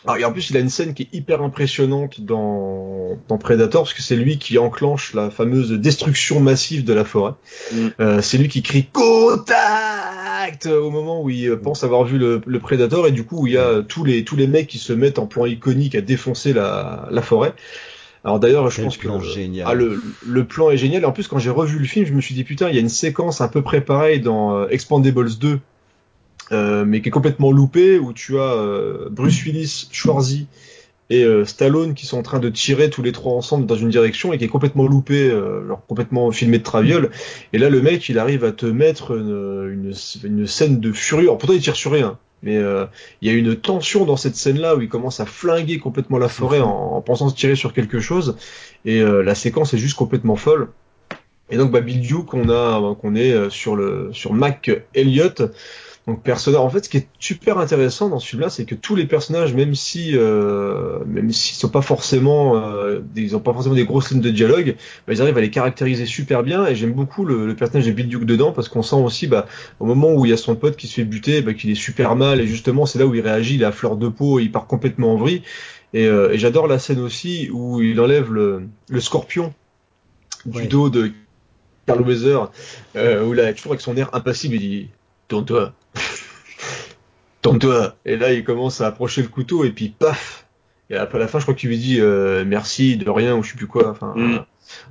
[0.05, 3.83] alors, et en plus il a une scène qui est hyper impressionnante dans, dans Predator,
[3.83, 7.33] parce que c'est lui qui enclenche la fameuse destruction massive de la forêt.
[7.71, 7.87] Mm.
[7.99, 12.59] Euh, c'est lui qui crie contact au moment où il pense avoir vu le, le
[12.59, 14.93] Predator, et du coup où il y a tous les tous les mecs qui se
[14.93, 17.53] mettent en plan iconique à défoncer la, la forêt.
[18.23, 19.65] Alors d'ailleurs, je pense que plan génial.
[19.67, 21.01] ah, le, le plan est génial.
[21.01, 22.77] Et en plus, quand j'ai revu le film, je me suis dit putain, il y
[22.77, 25.59] a une séquence à peu près pareille dans euh, Expandables 2,
[26.51, 30.47] euh, mais qui est complètement loupée, où tu as euh, Bruce Willis, Schwarzy
[31.09, 33.89] et euh, Stallone qui sont en train de tirer tous les trois ensemble dans une
[33.89, 37.09] direction et qui est complètement loupé, euh, genre complètement filmé de traviole.
[37.51, 41.27] Et là, le mec, il arrive à te mettre une, une, une scène de furieux.
[41.27, 42.17] Alors pourtant, il tire sur rien.
[42.43, 42.85] Mais euh,
[43.21, 46.27] il y a une tension dans cette scène-là où il commence à flinguer complètement la
[46.27, 48.35] forêt en, en pensant se tirer sur quelque chose.
[48.83, 50.69] Et euh, la séquence est juste complètement folle.
[51.51, 55.43] Et donc bah, Bill Duke, on a qu'on est euh, sur le sur Mac Elliott.
[56.11, 56.59] Donc personnage.
[56.59, 59.53] En fait, ce qui est super intéressant dans ce film-là, c'est que tous les personnages,
[59.53, 63.85] même si euh, même s'ils sont pas forcément euh, des, ils ont pas forcément des
[63.85, 64.75] grosses lignes de dialogue,
[65.07, 66.65] bah, ils arrivent à les caractériser super bien.
[66.67, 69.45] Et j'aime beaucoup le, le personnage de Bill Duke dedans parce qu'on sent aussi bah,
[69.79, 71.75] au moment où il y a son pote qui se fait buter, bah, qu'il est
[71.75, 72.41] super mal.
[72.41, 74.51] Et justement, c'est là où il réagit, il est à fleur de peau, et il
[74.51, 75.43] part complètement en vrille.
[75.93, 79.53] Et, euh, et j'adore la scène aussi où il enlève le, le scorpion
[80.45, 80.67] du Ouais.
[80.67, 81.11] dos de
[81.87, 82.51] Carl Weather,
[82.95, 84.89] où là, toujours avec son air impassible, il dit
[85.27, 85.73] Tourne-toi
[87.41, 90.45] Tourne-toi Et là, il commence à approcher le couteau, et puis paf
[90.89, 93.51] Et après la fin, je crois qu'il lui dit euh, merci de rien, ou je
[93.51, 93.89] sais plus quoi.
[93.89, 94.39] Enfin, Mm.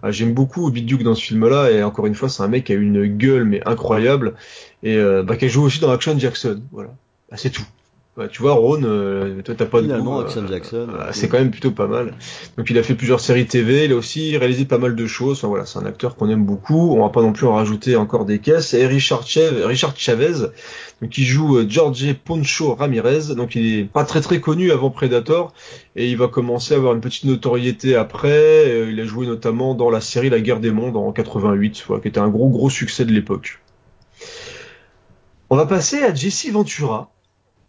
[0.05, 2.65] euh, J'aime beaucoup Bill Duke dans ce film-là, et encore une fois, c'est un mec
[2.65, 4.35] qui a une gueule, mais incroyable,
[4.83, 6.61] et euh, bah, qui joue aussi dans Action Jackson.
[6.73, 6.91] Voilà.
[7.31, 7.65] Bah, c'est tout.
[8.21, 11.13] Bah, tu vois, Ron, euh, toi t'as pas de Finalement, goût, Action Jackson, euh, ouais.
[11.13, 12.13] c'est quand même plutôt pas mal.
[12.59, 15.39] Donc il a fait plusieurs séries TV, il a aussi réalisé pas mal de choses.
[15.39, 16.95] Enfin, voilà, c'est un acteur qu'on aime beaucoup.
[16.95, 18.75] On va pas non plus en rajouter encore des caisses.
[18.75, 20.35] Et Richard, Chev- Richard Chavez,
[21.01, 23.35] donc il joue euh, Jorge Poncho Ramirez.
[23.35, 25.55] Donc il est pas très très connu avant Predator
[25.97, 28.29] et il va commencer à avoir une petite notoriété après.
[28.69, 32.03] Euh, Il a joué notamment dans la série La Guerre des Mondes en 88, voilà,
[32.03, 33.61] qui était un gros gros succès de l'époque.
[35.49, 37.11] On va passer à Jesse Ventura.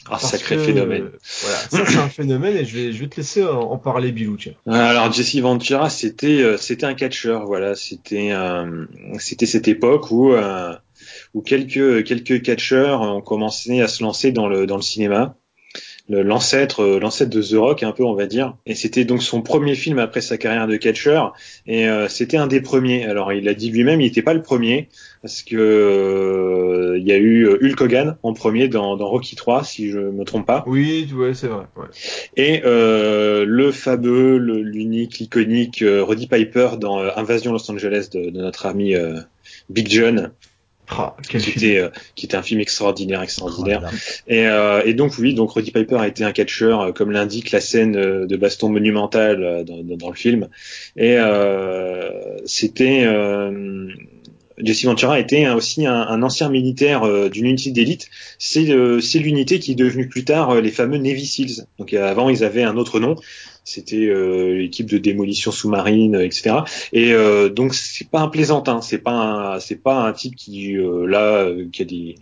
[0.05, 1.03] Ah, Parce sacré que, phénomène.
[1.03, 3.77] euh, Voilà, ça c'est un phénomène et je vais, je vais te laisser en, en
[3.77, 4.35] parler, Bilou.
[4.37, 4.53] Tiens.
[4.67, 8.85] Alors Jesse Ventura, c'était euh, c'était un catcheur, voilà, c'était euh,
[9.19, 10.73] c'était cette époque où euh,
[11.33, 15.35] où quelques quelques catcheurs ont commencé à se lancer dans le dans le cinéma,
[16.11, 18.55] l'ancêtre l'ancêtre de The Rock un peu on va dire.
[18.65, 21.21] Et c'était donc son premier film après sa carrière de catcher
[21.67, 23.05] et c'était un des premiers.
[23.05, 24.89] Alors il a dit lui-même il n'était pas le premier
[25.21, 29.89] parce que il y a eu Hulk Hogan en premier dans, dans Rocky 3 si
[29.89, 30.63] je me trompe pas.
[30.67, 31.87] Oui ouais c'est vrai ouais.
[32.37, 38.95] et le fameux l'unique l'iconique Roddy Piper dans Invasion Los Angeles de, de notre ami
[39.69, 40.31] Big John
[40.97, 43.89] ah, qui, était, euh, qui était un film extraordinaire, extraordinaire.
[44.27, 47.51] et, euh, et, donc oui, donc Roddy Piper a été un catcheur, euh, comme l'indique
[47.51, 50.49] la scène de baston monumentale dans, dans, dans le film.
[50.97, 51.17] Et
[52.45, 53.05] c'était
[54.57, 58.09] Jesse Ventura était aussi un, un ancien militaire d'une unité d'élite.
[58.37, 58.63] C'est
[59.15, 61.65] l'unité qui est devenue plus tard les fameux Navy Seals.
[61.79, 63.15] Donc avant ils avaient un autre nom
[63.63, 66.57] c'était euh, l'équipe de démolition sous-marine, etc.
[66.93, 71.05] Et euh, donc c'est pas un plaisantin, c'est pas c'est pas un type qui euh,
[71.05, 72.15] là qui a des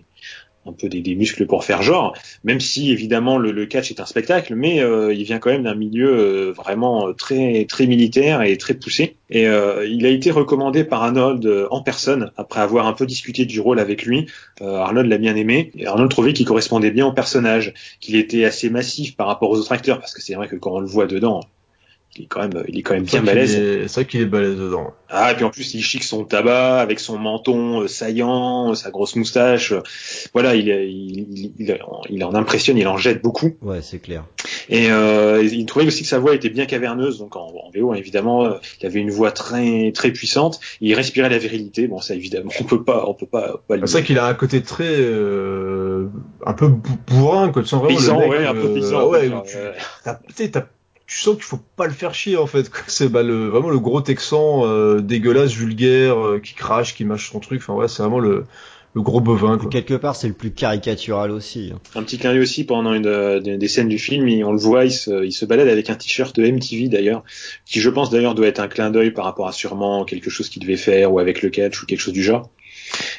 [0.70, 4.00] un peu des, des, muscles pour faire genre, même si évidemment le, le catch est
[4.00, 8.42] un spectacle, mais euh, il vient quand même d'un milieu euh, vraiment très très militaire
[8.42, 9.16] et très poussé.
[9.30, 13.46] Et euh, il a été recommandé par Arnold en personne après avoir un peu discuté
[13.46, 14.28] du rôle avec lui.
[14.62, 15.72] Arnold l'a bien aimé.
[15.78, 19.58] Et Arnold trouvait qu'il correspondait bien au personnage, qu'il était assez massif par rapport aux
[19.58, 21.42] autres acteurs, parce que c'est vrai que quand on le voit dedans,
[22.16, 23.54] il est quand même, il est quand même bien balèze.
[23.54, 24.94] C'est vrai qu'il est balèze dedans.
[25.10, 28.92] Ah, et puis en plus, il chic son tabac avec son menton euh, saillant, sa
[28.92, 29.74] grosse moustache.
[30.34, 31.80] Voilà, il, il, il,
[32.10, 33.56] il, en impressionne, il en jette beaucoup.
[33.62, 34.26] Ouais, c'est clair.
[34.70, 37.94] Et euh, il trouvait aussi que sa voix était bien caverneuse, donc en, en VO,
[37.96, 40.60] évidemment, euh, il avait une voix très très puissante.
[40.82, 41.88] Il respirait la virilité.
[41.88, 43.62] Bon, ça évidemment, on peut pas, on peut pas.
[43.68, 46.08] pas c'est vrai qu'il a un côté très, euh,
[46.46, 46.70] un peu
[47.08, 47.64] bourrin, quoi.
[47.64, 49.10] Tu sens vraiment le mec, ouais, un peu paysan.
[49.10, 49.32] ouais,
[50.36, 50.66] tu, t'as
[51.10, 52.70] tu sens qu'il faut pas le faire chier en fait.
[52.88, 57.32] C'est bah, le, vraiment le gros Texan euh, dégueulasse, vulgaire, euh, qui crache, qui mâche
[57.32, 57.62] son truc.
[57.62, 58.46] Enfin ouais, c'est vraiment le,
[58.94, 59.58] le gros bovin.
[59.58, 59.72] Quoi.
[59.72, 61.72] Quelque part, c'est le plus caricatural aussi.
[61.74, 61.80] Hein.
[61.96, 64.86] Un petit clin d'œil aussi pendant une, euh, des scènes du film, on le voit,
[64.86, 67.24] il se, il se balade avec un t-shirt MTV d'ailleurs,
[67.66, 70.48] qui je pense d'ailleurs doit être un clin d'œil par rapport à sûrement quelque chose
[70.48, 72.52] qu'il devait faire ou avec le catch ou quelque chose du genre.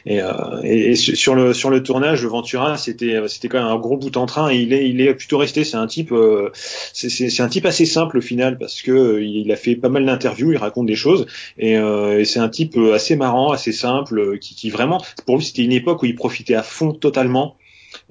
[0.07, 3.97] Et, euh, et, sur le sur le tournage, Ventura, c'était c'était quand même un gros
[3.97, 4.51] bout en train.
[4.51, 5.65] Et il est il est plutôt resté.
[5.65, 6.51] C'est un type euh,
[6.93, 10.07] c'est un type assez simple au final parce que euh, il a fait pas mal
[10.07, 11.27] d'interviews, il raconte des choses
[11.59, 15.45] et, euh, et c'est un type assez marrant, assez simple, qui, qui vraiment pour lui
[15.45, 17.57] c'était une époque où il profitait à fond totalement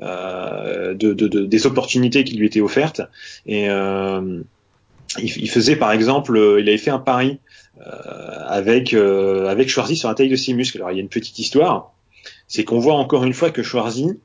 [0.02, 3.02] euh, de, de, de, des opportunités qui lui étaient offertes
[3.46, 4.42] et euh,
[5.18, 7.34] il, faisait par exemple, il avait fait un pari euh,
[7.82, 10.78] avec euh, avec Schwarzy sur la taille de ses muscles.
[10.78, 11.94] Alors il y a une petite histoire,
[12.48, 14.20] c'est qu'on voit encore une fois que Schwarzy,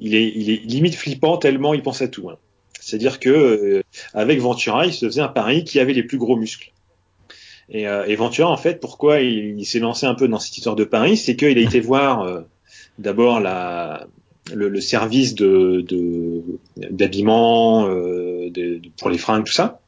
[0.00, 2.28] il est il est limite flippant tellement il pense à tout.
[2.30, 2.36] Hein.
[2.80, 3.82] C'est-à-dire que euh,
[4.14, 6.72] avec Ventura, il se faisait un pari qui avait les plus gros muscles.
[7.68, 10.84] Et, et Ventura, en fait, pourquoi il, s'est lancé un peu dans cette histoire de
[10.84, 12.44] Paris, c'est qu'il a été voir
[12.98, 14.06] d'abord la
[14.54, 15.84] le, le, service de
[16.76, 19.80] d'habillement de, pour les fringues tout ça.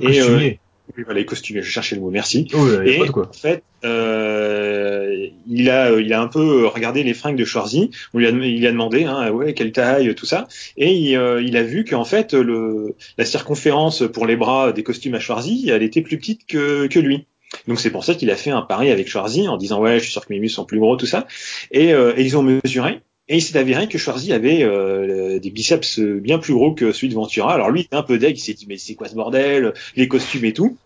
[0.00, 0.58] Et,
[0.96, 2.48] oui, voilà, les costumes, je cherchais le mot, merci.
[2.84, 7.90] et en fait, euh, il a, il a un peu regardé les fringues de Schwarzy.
[8.14, 11.42] On lui a, il a demandé, hein, ouais, quelle taille, tout ça, et il, euh,
[11.42, 15.68] il a vu qu'en fait, le, la circonférence pour les bras des costumes à Schwarzy,
[15.70, 17.26] elle était plus petite que, que lui.
[17.68, 20.04] Donc c'est pour ça qu'il a fait un pari avec Schwarzy en disant ouais, je
[20.04, 21.26] suis sûr que mes muscles sont plus gros, tout ça.
[21.70, 23.00] Et, euh, et ils ont mesuré.
[23.32, 27.08] Et il s'est avéré que Schwarzy avait euh, des biceps bien plus gros que celui
[27.08, 27.54] de Ventura.
[27.54, 29.72] Alors lui, il était un peu deg, il s'est dit mais c'est quoi ce bordel,
[29.96, 30.76] les costumes et tout.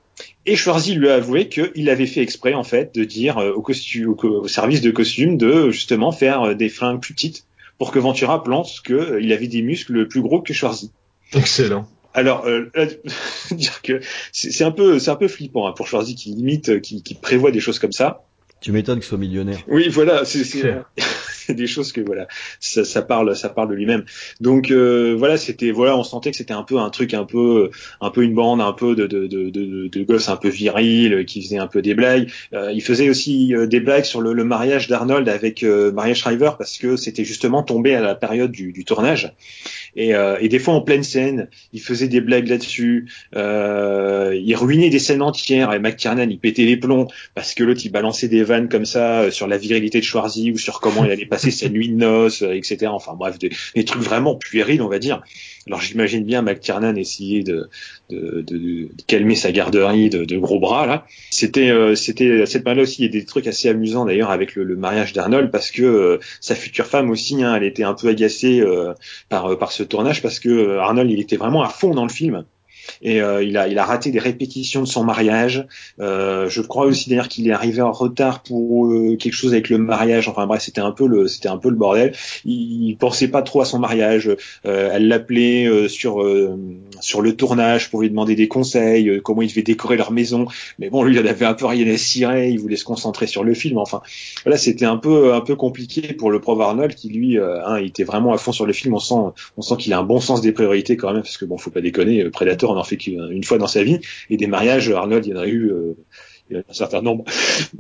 [0.47, 3.63] Et Schwarzy lui a avoué qu'il avait fait exprès en fait de dire euh, au,
[3.63, 7.45] costume, au, service de costume de justement faire euh, des fringues plus petites
[7.79, 10.93] pour que Ventura pense qu'il avait des muscles plus gros que Schwarzy.
[11.35, 11.89] Excellent.
[12.15, 12.71] Alors, euh,
[13.51, 14.01] dire que
[14.31, 17.51] c'est un peu, c'est un peu flippant hein, pour Schwarzy qui limite, qui, qui prévoit
[17.51, 18.23] des choses comme ça.
[18.61, 19.59] Tu m'étonnes qu'il soit millionnaire.
[19.67, 20.45] Oui, voilà, c'est
[21.53, 22.27] des choses que voilà,
[22.61, 24.05] ça, ça, parle, ça parle de lui-même.
[24.41, 27.71] Donc euh, voilà, c'était voilà, on sentait que c'était un peu un truc un peu,
[28.01, 31.25] un peu une bande, un peu de de de de, de gosses un peu viril
[31.27, 32.31] qui faisait un peu des blagues.
[32.53, 36.15] Euh, il faisait aussi euh, des blagues sur le, le mariage d'Arnold avec euh, Maria
[36.15, 39.33] Shriver parce que c'était justement tombé à la période du, du tournage.
[39.97, 43.09] Et, euh, et, des fois en pleine scène, il faisait des blagues là-dessus.
[43.35, 45.73] il ruinait des scènes entières.
[45.73, 49.31] Et McTiernan, il pétait les plombs parce que l'autre il balançait des vannes comme ça
[49.31, 52.43] sur la virilité de Schwarzy ou sur comment il allait passer sa nuit de noces,
[52.43, 52.87] euh, etc.
[52.87, 53.51] Enfin bref, des,
[53.85, 55.23] trucs vraiment puérils, on va dire.
[55.67, 57.69] Alors j'imagine bien McTiernan essayer de,
[58.11, 61.07] de, de, calmer sa garderie de, de gros bras là.
[61.31, 64.55] C'était euh, c'était cette période aussi il y a des trucs assez amusants d'ailleurs avec
[64.55, 67.95] le, le mariage d'Arnold parce que euh, sa future femme aussi, hein, elle était un
[67.95, 68.63] peu agacée
[69.29, 72.45] par par ce tournage parce que Arnold il était vraiment à fond dans le film
[73.03, 75.67] et euh, il a il a raté des répétitions de son mariage.
[76.01, 79.69] Euh, je crois aussi d'ailleurs qu'il est arrivé en retard pour euh, quelque chose avec
[79.69, 80.29] le mariage.
[80.29, 82.13] Enfin bref, c'était un peu le c'était un peu le bordel.
[82.45, 84.31] Il, il pensait pas trop à son mariage.
[84.67, 86.25] Euh, elle l'appelait euh, sur
[87.01, 90.47] sur le tournage pour lui demander des conseils, comment il devait décorer leur maison.
[90.79, 92.51] Mais bon, lui, il avait un peu rien à cirer.
[92.51, 93.79] Il voulait se concentrer sur le film.
[93.79, 94.01] Enfin,
[94.45, 98.05] là, c'était un peu un peu compliqué pour le prof Arnold qui lui, hein, était
[98.05, 98.95] vraiment à fond sur le film.
[98.95, 99.15] On sent
[99.57, 101.71] on sent qu'il a un bon sens des priorités quand même parce que bon, faut
[101.71, 102.29] pas déconner.
[102.31, 104.01] Predator en fait qu'une fois dans sa vie
[104.31, 105.73] et des mariages, Arnold, il y en a eu
[106.53, 107.25] euh, un certain nombre.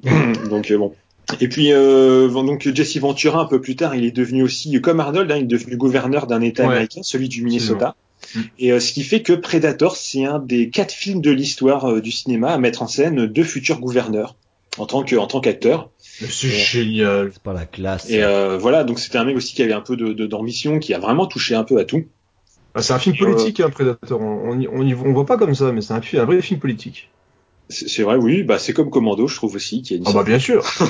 [0.50, 0.92] donc euh, bon.
[1.40, 5.00] Et puis euh, donc Jesse Ventura un peu plus tard, il est devenu aussi comme
[5.00, 7.96] Arnold, hein, il est devenu gouverneur d'un État américain, celui du Minnesota.
[8.34, 8.40] Mm.
[8.58, 12.52] Et ce qui fait que Predator, c'est un des quatre films de l'histoire du cinéma
[12.52, 14.36] à mettre en scène deux futurs gouverneurs
[14.78, 15.90] en tant que en tant qu'acteur.
[16.00, 17.30] C'est génial.
[17.32, 18.08] C'est pas la classe.
[18.08, 18.22] Et
[18.58, 21.26] voilà, donc c'était un mec aussi qui avait un peu de d'ambition, qui a vraiment
[21.26, 22.04] touché un peu à tout.
[22.76, 24.20] Bah, c'est un film politique, hein, Predator.
[24.20, 27.10] On, on, on, voit pas comme ça, mais c'est un, un vrai film politique.
[27.68, 28.42] C'est vrai, oui.
[28.42, 30.04] Bah, c'est comme Commando, je trouve aussi, qui a une.
[30.06, 30.64] Ah bah bien sûr.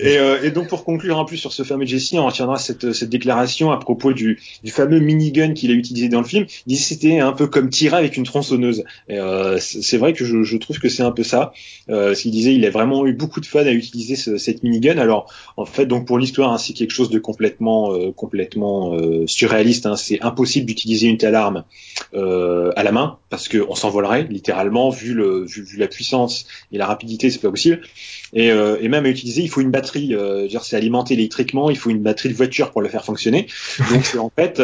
[0.00, 2.92] Et, euh, et, donc pour conclure un peu sur ce fameux Jesse, on retiendra cette,
[2.92, 6.46] cette déclaration à propos du, du fameux minigun qu'il a utilisé dans le film.
[6.66, 8.84] Il disait c'était un peu comme tirer avec une tronçonneuse.
[9.10, 11.52] Euh, c'est vrai que je, je, trouve que c'est un peu ça.
[11.90, 14.62] Euh, ce qu'il disait, il a vraiment eu beaucoup de fun à utiliser ce, cette
[14.62, 14.98] minigun.
[14.98, 19.26] Alors en fait, donc pour l'histoire, hein, c'est quelque chose de complètement euh, complètement euh,
[19.26, 19.86] surréaliste.
[19.86, 19.96] Hein.
[19.96, 21.64] C'est impossible d'utiliser une telle arme
[22.14, 26.78] euh, à la main parce qu'on s'envolerait littéralement vu, le, vu, vu, la puissance et
[26.78, 27.80] la rapidité, c'est pas possible.
[28.34, 31.90] Et, et même à utiliser, il faut une batterie, euh, c'est alimenté électriquement, il faut
[31.90, 33.46] une batterie de voiture pour le faire fonctionner.
[33.90, 34.62] Donc en fait,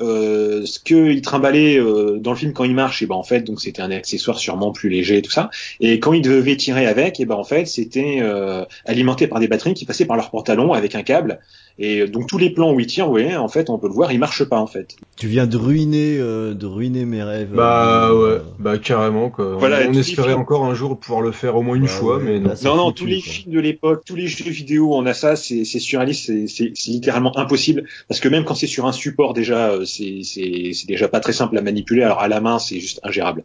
[0.00, 3.40] euh, ce qu'il trimballait euh, dans le film quand il marche, et ben en fait,
[3.40, 5.50] donc c'était un accessoire sûrement plus léger et tout ça.
[5.80, 9.48] Et quand il devait tirer avec, et ben en fait, c'était euh, alimenté par des
[9.48, 11.40] batteries qui passaient par leur pantalon avec un câble.
[11.78, 14.10] Et donc tous les plans où il tire, ouais, en fait, on peut le voir,
[14.10, 14.96] il marche pas en fait.
[15.16, 17.50] Tu viens de ruiner, euh, de ruiner mes rêves.
[17.52, 19.56] Bah ouais, bah carrément quoi.
[19.56, 22.40] Voilà, on, espérait encore un jour pouvoir le faire au moins une bah fois, mais
[22.40, 22.54] non.
[22.64, 25.64] non, non, tous les films de l'époque, tous les jeux vidéo, on a ça, c'est
[25.64, 30.86] surréaliste, c'est littéralement impossible parce que même quand c'est sur un support déjà, euh, c'est
[30.86, 32.02] déjà pas très simple à manipuler.
[32.02, 33.44] Alors à la main, c'est juste ingérable.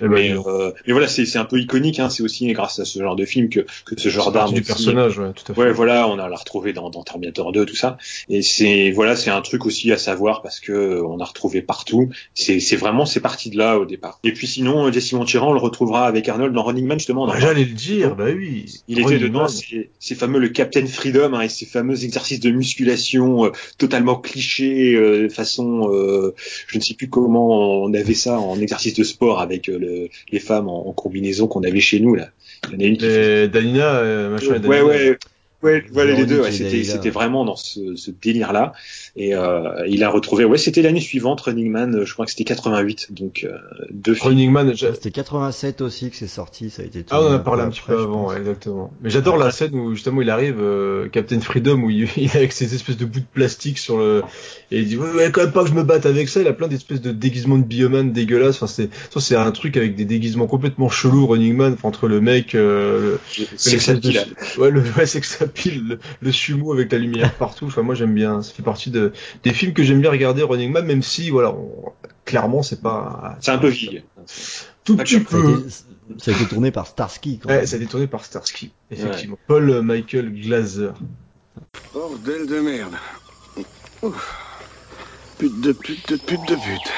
[0.00, 2.00] Eh ben, mais, euh, voilà, c'est un peu iconique.
[2.00, 4.62] Hein, c'est aussi grâce à ce genre de film que, que ce genre d'arme du
[4.62, 5.60] personnage, ouais, tout à fait.
[5.60, 7.98] Ouais, voilà, on a la retrouvé dans, dans Terminator 2, tout ça.
[8.28, 11.62] Et c'est voilà, c'est un truc aussi à savoir parce que euh, on a retrouvé
[11.62, 12.10] partout.
[12.34, 14.20] C'est vraiment c'est parti de là au départ.
[14.24, 17.26] Et puis sinon, Jesse Ventura, on le retrouvera avec Arnold dans Running Man justement.
[17.26, 18.66] Bah, J'allais le dire, bah oui.
[18.88, 19.46] Il était dedans.
[19.48, 24.94] Ces fameux le Captain Freedom hein, et ces fameux exercices de musculation euh, totalement clichés,
[24.94, 25.90] euh, façon,
[26.66, 30.40] je ne sais plus comment on avait ça en exercice de sport avec le, les
[30.40, 32.28] femmes en, combinaison qu'on avait chez nous là.
[32.68, 34.62] Il y en a une qui Dalina, euh, machin.
[34.64, 35.18] Ouais, ouais,
[35.60, 36.40] Ouais, voilà les deux.
[36.40, 38.74] Ouais, c'était c'était vraiment dans ce, ce délire là.
[39.16, 40.44] Et euh, il a retrouvé.
[40.44, 42.04] Ouais, c'était l'année suivante Running Man.
[42.04, 43.08] Je crois que c'était 88.
[43.10, 43.58] Donc euh,
[43.90, 44.72] deux Running Man.
[44.76, 46.70] C'était 87 aussi que c'est sorti.
[46.70, 47.04] Ça a été.
[47.10, 48.28] Ah, on en a parlé un petit peu avant.
[48.28, 48.92] Ouais, exactement.
[49.02, 52.36] Mais j'adore la scène où justement il arrive, euh, Captain Freedom, où il, il, est
[52.36, 54.22] avec ces espèces de bouts de plastique sur le
[54.70, 56.40] et il dit ouais, quand même pas que je me batte avec ça.
[56.40, 58.62] Il a plein d'espèces de déguisements de bioman dégueulasses.
[58.62, 61.26] Enfin c'est ça c'est un truc avec des déguisements complètement chelous.
[61.26, 62.54] Running Man entre le mec.
[62.54, 63.16] Euh,
[63.56, 63.94] c'est ça
[64.58, 67.66] Ouais, le ouais c'est que ça pile le, sumo avec la lumière partout.
[67.66, 68.42] Enfin, moi j'aime bien.
[68.42, 69.12] Ça fait partie de
[69.42, 71.54] des films que j'aime bien regarder Running Man, même si voilà,
[72.24, 73.36] clairement c'est pas.
[73.40, 74.02] C'est un peu vieille.
[74.84, 75.64] Tout petit peu.
[76.18, 77.38] Ça a été tourné par Starsky.
[77.38, 79.38] Quand ouais, ça a été tourné par Starsky, effectivement.
[79.46, 80.92] Paul Michael Glaser.
[81.92, 82.94] Bordel de merde.
[85.38, 86.92] Pute de pute de pute de pute.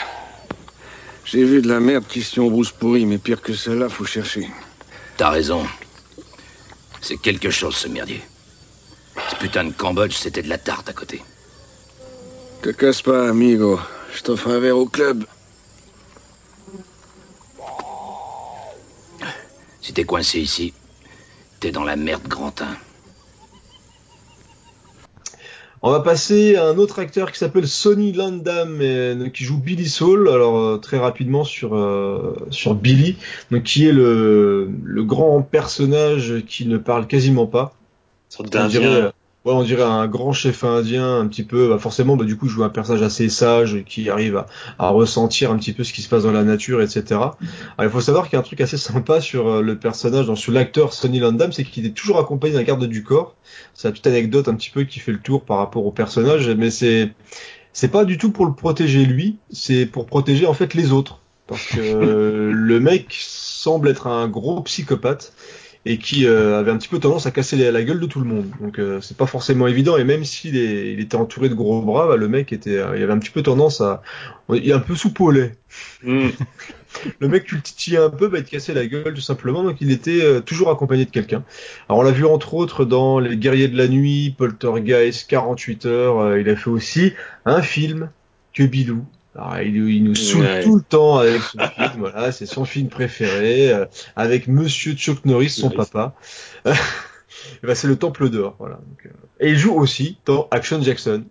[1.24, 4.48] J'ai vu de la merde question brousse pourrie, mais pire que celle-là, faut chercher.
[5.16, 5.64] T'as raison.
[7.00, 8.20] C'est quelque chose, ce merdier.
[9.16, 11.22] Ce putain de Cambodge, c'était de la tarte à côté.
[12.62, 13.80] Te casse pas, amigo.
[14.14, 15.24] Je t'offre un verre au club.
[19.80, 20.72] Si t'es coincé ici,
[21.58, 22.76] t'es dans la merde, Grantin.
[25.82, 29.88] On va passer à un autre acteur qui s'appelle Sonny Landam, et, qui joue Billy
[29.88, 30.28] Saul.
[30.28, 33.16] Alors euh, très rapidement sur euh, sur Billy,
[33.50, 37.79] donc qui est le, le grand personnage qui ne parle quasiment pas.
[38.40, 39.12] Sorte d'Indien
[39.44, 41.68] ouais, on dirait un grand chef indien, un petit peu.
[41.68, 44.46] Bah forcément, bah, du coup, il joue un personnage assez sage qui arrive à,
[44.78, 47.02] à, ressentir un petit peu ce qui se passe dans la nature, etc.
[47.10, 47.34] Alors,
[47.80, 50.36] il faut savoir qu'il y a un truc assez sympa sur euh, le personnage, dans,
[50.36, 53.34] sur l'acteur Sonny Landam, c'est qu'il est toujours accompagné d'un garde du corps.
[53.74, 56.48] C'est une petite anecdote un petit peu qui fait le tour par rapport au personnage,
[56.48, 57.12] mais c'est
[57.72, 61.20] c'est pas du tout pour le protéger lui, c'est pour protéger en fait les autres.
[61.46, 65.32] Parce que le mec semble être un gros psychopathe
[65.86, 68.26] et qui euh, avait un petit peu tendance à casser la, gueule de tout le
[68.26, 68.50] monde.
[68.60, 72.06] Donc euh, c'est pas forcément évident et même s'il il était entouré de gros bras,
[72.06, 74.02] bah, le mec était, euh, il avait un petit peu tendance à,
[74.50, 75.52] il est un peu soupolé.
[76.02, 76.28] Mm.
[77.20, 79.62] le mec tu le titillais un peu, bah il te cassait la gueule tout simplement.
[79.62, 81.44] Donc il était toujours accompagné de quelqu'un.
[81.88, 86.36] Alors on l'a vu entre autres dans Les Guerriers de la Nuit, Poltergeist, 48 heures.
[86.36, 87.14] il a fait aussi
[87.46, 88.10] un film
[88.52, 91.90] que Bilou alors, il, nous saoule tout le temps avec ce film.
[91.98, 93.86] Voilà, c'est son film préféré, euh,
[94.16, 96.14] avec Monsieur Chuck Norris, son papa.
[96.64, 98.56] ben, c'est le Temple d'Or.
[98.58, 98.76] Voilà.
[98.76, 101.24] Donc, euh, Et il joue aussi dans Action Jackson.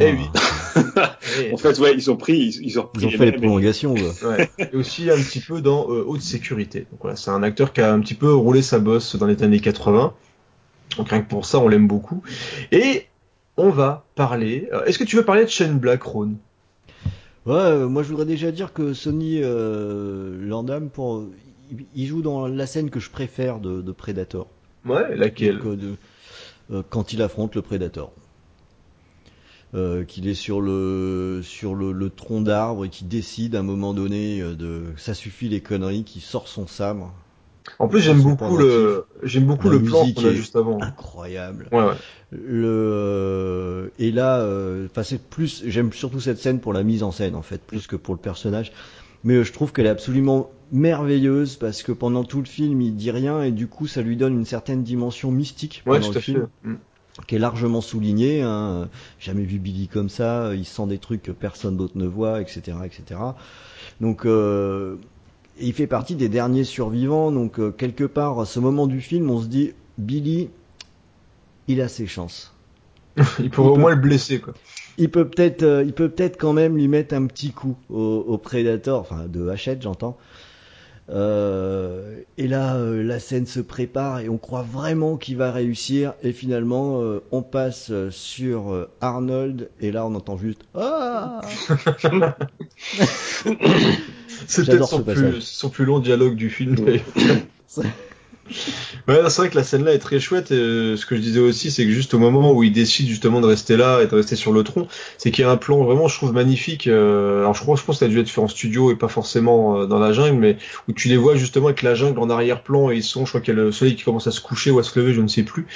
[0.00, 0.28] Eh oui.
[1.52, 3.94] en fait, ouais, ils ont pris, ils, ont, ils ont fait les prolongations.
[3.94, 4.50] Ouais.
[4.58, 6.80] Et aussi un petit peu dans euh, Haute Sécurité.
[6.90, 9.40] Donc voilà, c'est un acteur qui a un petit peu roulé sa bosse dans les
[9.42, 10.14] années 80.
[10.96, 12.22] Donc rien que pour ça, on l'aime beaucoup.
[12.72, 13.06] Et
[13.56, 14.68] on va parler.
[14.86, 16.36] Est-ce que tu veux parler de Shane Black, Ron?
[17.46, 21.24] Ouais, euh, moi je voudrais déjà dire que Sony euh, Landam, pour,
[21.94, 24.48] il joue dans la scène que je préfère de, de Predator.
[24.86, 25.60] Ouais, laquelle?
[25.64, 25.94] Euh, de,
[26.70, 28.12] euh, Quand il affronte le Predator.
[29.74, 33.64] Euh, qu'il est sur le sur le, le tronc d'arbre et qui décide à un
[33.64, 37.12] moment donné de ça suffit les conneries, qui sort son sabre
[37.78, 40.80] en plus, j'aime beaucoup le, j'aime beaucoup le plan qu'on a juste avant.
[40.80, 41.68] Incroyable.
[41.72, 41.94] Ouais, ouais.
[42.30, 47.10] Le euh, et là, euh, c'est plus, j'aime surtout cette scène pour la mise en
[47.10, 48.72] scène en fait, plus que pour le personnage.
[49.22, 52.96] Mais euh, je trouve qu'elle est absolument merveilleuse parce que pendant tout le film, il
[52.96, 56.48] dit rien et du coup, ça lui donne une certaine dimension mystique pendant le film.
[56.64, 56.74] Mm.
[57.26, 58.42] qui est largement soulignée.
[58.42, 58.88] Hein.
[59.18, 60.54] Jamais vu Billy comme ça.
[60.54, 63.20] Il sent des trucs que personne d'autre ne voit, etc., etc.
[64.00, 64.96] Donc euh,
[65.60, 69.30] il fait partie des derniers survivants, donc euh, quelque part, à ce moment du film,
[69.30, 70.50] on se dit, Billy,
[71.68, 72.52] il a ses chances.
[73.38, 74.54] il pourrait au moins le blesser, quoi.
[74.98, 78.24] Il peut peut-être, euh, il peut peut-être quand même lui mettre un petit coup au,
[78.26, 80.16] au Predator, enfin de Hachette, j'entends.
[81.10, 86.14] Euh, et là, la scène se prépare et on croit vraiment qu'il va réussir.
[86.22, 91.40] Et finalement, on passe sur Arnold et là, on entend juste ah.
[94.46, 96.76] C'est peut-être son plus long dialogue du film.
[99.08, 100.50] Ouais, c'est vrai que la scène là est très chouette.
[100.50, 103.08] Et, euh, ce que je disais aussi, c'est que juste au moment où il décide
[103.08, 104.86] justement de rester là et de rester sur le tronc,
[105.18, 106.86] c'est qu'il y a un plan vraiment, je trouve magnifique.
[106.86, 108.96] Euh, alors je crois, je pense que ça a dû être fait en studio et
[108.96, 110.56] pas forcément euh, dans la jungle, mais
[110.88, 113.40] où tu les vois justement avec la jungle en arrière-plan et ils sont, je crois
[113.40, 115.20] qu'il y a le soleil qui commence à se coucher ou à se lever, je
[115.20, 115.66] ne sais plus.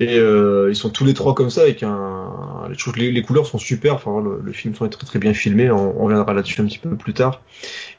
[0.00, 2.32] Et ils sont tous les trois comme ça avec un.
[2.68, 3.94] Que les, couleurs sont super.
[3.94, 5.70] Enfin, le, le film est très très bien filmé.
[5.70, 7.42] On, on reviendra là-dessus un petit peu plus tard.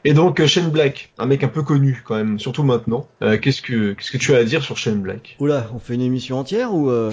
[0.04, 3.06] Et donc Shane Black, un mec un peu connu quand même, surtout maintenant.
[3.20, 5.36] qu'est-ce que qu'est-ce que tu as à dire sur Shane Black?
[5.40, 7.12] Oula, on fait une émission entière ou euh...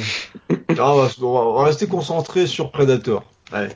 [0.77, 3.23] ah, on, va, rester concentré sur Predator.
[3.51, 3.69] Allez.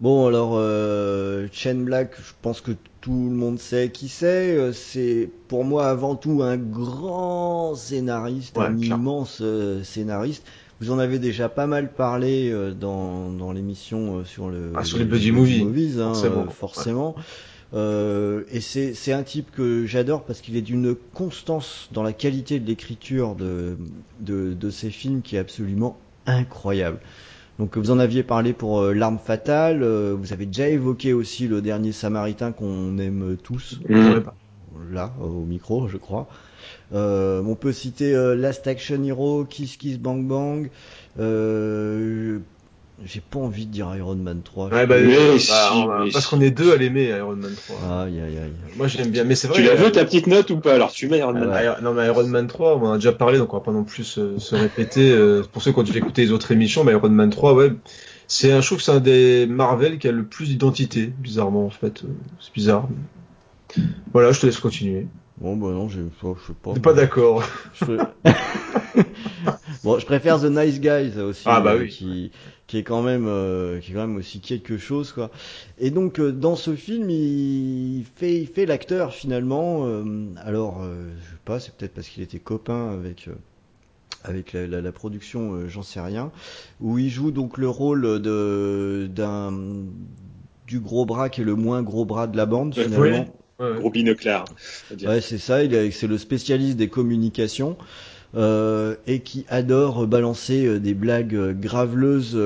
[0.00, 2.72] Bon alors, euh, Shane Black, je pense que
[3.06, 4.56] tout le monde sait qui c'est.
[4.56, 10.44] Euh, c'est pour moi avant tout un grand scénariste, un immense euh, scénariste.
[10.80, 14.98] Vous en avez déjà pas mal parlé euh, dans, dans l'émission sur le ah, sur
[14.98, 16.14] les, Buddy Movies, hein,
[16.50, 17.14] forcément.
[17.74, 22.60] Euh, et c'est un type que j'adore parce qu'il est d'une constance dans la qualité
[22.60, 23.76] de l'écriture de,
[24.20, 26.98] de, de, ses films qui est absolument incroyable.
[27.58, 31.48] Donc vous en aviez parlé pour euh, L'arme fatale, euh, vous avez déjà évoqué aussi
[31.48, 34.92] le dernier Samaritain qu'on aime tous, mmh.
[34.92, 36.28] là au micro je crois.
[36.92, 40.70] on peut citer Last Action Hero, Kiss Kiss Bang Bang,
[43.04, 44.68] j'ai pas envie de dire Iron Man 3.
[44.68, 48.04] Ouais, bah, bah, parce qu'on est deux à l'aimer, Iron Man 3.
[48.04, 48.52] Aïe, aïe, aïe.
[48.76, 49.58] Moi, j'aime bien, mais c'est vrai.
[49.58, 51.50] Tu l'as vu ta petite note ou pas Alors, tu mets Iron Man.
[51.52, 53.72] Ah, non, mais Iron Man 3, on en a déjà parlé, donc on va pas
[53.72, 55.12] non plus se, répéter.
[55.12, 57.72] Euh, pour ceux qui ont déjà écouté les autres émissions, mais Iron Man 3, ouais,
[58.28, 61.66] c'est un, je trouve que c'est un des Marvel qui a le plus d'identité, bizarrement,
[61.66, 62.02] en fait.
[62.02, 62.08] Euh,
[62.40, 62.88] c'est bizarre.
[64.12, 65.06] Voilà, je te laisse continuer.
[65.38, 66.72] Bon, bah non, je sais pas.
[66.72, 67.42] T'es pas d'accord.
[69.84, 71.42] bon, je préfère The Nice Guys aussi.
[71.46, 71.88] Ah bah euh, oui.
[71.90, 72.30] Qui,
[72.66, 75.30] qui est quand même euh, qui est quand même aussi quelque chose quoi.
[75.78, 80.04] Et donc euh, dans ce film il fait il fait l'acteur finalement euh,
[80.38, 83.28] alors je sais pas c'est peut-être parce qu'il était copain avec
[84.24, 86.32] avec la, la, la production j'en sais rien
[86.80, 89.52] où il joue donc le rôle de d'un
[90.66, 93.26] du gros bras qui est le moins gros bras de la bande finalement.
[93.58, 94.44] Ouais, Gros binoclard.
[95.02, 95.64] Ouais, c'est ça.
[95.64, 97.78] Il c'est le spécialiste des communications.
[98.34, 102.36] Euh, et qui adore balancer euh, des blagues euh, graveleuses.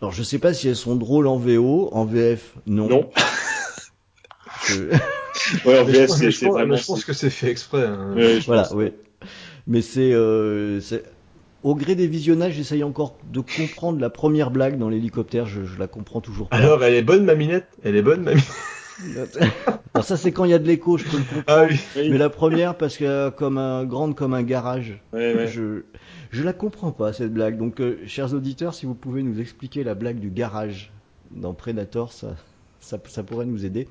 [0.00, 2.88] alors je sais pas si elles sont drôles en VO, en VF non.
[2.88, 3.10] Non.
[5.64, 6.76] ouais, en VF c'est vraiment.
[6.76, 7.84] Je pense que c'est fait exprès.
[7.84, 8.14] Hein.
[8.46, 8.92] voilà, oui.
[9.66, 10.14] Mais c'est
[11.62, 15.46] au gré des visionnages, j'essaye encore de comprendre la première blague dans l'hélicoptère.
[15.46, 16.56] Je, je la comprends toujours pas.
[16.56, 18.44] Alors, elle est bonne, Maminette Elle est bonne, Maminette
[19.94, 21.44] Alors ça c'est quand il y a de l'écho, je peux le comprendre.
[21.46, 22.10] Ah oui.
[22.10, 25.00] Mais la première parce que comme un grande comme un garage.
[25.12, 25.46] Ouais, ouais.
[25.46, 25.82] Je
[26.30, 27.58] je la comprends pas cette blague.
[27.58, 30.92] Donc euh, chers auditeurs, si vous pouvez nous expliquer la blague du garage
[31.30, 32.36] dans Predator, ça
[32.80, 33.88] ça, ça pourrait nous aider.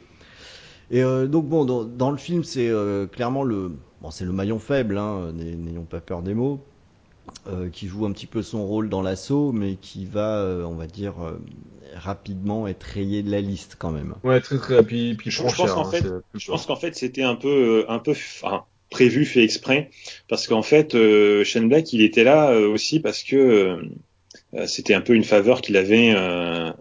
[0.92, 3.72] Et euh, donc bon, dans, dans le film, c'est euh, clairement le,
[4.02, 6.64] bon, c'est le maillon faible, hein, n'ay- n'ayons pas peur des mots,
[7.48, 10.76] euh, qui joue un petit peu son rôle dans l'assaut, mais qui va, euh, on
[10.76, 11.40] va dire, euh,
[11.96, 14.16] rapidement être rayé de la liste quand même.
[14.24, 14.84] Ouais, très très.
[14.84, 17.92] Puis, puis Je, pense qu'en hein, fait, je pense qu'en fait c'était un peu, euh,
[17.92, 19.90] un peu, enfin, prévu, fait exprès,
[20.28, 23.36] parce qu'en fait, euh, Shane Black, il était là euh, aussi parce que
[24.56, 26.72] euh, c'était un peu une faveur qu'il avait euh,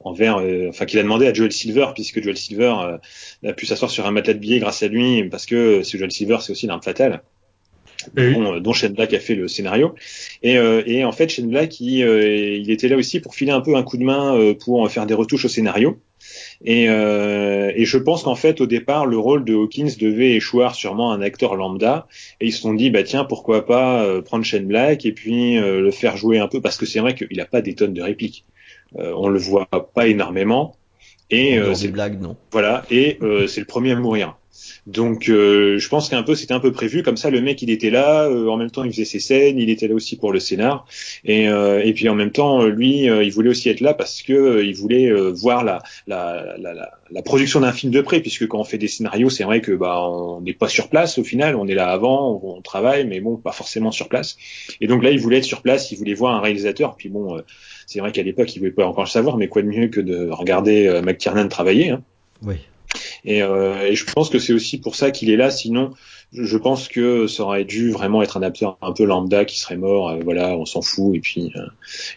[0.00, 3.66] envers, euh, enfin, qu'il a demandé à Joel Silver, puisque Joel Silver euh, a pu
[3.66, 6.52] s'asseoir sur un matelas de billets grâce à lui, parce que c'est Joel Silver, c'est
[6.52, 7.22] aussi l'arme fatale.
[8.16, 8.34] Oui.
[8.34, 9.94] dont, dont Shane Black a fait le scénario.
[10.42, 13.52] Et, euh, et en fait, Shane Black, il, euh, il était là aussi pour filer
[13.52, 15.98] un peu un coup de main euh, pour faire des retouches au scénario.
[16.64, 20.74] Et, euh, et je pense qu'en fait, au départ, le rôle de Hawkins devait échoir
[20.74, 22.06] sûrement à un acteur lambda.
[22.40, 25.58] Et ils se sont dit, bah tiens, pourquoi pas euh, prendre Shane Black et puis
[25.58, 27.94] euh, le faire jouer un peu, parce que c'est vrai qu'il a pas des tonnes
[27.94, 28.44] de répliques.
[28.98, 30.76] Euh, on le voit pas énormément.
[31.30, 32.36] Et euh, c'est des blagues, non.
[32.50, 34.36] voilà, et euh, c'est le premier à mourir.
[34.86, 37.02] Donc euh, je pense qu'un peu c'était un peu prévu.
[37.02, 39.58] Comme ça le mec il était là euh, en même temps il faisait ses scènes
[39.58, 40.86] il était là aussi pour le scénar.
[41.24, 44.22] Et euh, et puis en même temps lui euh, il voulait aussi être là parce
[44.22, 48.20] que euh, il voulait euh, voir la la, la la production d'un film de près
[48.20, 51.18] puisque quand on fait des scénarios c'est vrai que bah on n'est pas sur place
[51.18, 51.54] au final.
[51.54, 54.36] On est là avant on, travaille mais bon pas forcément sur place.
[54.80, 56.96] Et donc là il voulait être sur place il voulait voir un réalisateur.
[56.96, 57.40] Puis bon
[57.86, 60.00] c'est vrai qu'à l'époque il voulait pas encore le savoir mais quoi de mieux que
[60.00, 62.02] de regarder McTiernan travailler hein.
[62.44, 62.56] Oui.
[63.24, 65.50] Et, euh, et je pense que c'est aussi pour ça qu'il est là.
[65.50, 65.92] Sinon,
[66.32, 69.76] je pense que ça aurait dû vraiment être un acteur un peu lambda qui serait
[69.76, 70.10] mort.
[70.10, 71.66] euh, voilà, on s'en fout et puis euh,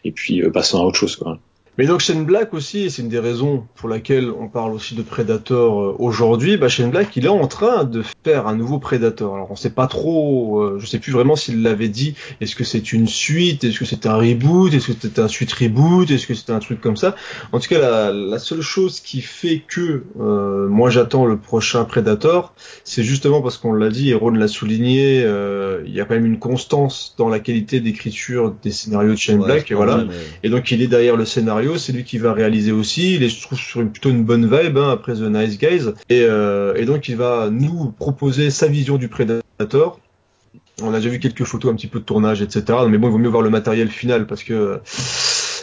[0.03, 1.39] et puis passons à autre chose quoi.
[1.77, 4.95] Mais donc Shane Black aussi, et c'est une des raisons pour laquelle on parle aussi
[4.95, 8.79] de Predator euh, aujourd'hui, bah Shane Black il est en train de faire un nouveau
[8.79, 9.35] Predator.
[9.35, 12.63] Alors on sait pas trop, euh, je sais plus vraiment s'il l'avait dit, est-ce que
[12.63, 16.27] c'est une suite, est-ce que c'est un reboot, est-ce que c'est un suite reboot, est-ce
[16.27, 17.13] que c'est un truc comme ça?
[17.51, 21.83] En tout cas la, la seule chose qui fait que euh, moi j'attends le prochain
[21.83, 22.53] Predator,
[22.85, 26.15] c'est justement parce qu'on l'a dit, et Ron l'a souligné, euh, il y a quand
[26.15, 30.05] même une constance dans la qualité d'écriture des scénarios de Shane Ouais, Black, et voilà.
[30.07, 33.15] mais- Et donc il est derrière le scénario, c'est lui qui va réaliser aussi.
[33.15, 35.93] Il est, je trouve, sur une, plutôt une bonne vibe hein, après The Nice Guys.
[36.09, 39.99] Et, euh, et donc il va nous proposer sa vision du Predator.
[40.81, 42.79] On a déjà vu quelques photos un petit peu de tournage, etc.
[42.89, 44.79] Mais bon, il vaut mieux voir le matériel final parce que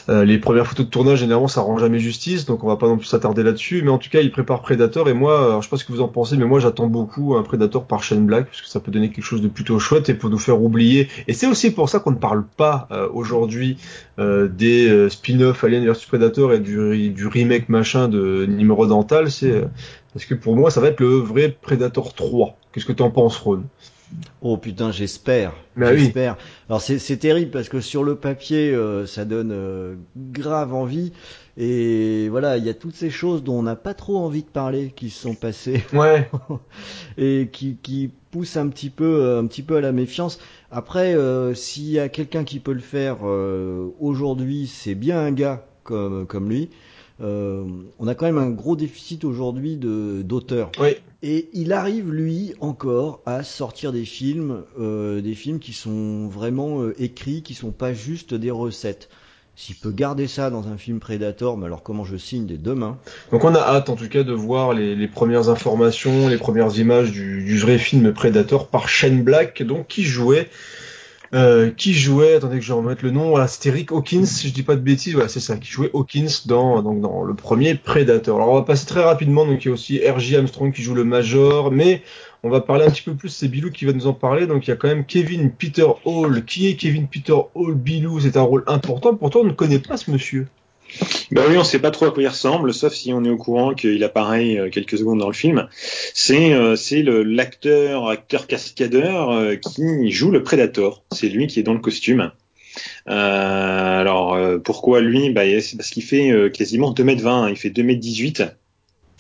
[0.09, 2.45] euh, les premières photos de tournage, généralement, ça rend jamais justice.
[2.45, 3.83] Donc on va pas non plus s'attarder là-dessus.
[3.83, 5.09] Mais en tout cas, il prépare Predator.
[5.09, 7.37] Et moi, alors, je sais pas ce que vous en pensez, mais moi j'attends beaucoup
[7.37, 10.09] un Predator par Shane Black parce que ça peut donner quelque chose de plutôt chouette
[10.09, 11.09] et pour nous faire oublier.
[11.29, 13.79] Et c'est aussi pour ça qu'on ne parle pas euh, aujourd'hui
[14.19, 19.65] euh, des spin-off Alien vs Predator et du, du remake machin de Nimrod Dental, c'est
[20.13, 22.57] parce que pour moi ça va être le vrai Predator 3.
[22.73, 23.65] Qu'est-ce que tu en penses, Ron?
[24.41, 25.53] Oh putain, j'espère.
[25.77, 26.01] Bah oui.
[26.01, 26.37] j'espère.
[26.69, 31.13] Alors c'est c'est terrible parce que sur le papier, euh, ça donne euh, grave envie.
[31.57, 34.49] Et voilà, il y a toutes ces choses dont on n'a pas trop envie de
[34.49, 36.31] parler qui se sont passées Ouais.
[37.19, 40.39] et qui, qui poussent un petit peu, euh, un petit peu à la méfiance.
[40.71, 45.33] Après, euh, s'il y a quelqu'un qui peut le faire euh, aujourd'hui, c'est bien un
[45.33, 46.71] gars comme comme lui.
[47.21, 47.65] Euh,
[47.99, 50.73] on a quand même un gros déficit aujourd'hui de d'auteurs.
[50.81, 50.97] Oui.
[51.23, 56.83] Et il arrive, lui, encore à sortir des films, euh, des films qui sont vraiment
[56.83, 59.09] euh, écrits, qui sont pas juste des recettes.
[59.55, 62.75] S'il peut garder ça dans un film Predator, mais alors comment je signe des deux
[62.75, 62.99] mains
[63.31, 66.77] Donc on a hâte en tout cas de voir les, les premières informations, les premières
[66.79, 70.49] images du, du vrai film Predator par Shane Black, donc qui jouait
[71.35, 74.53] euh, qui jouait, attendez que je remette le nom, voilà, c'était Rick Hawkins, si je
[74.53, 77.75] dis pas de bêtises, voilà, c'est ça, qui jouait Hawkins dans, donc dans le premier
[77.75, 78.37] Predator.
[78.37, 80.37] Alors on va passer très rapidement, donc il y a aussi R.J.
[80.37, 82.03] Armstrong qui joue le Major, mais
[82.43, 84.67] on va parler un petit peu plus, c'est Bilou qui va nous en parler, donc
[84.67, 86.45] il y a quand même Kevin Peter Hall.
[86.45, 88.21] Qui est Kevin Peter Hall Bilou?
[88.21, 90.49] C'est un rôle important, pourtant on ne connaît pas ce monsieur.
[91.31, 93.39] Bah oui, on sait pas trop à quoi il ressemble, sauf si on est au
[93.39, 95.67] courant qu'il apparaît euh, quelques secondes dans le film.
[96.15, 101.03] C'est euh, c'est l'acteur acteur cascadeur euh, qui joue le Predator.
[101.11, 102.33] C'est lui qui est dans le costume.
[103.09, 103.13] Euh,
[104.01, 105.31] alors pourquoi lui?
[105.31, 107.49] Bah c'est parce qu'il fait quasiment 2m20, hein.
[107.51, 108.51] il fait 2m18.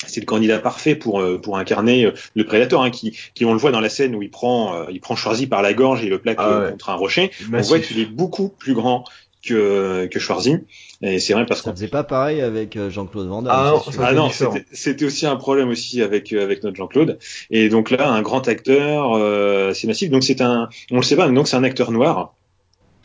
[0.04, 3.70] C'est le candidat parfait pour pour incarner le prédateur, hein, qui, qui on le voit
[3.70, 6.38] dans la scène où il prend il prend Schwarzy par la gorge et le plaque
[6.40, 6.70] Ah ouais.
[6.72, 7.30] contre un rocher.
[7.52, 9.04] On voit qu'il est beaucoup plus grand
[9.42, 10.58] que que Schwarzy.
[11.02, 13.52] Et c'est vrai parce Ça qu'on faisait pas pareil avec euh, Jean-Claude Van Damme.
[13.54, 17.18] Ah non, ah non, c'était- c'était aussi un problème aussi avec euh, avec notre Jean-Claude.
[17.50, 20.10] Et donc là, un grand acteur, euh, c'est massif.
[20.10, 22.34] Donc c'est un, on le sait pas, mais donc c'est un acteur noir.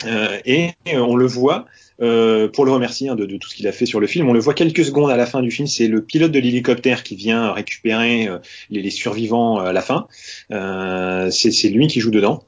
[0.05, 1.65] Euh, et on le voit
[2.03, 4.29] euh, pour le remercier hein, de, de, tout ce qu'il a fait sur le film.
[4.29, 5.67] On le voit quelques secondes à la fin du film.
[5.67, 8.37] C'est le pilote de l'hélicoptère qui vient récupérer euh,
[8.69, 10.07] les, les, survivants à la fin.
[10.51, 12.43] Euh, c'est lui qui joue dedans.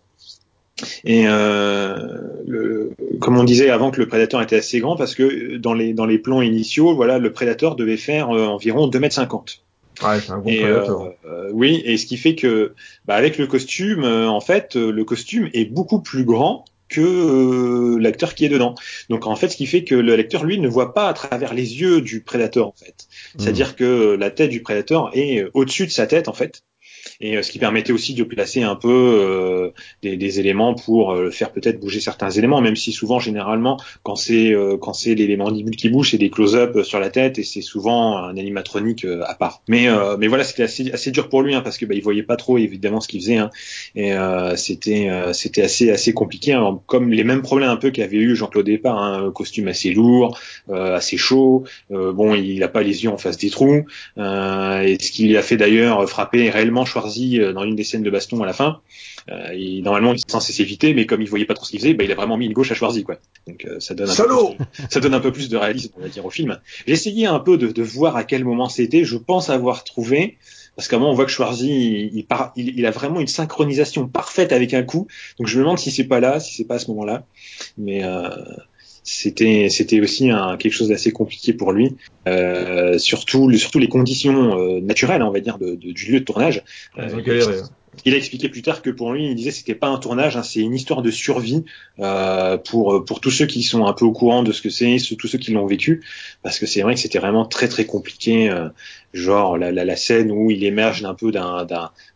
[1.04, 5.74] Et le, comme on disait avant que le prédateur était assez grand, parce que dans
[5.74, 9.62] les dans les plans initiaux, voilà, le prédateur devait faire environ 2 mètres 50.
[10.02, 11.14] Ouais, c'est un bon prédateur.
[11.52, 12.74] oui, et ce qui fait que,
[13.06, 18.36] bah, avec le costume, en fait, le costume est beaucoup plus grand que euh, l'acteur
[18.36, 18.76] qui est dedans.
[19.10, 21.54] Donc en fait, ce qui fait que le lecteur, lui, ne voit pas à travers
[21.54, 23.08] les yeux du prédateur, en fait.
[23.38, 23.76] C'est-à-dire mmh.
[23.76, 26.64] que la tête du prédateur est au-dessus de sa tête, en fait
[27.22, 29.72] et euh, ce qui permettait aussi de placer un peu euh,
[30.02, 34.16] des, des, éléments pour euh, faire peut-être bouger certains éléments, même si souvent généralement quand
[34.16, 38.18] c'est quand c'est l'élément qui bouge, c'est des close-up sur la tête et c'est souvent
[38.18, 39.62] un animatronique à part.
[39.68, 39.88] Mais
[40.18, 42.36] mais voilà, c'était assez, assez dur pour lui hein, parce que bah, il voyait pas
[42.36, 43.50] trop évidemment ce qu'il faisait hein,
[43.96, 44.14] et
[44.56, 48.66] c'était c'était assez assez compliqué, hein, comme les mêmes problèmes un peu qu'avait eu Jean-Claude
[48.66, 50.38] Départ, hein, un costume assez lourd,
[50.72, 51.64] assez chaud.
[51.90, 53.86] bon, il a pas les yeux en face des trous
[54.18, 58.10] et ce qui a fait d'ailleurs frapper réellement Schwarzy euh, dans une des scènes de
[58.10, 58.82] baston à la fin.
[59.30, 61.80] Euh, il, normalement, il est censé s'éviter, mais comme il voyait pas trop ce qu'il
[61.80, 63.18] faisait, bah, il a vraiment mis une gauche à Schwarzy, quoi.
[63.48, 65.92] Donc euh, ça donne un peu plus de, ça donne un peu plus de réalisme,
[65.98, 66.60] on va dire, au film.
[66.88, 69.04] J'ai essayé un peu de, de voir à quel moment c'était.
[69.04, 70.38] Je pense avoir trouvé
[70.76, 72.26] parce qu'à un moment on voit que Schwarzy il,
[72.56, 75.08] il, il, a vraiment une synchronisation parfaite avec un coup
[75.38, 77.26] donc je me demande si c'est pas là si c'est pas à ce moment-là
[77.78, 78.30] mais euh,
[79.12, 81.96] c'était c'était aussi un, quelque chose d'assez compliqué pour lui.
[82.28, 86.26] Euh, surtout surtout les conditions euh, naturelles on va dire de, de, du lieu de
[86.26, 86.64] tournage
[88.06, 90.44] il a expliqué plus tard que pour lui, il disait c'était pas un tournage, hein,
[90.44, 91.64] c'est une histoire de survie
[92.00, 94.98] euh, pour pour tous ceux qui sont un peu au courant de ce que c'est,
[95.18, 96.04] tous ceux qui l'ont vécu,
[96.44, 98.50] parce que c'est vrai que c'était vraiment très très compliqué.
[98.50, 98.70] Euh,
[99.12, 101.66] genre la, la, la, scène où il émerge un peu d'un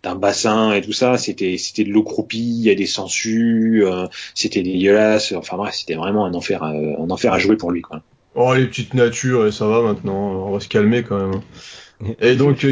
[0.04, 3.84] d'un bassin et tout ça, c'était c'était de l'eau croupie, il y a des sangsues,
[3.84, 4.06] euh,
[4.36, 5.32] c'était dégueulasse.
[5.32, 8.04] Enfin bref, c'était vraiment un enfer, un enfer à jouer pour lui quoi.
[8.36, 11.42] Oh les petites natures, ça va maintenant, on va se calmer quand même.
[12.04, 12.14] Hein.
[12.20, 12.66] Et donc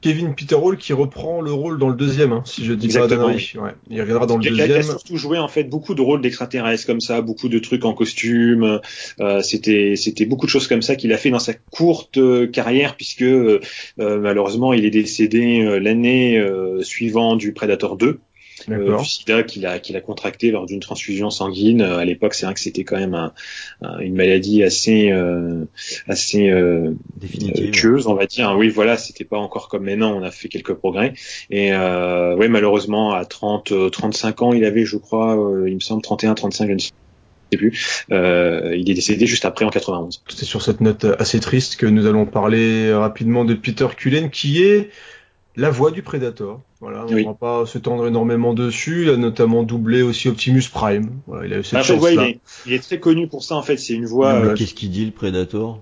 [0.00, 3.06] Kevin Peter Hall qui reprend le rôle dans le deuxième, hein, si je dis pas
[3.06, 3.52] d'annerie.
[3.56, 4.70] Ouais, il reviendra dans le deuxième.
[4.70, 7.84] Il a surtout joué en fait beaucoup de rôles d'extraterrestres comme ça, beaucoup de trucs
[7.84, 8.80] en costume.
[9.20, 12.46] Euh, c'était c'était beaucoup de choses comme ça qu'il a fait dans sa courte euh,
[12.46, 13.60] carrière puisque euh,
[13.98, 16.42] malheureusement il est décédé l'année
[16.82, 18.20] suivant du Predator 2
[18.68, 21.82] euh, du sida qu'il a, qu'il a contracté lors d'une transfusion sanguine.
[21.82, 23.32] Euh, à l'époque, c'est vrai que c'était quand même un,
[24.00, 25.64] une maladie assez, euh,
[26.08, 26.92] assez euh,
[27.72, 28.54] tueuse, on va dire.
[28.56, 30.16] Oui, voilà, c'était pas encore comme maintenant.
[30.16, 31.14] On a fait quelques progrès.
[31.50, 36.02] Et euh, ouais, malheureusement, à 30, 35 ans, il avait, je crois, il me semble
[36.02, 36.90] 31, 35, je ne sais
[37.56, 38.04] plus.
[38.12, 40.22] Euh, il est décédé juste après en 91.
[40.28, 44.62] C'est sur cette note assez triste que nous allons parler rapidement de Peter Cullen, qui
[44.62, 44.90] est
[45.56, 46.60] la voix du Predator.
[46.80, 49.02] Voilà, on ne va pas se tendre énormément dessus.
[49.02, 51.10] Il a notamment doublé aussi Optimus Prime.
[51.26, 52.10] Voilà, il a eu cette chance là.
[52.10, 53.76] Il est, il est, très connu pour ça en fait.
[53.76, 54.32] C'est une voix.
[54.32, 54.54] Euh...
[54.54, 55.80] Qu'est-ce qu'il dit le Predator?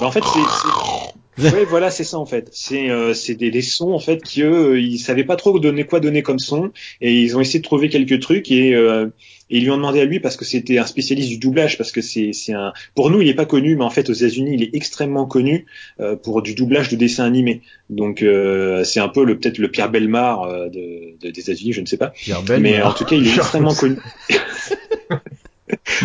[0.00, 1.14] Bah, En fait, c'est.
[1.38, 2.48] Ouais, voilà, c'est ça en fait.
[2.52, 5.84] C'est euh, c'est des, des, sons en fait qui eux, ils savaient pas trop donner
[5.84, 6.72] quoi donner comme son.
[7.00, 9.08] Et ils ont essayé de trouver quelques trucs et euh,
[9.50, 11.92] et ils lui ont demandé à lui parce que c'était un spécialiste du doublage parce
[11.92, 14.54] que c'est c'est un pour nous il est pas connu mais en fait aux États-Unis
[14.54, 15.66] il est extrêmement connu
[16.00, 17.62] euh, pour du doublage de dessins animés.
[17.90, 21.72] Donc euh, c'est un peu le peut-être le Pierre Belmar euh, de, de, des États-Unis
[21.72, 22.08] je ne sais pas.
[22.08, 23.96] Pierre mais en tout cas il est extrêmement connu.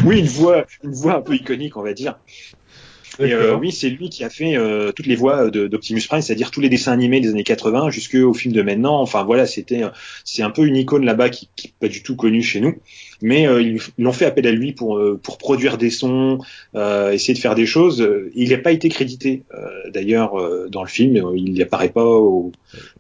[0.05, 2.17] Oui une voix une voix un peu iconique on va dire
[3.17, 6.51] et euh, oui, c'est lui qui a fait euh, toutes les voix d'Optimus Prime, c'est-à-dire
[6.51, 9.01] tous les dessins animés des années 80 jusqu'au film de maintenant.
[9.01, 9.81] Enfin voilà, c'était
[10.23, 12.75] c'est un peu une icône là-bas qui, qui pas du tout connue chez nous,
[13.21, 16.39] mais euh, ils l'ont fait appel à lui pour euh, pour produire des sons,
[16.75, 18.07] euh, essayer de faire des choses.
[18.35, 19.43] Il n'a pas été crédité
[19.91, 20.35] d'ailleurs
[20.69, 22.51] dans le film, il n'y apparaît pas au,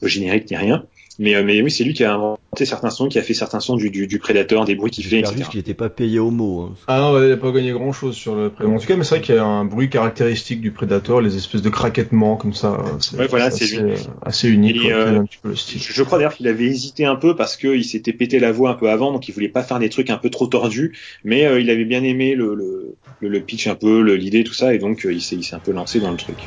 [0.01, 0.85] au générique ni rien.
[1.19, 3.59] Mais, euh, mais oui, c'est lui qui a inventé certains sons, qui a fait certains
[3.59, 5.35] sons du, du, du prédateur, des bruits qu'il fait, etc.
[5.49, 6.61] qu'il n'était pas payé au mot.
[6.61, 6.75] Hein.
[6.87, 8.75] Ah non, il n'a pas gagné grand chose sur le prédateur.
[8.75, 11.35] En tout cas, mais c'est vrai qu'il y a un bruit caractéristique du prédateur, les
[11.35, 12.81] espèces de craquettements comme ça.
[13.17, 14.77] Ouais, voilà, c'est assez, assez unique.
[14.77, 15.81] Et, euh, un petit peu le style.
[15.81, 18.75] Je, crois d'ailleurs qu'il avait hésité un peu parce qu'il s'était pété la voix un
[18.75, 21.59] peu avant, donc il voulait pas faire des trucs un peu trop tordus, mais euh,
[21.59, 22.95] il avait bien aimé le, le,
[23.27, 25.99] le, pitch un peu, l'idée, tout ça, et donc euh, il s'est un peu lancé
[25.99, 26.37] dans le truc.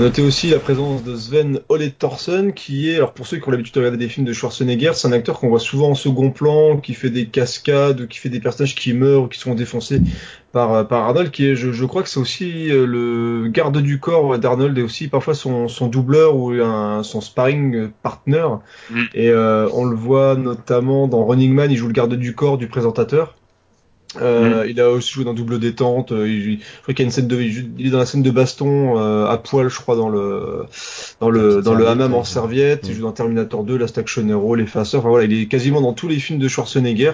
[0.00, 3.50] Noter aussi la présence de Sven Ole Thorsen, qui est, alors pour ceux qui ont
[3.50, 6.30] l'habitude de regarder des films de Schwarzenegger, c'est un acteur qu'on voit souvent en second
[6.30, 10.00] plan, qui fait des cascades, qui fait des personnages qui meurent, qui sont défoncés
[10.52, 14.00] par, par Arnold, qui est, je, je crois que c'est aussi euh, le garde du
[14.00, 18.46] corps d'Arnold et aussi parfois son, son doubleur ou un, son sparring partner.
[18.90, 19.02] Mm.
[19.12, 22.56] Et euh, on le voit notamment dans Running Man, il joue le garde du corps
[22.56, 23.34] du présentateur.
[24.16, 26.10] Euh, Il a aussi joué dans Double Détente.
[26.12, 28.22] euh, Il, je crois qu'il y a une scène de, il est dans la scène
[28.22, 30.64] de baston euh, à poil, je crois, dans le
[31.20, 32.88] dans le dans le hammam en serviette.
[32.88, 32.94] Il Mm.
[32.96, 35.00] joue dans Terminator 2, Last Action Hero, Les Faceurs.
[35.00, 37.12] Enfin voilà, il est quasiment dans tous les films de Schwarzenegger.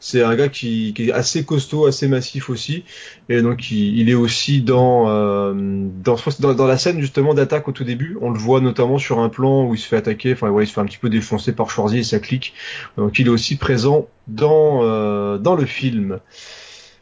[0.00, 2.84] C'est un gars qui, est assez costaud, assez massif aussi.
[3.28, 6.16] Et donc il, est aussi dans euh, dans,
[6.54, 8.16] dans la scène justement d'attaque au tout début.
[8.20, 10.32] On le voit notamment sur un plan où il se fait attaquer.
[10.32, 12.54] Enfin il se fait un petit peu défoncer par Schwarzy et ça clique.
[12.96, 16.20] Donc il est aussi présent dans euh, dans le film.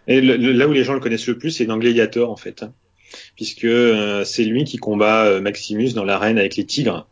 [0.09, 2.73] Et là où les gens le connaissent le plus, c'est dans Gladiator en fait, hein.
[3.35, 7.09] puisque euh, c'est lui qui combat Maximus dans l'arène avec les tigres.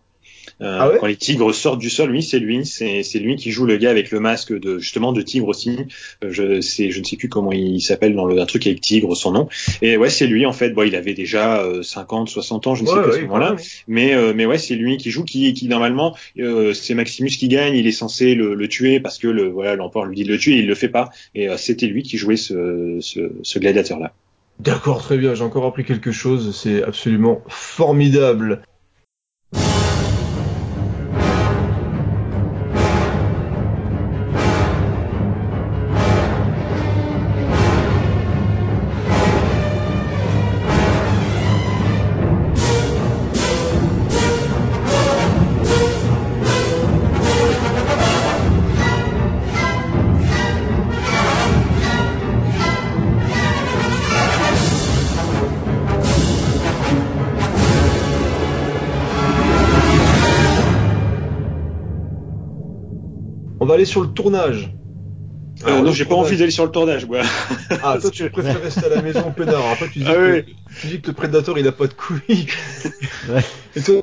[0.60, 3.50] Euh, Ah ouais quand les tigres sortent du sol, oui, c'est lui, c'est lui qui
[3.50, 5.78] joue le gars avec le masque de justement de tigre aussi.
[6.22, 8.80] Euh, je sais, je ne sais plus comment il s'appelle dans le un truc avec
[8.80, 9.48] tigre, son nom.
[9.82, 10.70] Et ouais, c'est lui en fait.
[10.70, 13.20] Bon, il avait déjà euh, 50, 60 ans, je ne sais Ouais, plus à ce
[13.22, 13.56] moment-là.
[13.88, 17.48] Mais euh, mais ouais, c'est lui qui joue, qui, qui normalement euh, c'est Maximus qui
[17.48, 17.74] gagne.
[17.74, 20.38] Il est censé le, le tuer parce que le voilà l'empereur lui dit de le
[20.38, 21.10] tuer, et il le fait pas.
[21.34, 24.12] Et euh, c'était lui qui jouait ce ce, ce gladiateur là.
[24.60, 28.62] D'accord, très bien, j'ai encore appris quelque chose, c'est absolument formidable.
[63.94, 64.74] Sur le tournage.
[65.62, 67.20] Euh, Alors, non, le j'ai pas envie d'aller sur le tournage, moi.
[67.84, 69.64] Ah, toi tu préfères rester à la maison peinard.
[69.70, 70.56] Après tu dis, Ah que, oui.
[70.80, 72.48] tu dis que le prédateur il a pas de couilles.
[73.28, 73.40] Ouais.
[73.76, 74.02] Et toi,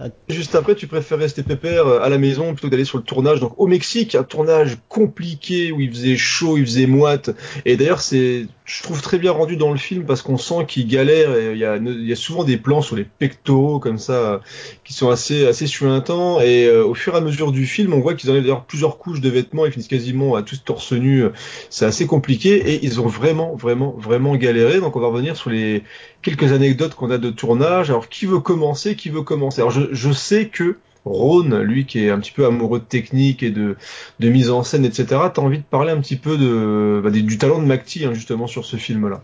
[0.00, 0.06] Ah.
[0.30, 3.04] juste après tu préfères rester pépère euh, à la maison plutôt que d'aller sur le
[3.04, 3.40] tournage.
[3.40, 7.28] Donc au Mexique, un tournage compliqué où il faisait chaud, il faisait moite.
[7.66, 10.88] Et d'ailleurs c'est, je trouve très bien rendu dans le film parce qu'on sent qu'il
[10.88, 11.36] galère.
[11.36, 14.40] Et il y a, souvent des plans sur les pectoraux comme ça
[14.82, 16.40] qui sont assez assez suintants.
[16.40, 18.98] Et euh, au fur et à mesure du film, on voit qu'ils enlèvent d'ailleurs plusieurs
[18.98, 19.66] couches de vêtements.
[19.66, 21.24] Ils finissent quasiment à tous torse nu.
[21.70, 24.80] C'est assez compliqué et ils ont vraiment, vraiment, vraiment galéré.
[24.80, 25.84] Donc on va revenir sur les
[26.22, 27.90] quelques anecdotes qu'on a de tournage.
[27.90, 28.96] Alors qui veut commencer?
[28.96, 29.60] Qui veut commencer?
[29.60, 30.76] Alors je, je sais que
[31.06, 33.76] Ron, lui qui est un petit peu amoureux de technique et de,
[34.20, 37.60] mise en scène, etc., t'as envie de parler un petit peu de, bah, du talent
[37.60, 39.22] de McTee hein, justement sur ce film-là.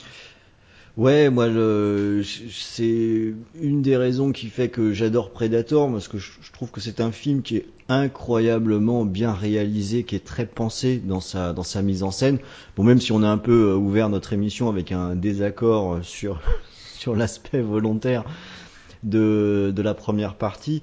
[0.98, 1.48] Ouais, moi,
[2.50, 7.00] c'est une des raisons qui fait que j'adore Predator, parce que je, trouve que c'est
[7.00, 12.10] un film qui est incroyablement bien réalisé, qui est très pensé dans sa mise en
[12.10, 12.38] scène.
[12.76, 16.38] Bon, même si on a un peu euh, ouvert notre émission avec un désaccord sur
[17.16, 18.24] l'aspect volontaire
[19.02, 20.82] de la première partie,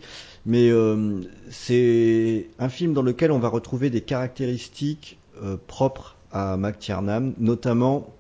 [0.50, 1.22] mais euh,
[1.52, 8.14] c'est un film dans lequel on va retrouver des caractéristiques euh, propres à McTiernan, notamment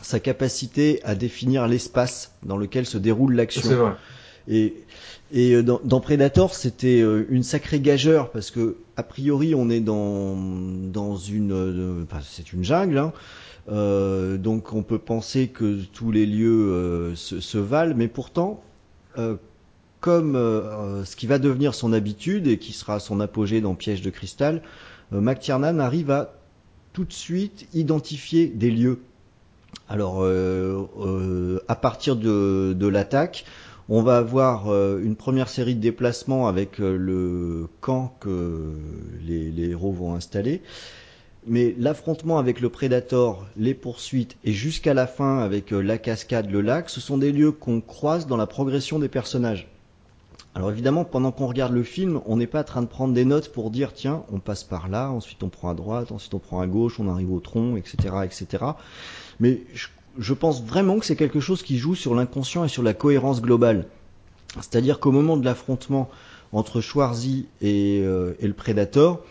[0.00, 3.68] sa capacité à définir l'espace dans lequel se déroule l'action.
[3.68, 3.92] C'est vrai.
[4.46, 4.74] Et,
[5.32, 9.80] et euh, dans, dans Predator, c'était une sacrée gageure parce que a priori, on est
[9.80, 13.12] dans dans une, euh, enfin, c'est une jungle, hein.
[13.70, 18.62] Euh, donc on peut penser que tous les lieux euh, se, se valent, mais pourtant,
[20.02, 23.76] comme euh, euh, ce qui va devenir son habitude et qui sera son apogée dans
[23.76, 24.60] Piège de cristal,
[25.14, 26.34] euh, McTiernan arrive à
[26.92, 28.98] tout de suite identifier des lieux.
[29.88, 33.44] Alors, euh, à partir de, l'attaque,
[33.88, 34.66] on va avoir
[34.98, 38.74] une première série de déplacements avec le camp que
[39.24, 40.62] les, les héros vont installer.
[41.46, 46.60] Mais l'affrontement avec le Predator, les poursuites et jusqu'à la fin avec la cascade, le
[46.60, 49.71] lac, ce sont des lieux qu'on croise dans la progression des personnages.
[50.54, 53.24] Alors évidemment, pendant qu'on regarde le film, on n'est pas en train de prendre des
[53.24, 56.38] notes pour dire tiens, on passe par là, ensuite on prend à droite, ensuite on
[56.38, 58.64] prend à gauche, on arrive au tronc, etc., etc.
[59.40, 59.62] Mais
[60.18, 63.40] je, pense vraiment que c'est quelque chose qui joue sur l'inconscient et sur la cohérence
[63.40, 63.86] globale.
[64.56, 66.10] C'est-à-dire qu'au moment de l'affrontement
[66.52, 69.24] entre Schwarzy et, euh, le Predator,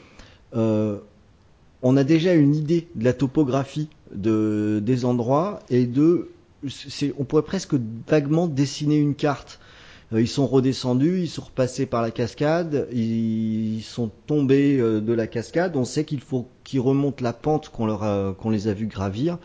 [0.56, 0.98] euh,
[1.84, 6.31] on a déjà une idée de la topographie de, des endroits et de,
[7.19, 7.76] on pourrait presque
[8.07, 9.60] vaguement dessiner une carte.
[10.13, 15.13] Euh, Ils sont redescendus, ils sont repassés par la cascade, ils sont tombés euh, de
[15.13, 15.75] la cascade.
[15.75, 19.38] On sait qu'il faut qu'ils remontent la pente qu'on leur qu'on les a vus gravir.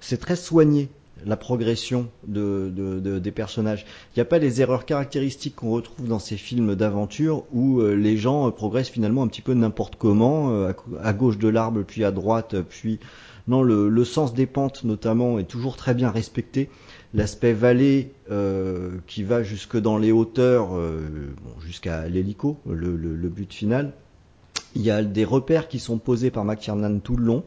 [0.00, 0.88] C'est très soigné.
[1.24, 3.86] la progression de, de, des personnages.
[4.14, 7.94] Il n'y a pas les erreurs caractéristiques qu'on retrouve dans ces films d'aventure où euh,
[7.94, 10.72] les gens progressent finalement un petit peu n'importe comment, euh,
[11.02, 12.98] à, gauche de l'arbre, puis à droite, puis
[13.48, 16.68] non, le, le, sens des pentes notamment est toujours très bien respecté.
[17.14, 18.12] L'aspect vallée
[19.06, 23.92] qui va jusque dans les hauteurs, bon, jusqu'à l'hélico, le, le, le, but final.
[24.74, 27.44] Il y a des repères qui sont posés par McTiernan tout le long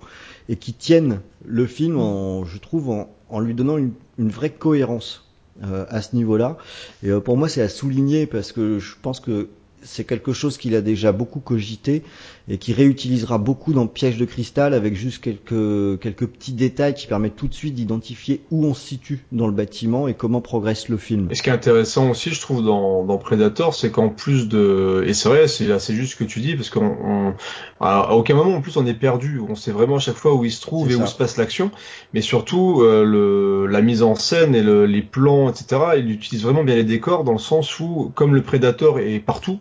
[0.47, 4.49] et qui tiennent le film, en, je trouve, en, en lui donnant une, une vraie
[4.49, 5.29] cohérence
[5.63, 6.57] euh, à ce niveau-là.
[7.03, 9.49] Et euh, pour moi, c'est à souligner parce que je pense que
[9.81, 12.03] c'est quelque chose qu'il a déjà beaucoup cogité
[12.49, 17.05] et qui réutilisera beaucoup dans Piège de cristal avec juste quelques quelques petits détails qui
[17.05, 20.89] permettent tout de suite d'identifier où on se situe dans le bâtiment et comment progresse
[20.89, 21.27] le film.
[21.29, 25.03] Et ce qui est intéressant aussi, je trouve, dans, dans Predator, c'est qu'en plus de
[25.05, 27.35] et c'est vrai, c'est c'est juste ce que tu dis parce qu'on
[27.79, 30.43] à, aucun moment en plus on est perdu, on sait vraiment à chaque fois où
[30.43, 31.69] il se trouve et où se passe l'action,
[32.13, 35.81] mais surtout euh, le la mise en scène et le, les plans, etc.
[35.97, 39.59] Il utilise vraiment bien les décors dans le sens où comme le Predator est partout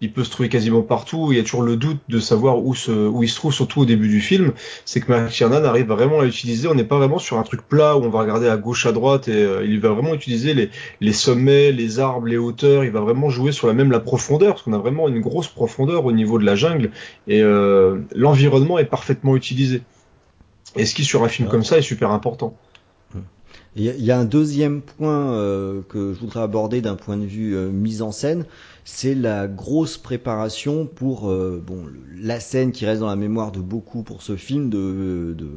[0.00, 1.28] il peut se trouver quasiment partout.
[1.30, 3.80] Il y a toujours le doute de savoir où, se, où il se trouve, surtout
[3.80, 4.52] au début du film.
[4.84, 6.68] C'est que McTiernan arrive vraiment à utiliser.
[6.68, 8.92] On n'est pas vraiment sur un truc plat où on va regarder à gauche, à
[8.92, 9.28] droite.
[9.28, 10.70] Et euh, il va vraiment utiliser les,
[11.00, 12.84] les sommets, les arbres, les hauteurs.
[12.84, 15.48] Il va vraiment jouer sur la même la profondeur, parce qu'on a vraiment une grosse
[15.48, 16.90] profondeur au niveau de la jungle.
[17.28, 19.82] Et euh, l'environnement est parfaitement utilisé.
[20.76, 22.54] Et ce qui sur un film comme ça est super important.
[23.76, 27.54] Il y, a un deuxième point euh, que je voudrais aborder d'un point de vue
[27.54, 28.44] euh, mise en scène,
[28.84, 31.84] c'est la grosse préparation pour euh, bon
[32.16, 35.48] la scène qui reste dans la mémoire de beaucoup pour ce film de, de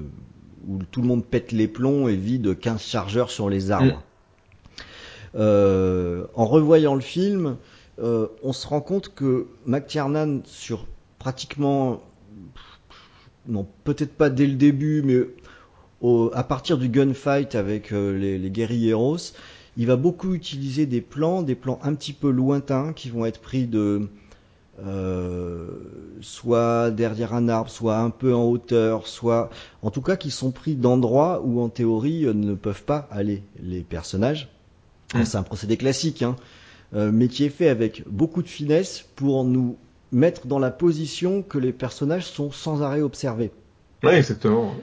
[0.67, 4.01] où tout le monde pète les plombs et vide 15 chargeurs sur les arbres.
[5.33, 6.25] Mm.
[6.35, 7.57] en revoyant le film,
[7.97, 10.85] on se rend compte que McTiernan sur
[11.19, 12.01] pratiquement
[13.47, 15.19] non peut-être pas dès le début mais
[16.33, 19.33] à partir du gunfight avec euh, les, les guerrilleros,
[19.77, 23.39] il va beaucoup utiliser des plans, des plans un petit peu lointains qui vont être
[23.39, 24.07] pris de
[24.85, 25.67] euh,
[26.21, 29.49] soit derrière un arbre, soit un peu en hauteur, soit
[29.83, 33.43] en tout cas qui sont pris d'endroits où en théorie euh, ne peuvent pas aller
[33.61, 34.49] les personnages.
[35.13, 35.25] Mmh.
[35.25, 36.35] C'est un procédé classique, hein,
[36.95, 39.77] euh, mais qui est fait avec beaucoup de finesse pour nous
[40.11, 43.51] mettre dans la position que les personnages sont sans arrêt observés.
[44.03, 44.73] Oui, exactement.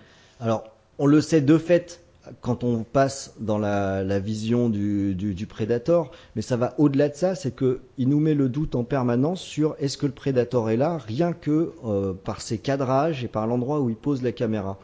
[0.40, 0.64] Alors,
[0.98, 2.00] on le sait de fait
[2.40, 7.34] quand on passe dans la, vision du, du, Predator, mais ça va au-delà de ça,
[7.34, 10.76] c'est que il nous met le doute en permanence sur est-ce que le Predator est
[10.76, 14.78] là, rien que euh, par ses cadrages et par l'endroit où il pose la caméra.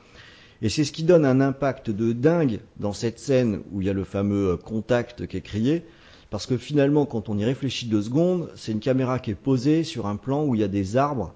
[0.63, 3.91] Et c'est ce qui donne un impact de dingue dans cette scène où il y
[3.91, 5.85] a le fameux euh, contact qui est crié,
[6.31, 9.85] parce que finalement, quand on y réfléchit deux secondes, c'est une caméra qui est posée
[9.85, 11.35] sur un plan où il y a des arbres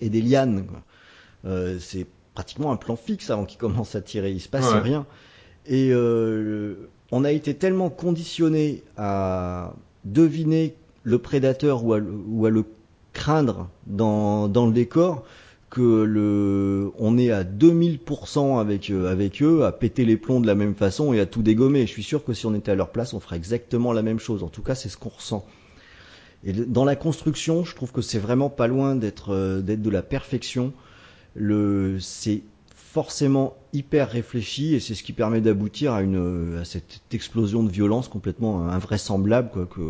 [0.00, 0.66] et des lianes.
[1.44, 4.30] Euh, c'est pratiquement un plan fixe avant qu'il commence à tirer.
[4.32, 5.06] Il se passe rien.
[5.66, 9.74] Et euh, on a été tellement conditionné à
[10.04, 12.64] deviner le prédateur ou à, ou à le
[13.12, 15.24] craindre dans, dans le décor
[15.70, 20.46] que le, on est à 2000% avec, euh, avec eux, à péter les plombs de
[20.46, 21.86] la même façon et à tout dégommer.
[21.86, 24.18] Je suis sûr que si on était à leur place, on ferait exactement la même
[24.18, 24.42] chose.
[24.42, 25.46] En tout cas, c'est ce qu'on ressent.
[26.44, 29.90] Et dans la construction, je trouve que c'est vraiment pas loin d'être euh, d'être de
[29.90, 30.72] la perfection
[31.98, 32.42] c'est
[32.74, 36.02] forcément hyper réfléchi et c'est ce qui permet d'aboutir à
[36.64, 39.80] cette explosion de violence complètement invraisemblable que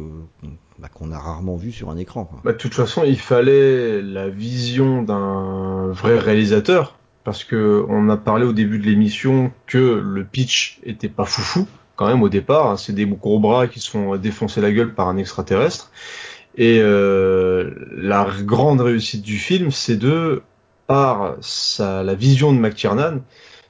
[0.78, 2.30] bah, qu'on a rarement vu sur un écran.
[2.44, 8.16] Bah, de toute façon, il fallait la vision d'un vrai réalisateur parce que on a
[8.16, 12.70] parlé au début de l'émission que le pitch était pas foufou quand même au départ.
[12.70, 12.76] Hein.
[12.78, 15.90] c'est des gros bras qui se font défoncer la gueule par un extraterrestre.
[16.56, 20.42] Et euh, la grande réussite du film, c'est de
[20.90, 23.20] par sa, la vision de McTiernan,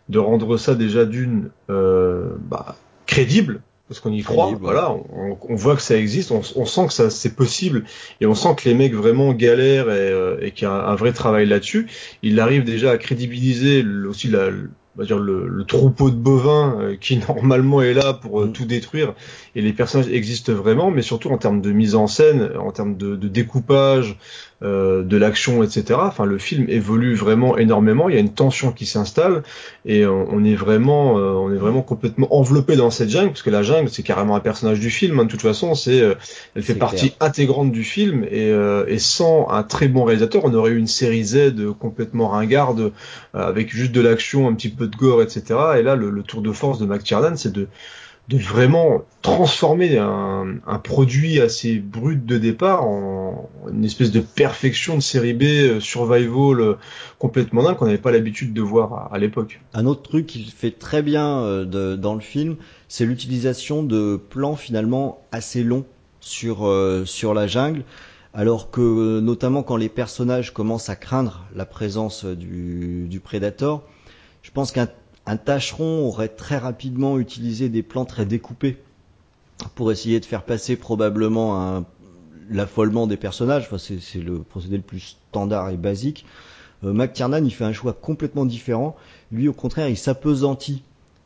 [0.08, 5.54] de rendre ça déjà d'une euh, bah, crédible, parce qu'on y croit, voilà, on, on,
[5.54, 7.84] voit que ça existe, on, on sent que ça c'est possible,
[8.22, 10.94] et on sent que les mecs vraiment galèrent et, euh, et qu'il y a un,
[10.94, 11.88] vrai travail là-dessus.
[12.22, 14.48] Il arrive déjà à crédibiliser aussi la,
[14.96, 18.46] on va dire le, le, troupeau de bovins euh, qui normalement est là pour euh,
[18.46, 18.52] mm.
[18.52, 19.14] tout détruire
[19.54, 22.96] et les personnages existent vraiment mais surtout en termes de mise en scène en termes
[22.96, 24.16] de, de découpage
[24.62, 25.98] euh, de l'action, etc.
[26.02, 28.10] Enfin, le film évolue vraiment énormément.
[28.10, 29.42] Il y a une tension qui s'installe
[29.86, 33.48] et on, est vraiment, euh, on est vraiment complètement enveloppé dans cette jungle parce que
[33.48, 35.18] la jungle, c'est carrément un personnage du film.
[35.18, 36.14] Hein, de toute façon, c'est, euh,
[36.54, 38.50] elle fait partie intégrante du film et,
[38.86, 42.92] et, sans un très bon réalisateur, on aurait eu une série Z complètement ringarde
[43.32, 45.42] avec juste de l'action, un petit peu de gore, etc.
[45.78, 47.66] Et là, le, le tour de force de McTiernan, c'est de
[48.30, 55.02] de vraiment transformer un, produit assez brut de départ en une espèce de perfection de
[55.02, 56.74] série B euh, survival euh,
[57.18, 59.60] complètement dingue qu'on n'avait pas l'habitude de voir à, l'époque.
[59.74, 64.54] Un autre truc qu'il fait très bien euh, dans le film, c'est l'utilisation de plans
[64.54, 65.84] finalement assez longs
[66.20, 66.70] sur
[67.06, 67.82] sur la jungle,
[68.34, 73.82] alors que notamment quand les personnages commencent à craindre la présence du, du prédateur,
[74.42, 74.88] je pense qu'un
[75.26, 78.78] un tâcheron aurait très rapidement utilisé des plans très découpés
[79.74, 81.84] pour essayer de faire passer probablement
[82.50, 83.68] l'affolement des personnages.
[83.70, 86.26] Enfin, c'est le procédé le plus standard et basique.
[86.84, 88.96] Euh, McTiernan, il fait un choix complètement différent.
[89.32, 90.82] Lui, au contraire, il s'apesantit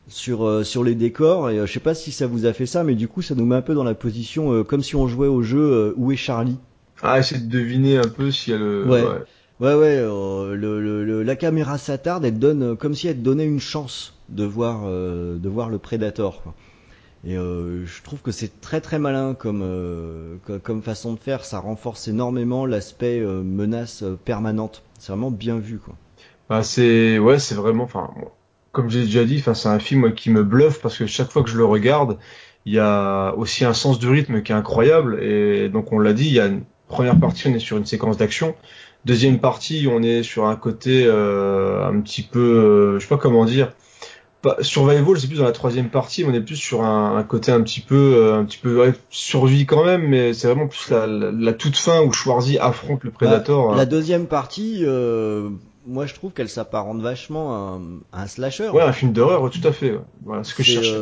[0.08, 2.66] sur euh, sur les décors et euh, je sais pas si ça vous a fait
[2.66, 4.96] ça mais du coup ça nous met un peu dans la position euh, comme si
[4.96, 6.58] on jouait au jeu où est Charlie?
[7.02, 9.02] Ah essayer de deviner un peu si elle ouais.
[9.02, 9.22] ouais.
[9.60, 13.46] Ouais, ouais, euh, le, le, la caméra s'attarde, elle donne euh, comme si elle donnait
[13.46, 16.42] une chance de voir, euh, de voir le Predator.
[16.42, 16.54] Quoi.
[17.26, 19.64] Et je trouve que c'est très très malin comme,
[20.62, 21.46] comme façon de faire.
[21.46, 24.82] Ça renforce énormément l'aspect menace permanente.
[24.98, 25.94] C'est vraiment bien vu, quoi.
[26.50, 27.84] Bah, c'est ouais, c'est vraiment.
[27.84, 28.10] Enfin,
[28.72, 31.42] comme j'ai déjà dit, enfin, c'est un film qui me bluffe parce que chaque fois
[31.42, 32.18] que je le regarde,
[32.66, 35.22] il y a aussi un sens du rythme qui est incroyable.
[35.22, 37.86] Et donc on l'a dit, il y a une première partie, on est sur une
[37.86, 38.54] séquence d'action.
[39.04, 43.18] Deuxième partie, on est sur un côté euh, un petit peu, euh, je sais pas
[43.18, 43.72] comment dire.
[44.60, 47.62] Survival, c'est plus dans la troisième partie, mais on est plus sur un, côté un
[47.62, 51.76] petit peu, euh, un petit peu survie quand même, mais c'est vraiment plus la, toute
[51.76, 53.70] fin où Schwarzy affronte le Predator.
[53.70, 54.84] Bah, la deuxième partie,
[55.86, 57.78] moi je trouve qu'elle s'apparente vachement
[58.12, 58.68] à un, slasher.
[58.68, 59.98] Ouais, un film d'horreur, tout à fait.
[60.24, 60.94] Voilà, ce que je cherche.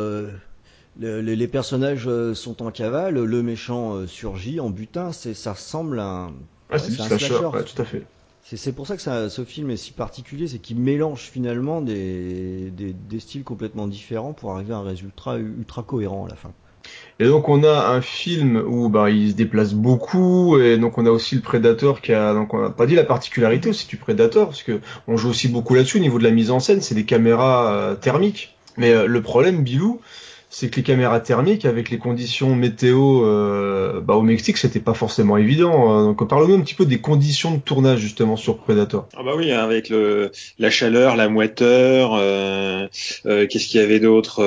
[0.99, 6.31] les, personnages sont en cavale, le méchant surgit en butin, c'est ça ressemble à un,
[6.77, 8.03] c'est un slasher, tout à fait.
[8.43, 12.71] C'est pour ça que ça, ce film est si particulier, c'est qu'il mélange finalement des,
[12.71, 16.51] des, des, styles complètement différents pour arriver à un résultat ultra cohérent à la fin.
[17.19, 21.05] Et donc on a un film où bah, il se déplace beaucoup et donc on
[21.05, 23.95] a aussi le Predator qui a donc on n'a pas dit la particularité aussi du
[23.95, 26.81] Predator parce que on joue aussi beaucoup là-dessus au niveau de la mise en scène,
[26.81, 28.57] c'est des caméras euh, thermiques.
[28.75, 30.01] Mais euh, le problème Bilou,
[30.53, 34.93] c'est que les caméras thermiques, avec les conditions météo euh, bah, au Mexique, c'était pas
[34.93, 35.91] forcément évident.
[35.91, 36.05] Hein.
[36.05, 39.07] Donc parlons-nous un petit peu des conditions de tournage justement sur Predator.
[39.17, 39.91] Ah bah oui, hein, avec
[40.59, 42.87] la chaleur, la moiteur, euh,
[43.25, 44.43] euh, qu'est-ce qu'il y avait d'autre,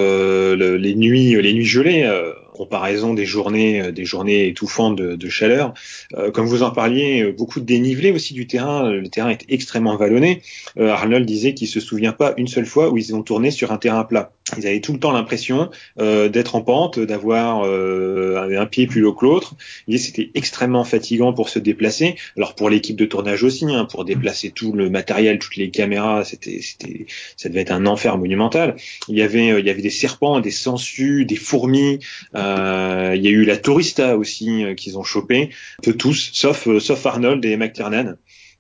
[0.55, 2.09] les nuits, les nuits gelées
[2.57, 5.75] comparaison des journées, euh, des journées étouffantes de, chaleur.
[6.15, 8.91] Euh, comme vous en parliez, euh, beaucoup de dénivelé aussi du terrain.
[8.91, 10.43] Le terrain est extrêmement vallonné.
[10.79, 13.77] Arnold disait qu'il se souvient pas une seule fois où ils ont tourné sur un
[13.77, 14.33] terrain plat.
[14.57, 19.25] Ils avaient tout le temps l'impression d'être en pente, d'avoir un pied plus haut que
[19.25, 19.55] l'autre.
[19.97, 22.17] C'était extrêmement fatigant pour se déplacer.
[22.37, 26.25] Alors pour l'équipe de tournage aussi, hein, pour déplacer tout le matériel, toutes les caméras,
[26.25, 26.61] c'était,
[27.37, 28.77] ça devait être un enfer monumental.
[29.09, 32.01] Il y avait, il y avait des serpents, des sangsues, des fourmis.
[32.35, 35.51] Euh, il y a eu la Tourista aussi euh, qu'ils ont chopé,
[35.99, 38.17] tous, sauf euh, sauf Arnold et McTiernan.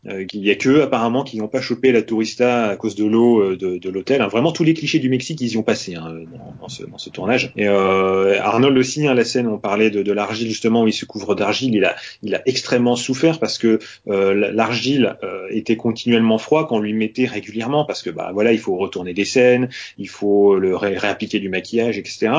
[0.09, 3.05] Euh, il y a que apparemment qui n'ont pas chopé la tourista à cause de
[3.05, 4.21] l'eau euh, de, de l'hôtel.
[4.21, 4.29] Hein.
[4.29, 6.15] Vraiment tous les clichés du Mexique, ils y ont passé hein,
[6.61, 7.53] dans, ce, dans, ce, tournage.
[7.57, 10.93] Et euh, Arnold aussi, hein, la scène, on parlait de, de l'argile justement où il
[10.93, 11.75] se couvre d'argile.
[11.75, 13.79] Il a, il a extrêmement souffert parce que
[14.09, 18.59] euh, l'argile euh, était continuellement froid qu'on lui mettait régulièrement parce que bah voilà, il
[18.59, 19.69] faut retourner des scènes,
[19.99, 22.31] il faut le réappliquer du maquillage, etc.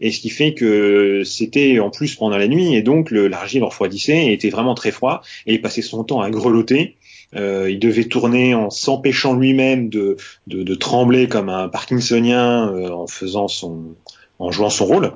[0.00, 4.26] Et ce qui fait que c'était en plus pendant la nuit et donc l'argile refroidissait
[4.26, 6.96] et était vraiment très froid et il passait son temps à grelotter
[7.36, 12.90] euh, il devait tourner en s'empêchant lui-même de, de, de, trembler comme un Parkinsonien euh,
[12.90, 13.94] en faisant son,
[14.38, 15.12] en jouant son rôle.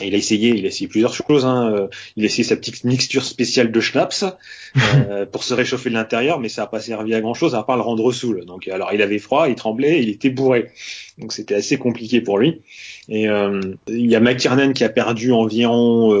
[0.00, 1.44] Et il a essayé, il a essayé plusieurs choses.
[1.44, 1.72] Hein.
[1.72, 4.24] Euh, il a essayé sa petite mixture spéciale de schnapps
[4.76, 7.62] euh, pour se réchauffer de l'intérieur, mais ça n'a pas servi à grand chose à
[7.62, 8.44] part le rendre saoul.
[8.44, 10.70] Donc, alors, il avait froid, il tremblait, il était bourré.
[11.18, 12.60] Donc, c'était assez compliqué pour lui.
[13.08, 16.14] Et euh, il y a McTiernan qui a perdu environ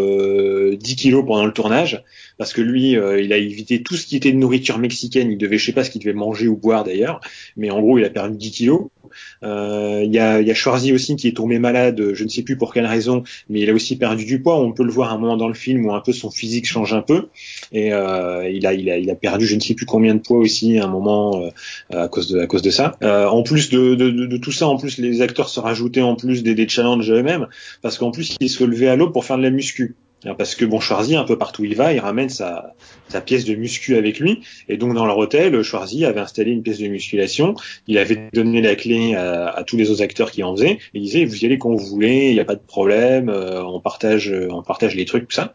[0.74, 2.02] 10 kilos pendant le tournage
[2.38, 5.30] parce que lui, euh, il a évité tout ce qui était de nourriture mexicaine.
[5.30, 7.20] Il devait, je sais pas ce qu'il devait manger ou boire d'ailleurs,
[7.56, 8.88] mais en gros, il a perdu 10 kilos.
[9.42, 12.56] Euh, il y, a, y a aussi qui est tombé malade, je ne sais plus
[12.56, 14.58] pour quelle raison, mais il a aussi perdu du poids.
[14.60, 16.66] On peut le voir à un moment dans le film où un peu son physique
[16.66, 17.28] change un peu,
[17.72, 20.20] et euh, il, a, il, a, il a perdu je ne sais plus combien de
[20.20, 21.50] poids aussi à un moment euh,
[21.90, 22.96] à cause de à cause de ça.
[23.02, 26.16] Euh, en plus de, de, de, tout ça, en plus les acteurs se rajoutaient en
[26.16, 27.46] plus des, des challenges eux-mêmes,
[27.82, 29.96] parce qu'en plus ils se levaient à l'aube pour faire de la muscu.
[30.34, 32.74] Parce que bon, Schwarzy, un peu partout où il va, il ramène sa,
[33.08, 34.40] sa pièce de muscu avec lui.
[34.68, 37.54] Et donc dans leur hôtel, Schwarzy avait installé une pièce de musculation.
[37.86, 40.78] Il avait donné la clé à, tous les autres acteurs qui en faisaient.
[40.94, 43.62] Il disait, vous y allez quand vous voulez, il n'y a pas de problème, euh,
[43.64, 45.54] on partage, on partage les trucs, tout ça.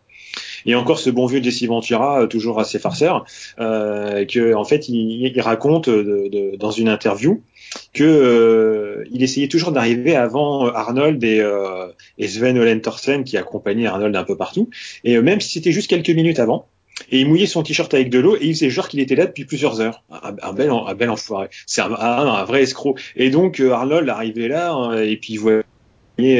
[0.65, 3.25] Et encore ce bon vieux Jesse Ventura, euh, toujours assez farceur,
[3.59, 7.41] euh, que en fait il, il raconte de, dans une interview
[7.93, 11.41] que il essayait toujours d'arriver avant Arnold et,
[12.17, 14.69] et Sven Olentorsen qui accompagnaient Arnold un peu partout.
[15.05, 16.67] Et même si c'était juste quelques minutes avant,
[17.09, 19.25] et il mouillait son t-shirt avec de l'eau et il faisait genre qu'il était là
[19.25, 20.03] depuis plusieurs heures.
[20.11, 21.47] Un, bel, un bel enfoiré.
[21.65, 22.95] C'est un, un, vrai escroc.
[23.15, 25.63] Et donc Arnold arrivait là hein, et puis il voyait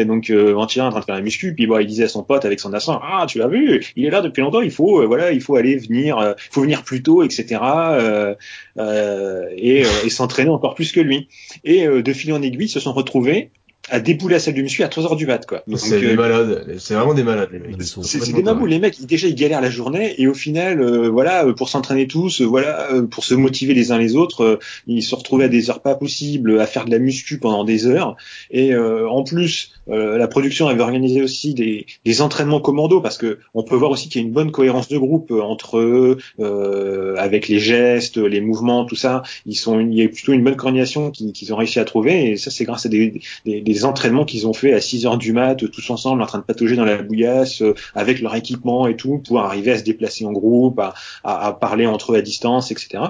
[0.06, 2.46] donc euh, en train de faire la muscu puis bon il disait à son pote
[2.46, 5.06] avec son accent ah tu l'as vu il est là depuis longtemps il faut euh,
[5.06, 8.36] voilà il faut aller venir euh, faut venir plus tôt etc euh,
[8.78, 11.28] euh, et, et s'entraîner encore plus que lui
[11.64, 13.52] et de fil en aiguille ils se sont retrouvés
[13.90, 15.64] à débouler la salle de muscu à 3 heures du mat quoi.
[15.76, 17.82] C'est des malades, c'est vraiment des malades les mecs.
[17.82, 21.70] C'est des mamous les mecs, déjà ils galèrent la journée et au final voilà pour
[21.70, 25.70] s'entraîner tous, voilà pour se motiver les uns les autres, ils se retrouvaient à des
[25.70, 28.16] heures pas possibles à faire de la muscu pendant des heures
[28.52, 33.40] et en plus euh, la production avait organisé aussi des, des, entraînements commando parce que
[33.54, 36.18] on peut voir aussi qu'il y a une bonne cohérence de groupe euh, entre eux,
[36.40, 39.24] euh, avec les gestes, les mouvements, tout ça.
[39.46, 42.38] Ils sont, il y a plutôt une bonne coordination qu'ils ont réussi à trouver et
[42.38, 45.34] ça c'est grâce à des, des, des entraînements qu'ils ont fait à 6 heures du
[45.34, 47.64] mat, tous ensemble en train de patauger dans la bouillasse
[47.96, 50.94] avec leur équipement et tout pour arriver à se déplacer en groupe, à,
[51.24, 53.04] à, à parler entre eux à distance, etc.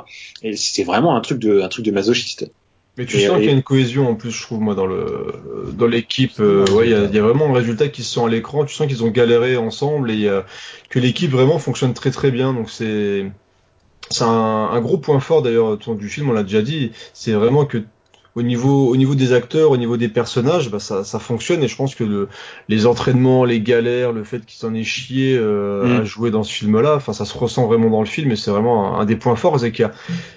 [0.43, 2.51] Et c'est vraiment un truc de un truc de masochiste.
[2.97, 5.33] Mais tu sens qu'il y a une cohésion en plus, je trouve moi dans le
[5.73, 6.39] dans l'équipe.
[6.39, 8.65] Euh, ouais, il y a, y a, vraiment un résultat qui se sent à l'écran.
[8.65, 10.41] Tu sens qu'ils ont galéré ensemble et euh,
[10.89, 12.53] que l'équipe vraiment fonctionne très très bien.
[12.53, 13.31] Donc c'est
[14.09, 16.29] c'est un, un, gros point fort d'ailleurs du film.
[16.29, 16.91] On l'a déjà dit.
[17.13, 17.81] C'est vraiment que
[18.35, 21.67] au niveau au niveau des acteurs, au niveau des personnages, bah ça, ça fonctionne et
[21.67, 22.29] je pense que le,
[22.69, 26.01] les entraînements, les galères, le fait qu'ils s'en aient chié euh, mm.
[26.01, 28.51] à jouer dans ce film-là, enfin ça se ressent vraiment dans le film et c'est
[28.51, 29.91] vraiment un, des points forts, c'est qu'il y a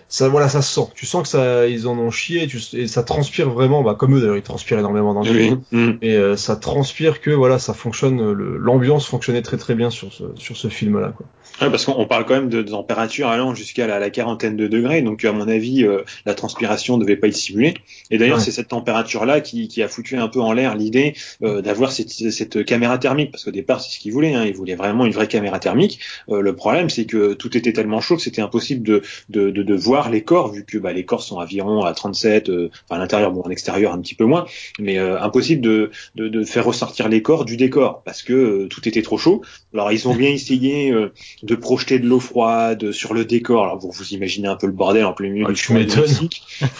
[0.09, 0.89] ça voilà ça se sent.
[0.95, 4.21] Tu sens que ça ils en ont chié et, ça transpire vraiment, bah comme eux
[4.21, 5.93] d'ailleurs ils transpirent énormément dans le film mm.
[6.03, 10.25] et euh, ça transpire que voilà ça fonctionne, l'ambiance fonctionnait très très bien sur ce
[10.37, 11.27] sur ce film-là quoi.
[11.61, 15.03] Ouais, parce qu'on parle quand même de, température allant jusqu'à la, la, quarantaine de degrés,
[15.03, 17.75] donc à mon avis euh, la transpiration ne devait pas être simulée.
[18.11, 21.63] Et d'ailleurs, c'est cette température-là qui, qui, a foutu un peu en l'air l'idée euh,
[21.63, 24.35] d'avoir cette, cette, caméra thermique, parce qu'au départ, c'est ce qu'ils voulaient.
[24.35, 26.01] Hein, ils voulaient vraiment une vraie caméra thermique.
[26.29, 29.75] Le problème, c'est que tout était tellement chaud que c'était impossible de, de, de, de,
[29.75, 32.99] voir les corps, vu que bah, les corps sont environ à 37, euh, enfin à
[32.99, 34.47] l'intérieur, bon, en extérieur un petit peu moins,
[34.79, 38.69] mais euh, impossible de, de, de, faire ressortir les corps du décor, parce que euh,
[38.69, 39.43] tout était trop chaud.
[39.73, 40.95] Alors, ils ont bien essayé
[41.43, 43.65] de projeter de l'eau froide sur le décor.
[43.65, 46.29] Alors, vous vous imaginez un peu le bordel en plein milieu ah, du m'étonnes.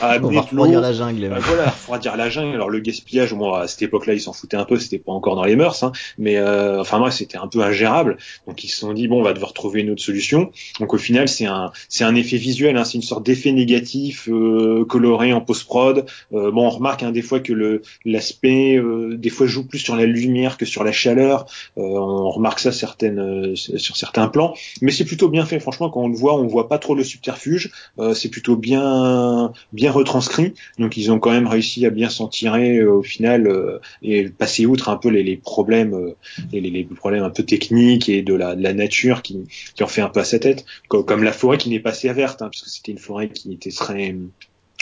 [0.01, 1.25] À On va refroidir la jungle.
[1.25, 2.55] Euh, voilà, refroidir la jungle.
[2.55, 5.37] Alors le gaspillage, moi à cette époque-là, ils s'en foutaient un peu, c'était pas encore
[5.37, 8.19] dans les mœurs, hein, mais euh, enfin moi c'était un peu ingérable.
[8.47, 10.51] Donc ils se sont dit bon, on va devoir trouver une autre solution.
[10.81, 14.29] Donc au final, c'est un c'est un effet visuel, hein, c'est une sorte d'effet négatif
[14.29, 16.07] euh, coloré en post prod.
[16.33, 18.81] Euh, bon, on remarque hein, des fois que le l'aspect
[19.13, 21.47] des fois joue plus sur la lumière que sur la chaleur.
[21.77, 25.61] on remarque ça certaines sur certains plans, mais c'est plutôt bien fait.
[25.61, 27.71] Franchement, quand on le voit, on voit pas trop le subterfuge.
[28.15, 30.55] c'est plutôt bien bien retranscrit.
[30.79, 34.29] Donc ils ont quand même réussi à bien s'en tirer euh, au final euh, et
[34.29, 36.17] passer outre un peu les, les problèmes, euh,
[36.53, 39.45] les, les, problèmes un peu techniques et de la, de la nature qui,
[39.75, 42.13] qui en fait un peu à sa tête, comme, la forêt qui n'est pas assez
[42.13, 44.15] verte, hein, puisque c'était une forêt qui était très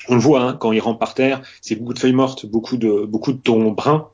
[0.09, 2.77] on le voit hein, quand il rentre par terre, c'est beaucoup de feuilles mortes, beaucoup
[2.77, 4.09] de beaucoup de tons bruns.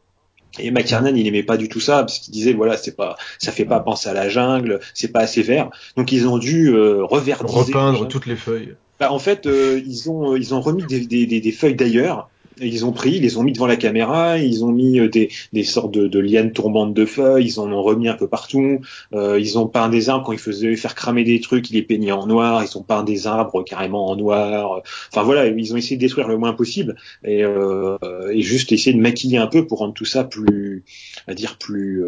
[0.58, 3.52] Et McKiernan, il aimait pas du tout ça parce qu'il disait voilà, c'est pas, ça
[3.52, 5.70] fait pas penser à la jungle, c'est pas assez vert.
[5.96, 8.74] Donc ils ont dû euh, reverdiser, repeindre toutes les feuilles.
[9.00, 12.28] Bah, en fait, ils ont ils ont remis des, des, des feuilles d'ailleurs
[12.60, 15.64] ils ont pris, ils les ont mis devant la caméra, ils ont mis euh, des,
[15.64, 18.80] sortes de, lianes tombantes de feuilles, ils en ont remis un peu partout,
[19.12, 21.82] euh, ils ont peint des arbres quand ils faisaient faire cramer des trucs, ils les
[21.82, 24.82] peignaient en noir, ils ont peint des arbres carrément en noir.
[25.12, 27.97] Enfin voilà, ils ont essayé de détruire le moins possible et, euh,
[28.36, 30.85] juste essayer de maquiller un peu pour rendre tout ça plus,
[31.26, 32.02] à dire plus,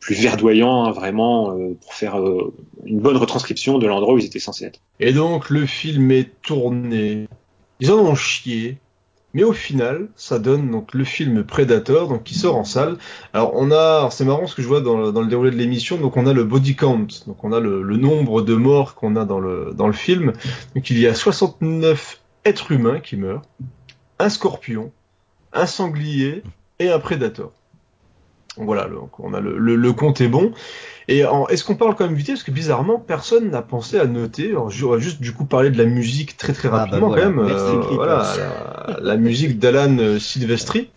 [0.00, 2.16] plus verdoyant, hein, vraiment, pour faire
[2.84, 4.80] une bonne retranscription de l'endroit où ils étaient censés être.
[5.00, 7.26] Et donc le film est tourné.
[7.80, 8.78] Ils en ont chié
[9.36, 12.96] mais au final, ça donne donc le film Predator, qui sort en salle.
[13.34, 16.16] Alors on a, c'est marrant ce que je vois dans le, déroulé de l'émission, donc
[16.16, 19.38] on a le body count, donc on a le, nombre de morts qu'on a dans
[19.38, 20.32] le film.
[20.74, 23.42] Donc il y a 69 êtres humains qui meurent,
[24.18, 24.90] un scorpion,
[25.52, 26.42] un sanglier
[26.78, 27.52] et un Predator.
[28.56, 30.54] Donc voilà, donc le, le, le compte est bon.
[31.08, 34.50] Et est-ce qu'on parle quand même vite parce que bizarrement personne n'a pensé à noter.
[34.50, 37.30] Alors, j'aurais juste du coup parler de la musique très très rapidement ah bah quand
[37.30, 37.38] même.
[37.38, 38.26] Euh, voilà,
[38.88, 40.90] la, la, musique d'Alan euh, Silvestri,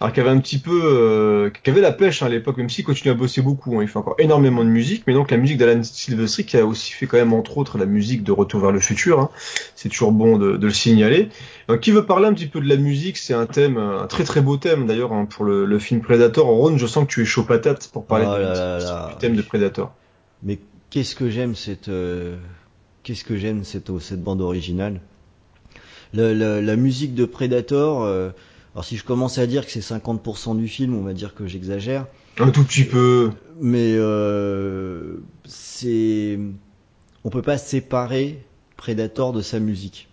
[0.00, 2.70] alors qui avait un petit peu, euh, qui avait la pêche hein, à l'époque, même
[2.70, 3.78] s'il continue à bosser beaucoup.
[3.78, 6.66] Hein, il fait encore énormément de musique, mais donc la musique d'Alan Silvestri qui a
[6.66, 9.20] aussi fait quand même entre autres la musique de Retour vers le futur.
[9.20, 9.30] Hein.
[9.74, 11.28] C'est toujours bon de, de, le signaler.
[11.68, 13.16] Donc, qui veut parler un petit peu de la musique?
[13.16, 16.46] C'est un thème, un très très beau thème d'ailleurs hein, pour le, le, film Predator.
[16.46, 19.94] Ron, je sens que tu es chaud patate pour parler oh du thème de Predator.
[20.42, 20.58] Mais
[20.90, 22.36] qu'est-ce que j'aime cette euh,
[23.04, 25.00] qu'est-ce que j'aime cette cette bande originale?
[26.12, 28.30] Le, le, la musique de Predator, euh,
[28.74, 31.46] Alors si je commence à dire que c'est 50% du film, on va dire que
[31.46, 32.08] j'exagère.
[32.40, 33.30] Un tout petit peu.
[33.60, 36.36] Mais euh, c'est,
[37.22, 38.44] on peut pas séparer
[38.76, 40.08] Predator de sa musique.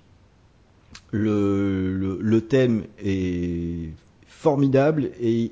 [1.10, 3.90] Le, le, le thème est
[4.28, 5.52] formidable et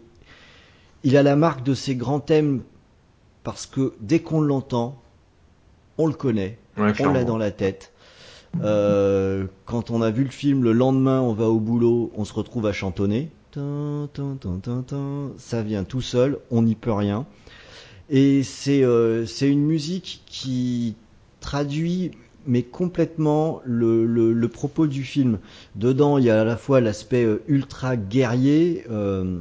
[1.03, 2.61] il a la marque de ces grands thèmes
[3.44, 5.02] parce que dès qu'on l'entend,
[5.98, 7.91] on le connaît, Ouais, on l'a dans la tête.
[8.64, 12.34] Euh, quand on a vu le film, le lendemain, on va au boulot, on se
[12.34, 13.30] retrouve à chantonner.
[15.38, 17.26] Ça vient tout seul, on n'y peut rien.
[18.10, 20.95] Et c'est euh, une musique qui
[21.41, 22.11] traduit
[22.48, 25.40] mais complètement le, le, le propos du film.
[25.76, 29.40] Dedans, il y a à la fois l'aspect euh, ultra guerrier euh,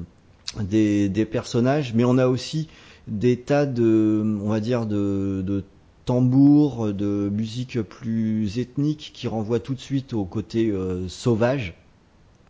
[0.61, 2.69] des, des personnages, mais on a aussi
[3.09, 5.65] des tas de, on va dire, de, de
[6.05, 11.75] tambours, de musique plus ethnique qui renvoie tout de suite au côté euh, sauvage.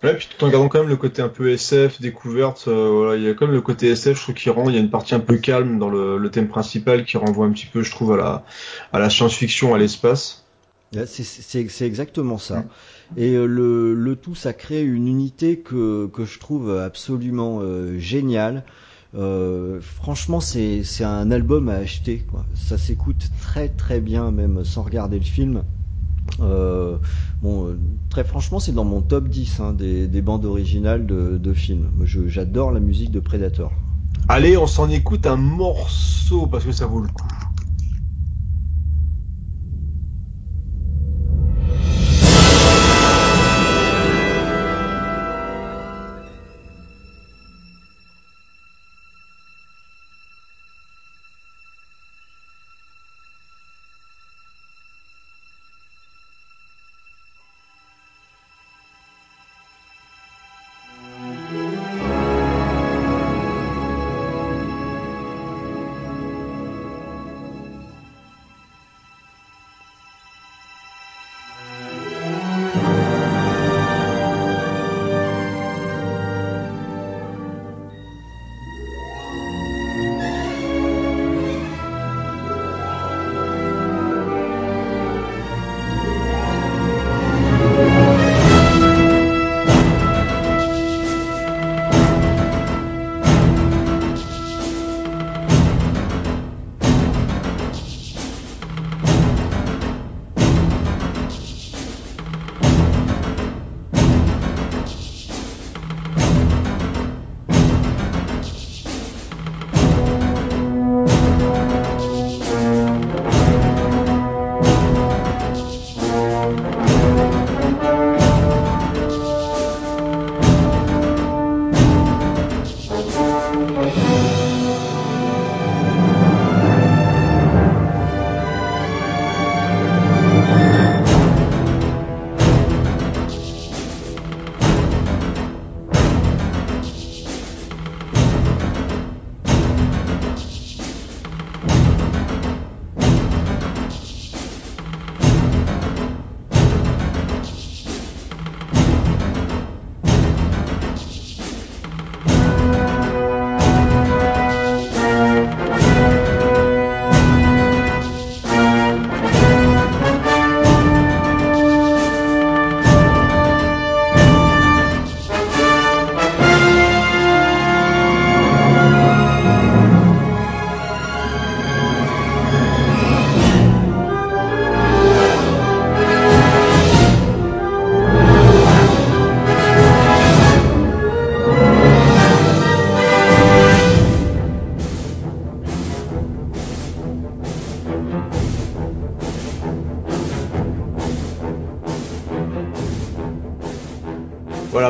[0.04, 3.16] Ouais, puis tout en gardant quand même le côté un peu SF, découverte, euh, voilà,
[3.16, 4.80] il y a quand même le côté SF, je trouve, qui rend, il y a
[4.80, 7.82] une partie un peu calme dans le, le thème principal qui renvoie un petit peu,
[7.82, 8.44] je trouve, à la,
[8.92, 10.44] à la science-fiction, à l'espace.
[11.06, 12.64] C'est exactement ça.
[13.16, 17.98] Et euh, le, le tout, ça crée une unité que, que je trouve absolument euh,
[17.98, 18.64] géniale.
[19.18, 22.24] Euh, franchement, c'est un album à acheter.
[22.54, 25.64] Ça s'écoute très très bien, même sans regarder le film.
[26.40, 26.98] Euh,
[27.42, 27.78] bon, euh,
[28.10, 31.90] très franchement, c'est dans mon top 10 hein, des, des bandes originales de, films.
[32.04, 33.72] J'adore la musique de Predator.
[34.28, 37.26] Allez, on s'en écoute un morceau parce que ça vaut le coup.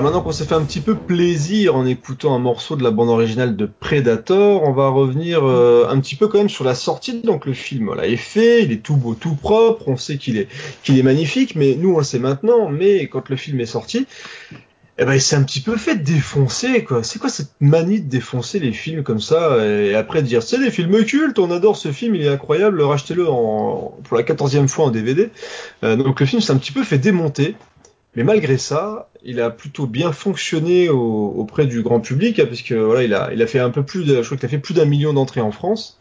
[0.00, 3.08] Maintenant qu'on s'est fait un petit peu plaisir en écoutant un morceau de la bande
[3.08, 7.20] originale de Predator, on va revenir euh, un petit peu quand même sur la sortie.
[7.22, 10.38] Donc le film voilà, est fait, il est tout beau, tout propre, on sait qu'il
[10.38, 12.68] est magnifique, mais nous on le sait maintenant.
[12.68, 14.06] Mais quand le film est sorti,
[14.98, 17.02] eh ben il s'est un petit peu fait défoncer quoi.
[17.02, 20.70] C'est quoi cette manie de défoncer les films comme ça et après dire c'est des
[20.70, 24.86] films cultes, on adore ce film, il est incroyable, rachetez-le en pour la quatorzième fois
[24.86, 25.30] en DVD.
[25.82, 27.56] Euh, donc le film s'est un petit peu fait démonter.
[28.18, 32.72] Mais malgré ça, il a plutôt bien fonctionné au, auprès du grand public, hein, puisque
[32.72, 34.58] voilà, il a, il a fait un peu plus de, je crois qu'il a fait
[34.58, 36.00] plus d'un million d'entrées en France,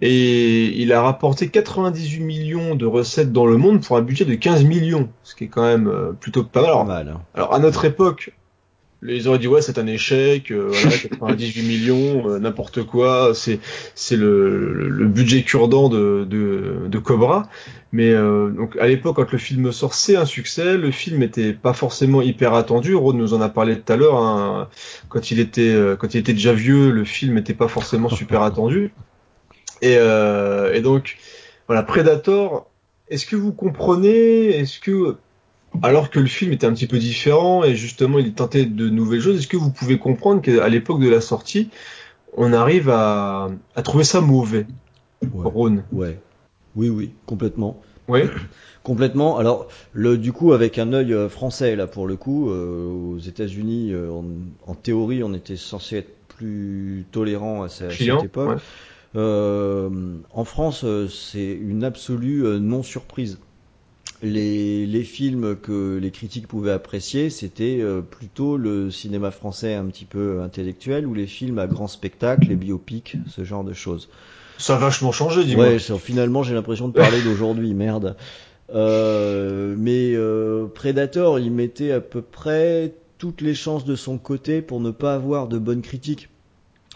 [0.00, 4.34] et il a rapporté 98 millions de recettes dans le monde pour un budget de
[4.36, 6.70] 15 millions, ce qui est quand même euh, plutôt pas mal.
[6.70, 7.08] Pas Alors, mal.
[7.08, 7.20] hein.
[7.34, 8.30] alors à notre époque,
[9.06, 10.96] ils auraient dit ouais c'est un échec, euh, voilà
[11.36, 13.60] 98 millions, euh, n'importe quoi, c'est
[13.94, 17.48] c'est le, le, budget cure-dent de, de, de Cobra.
[17.92, 21.52] Mais euh, donc à l'époque quand le film sort c'est un succès, le film était
[21.52, 22.94] pas forcément hyper attendu.
[22.94, 24.16] Rod nous en a parlé tout à l'heure.
[24.16, 24.68] Hein.
[25.08, 28.92] quand il était quand il était déjà vieux, le film était pas forcément super attendu.
[29.80, 31.16] Et, et donc
[31.66, 32.68] voilà Predator.
[33.10, 34.48] Est-ce que vous comprenez?
[34.48, 35.16] Est-ce que
[35.82, 39.20] alors que le film était un petit peu différent et justement il tentait de nouvelles
[39.20, 41.70] choses, est-ce que vous pouvez comprendre qu'à l'époque de la sortie,
[42.36, 43.50] on arrive à,
[43.84, 44.66] trouver ça mauvais
[45.22, 45.80] ouais.
[45.92, 46.18] Ouais.
[46.76, 47.80] Oui, oui, complètement.
[48.08, 48.20] Oui.
[48.84, 49.36] Complètement.
[49.36, 53.18] Alors, le, du coup, avec un œil euh, français là pour le coup, euh, aux
[53.18, 54.10] États-Unis, euh,
[54.66, 58.60] en, théorie, on était censé être plus tolérant à, cette époque.
[59.14, 63.38] en France, c'est une absolue non surprise
[64.22, 69.86] les, les, films que les critiques pouvaient apprécier, c'était euh, plutôt le cinéma français un
[69.86, 74.08] petit peu intellectuel ou les films à grand spectacle, les biopics, ce genre de choses.
[74.58, 75.68] Ça a vachement changé, dis-moi.
[75.68, 78.16] Ouais, finalement j'ai l'impression de parler d'aujourd'hui, merde.
[78.74, 84.62] Euh, mais euh, Predator, il mettait à peu près toutes les chances de son côté
[84.62, 86.28] pour ne pas avoir de bonnes critiques.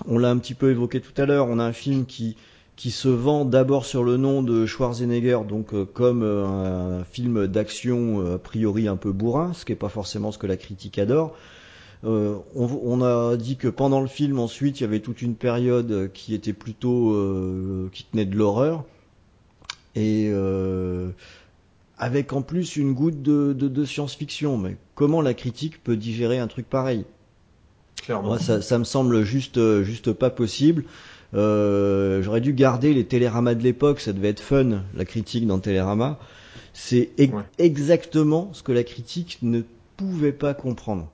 [0.07, 2.37] On l'a un petit peu évoqué tout à l'heure, on a un film qui
[2.83, 7.47] qui se vend d'abord sur le nom de Schwarzenegger, donc euh, comme euh, un film
[7.47, 10.57] d'action euh, a priori un peu bourrin, ce qui n'est pas forcément ce que la
[10.57, 11.33] critique adore.
[12.03, 16.35] On, a dit que pendant le film, ensuite, il y avait toute une période qui
[16.35, 17.17] était plutôt
[17.93, 18.83] qui tenait de l'horreur
[19.95, 20.33] et
[21.99, 24.59] avec en plus une goutte de, de, science-fiction.
[24.59, 27.05] Mais comment la critique peut digérer un truc pareil?
[28.09, 30.85] Moi, ça, ça, me semble juste juste pas possible.
[31.35, 35.59] Euh, j'aurais dû garder les téléramas de l'époque, ça devait être fun, la critique dans
[35.59, 36.19] Télérama.
[36.75, 37.11] C'est
[37.59, 39.63] exactement ce que la critique ne
[39.97, 41.11] pouvait pas comprendre.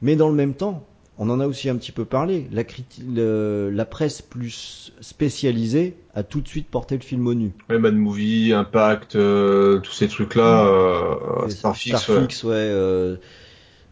[0.00, 0.84] Mais dans le même temps,
[1.18, 2.64] on en a aussi un petit peu parlé, la,
[3.70, 7.52] la presse plus spécialisée a tout de suite porté le film au nu.
[7.68, 12.50] Ouais, Mad Movie, Impact, euh, tous ces trucs-là, euh, Starfix, Starfix, ouais.
[12.50, 13.16] ouais euh,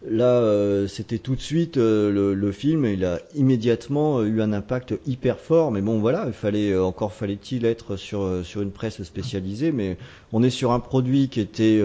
[0.09, 4.94] Là, euh, c'était tout de suite euh, le, film, il a immédiatement eu un impact
[5.06, 5.70] hyper fort.
[5.72, 9.72] Mais bon, voilà, il fallait euh, encore fallait-il être sur sur une presse spécialisée.
[9.72, 9.98] Mais
[10.32, 11.82] on est sur un produit qui était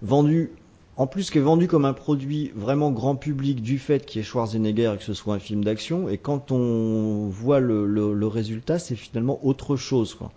[0.00, 0.50] vendu,
[0.96, 4.24] en plus qui est vendu comme un produit vraiment grand public du fait qu'il y
[4.24, 6.08] ait Schwarzenegger et que ce soit un film d'action.
[6.08, 10.14] Et quand on voit le, le, résultat, c'est finalement autre chose.
[10.14, 10.32] Quoi.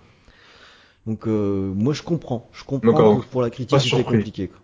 [1.08, 4.50] Donc moi, je comprends, je comprends que pour la critique, c'était compliqué.
[4.50, 4.60] Quoi.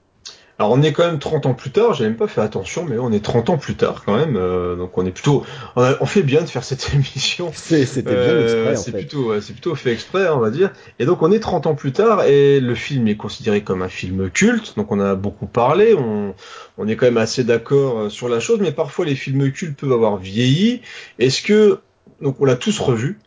[0.62, 3.00] Alors on est quand même 30 ans plus tard, j'ai même pas fait attention, mais
[3.00, 5.44] on est 30 ans plus tard quand même, euh, donc on est plutôt,
[5.76, 7.52] on, fait bien de faire cette émission.
[7.52, 8.76] C'était bien euh, exprès.
[8.76, 10.70] c'est plutôt, c'est plutôt fait exprès, on va dire.
[11.00, 13.90] Et donc on est 30 ans plus tard et le film est considéré comme un
[13.90, 16.36] film culte, donc on a beaucoup parlé, on,
[16.78, 19.80] on est quand même assez d'accord euh, sur la chose, mais parfois les films cultes
[19.80, 20.84] peuvent avoir vieilli.
[21.18, 21.80] Est-ce que,
[22.22, 23.18] donc on l'a tous revu.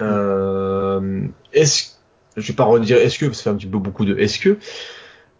[0.00, 1.20] Euh,
[1.52, 1.90] est-ce,
[2.36, 4.18] je vais pas redire est-ce que, parce que ça fait un petit peu beaucoup de
[4.18, 4.58] est-ce que.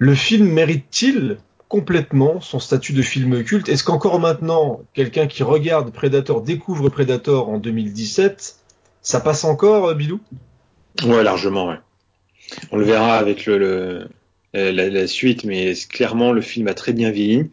[0.03, 1.37] Le film mérite-t-il
[1.69, 3.69] complètement son statut de film culte?
[3.69, 8.57] Est-ce qu'encore maintenant, quelqu'un qui regarde Predator découvre Predator en 2017,
[9.01, 10.19] ça passe encore, euh, Bilou?
[11.05, 11.77] Ouais, largement, ouais.
[12.73, 13.49] On le verra avec
[14.55, 17.51] la, suite, mais clairement, le film a très bien vieilli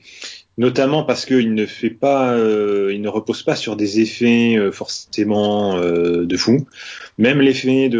[0.58, 4.72] notamment parce qu'il ne fait pas, euh, il ne repose pas sur des effets euh,
[4.72, 6.66] forcément de fou.
[7.20, 7.92] Même l'effet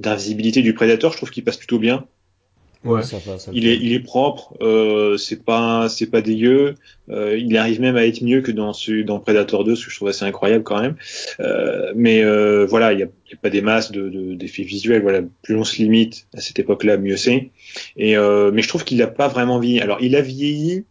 [0.00, 2.06] d'invisibilité du prédateur, je trouve qu'il passe plutôt bien.
[2.84, 3.02] Ouais.
[3.52, 6.74] il est il est propre, euh, c'est pas c'est pas dégueu.
[7.10, 9.90] Euh, il arrive même à être mieux que dans ce, dans Predator 2, ce que
[9.90, 10.96] je trouve assez incroyable quand même.
[11.38, 15.02] Euh, mais euh, voilà, il y a, y a, pas des masses de d'effets visuels.
[15.02, 17.50] Voilà, plus on se limite à cette époque-là, mieux c'est.
[17.96, 19.80] Et euh, mais je trouve qu'il a pas vraiment vieilli.
[19.80, 20.84] Alors il a vieilli.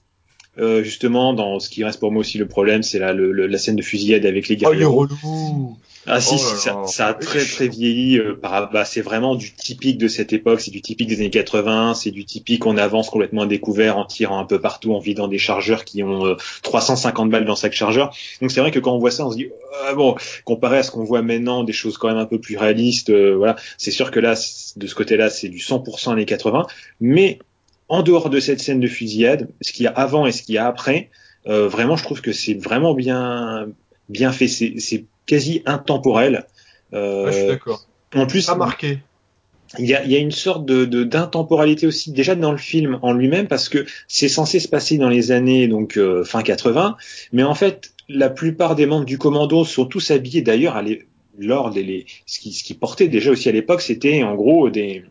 [0.57, 3.57] Euh, justement, dans ce qui reste pour moi aussi le problème, c'est la, le, la
[3.57, 4.69] scène de fusillade avec les gars.
[4.69, 5.77] Oh,
[6.07, 8.17] ah si, oh ça, a très très vieilli.
[8.17, 11.29] Euh, par, bah, c'est vraiment du typique de cette époque, c'est du typique des années
[11.29, 14.99] 80, c'est du typique on avance complètement à découvert en tirant un peu partout, en
[14.99, 18.15] vidant des chargeurs qui ont 350 euh, balles dans chaque chargeur.
[18.41, 19.49] Donc c'est vrai que quand on voit ça, on se dit
[19.83, 22.57] ah, bon, comparé à ce qu'on voit maintenant, des choses quand même un peu plus
[22.57, 23.11] réalistes.
[23.11, 24.33] Euh, voilà, c'est sûr que là,
[24.75, 26.65] de ce côté-là, c'est du 100% années 80.
[26.99, 27.37] Mais
[27.89, 30.55] en dehors de cette scène de fusillade, ce qu'il y a avant et ce qu'il
[30.55, 31.09] y a après,
[31.45, 33.67] vraiment, je trouve que c'est vraiment bien
[34.09, 34.47] bien fait.
[34.47, 36.45] C'est quasi intemporel.
[36.93, 37.87] Euh, je suis d'accord.
[38.15, 38.99] En plus, pas marqué.
[39.79, 42.99] Il y a, il y a une sorte de d'intemporalité aussi déjà dans le film
[43.03, 46.97] en lui-même parce que c'est censé se passer dans les années donc euh, fin 80,
[47.31, 50.83] mais en fait la plupart des membres du commando sont tous habillés d'ailleurs
[51.37, 54.69] lors des les, ce qui ce qui portait déjà aussi à l'époque c'était en gros
[54.69, 55.05] des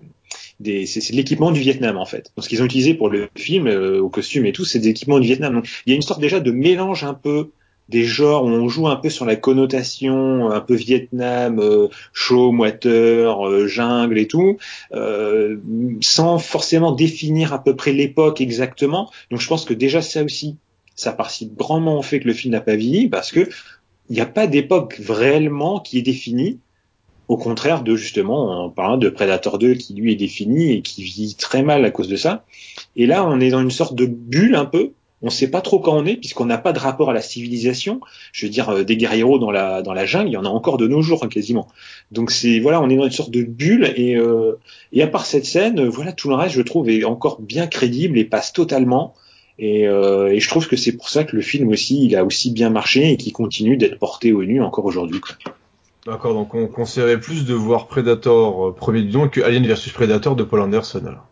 [0.60, 2.30] des c'est de l'équipement du Vietnam en fait.
[2.36, 4.88] Donc ce qu'ils ont utilisé pour le film, euh, au costume et tout, c'est des
[4.88, 5.54] équipements du Vietnam.
[5.54, 7.50] Donc il y a une sorte déjà de mélange un peu
[7.90, 12.52] des genres où on joue un peu sur la connotation un peu Vietnam, euh, chaud,
[12.52, 14.58] moiteur, euh, jungle et tout,
[14.94, 15.56] euh,
[16.00, 19.10] sans forcément définir à peu près l'époque exactement.
[19.30, 20.56] Donc je pense que déjà ça aussi,
[20.94, 23.48] ça participe grandement au fait que le film n'a pas vieilli parce que
[24.08, 26.58] il n'y a pas d'époque réellement qui est définie.
[27.28, 31.04] Au contraire de justement, en parlant de Predator 2 qui lui est défini et qui
[31.04, 32.44] vit très mal à cause de ça.
[32.96, 34.90] Et là, on est dans une sorte de bulle un peu
[35.22, 37.22] on ne sait pas trop quand on est puisqu'on n'a pas de rapport à la
[37.22, 38.00] civilisation.
[38.32, 40.48] Je veux dire, euh, des guerrieros dans la dans la jungle, il y en a
[40.48, 41.68] encore de nos jours hein, quasiment.
[42.10, 44.58] Donc c'est voilà, on est dans une sorte de bulle et euh,
[44.92, 48.18] et à part cette scène, voilà, tout le reste je trouve est encore bien crédible
[48.18, 49.14] et passe totalement.
[49.62, 52.24] Et, euh, et je trouve que c'est pour ça que le film aussi, il a
[52.24, 55.20] aussi bien marché et qui continue d'être porté au nu encore aujourd'hui.
[56.06, 59.92] D'accord, donc on conseillerait plus de voir Predator euh, premier du nom que Alien versus
[59.92, 61.26] Predator de Paul Anderson alors.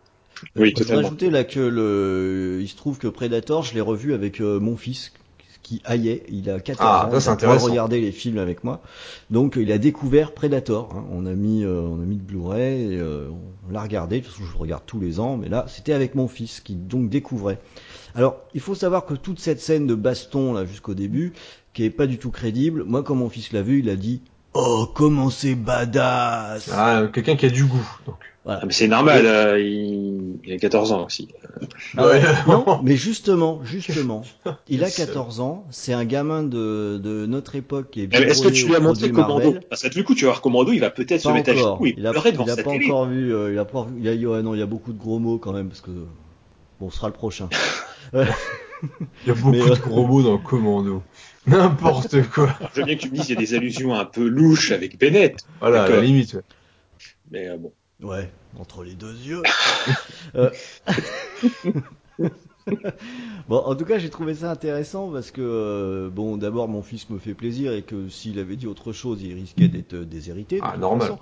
[0.56, 4.15] Oui, Je voudrais ajouter là que le, il se trouve que Predator, je l'ai revu
[4.15, 5.12] avec euh, mon fils
[5.62, 6.23] qui haillait.
[6.31, 7.20] Il a 14 Ah, ans.
[7.20, 8.81] ça, il a regardé les films avec moi.
[9.31, 10.94] Donc il a découvert Predator.
[10.94, 11.05] hein.
[11.12, 13.28] On a mis, euh, on a mis le Blu-ray, et, euh,
[13.69, 14.20] on l'a regardé.
[14.20, 16.60] De toute façon, je le regarde tous les ans, mais là, c'était avec mon fils
[16.60, 17.59] qui donc découvrait.
[18.15, 21.32] Alors, il faut savoir que toute cette scène de baston là jusqu'au début,
[21.74, 22.85] qui est pas du tout crédible.
[22.85, 24.23] Moi, quand mon fils l'a vu, il a dit.
[24.55, 27.87] Oh, comment c'est badass Ah, quelqu'un qui a du goût.
[28.07, 28.16] Donc.
[28.45, 28.61] Voilà.
[28.62, 31.29] Ah, mais c'est normal, euh, il, il a 14 ans aussi.
[31.99, 34.23] Ah ouais, non, mais justement, justement,
[34.70, 38.23] il a C'est- 14 ans, c'est un gamin de, de notre époque qui est Mais
[38.23, 40.41] Est-ce que tu lui as montré Commando Commando Parce que du coup, tu vas voir
[40.41, 41.77] Commando, il va peut-être se mettre à encore.
[41.77, 42.87] genoux et Il a, devant il a sa pas télé.
[42.87, 44.95] encore vu, euh, il a pas, il y a, ouais, non, il y a beaucoup
[44.95, 45.91] de gros mots quand même parce que
[46.81, 47.51] bon, ce sera le prochain.
[48.15, 51.03] Il y a beaucoup Mais, euh, de gros mots dans Commando.
[51.49, 52.55] N'importe quoi.
[52.75, 54.73] Je veux bien que tu me dises qu'il y a des allusions un peu louches
[54.73, 55.45] avec Bennett.
[55.61, 56.35] Voilà, à la limite.
[56.35, 56.43] ouais.
[57.31, 57.73] Mais euh, bon.
[58.01, 59.43] Ouais, entre les deux yeux.
[60.35, 60.51] Euh,
[63.49, 67.09] bon, en tout cas, j'ai trouvé ça intéressant parce que, euh, bon, d'abord, mon fils
[67.09, 70.59] me fait plaisir et que s'il avait dit autre chose, il risquait d'être déshérité.
[70.62, 71.09] Ah, normal.
[71.09, 71.19] façon.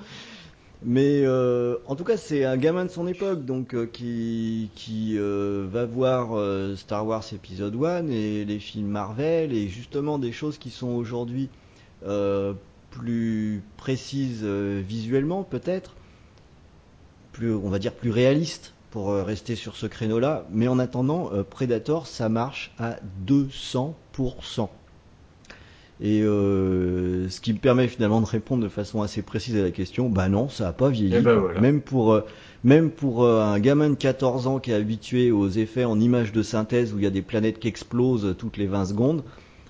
[0.85, 5.17] Mais euh, en tout cas, c'est un gamin de son époque, donc euh, qui qui
[5.19, 6.37] euh, va voir
[6.77, 11.49] Star Wars épisode 1 et les films Marvel et justement des choses qui sont aujourd'hui
[12.91, 15.95] plus précises visuellement peut-être,
[17.33, 20.47] plus on va dire plus réalistes pour rester sur ce créneau-là.
[20.51, 22.97] Mais en attendant, Predator, ça marche à
[23.27, 24.69] 200%.
[26.01, 29.71] Et euh, ce qui me permet finalement de répondre de façon assez précise à la
[29.71, 31.15] question, bah non, ça a pas vieilli.
[31.17, 31.61] Eh ben voilà.
[31.61, 32.21] Même pour euh,
[32.65, 36.33] même pour euh, un gamin de 14 ans qui est habitué aux effets en images
[36.33, 39.23] de synthèse où il y a des planètes qui explosent toutes les 20 secondes,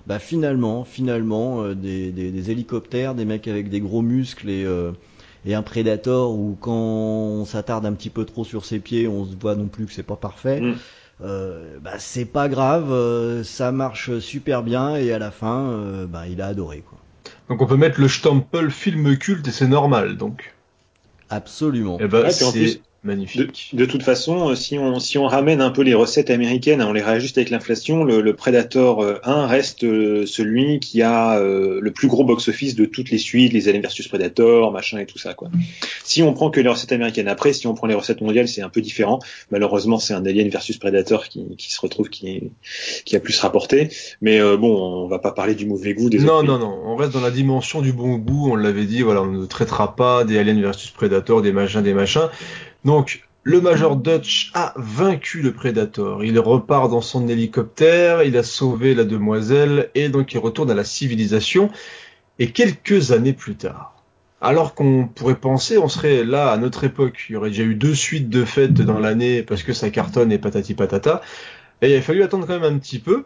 [0.07, 4.65] bah finalement, finalement, euh, des, des, des hélicoptères, des mecs avec des gros muscles et
[4.65, 4.91] euh,
[5.45, 9.25] et un Predator où quand on s'attarde un petit peu trop sur ses pieds, on
[9.25, 10.59] se voit non plus que c'est pas parfait.
[10.59, 10.75] Mm.
[11.23, 16.05] Euh, bah, c'est pas grave, euh, ça marche super bien et à la fin, euh,
[16.05, 16.99] bah, il a adoré quoi.
[17.49, 20.53] Donc on peut mettre le stempel film culte et c'est normal, donc.
[21.29, 21.97] Absolument.
[21.97, 23.69] Ouais, c'est De, magnifique.
[23.73, 26.93] de toute façon, euh, si on, si on ramène un peu les recettes américaines, on
[26.93, 31.79] les réajuste avec l'inflation, le, le Predator euh, 1 reste euh, celui qui a euh,
[31.81, 35.17] le plus gros box-office de toutes les suites, les Alien versus Predator, machin et tout
[35.17, 35.33] ça.
[35.33, 35.49] Quoi.
[36.03, 38.61] Si on prend que les recettes américaines après, si on prend les recettes mondiales, c'est
[38.61, 39.19] un peu différent.
[39.51, 42.51] Malheureusement, c'est un Alien versus Predator qui, qui se retrouve qui,
[43.05, 43.89] qui a plus rapporté.
[44.21, 46.79] Mais euh, bon, on va pas parler du mauvais goût des Non, autres non, non,
[46.85, 49.95] on reste dans la dimension du bon goût, on l'avait dit, voilà, on ne traitera
[49.95, 52.29] pas des aliens versus Predator, des machins, des machins.
[52.85, 56.23] Donc, le Major Dutch a vaincu le Predator.
[56.25, 60.75] Il repart dans son hélicoptère, il a sauvé la demoiselle, et donc il retourne à
[60.75, 61.69] la civilisation.
[62.39, 63.95] Et quelques années plus tard,
[64.41, 67.75] alors qu'on pourrait penser, on serait là à notre époque, il y aurait déjà eu
[67.75, 71.21] deux suites de fêtes dans l'année parce que ça cartonne et patati patata.
[71.81, 73.23] Et il a fallu attendre quand même un petit peu,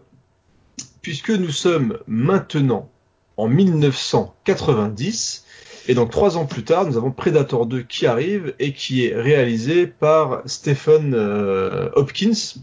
[1.01, 2.89] puisque nous sommes maintenant
[3.37, 5.45] en 1990.
[5.87, 9.15] Et donc trois ans plus tard, nous avons Predator 2 qui arrive et qui est
[9.15, 12.59] réalisé par Stephen euh, Hopkins.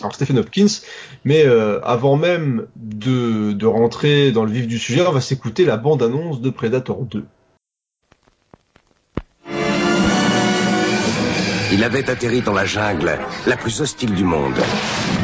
[0.00, 0.80] Alors Stephen Hopkins,
[1.24, 5.64] mais euh, avant même de, de rentrer dans le vif du sujet, on va s'écouter
[5.64, 7.24] la bande-annonce de Predator 2.
[11.72, 14.58] Il avait atterri dans la jungle, la plus hostile du monde.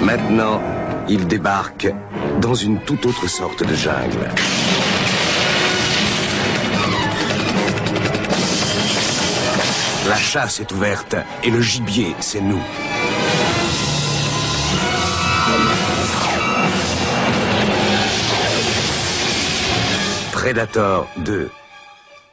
[0.02, 0.62] Maintenant,
[1.08, 1.92] il débarque
[2.40, 4.28] dans une toute autre sorte de jungle.
[10.08, 12.62] La chasse est ouverte et le gibier, c'est nous.
[20.32, 21.50] Predator 2.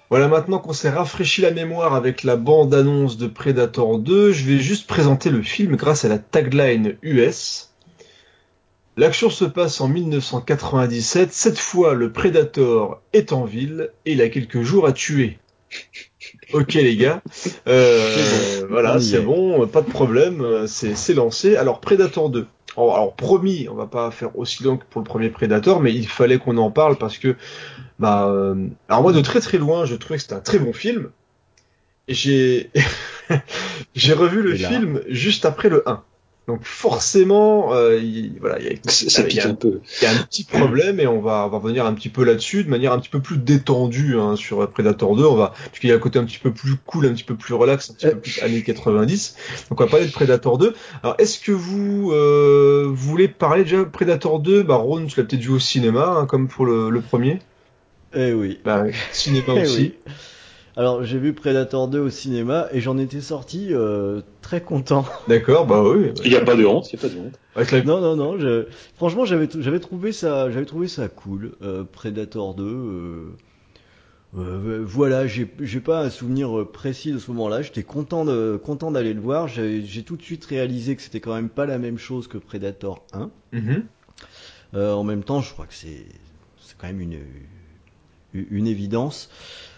[0.10, 4.60] Voilà, maintenant qu'on s'est rafraîchi la mémoire avec la bande-annonce de Predator 2, je vais
[4.60, 7.74] juste présenter le film grâce à la tagline US.
[8.96, 11.34] L'action se passe en 1997.
[11.34, 15.40] Cette fois, le Predator est en ville et il a quelques jours à tuer.
[16.54, 17.22] Ok les gars,
[17.68, 21.56] euh, voilà, c'est bon, pas de problème, c'est lancé.
[21.56, 22.48] Alors Predator 2.
[22.78, 26.08] Alors, promis, on va pas faire aussi long que pour le premier Predator, mais il
[26.08, 27.36] fallait qu'on en parle parce que,
[28.00, 30.74] bah, euh, alors moi de très très loin, je trouvais que c'était un très bon
[30.74, 31.10] film.
[32.08, 32.70] J'ai
[33.96, 36.04] j'ai revu le film juste après le 1.
[36.48, 39.82] Donc forcément, euh, il, voilà, il y, a, ça y a, un peu.
[40.00, 42.24] Il y a un petit problème et on va, on va revenir un petit peu
[42.24, 45.26] là-dessus de manière un petit peu plus détendue hein, sur Predator 2.
[45.26, 47.24] On va, parce qu'il y a un côté un petit peu plus cool, un petit
[47.24, 49.36] peu plus relax, un petit peu plus années 90.
[49.72, 50.76] Donc on va parler de Predator 2.
[51.02, 55.26] Alors est-ce que vous, euh, voulez parler déjà de Predator 2 Bah Ron, tu l'as
[55.26, 57.40] peut-être vu au cinéma, hein, comme pour le, le premier.
[58.14, 58.60] Eh oui.
[58.64, 59.94] Bah cinéma Eh aussi.
[60.06, 60.14] oui.
[60.78, 65.06] Alors j'ai vu Predator 2 au cinéma et j'en étais sorti euh, très content.
[65.30, 66.12] D'accord, bah oui.
[66.24, 67.40] Il n'y a pas de honte, il n'y a pas de honte.
[67.56, 68.66] Avec la- Non non non, je...
[68.96, 71.54] franchement j'avais j'avais trouvé ça j'avais trouvé ça cool.
[71.62, 72.64] Euh, Predator 2.
[72.64, 73.24] euh,
[74.38, 77.62] euh, voilà, j'ai j'ai pas un souvenir euh, précis de ce moment-là.
[77.62, 79.48] J'étais content de content d'aller le voir.
[79.48, 82.38] J'ai j'ai tout de suite réalisé que c'était quand même pas la même chose que
[82.38, 83.30] Predator 1.
[83.54, 83.86] Mhm.
[84.74, 86.06] Euh, en même temps, je crois que c'est
[86.60, 87.20] c'est quand même une
[88.34, 89.30] une évidence.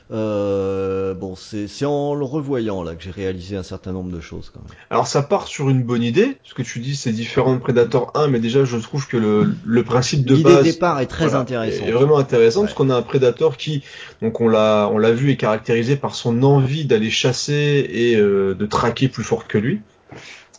[0.09, 4.49] Euh, bon, c'est en le revoyant là que j'ai réalisé un certain nombre de choses
[4.53, 4.71] quand même.
[4.89, 6.37] Alors ça part sur une bonne idée.
[6.43, 9.53] Ce que tu dis, c'est différent de Predator 1, mais déjà je trouve que le,
[9.65, 11.87] le principe de base départ est très voilà, intéressante.
[11.87, 12.65] est vraiment intéressant Ouais.
[12.67, 13.83] parce qu'on a un Predator qui,
[14.21, 18.53] donc on l'a, on l'a vu, est caractérisé par son envie d'aller chasser et euh,
[18.55, 19.81] de traquer plus fort que lui.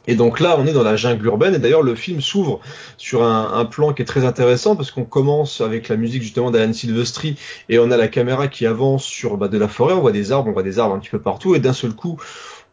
[0.09, 1.55] Et donc là, on est dans la jungle urbaine.
[1.55, 2.61] Et d'ailleurs, le film s'ouvre
[2.97, 6.51] sur un, un plan qui est très intéressant parce qu'on commence avec la musique justement
[6.51, 7.37] d'Alan Silvestri
[7.69, 9.95] et on a la caméra qui avance sur bah, de la forêt.
[9.95, 11.55] On voit des arbres, on voit des arbres un petit peu partout.
[11.55, 12.19] Et d'un seul coup,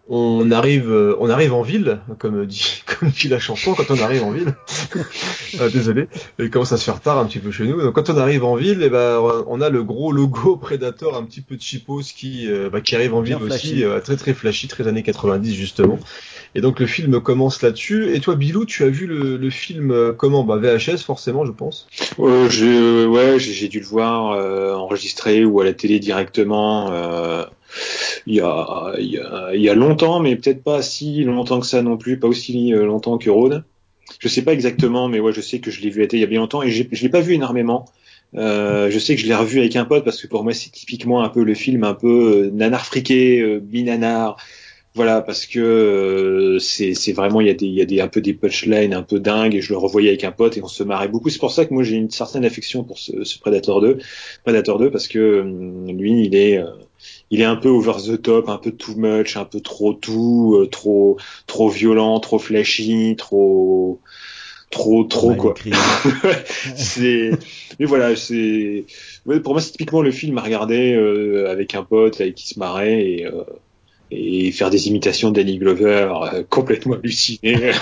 [0.08, 4.00] on arrive, euh, on arrive en ville, comme dit, comme dit la chanson, quand on
[4.02, 4.56] arrive en ville.
[5.58, 7.82] Ah, désolé, il commence à se faire tard un petit peu chez nous.
[7.82, 11.24] Donc quand on arrive en ville, et ben on a le gros logo Predator, un
[11.24, 13.72] petit peu de cheapos qui, euh, bah, qui arrive en ville flashy.
[13.72, 15.98] aussi, euh, très très flashy, très années 90 justement.
[16.56, 18.16] Et donc le film commence là-dessus.
[18.16, 20.44] Et toi, Bilou, tu as vu le, le film euh, comment?
[20.44, 21.88] Bah VHS forcément, je pense.
[22.20, 26.92] Euh, j'ai- ouais, j'ai dû le voir euh, enregistré ou à la télé directement.
[26.94, 27.44] euh,
[28.26, 31.60] il y a, il y, a, il y a longtemps, mais peut-être pas si longtemps
[31.60, 33.64] que ça non plus, pas aussi euh, longtemps que Rhône.
[34.20, 36.28] Je sais pas exactement, mais ouais, je sais que je l'ai vu il y a
[36.28, 37.86] bien longtemps et je l'ai pas vu énormément.
[38.36, 40.70] Euh, je sais que je l'ai revu avec un pote parce que pour moi c'est
[40.72, 43.62] typiquement un peu le film un peu euh, nanar friqué, euh.
[44.96, 48.08] Voilà, parce que euh, c'est vraiment il y a des il y a des un
[48.08, 50.68] peu des punchlines un peu dingues et je le revoyais avec un pote et on
[50.68, 51.30] se marrait beaucoup.
[51.30, 53.98] C'est pour ça que moi j'ai une certaine affection pour ce, ce Predator 2,
[54.46, 56.68] Predator 2 parce que euh, lui il est euh,
[57.30, 60.58] il est un peu over the top, un peu too much, un peu trop tout,
[60.60, 64.00] euh, trop trop violent, trop flashy, trop
[64.72, 65.52] trop trop quoi.
[65.52, 65.72] écrit.
[66.76, 67.32] c'est
[67.80, 68.86] mais voilà c'est
[69.26, 72.48] ouais, pour moi c'est typiquement le film à regarder euh, avec un pote avec qui
[72.48, 73.44] se marrait et euh,
[74.16, 77.72] et faire des imitations de Danny Glover euh, complètement hallucinées.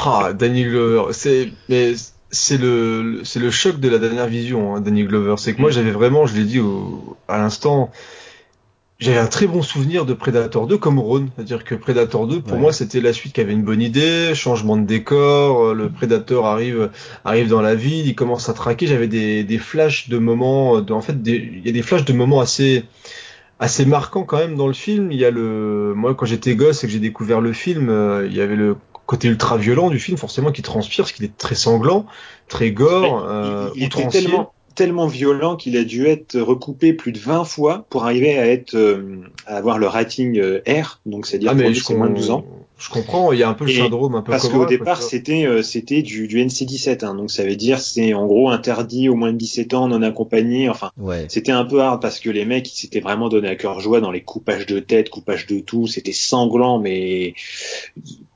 [0.00, 1.94] Ah, Danny Glover, c'est mais
[2.30, 5.34] c'est le c'est le choc de la dernière vision, hein, Danny Glover.
[5.38, 7.90] C'est que moi j'avais vraiment, je l'ai dit au, à l'instant,
[9.00, 12.52] j'avais un très bon souvenir de Predator 2 comme Ron, c'est-à-dire que Predator 2 pour
[12.52, 12.60] Ouais.
[12.60, 16.46] moi c'était la suite qui avait une bonne idée, changement de décor, euh, le Predator
[16.46, 16.90] arrive
[17.24, 18.86] arrive dans la ville, il commence à traquer.
[18.86, 22.04] J'avais des des flashs de moments, de, en fait des, il y a des flashs
[22.04, 22.84] de moments assez
[23.60, 25.12] assez marquants quand même dans le film.
[25.12, 28.26] Il y a le moi quand j'étais gosse et que j'ai découvert le film, euh,
[28.26, 31.36] il y avait le côté ultra violent du film forcément qui transpire parce qu'il est
[31.36, 32.06] très sanglant,
[32.46, 37.10] très gore, euh, il, il était tellement tellement violent qu'il a dû être recoupé plus
[37.10, 41.26] de 20 fois pour arriver à être euh, à avoir le rating euh, R, donc
[41.26, 42.44] c'est-à-dire Ah pour moins de 12 ans.
[42.78, 45.46] Je comprends, il y a un peu le syndrome un peu Parce qu'au départ, c'était
[45.46, 49.16] euh, c'était du, du NC17, hein, donc ça veut dire c'est en gros interdit aux
[49.16, 50.68] moins de 17 ans, non accompagné.
[50.68, 51.26] Enfin, Ouais.
[51.28, 54.00] c'était un peu hard parce que les mecs ils s'étaient vraiment donné à cœur joie
[54.00, 55.88] dans les coupages de tête, coupages de tout.
[55.88, 57.34] C'était sanglant, mais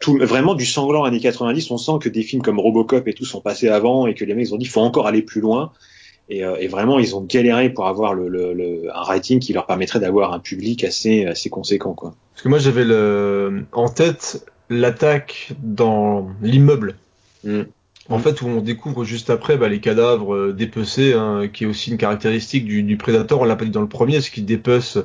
[0.01, 1.71] tout vraiment du sanglant années 90.
[1.71, 4.35] On sent que des films comme Robocop et tout sont passés avant et que les
[4.35, 5.73] mecs ils ont dit faut encore aller plus loin.
[6.29, 9.53] Et, euh, et vraiment, ils ont galéré pour avoir le, le, le- un rating qui
[9.53, 12.15] leur permettrait d'avoir un public assez assez conséquent, quoi.
[12.33, 16.97] Parce que moi j'avais le en tête l'attaque dans l'immeuble.
[17.45, 17.63] Mm.
[18.13, 21.67] En fait, où on découvre juste après bah, les cadavres euh, dépecés, hein, qui est
[21.67, 23.41] aussi une caractéristique du, du prédateur.
[23.41, 24.99] On l'a pas dit dans le premier, ce qui dépece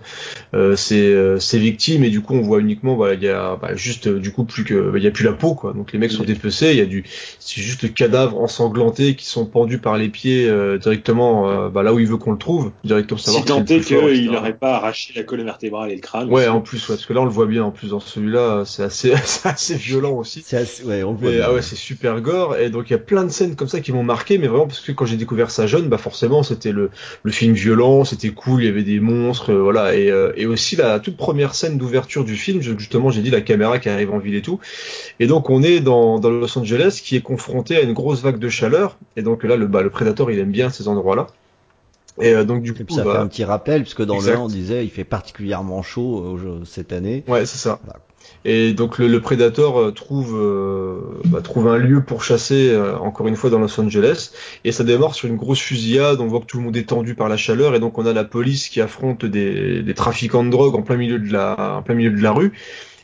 [0.54, 3.76] euh, ses, euh, ses victimes et du coup on voit uniquement, il y a bah,
[3.76, 5.74] juste euh, du coup plus que, bah, il y a plus la peau quoi.
[5.74, 7.04] Donc les mecs sont dépecés, il y a du,
[7.40, 11.84] c'est juste le cadavre ensanglanté qui sont pendus par les pieds euh, directement euh, bah,
[11.84, 14.58] là où il veut qu'on le trouve, directement Si savoir est tant est qu'il n'aurait
[14.58, 16.30] pas arraché la colonne vertébrale et le crâne.
[16.30, 16.50] Ouais, aussi.
[16.50, 17.64] en plus, ouais, parce que là on le voit bien.
[17.64, 19.14] En plus dans celui-là, c'est assez,
[19.76, 20.44] violent aussi.
[20.46, 22.96] C'est assez, ouais, on le voit ah ouais, c'est super gore et donc il y
[22.98, 25.18] a plein de scènes comme ça qui m'ont marqué, mais vraiment parce que quand j'ai
[25.18, 26.90] découvert ça jeune, bah forcément c'était le,
[27.24, 30.46] le film violent, c'était cool, il y avait des monstres, euh, voilà, et, euh, et
[30.46, 34.12] aussi la toute première scène d'ouverture du film, justement j'ai dit la caméra qui arrive
[34.14, 34.60] en ville et tout,
[35.20, 38.40] et donc on est dans, dans Los Angeles qui est confronté à une grosse vague
[38.40, 41.28] de chaleur, et donc là le, bah, le prédateur il aime bien ces endroits-là,
[42.20, 44.32] et euh, donc du coup ça bah, fait un petit rappel, puisque dans Exact.
[44.32, 47.24] le 1, on disait il fait particulièrement chaud euh, cette année.
[47.28, 47.80] Ouais, c'est ça.
[47.84, 48.00] Voilà.
[48.46, 52.98] Et donc le, le prédateur euh, trouve euh, bah, trouve un lieu pour chasser euh,
[52.98, 54.32] encore une fois dans Los Angeles.
[54.64, 56.22] Et ça démarre sur une grosse fusillade.
[56.22, 57.76] On voit que tout le monde est tendu par la chaleur.
[57.76, 60.98] Et donc on a la police qui affronte des, des trafiquants de drogue en plein
[60.98, 62.54] milieu de la en plein milieu de la rue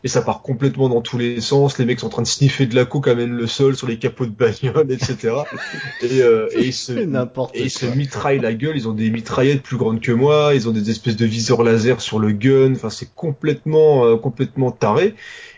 [0.03, 1.77] et ça part complètement dans tous les sens.
[1.77, 3.98] Les mecs sont en train de sniffer de la coke même le sol sur les
[3.98, 5.35] capots de bagnole, etc.
[6.01, 9.64] et, euh, et ils se et ils se mitraillent la gueule, ils ont des mitraillettes
[9.64, 12.90] plus grandes que moi, ils ont des espèces de viseurs laser sur le gun, enfin
[12.90, 15.15] c'est complètement euh, complètement taré.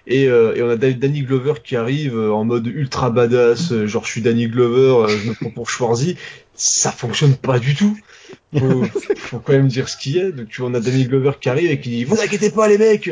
[0.07, 3.87] Et, euh, et on a Danny Glover qui arrive euh, en mode ultra badass, euh,
[3.87, 6.15] genre je suis Danny Glover, euh, je me prends pour Schwarzy.
[6.53, 7.97] Ça fonctionne pas du tout.
[8.55, 8.83] Faut,
[9.17, 10.29] faut quand même dire ce qu'il y a.
[10.29, 13.09] Donc on a Danny Glover qui arrive et qui dit vous inquiétez pas les mecs,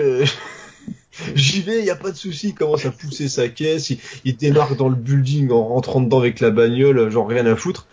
[1.35, 2.49] j'y vais, y a pas de souci.
[2.49, 6.19] Il commence à pousser sa caisse, il, il démarque dans le building en rentrant dedans
[6.19, 7.87] avec la bagnole, genre rien à foutre.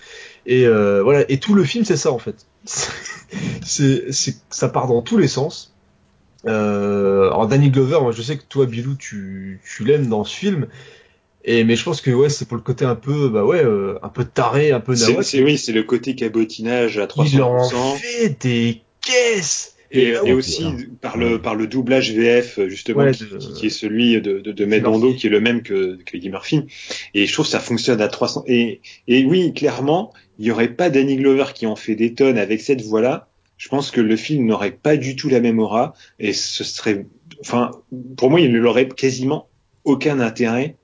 [0.47, 1.25] Et euh, voilà.
[1.31, 2.47] Et tout le film c'est ça en fait.
[3.63, 5.75] c'est, c'est, ça part dans tous les sens.
[6.47, 10.35] Euh, alors Danny Glover, moi je sais que toi Bilou tu, tu l'aimes dans ce
[10.37, 10.67] film.
[11.45, 13.99] Et mais je pense que ouais c'est pour le côté un peu bah ouais euh,
[14.03, 15.25] un peu taré, un peu nawak.
[15.25, 17.97] c'est- oui, c'est le côté cabotinage à Il en 300%.
[17.97, 19.75] fait des caisses.
[19.93, 20.65] Et, et ouais, aussi
[21.01, 24.39] par le par le doublage VF justement Ouais, qui, de- qui- qui est celui de
[24.41, 24.65] de, de.
[24.77, 26.63] Lando qui est le même que que Eddie Murphy
[27.15, 30.69] et je trouve que ça fonctionne à 300 et et oui clairement il y aurait
[30.75, 34.01] pas Danny Glover qui en fait des tonnes avec cette voix là je pense que
[34.01, 37.07] le film n'aurait pas du tout la même aura et ce serait
[37.41, 37.73] enfin
[38.17, 39.49] pour moi il n'aurait quasiment
[39.85, 40.77] aucun intérêt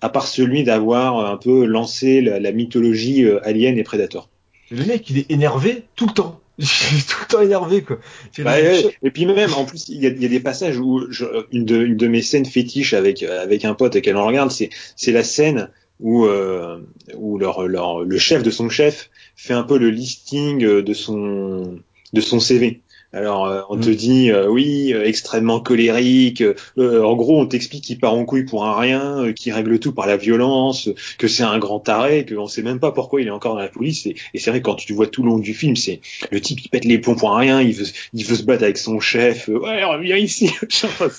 [0.00, 4.30] à part celui d'avoir un peu lancé la, la mythologie euh, Alien et Predator.
[4.70, 6.40] Le mec il est énervé tout le temps.
[6.92, 7.98] Il est tout le temps énervé quoi.
[8.38, 8.96] Bah, ouais.
[9.02, 11.24] Et puis même, en plus, il y a, il y a des passages où je,
[11.52, 14.50] une, de, une de mes scènes fétiches avec avec un pote et qu'elle en regarde,
[14.50, 15.70] c'est c'est la scène
[16.00, 16.80] où euh,
[17.14, 21.78] où leur, leur le chef de son chef fait un peu le listing de son
[22.12, 22.80] de son CV.
[23.12, 23.94] Alors euh, on te Mm.
[23.94, 26.42] dit euh, oui euh, extrêmement colérique.
[26.42, 29.78] euh, en gros on t'explique qu'il part en couille pour un rien, euh, qu'il règle
[29.78, 33.26] tout par la violence, que c'est un grand taré, qu'on sait même pas pourquoi il
[33.28, 34.04] est encore dans la police.
[34.06, 36.60] Et, et c'est vrai quand tu vois tout le long du film, c'est le type
[36.62, 39.00] il pète les plombs pour un rien, il veut il veut se battre avec son
[39.00, 39.48] chef.
[39.48, 40.50] euh, ouais reviens ici.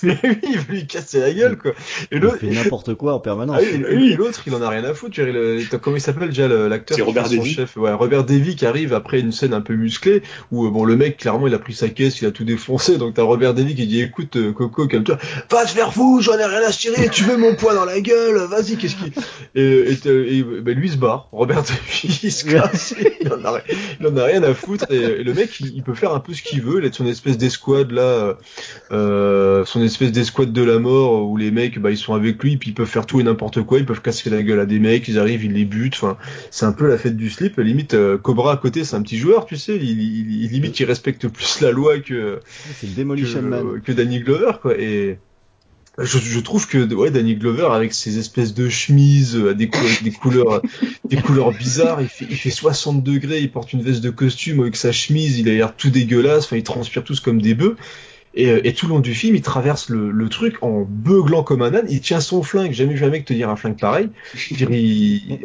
[0.02, 0.12] Oui,
[0.44, 1.72] il veut lui casser la gueule quoi.
[2.12, 3.56] Et Il l'autre, fait n'importe quoi en permanence.
[3.60, 5.18] Ah oui, et- et l'autre, il en a rien à foutre.
[5.18, 7.52] il- il- comment il s'appelle déjà le- l'acteur C'est qui Robert Davy.
[7.52, 10.96] chef Ouais, Robert Davy qui arrive après une scène un peu musclée où bon le
[10.96, 12.96] mec clairement il a pris sa caisse, il a tout défoncé.
[12.98, 15.18] Donc t'as Robert Davy qui dit écoute euh, Coco comme toi,
[15.50, 18.36] va te faire j'en ai rien à tirer, tu veux mon poing dans la gueule,
[18.48, 19.12] vas-y qu'est-ce qui
[19.54, 21.28] et, et, t'as- et, ben, lui il se barre.
[21.32, 24.86] Robert Davy il se casse, il en a, rien- il en a rien à foutre
[24.90, 26.94] et, et le mec il, il peut faire un peu ce qu'il veut, il de
[26.94, 28.02] son espèce d'escouade là.
[28.02, 28.34] euh,
[28.92, 32.56] euh, son espèce d'escouade de la mort où les mecs bah ils sont avec lui
[32.56, 34.78] puis ils peuvent faire tout et n'importe quoi ils peuvent casser la gueule à des
[34.78, 36.16] mecs ils arrivent ils les butent enfin
[36.50, 39.46] c'est un peu la fête du slip limite Cobra à côté c'est un petit joueur
[39.46, 42.40] tu sais il- limite il respecte plus la loi que
[43.22, 43.26] que,
[43.80, 45.18] que Danny Glover quoi et
[45.98, 49.68] je, je trouve que ouais Danny Glover avec ses espèces de chemises euh, à des,
[49.68, 50.62] cou- avec des couleurs
[51.04, 54.60] des couleurs bizarres il fait il fait 60 degrés il porte une veste de costume
[54.60, 57.76] avec sa chemise il a l'air tout dégueulasse enfin ils transpirent tous comme des bœufs
[58.32, 61.42] et, euh, et tout le long du film, il traverse le, le truc en beuglant
[61.42, 61.86] comme un âne.
[61.90, 62.70] Il tient son flingue.
[62.72, 64.08] Jamais un mec te dire un flingue pareil.
[64.70, 65.40] Il,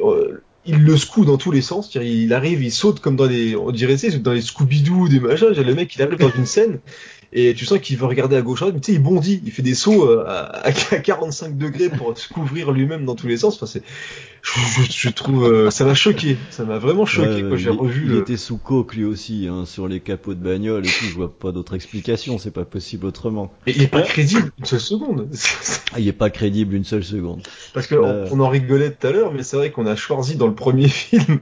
[0.65, 1.93] il le secoue dans tous les sens.
[1.95, 5.49] Il arrive, il saute comme dans les, on dirait, sais, dans les Scooby-Doo, des machins.
[5.49, 6.79] Le mec, il arrive dans une scène
[7.38, 9.41] et tu sens qu'il veut regarder à gauche, à droite, mais tu sais, il bondit.
[9.45, 13.27] Il fait des sauts euh, à, à 45 degrés pour se couvrir lui-même dans tous
[13.27, 13.55] les sens.
[13.55, 13.83] Enfin, c'est,
[14.41, 14.51] je,
[14.83, 16.38] je, je trouve, euh, ça m'a choqué.
[16.49, 18.19] Ça m'a vraiment choqué Ouais, quand j'ai revu il le.
[18.22, 21.05] était sous coke lui aussi, hein, sur les capots de bagnole et tout.
[21.09, 22.38] Je vois pas d'autre explication.
[22.38, 23.51] C'est pas possible autrement.
[23.67, 25.27] Et il est pas crédible une seule seconde.
[25.93, 27.41] Ah, il est pas crédible une seule seconde.
[27.73, 28.25] Parce que Euh.
[28.30, 30.53] on, on en rigolait tout à l'heure, mais c'est vrai qu'on a Schwarzy dans le
[30.55, 31.39] premier film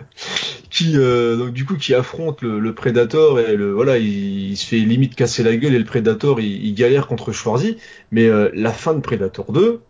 [0.70, 4.58] qui, euh, donc du coup, qui affronte le, le Predator et le voilà, il, il
[4.58, 7.78] se fait limite casser la gueule et le Predator il, il galère contre Schwarzy.
[8.12, 9.82] Mais euh, la fin de Predator 2,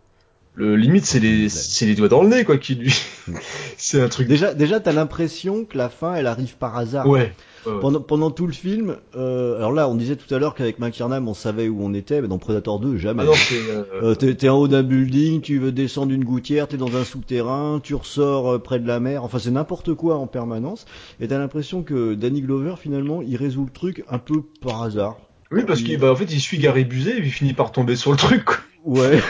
[0.56, 2.94] Le limite, c'est les, c'est les doigts dans le nez, quoi, qui lui.
[3.76, 4.28] c'est un truc.
[4.28, 7.08] Déjà, déjà, t'as l'impression que la fin, elle arrive par hasard.
[7.08, 7.32] Ouais.
[7.80, 11.26] Pendant, pendant tout le film, euh, alors là, on disait tout à l'heure qu'avec McKiernan,
[11.26, 13.22] on savait où on était, mais dans Predator 2, jamais.
[13.22, 16.68] Ah non, euh, Euh, t'es, t'es en haut d'un building, tu veux descendre une gouttière,
[16.68, 20.16] t'es dans un souterrain, tu ressors euh, près de la mer, enfin c'est n'importe quoi
[20.16, 20.84] en permanence,
[21.20, 25.16] et t'as l'impression que Danny Glover finalement il résout le truc un peu par hasard.
[25.54, 27.72] Oui, parce il- qu'il, bah, en fait, il suit Gary Busey et il finit par
[27.72, 28.56] tomber sur le truc, quoi.
[28.84, 29.20] Ouais.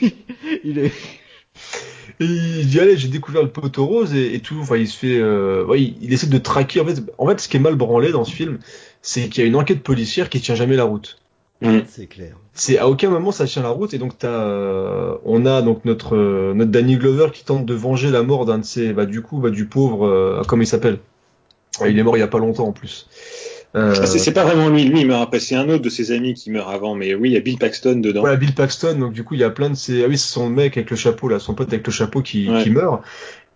[0.64, 0.92] il est.
[2.18, 4.96] Et il dit allez j'ai découvert le poteau rose et, et tout enfin il se
[4.96, 7.60] fait euh, ouais, il, il essaie de traquer en fait en fait ce qui est
[7.60, 8.58] mal branlé dans ce film
[9.02, 11.18] c'est qu'il y a une enquête policière qui tient jamais la route
[11.88, 12.36] C'est clair.
[12.54, 15.84] c'est à aucun moment ça tient la route et donc t'as euh, on a donc
[15.84, 19.04] notre euh, notre Danny Glover qui tente de venger la mort d'un de ses bah
[19.04, 21.00] du coup bah du pauvre euh, comment il s'appelle?
[21.82, 23.08] Ouais, il est mort il y a pas longtemps en plus
[23.76, 26.10] Euh, Ah, c'est pas vraiment lui, lui il meurt après, c'est un autre de ses
[26.12, 28.20] amis qui meurt avant, mais oui, il y a Bill Paxton dedans.
[28.20, 30.02] Voilà, Bill Paxton, donc du coup, il y a plein de ces...
[30.04, 32.48] Ah oui, c'est son mec avec le chapeau, là, son pote avec le chapeau qui,
[32.48, 32.62] Ouais.
[32.62, 33.02] qui meurt.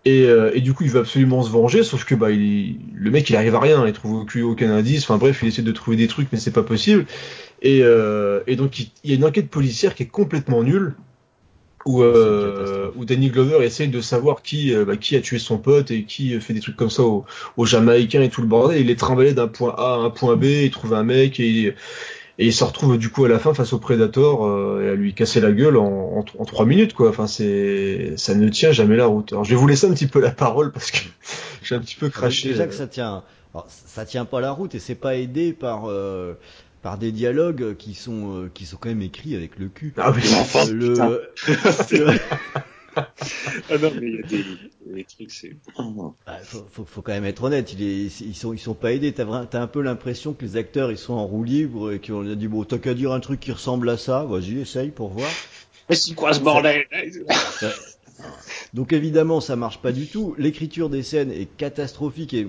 [0.05, 2.77] Et, euh, et du coup, il veut absolument se venger, sauf que bah, il...
[2.95, 5.03] le mec, il arrive à rien, il trouve aucun, aucun indice.
[5.03, 7.05] Enfin bref, il essaie de trouver des trucs, mais c'est pas possible.
[7.61, 8.91] Et, euh, et donc, il...
[9.03, 10.93] il y a une enquête policière qui est complètement nulle,
[11.85, 15.39] où, une euh, où Danny Glover essaye de savoir qui, euh, bah, qui a tué
[15.39, 17.25] son pote et qui fait des trucs comme ça aux,
[17.57, 18.81] aux Jamaïcains et tout le bordel.
[18.81, 21.75] Il est trimballé d'un point A à un point B, il trouve un mec et
[22.41, 24.95] et il se retrouve du coup à la fin face au Predator euh, et à
[24.95, 27.09] lui casser la gueule en, en, en trois minutes quoi.
[27.09, 29.31] Enfin c'est ça ne tient jamais la route.
[29.31, 30.97] Alors je vais vous laisser un petit peu la parole parce que
[31.63, 32.49] j'ai un petit peu craché.
[32.49, 32.67] Déjà euh.
[32.67, 36.33] que ça tient, alors, ça tient pas la route et c'est pas aidé par euh,
[36.81, 39.93] par des dialogues qui sont euh, qui sont quand même écrits avec le cul.
[39.97, 40.21] Ah oui.
[40.39, 41.09] Enfin, le, putain.
[41.97, 42.19] le-
[42.95, 44.43] Ah non, mais il y a des,
[44.95, 45.55] des trucs, c'est.
[45.77, 48.91] Bah, faut, faut, faut quand même être honnête, il est, ils sont, ils sont pas
[48.91, 49.13] aidés.
[49.13, 52.29] T'as, t'as un peu l'impression que les acteurs ils sont en roue libre et qu'on
[52.29, 55.09] a dit bon, t'as qu'à dire un truc qui ressemble à ça, vas-y, essaye pour
[55.09, 55.29] voir.
[55.89, 56.85] Mais c'est quoi ce bordel?
[58.73, 60.35] Donc évidemment, ça marche pas du tout.
[60.37, 62.45] L'écriture des scènes est catastrophique et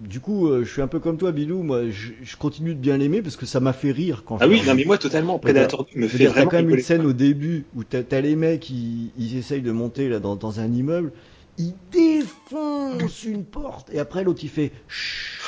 [0.00, 1.62] du coup, euh, je suis un peu comme toi, Bilou.
[1.62, 4.38] Moi, je, je continue de bien l'aimer parce que ça m'a fait rire quand.
[4.40, 6.56] Ah je oui, non mais moi totalement, Predator 2 me fait dire, t'as vraiment quand
[6.56, 10.08] même une scène au début où t'as, t'as les mecs, ils, ils essayent de monter
[10.08, 11.12] là dans, dans un immeuble,
[11.58, 14.72] ils défoncent une porte et après l'autre il fait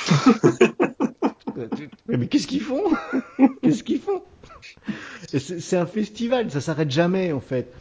[2.07, 2.83] mais, qu'est-ce qu'ils font?
[3.61, 4.21] Qu'est-ce qu'ils font?
[5.27, 7.73] C'est, c'est un festival, ça s'arrête jamais en fait.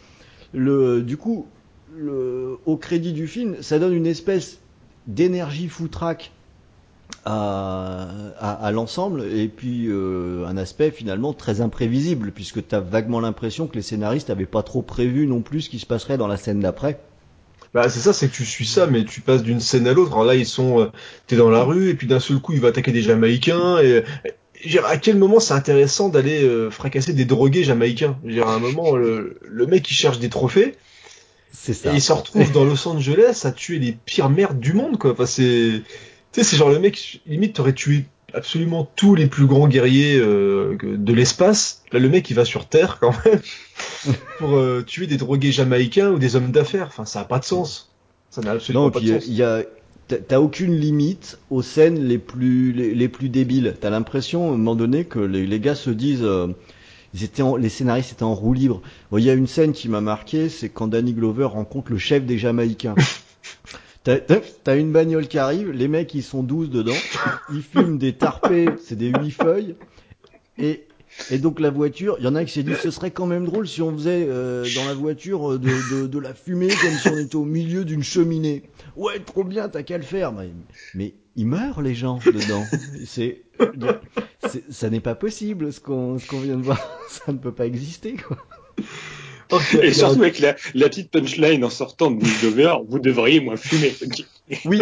[0.53, 1.47] Le, du coup,
[1.95, 4.59] le, au crédit du film, ça donne une espèce
[5.07, 6.33] d'énergie foutraque
[7.27, 12.81] à, à, à l'ensemble et puis euh, un aspect finalement très imprévisible puisque tu as
[12.81, 16.17] vaguement l'impression que les scénaristes n'avaient pas trop prévu non plus ce qui se passerait
[16.17, 17.01] dans la scène d'après.
[17.75, 20.13] Bah c'est ça, c'est que tu suis ça, mais tu passes d'une scène à l'autre.
[20.13, 20.87] Alors là ils sont, euh,
[21.27, 24.05] t'es dans la rue et puis d'un seul coup il va attaquer des Jamaïcains et
[24.85, 28.17] à quel moment c'est intéressant d'aller euh, fracasser des drogués jamaïcains?
[28.25, 30.75] Dire, à un moment, le, le mec il cherche des trophées,
[31.53, 31.93] C'est Et ça.
[31.93, 35.13] il se retrouve dans Los Angeles à tuer les pires merdes du monde, quoi.
[35.13, 35.83] Enfin, c'est,
[36.37, 40.77] sais, c'est genre le mec, limite, t'aurais tué absolument tous les plus grands guerriers euh,
[40.83, 41.83] de l'espace.
[41.93, 43.41] Là, le mec, il va sur Terre, quand même,
[44.39, 46.87] pour euh, tuer des drogués jamaïcains ou des hommes d'affaires.
[46.89, 47.93] Enfin, ça a pas de sens.
[48.31, 49.29] Ça n'a absolument Non, pas puis de sens.
[49.29, 49.63] y a,
[50.09, 53.75] t'as- aucune limite aux scènes les plus les, les plus débiles.
[53.81, 56.49] T'as l'impression à un moment donné que les, les gars se disent, euh,
[57.15, 58.83] ils étaient en- les scénaristes étaient en roue libre.
[59.11, 61.99] Bon, Il y a une scène qui m'a marqué, c'est quand Danny Glover rencontre le
[61.99, 62.95] chef des Jamaïcains.
[64.07, 66.95] T'as- une bagnole qui arrive, les mecs ils sont 12 dedans,
[67.53, 69.75] ils fument des tarpés, c'est des huit feuilles,
[70.59, 70.87] et,
[71.33, 73.45] et donc la voiture, il y en a qui s'est dit ce serait quand même
[73.47, 77.19] drôle si on faisait euh, dans la voiture euh, de, la fumée comme si on
[77.19, 78.63] était au milieu d'une cheminée.
[78.95, 80.33] Ouais, trop bien, t'as qu'à le faire.
[80.33, 80.51] Mais,
[80.95, 82.65] mais ils meurent les gens dedans.
[83.05, 83.43] C'est,
[84.71, 86.79] ça n'est pas possible ce qu'on ce qu'on vient de voir.
[87.09, 88.37] Ça ne peut pas exister quoi.
[89.83, 93.57] Et surtout avec la, la petite punchline en sortant de Bush Dover, vous devriez moins
[93.57, 93.95] fumer.
[94.65, 94.81] Oui.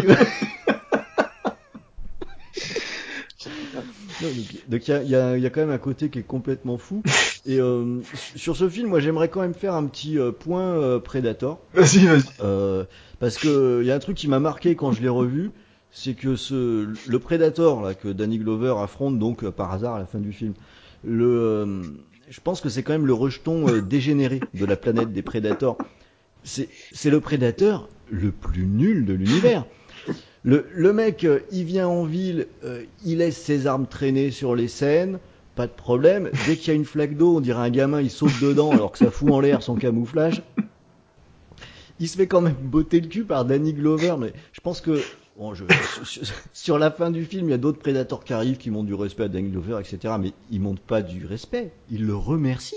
[4.22, 4.28] Non,
[4.68, 7.02] donc- il y a, y, y quand même un côté qui est complètement fou.
[7.46, 8.00] Et euh,
[8.36, 11.60] sur ce film, moi j'aimerais quand même faire un petit euh, point euh, Predator.
[11.74, 12.22] Vas-y, vas-y.
[12.42, 12.84] Euh,
[13.18, 15.50] parce que il y a un truc qui m'a marqué quand je l'ai revu,
[15.90, 19.98] c'est que ce le Predator là que Danny Glover affronte donc euh, par hasard à
[19.98, 20.54] la fin du film.
[21.02, 21.82] Le, euh,
[22.28, 25.78] je pense que c'est quand même le rejeton euh, dégénéré de la planète des Predators.
[26.42, 26.68] C'est
[27.10, 29.64] le Predator le plus nul de l'univers.
[30.42, 34.54] Le, le mec, euh, il vient en ville, euh, il laisse ses armes traîner sur
[34.54, 35.18] les scènes,
[35.56, 36.30] pas de problème.
[36.46, 38.92] Dès qu'il y a une flaque d'eau, on dirait un gamin, il saute dedans alors
[38.92, 40.42] que ça fout en l'air son camouflage.
[41.98, 45.00] Il se fait quand même botter le cul par Danny Glover, mais je pense que
[45.36, 45.64] bon, je,
[46.04, 46.22] sur,
[46.52, 48.94] sur la fin du film, il y a d'autres prédateurs qui arrivent qui montrent du
[48.94, 50.14] respect à Danny Glover, etc.
[50.20, 52.76] Mais ils montrent pas du respect, ils le remercient.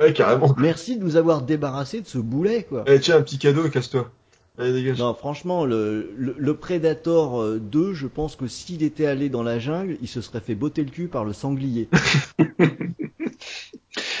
[0.00, 0.54] Ouais, carrément.
[0.58, 2.84] Merci de nous avoir débarrassé de ce boulet, quoi.
[2.86, 4.10] Eh, tiens, un petit cadeau, casse-toi.
[4.58, 4.98] Allez, dégage.
[4.98, 9.58] Non, franchement, le, le, le Predator 2, je pense que s'il était allé dans la
[9.58, 11.88] jungle, il se serait fait botter le cul par le sanglier.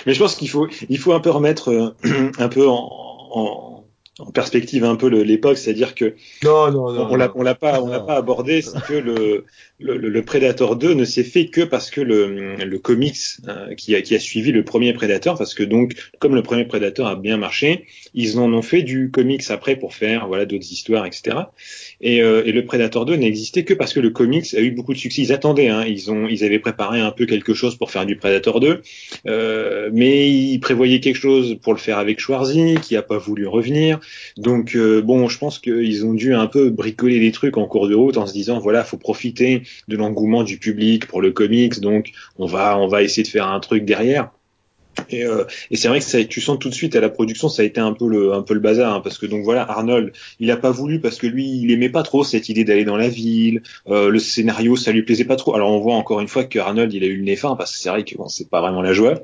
[0.06, 1.94] Mais je pense qu'il faut, il faut un peu remettre euh,
[2.38, 2.88] un peu en,
[3.30, 3.73] en
[4.20, 7.82] en perspective un peu l'époque, c'est-à-dire que non, non, non, on l'a on l'a pas
[7.82, 9.44] on l'a pas abordé, c'est que le,
[9.80, 13.16] le, le Predator 2 ne s'est fait que parce que le, le comics
[13.48, 16.64] euh, qui a qui a suivi le premier Predator, parce que donc comme le premier
[16.64, 20.70] Predator a bien marché, ils en ont fait du comics après pour faire voilà d'autres
[20.70, 21.36] histoires, etc.
[22.00, 24.92] Et, euh, et le Predator 2 n'existait que parce que le comics a eu beaucoup
[24.92, 25.22] de succès.
[25.22, 28.16] Ils attendaient, hein, ils ont ils avaient préparé un peu quelque chose pour faire du
[28.16, 28.82] Predator 2,
[29.26, 33.46] euh, mais ils prévoyaient quelque chose pour le faire avec Schwarzy, qui a pas voulu
[33.46, 34.00] revenir.
[34.36, 37.88] Donc euh, bon, je pense qu'ils ont dû un peu bricoler des trucs en cours
[37.88, 41.80] de route en se disant voilà, faut profiter de l'engouement du public pour le comics,
[41.80, 44.30] donc on va on va essayer de faire un truc derrière.
[45.10, 47.48] Et, euh, et c'est vrai que ça, tu sens tout de suite à la production,
[47.48, 49.68] ça a été un peu le, un peu le bazar, hein, parce que donc voilà,
[49.70, 52.84] Arnold, il a pas voulu parce que lui, il aimait pas trop cette idée d'aller
[52.84, 55.54] dans la ville, euh, le scénario, ça lui plaisait pas trop.
[55.54, 57.72] Alors on voit encore une fois que Arnold, il a eu le nez fin, parce
[57.72, 59.20] que c'est vrai que bon, c'est pas vraiment la joie.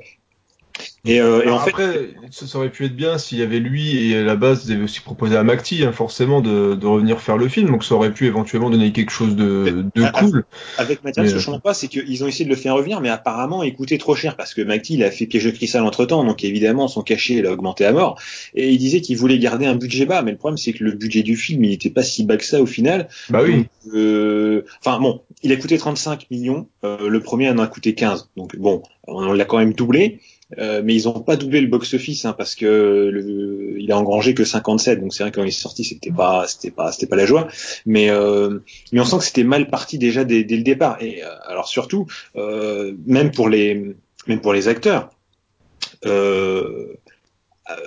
[1.05, 2.45] Et, euh, et en après, fait...
[2.45, 4.83] ça aurait pu être bien s'il y avait lui et à la base, ils avaient
[4.83, 7.69] aussi proposé à McTee, hein, forcément, de, de, revenir faire le film.
[7.69, 10.45] Donc ça aurait pu éventuellement donner quelque chose de, de cool.
[10.77, 13.01] Avec Mathias, ce que je comprends pas, c'est qu'ils ont essayé de le faire revenir,
[13.01, 15.83] mais apparemment, il coûtait trop cher parce que McTee, il a fait piège de cristal
[15.83, 18.19] entre temps, donc évidemment, son cachet, il a augmenté à mort.
[18.53, 20.91] Et il disait qu'il voulait garder un budget bas, mais le problème, c'est que le
[20.91, 23.07] budget du film, il était pas si bas que ça au final.
[23.29, 23.65] Bah oui.
[23.93, 24.63] Euh...
[24.83, 28.29] Enfin bon, il a coûté 35 millions, euh, le premier en a coûté 15.
[28.37, 30.19] Donc bon, on l'a quand même doublé.
[30.57, 34.33] Euh, mais ils n'ont pas doublé le box-office hein, parce que le, il a engrangé
[34.33, 37.07] que 57, donc c'est vrai que quand il est sorti c'était pas c'était pas c'était
[37.07, 37.47] pas la joie,
[37.85, 38.59] mais euh,
[38.91, 41.01] mais on sent que c'était mal parti déjà dès, dès le départ.
[41.01, 43.95] Et euh, alors surtout euh, même pour les
[44.27, 45.09] même pour les acteurs.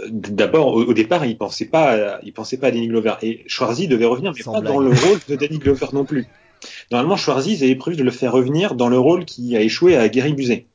[0.09, 3.45] D'abord, au, au, départ, il pensait pas, à, il pensait pas à Danny Glover et
[3.47, 6.27] Schwarzy devait revenir, mais pas dans le rôle de Danny Glover non plus.
[6.91, 9.97] Normalement, Schwarzy, ils avaient prévu de le faire revenir dans le rôle qui a échoué
[9.97, 10.67] à Gary Busey.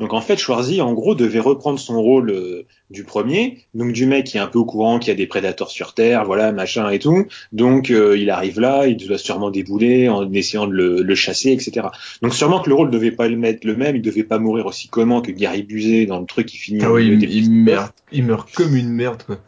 [0.00, 4.06] Donc en fait, Schwarzy, en gros, devait reprendre son rôle euh, du premier, donc du
[4.06, 6.52] mec qui est un peu au courant qu'il y a des prédateurs sur Terre, voilà,
[6.52, 7.26] machin et tout.
[7.52, 11.52] Donc euh, il arrive là, il doit sûrement débouler en essayant de le, le, chasser,
[11.52, 11.88] etc.
[12.22, 14.38] Donc sûrement que le rôle ne devait pas le mettre le même, il devait pas
[14.38, 16.82] mourir aussi comment que Gary Busey dans le truc qui finit.
[16.84, 19.38] Ah oui, il, il, meurt, il meurt comme une merde quoi.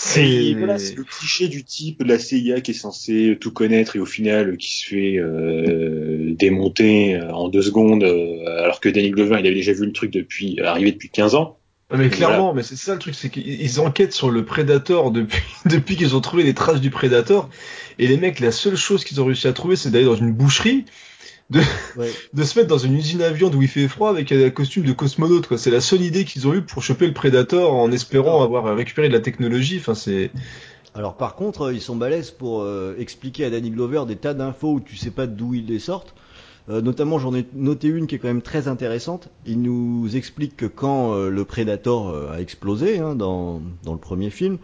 [0.00, 3.98] C'est voilà, le cliché du type de la CIA qui est censé tout connaître et
[3.98, 9.38] au final qui se fait euh, démonter en deux secondes euh, alors que Danny Glover
[9.40, 11.58] il avait déjà vu le truc depuis arrivé depuis 15 ans.
[11.92, 12.52] Mais clairement, voilà.
[12.52, 16.20] mais c'est ça le truc, c'est qu'ils enquêtent sur le Predator depuis depuis qu'ils ont
[16.20, 17.50] trouvé les traces du Predator
[17.98, 20.32] et les mecs la seule chose qu'ils ont réussi à trouver c'est d'aller dans une
[20.32, 20.84] boucherie
[21.50, 21.60] de,
[21.96, 22.10] ouais.
[22.32, 24.84] de se mettre dans une usine à viande où il fait froid avec un costume
[24.84, 25.46] de cosmonaute.
[25.46, 25.58] Quoi.
[25.58, 29.08] C'est la seule idée qu'ils ont eue pour choper le Predator en espérant avoir récupéré
[29.08, 29.78] de la technologie.
[29.78, 30.30] Enfin, c'est.
[30.94, 34.74] Alors par contre, ils sont balèzes pour euh, expliquer à Danny Glover des tas d'infos
[34.74, 36.14] où tu sais pas d'où ils les sortent.
[36.70, 39.30] Euh, notamment, j'en ai noté une qui est quand même très intéressante.
[39.46, 44.28] Il nous explique que quand euh, le Predator a explosé hein, dans, dans le premier
[44.28, 44.58] film,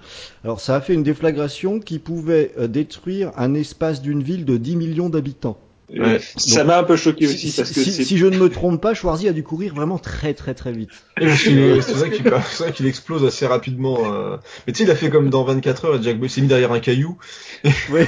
[0.44, 4.76] alors ça a fait une déflagration qui pouvait détruire un espace d'une ville de 10
[4.76, 5.56] millions d'habitants.
[5.92, 6.18] Ouais.
[6.36, 8.80] ça m'a un peu choqué aussi si, parce que si, si, je ne me trompe
[8.80, 10.90] pas, Schwarzy a dû courir vraiment très très très vite.
[11.18, 12.24] c'est vrai qu'il
[12.72, 13.98] qu'il explose assez rapidement.
[14.12, 14.36] Euh...
[14.66, 16.72] Mais tu sais, il a fait comme dans 24 heures, Jack Boy s'est mis derrière
[16.72, 17.18] un caillou.
[17.90, 18.06] Ouais.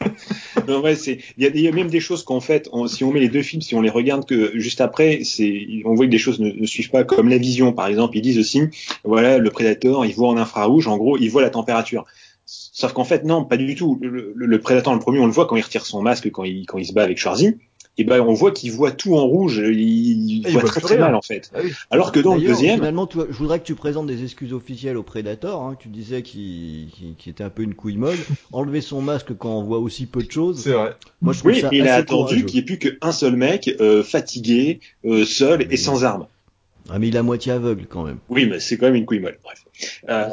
[0.68, 3.12] non, ouais, c'est, il y, y a, même des choses qu'en fait, on, si on
[3.12, 6.10] met les deux films, si on les regarde que juste après, c'est, on voit que
[6.10, 8.16] des choses ne, ne, suivent pas, comme la vision, par exemple.
[8.16, 8.62] Ils disent aussi,
[9.04, 12.04] voilà, le prédateur, il voit en infrarouge, en gros, il voit la température.
[12.46, 13.98] Sauf qu'en fait, non, pas du tout.
[14.02, 16.44] Le, le, le, prédateur, le premier, on le voit quand il retire son masque, quand
[16.44, 17.56] il, quand il se bat avec Schwarzy.
[17.96, 19.62] Et ben, on voit qu'il voit tout en rouge.
[19.64, 21.50] Il, il voit, voit très très mal, en fait.
[21.54, 21.72] Ah oui.
[21.90, 22.76] Alors que dans le deuxième.
[22.76, 25.62] Finalement, tu je voudrais que tu présentes des excuses officielles au prédateur.
[25.62, 25.76] Hein.
[25.78, 28.18] Tu disais qu'il qu était un peu une couille molle.
[28.52, 30.60] Enlever son masque quand on voit aussi peu de choses.
[30.60, 30.96] C'est vrai.
[31.22, 34.02] Moi, je oui, ça il a attendu qu'il n'y ait plus qu'un seul mec, euh,
[34.02, 36.26] fatigué, euh, seul et sans armes.
[36.90, 38.18] Ah, mais il est à moitié aveugle quand même.
[38.28, 39.38] Oui, mais c'est quand même une couille molle.
[39.42, 39.64] Bref.
[40.08, 40.28] Euh,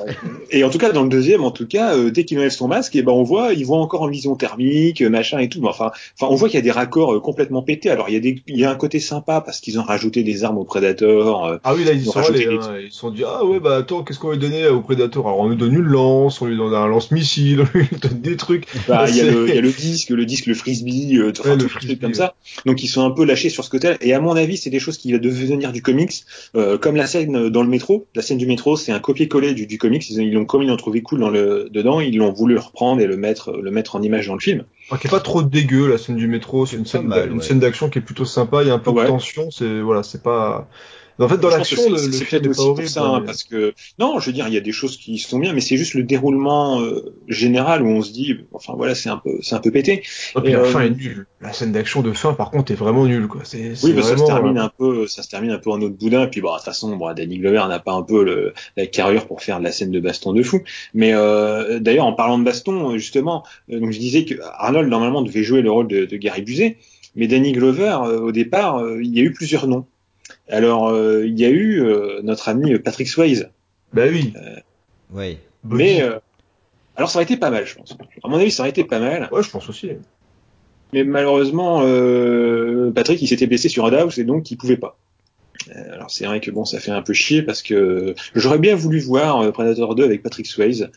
[0.52, 2.68] et en tout cas, dans le deuxième, en tout cas, euh, dès qu'il enlève son
[2.68, 5.62] masque, et eh ben on voit, il voit encore en vision thermique, machin et tout.
[5.62, 7.90] Mais enfin, enfin, on voit qu'il y a des raccords euh, complètement pétés.
[7.90, 10.24] Alors il y a des, il y a un côté sympa parce qu'ils ont rajouté
[10.24, 11.60] des armes aux prédateurs.
[11.64, 12.56] Ah oui, là ils, ils sont allés, des...
[12.56, 15.26] hein, ils sont dit ah ouais bah attends, qu'est-ce qu'on va lui donner aux prédateurs?
[15.28, 18.38] Alors on lui donne une lance, on lui donne un lance-missile, on lui donne des
[18.38, 18.66] trucs.
[18.88, 21.32] Bah il y a le, il y a le disque, le disque, le frisbee, euh,
[21.46, 22.16] ouais, le frisbee, comme ouais.
[22.16, 22.36] ça.
[22.66, 23.96] Donc ils sont un peu lâchés sur ce côté.
[24.02, 26.14] Et à mon avis, c'est des choses qui va devenir du comics,
[26.54, 28.06] comme la scène dans le métro.
[28.16, 29.00] La scène du métro, c'est un
[29.32, 32.18] copier-coller du, du comics ils l'ont comme ils l'ont trouvé cool dans le dedans, ils
[32.18, 34.64] l'ont voulu reprendre et le mettre le mettre en image dans le film.
[34.90, 37.38] Ah, qui est pas trop dégueu la scène du métro, c'est une scène mal, une
[37.38, 37.44] ouais.
[37.44, 39.04] scène d'action qui est plutôt sympa, il y a un peu ouais.
[39.04, 40.68] de tension, c'est voilà, c'est pas
[41.20, 42.90] En fait, dans l'action, c'est- le, le film peut-être est aussi pas pour horrible.
[42.90, 45.18] ça, hein, mais- parce que non, je veux dire, il y a des choses qui
[45.20, 48.96] sont bien, mais c'est juste le déroulement euh, général où on se dit, enfin voilà,
[48.96, 50.04] c'est un peu, c'est un peu pété.
[50.36, 51.28] Oh, puis Et, la euh, fin est nulle.
[51.42, 53.42] La scène d'action de fin, par contre, est vraiment nulle, quoi.
[53.44, 55.82] C'est, Oui, mais ça se termine euh, un peu, ça se termine un peu en
[55.82, 56.28] autre boudin.
[56.28, 59.28] Puis bon, de toute façon, bon, Danny Glover n'a pas un peu le, la carrure
[59.28, 60.62] pour faire de la scène de baston de fou.
[60.94, 65.22] Mais euh, d'ailleurs, en parlant de baston, justement, euh, donc je disais que Arnold normalement
[65.22, 66.78] devait jouer le rôle de, de Gary Busey,
[67.16, 69.86] mais Danny Glover, euh, au départ, euh, il y a eu plusieurs noms.
[70.52, 73.50] Alors, euh, il y a eu euh, notre ami Patrick Swayze,
[73.94, 74.34] Bah oui.
[75.12, 75.38] Ouais.
[75.64, 75.84] Body.
[75.84, 76.18] mais euh,
[76.96, 77.96] alors ça aurait été pas mal, je pense.
[78.24, 79.30] À mon avis, ça aurait été pas mal.
[79.32, 79.92] Ouais, je pense aussi.
[80.94, 84.98] Mais malheureusement, euh, Patrick, il s'était blessé sur un house et donc il pouvait pas.
[85.76, 88.76] Euh, Alors c'est vrai que bon, ça fait un peu chier parce que j'aurais bien
[88.76, 90.90] voulu voir euh, Predator 2 avec Patrick Swayze.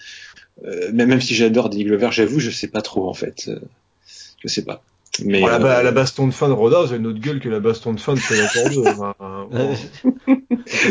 [0.65, 3.44] Euh, même, même si j'adore Danny Glover, j'avoue, je sais pas trop en fait.
[3.49, 3.58] Euh,
[4.42, 4.83] je sais pas.
[5.23, 7.49] Mais Bon, la, euh, la baston de fin de Rodas a une autre gueule que
[7.49, 8.83] la baston de fin de Predator 2.
[8.89, 9.76] Enfin, bon.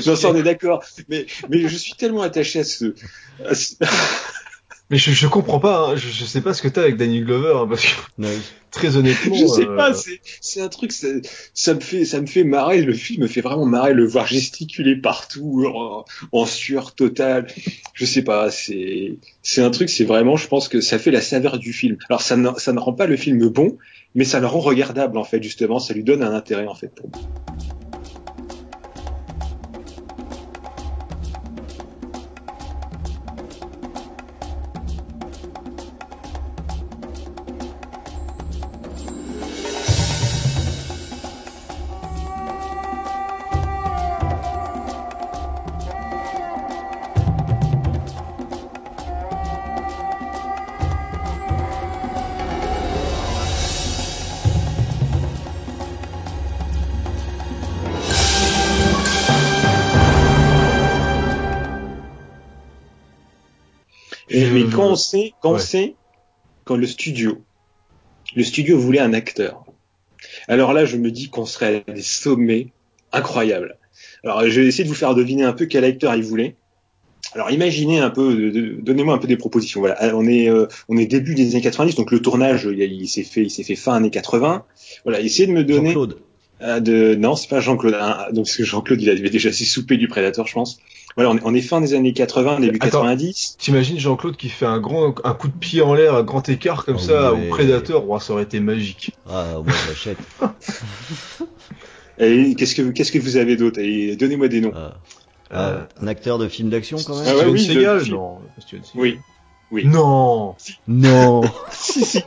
[0.05, 0.83] non, ça on est d'accord.
[1.09, 2.93] Mais mais je suis tellement attaché à ce.
[3.45, 3.75] à ce-
[4.89, 5.95] Mais je, je comprends pas, hein.
[5.95, 7.89] je, je sais pas ce que t'as avec Danny Glover, hein, parce que
[8.21, 8.37] Ouais.
[8.69, 9.33] très honnêtement.
[9.33, 11.07] je sais euh, pas, c'est c'est un truc, ça,
[11.53, 12.81] ça me fait ça me fait marrer.
[12.81, 17.47] Le film me fait vraiment marrer le voir gesticuler partout en, en sueur totale.
[17.93, 21.21] Je sais pas, c'est c'est un truc, c'est vraiment, je pense que ça fait la
[21.21, 21.97] saveur du film.
[22.09, 23.77] Alors ça ne ça ne rend pas le film bon,
[24.15, 25.79] mais ça le rend regardable en fait justement.
[25.79, 27.21] Ça lui donne un intérêt en fait pour moi.
[64.33, 65.95] Je- Mais quand on sait, quand on sait,
[66.65, 67.41] quand le studio,
[68.35, 69.63] le studio voulait un acteur.
[70.47, 72.67] Alors là, je me dis qu'on serait à des sommets
[73.11, 73.77] incroyables.
[74.23, 76.55] Alors, je vais essayer de vous faire deviner un peu quel acteur il voulait.
[77.33, 79.79] Alors, imaginez un peu, donnez-moi un peu des propositions.
[79.81, 82.79] Voilà, Alors, on est, euh, on est début des années 90, donc le tournage, il,
[82.81, 84.65] il s'est fait, il s'est fait fin années 80.
[85.03, 85.89] Voilà, essayez de me donner.
[85.89, 86.19] Jean-Claude.
[86.65, 89.65] Ah, de non c'est pas Jean-Claude Ah, donc parce que Jean-Claude il avait déjà assez
[89.65, 90.79] soupé du Predator je pense
[91.15, 93.01] voilà on est, on est fin des années 80 début Attends.
[93.01, 96.47] 90 T'imagines Jean-Claude qui fait un grand, un coup de pied en l'air, un grand
[96.49, 97.47] écart comme Oh ça ouais.
[97.47, 99.11] au Predator, ouais, ça aurait été magique.
[99.29, 100.17] Ah, moi je l'achète.
[102.19, 103.79] et qu'est-ce que qu'est-ce que vous avez d'autre?
[103.79, 104.93] Et donnez-moi des noms Ah.
[105.51, 107.25] Euh, Ah, un acteur de film d'action quand même?
[107.27, 108.07] Ah ouais, Steven oui, le Seagal.
[108.09, 108.85] Non, Seagal.
[108.95, 109.19] oui
[109.71, 110.55] oui Non.
[110.87, 111.41] Non.
[111.71, 112.23] si si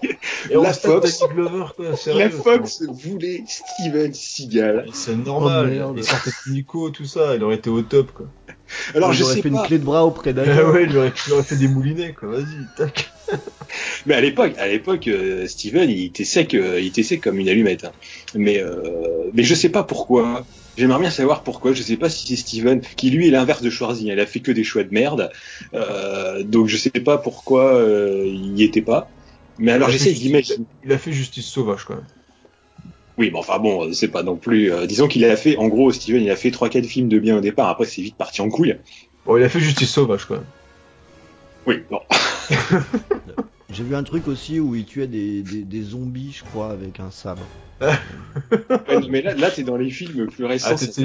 [0.50, 1.20] Et on La Fox.
[1.32, 2.20] Glover quoi, sérieux.
[2.24, 5.66] la Fox voulait Steven Seagal C'est normal.
[5.66, 5.97] Oh, merde.
[6.00, 8.26] de Nico, tout ça, il aurait été au top quoi.
[8.95, 10.70] Alors je J'aurais sais fait pas une clé de bras au Ah Predator.
[10.75, 12.28] ouais, il aurait, il aurait fait des moulinets quoi.
[12.28, 13.11] Vas-y, tac.
[14.07, 17.39] mais à l'époque à l'époque euh, Steven il était sec euh, il était sec comme
[17.39, 17.93] une allumette hein.
[18.35, 20.45] mais euh, mais je sais pas pourquoi
[20.77, 21.73] J'aimerais bien savoir pourquoi.
[21.73, 24.09] Je sais pas si c'est Steven qui lui est l'inverse de Schwarzy.
[24.09, 25.31] Il a fait que des choix de merde.
[25.75, 29.09] Euh, donc je sais pas pourquoi euh, il y était pas.
[29.59, 30.65] Mais alors j'essaie d'imaginer.
[30.85, 32.05] Il a fait justice sauvage quand même.
[33.19, 34.70] Oui, mais enfin bon, c'est pas non plus.
[34.73, 37.19] euh, disons qu'il a fait, en gros, Steven, il a fait trois quatre films de
[37.19, 37.69] bien au départ.
[37.69, 38.77] Après, c'est vite parti en couille.
[39.25, 40.45] Bon, il a fait justice sauvage même.
[41.67, 42.01] Oui, bon.
[43.73, 47.01] J'ai vu un truc aussi où il tuait des, des, des zombies, je crois, avec
[47.01, 47.43] un sabre.
[48.89, 50.69] Ouais, non, mais là, là, t'es dans les films plus récents.
[50.70, 51.03] Ah, t'es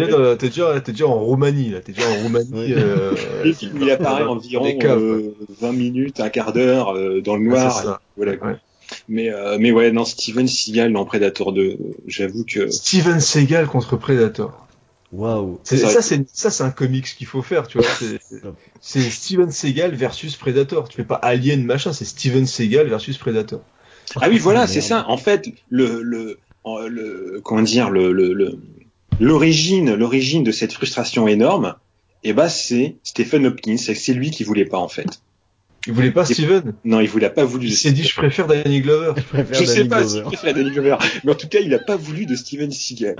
[0.48, 1.80] déjà, t'es déjà en Roumanie là.
[1.82, 2.50] T'es déjà en Roumanie.
[2.54, 2.74] Oui.
[2.78, 5.08] euh, les films où il apparaît environ caves, quoi.
[5.08, 7.72] euh, 20 minutes, un quart d'heure euh, dans le noir.
[7.78, 8.02] c'est ça.
[8.16, 8.34] voilà.
[8.34, 8.56] Ouais.
[9.14, 13.98] Mais euh, mais ouais, non, Steven Seagal dans Predator 2, j'avoue que Steven Seagal contre
[13.98, 14.66] Predator.
[15.12, 15.60] Waouh.
[15.66, 17.88] C'est- Ça, c'est ça, c'est un comics qu'il faut faire, tu vois.
[18.80, 20.88] c'est- Steven Seagal versus Predator.
[20.88, 23.60] Tu fais pas Alien machin, c'est Steven Seagal versus Predator.
[24.22, 25.06] Ah oui, voilà, c'est ça.
[25.10, 26.40] En fait, le, le,
[26.88, 28.58] le comment dire, le, le, le-
[29.20, 31.76] l'origine, l'origine de cette frustration énorme,
[32.24, 33.76] eh ben, c'est Stephen Hopkins.
[33.78, 35.22] C'est lui qui voulait pas, en fait.
[35.88, 36.74] Il voulait pas Steven?
[36.86, 37.68] Non, il voulait pas voulu.
[37.68, 39.14] Il s'est dit, je préfère Danny Glover.
[39.18, 41.80] Je préfère Je sais pas s'il préfère Danny Glover, mais en tout cas, il a
[41.80, 43.16] pas voulu de Steven Seagal.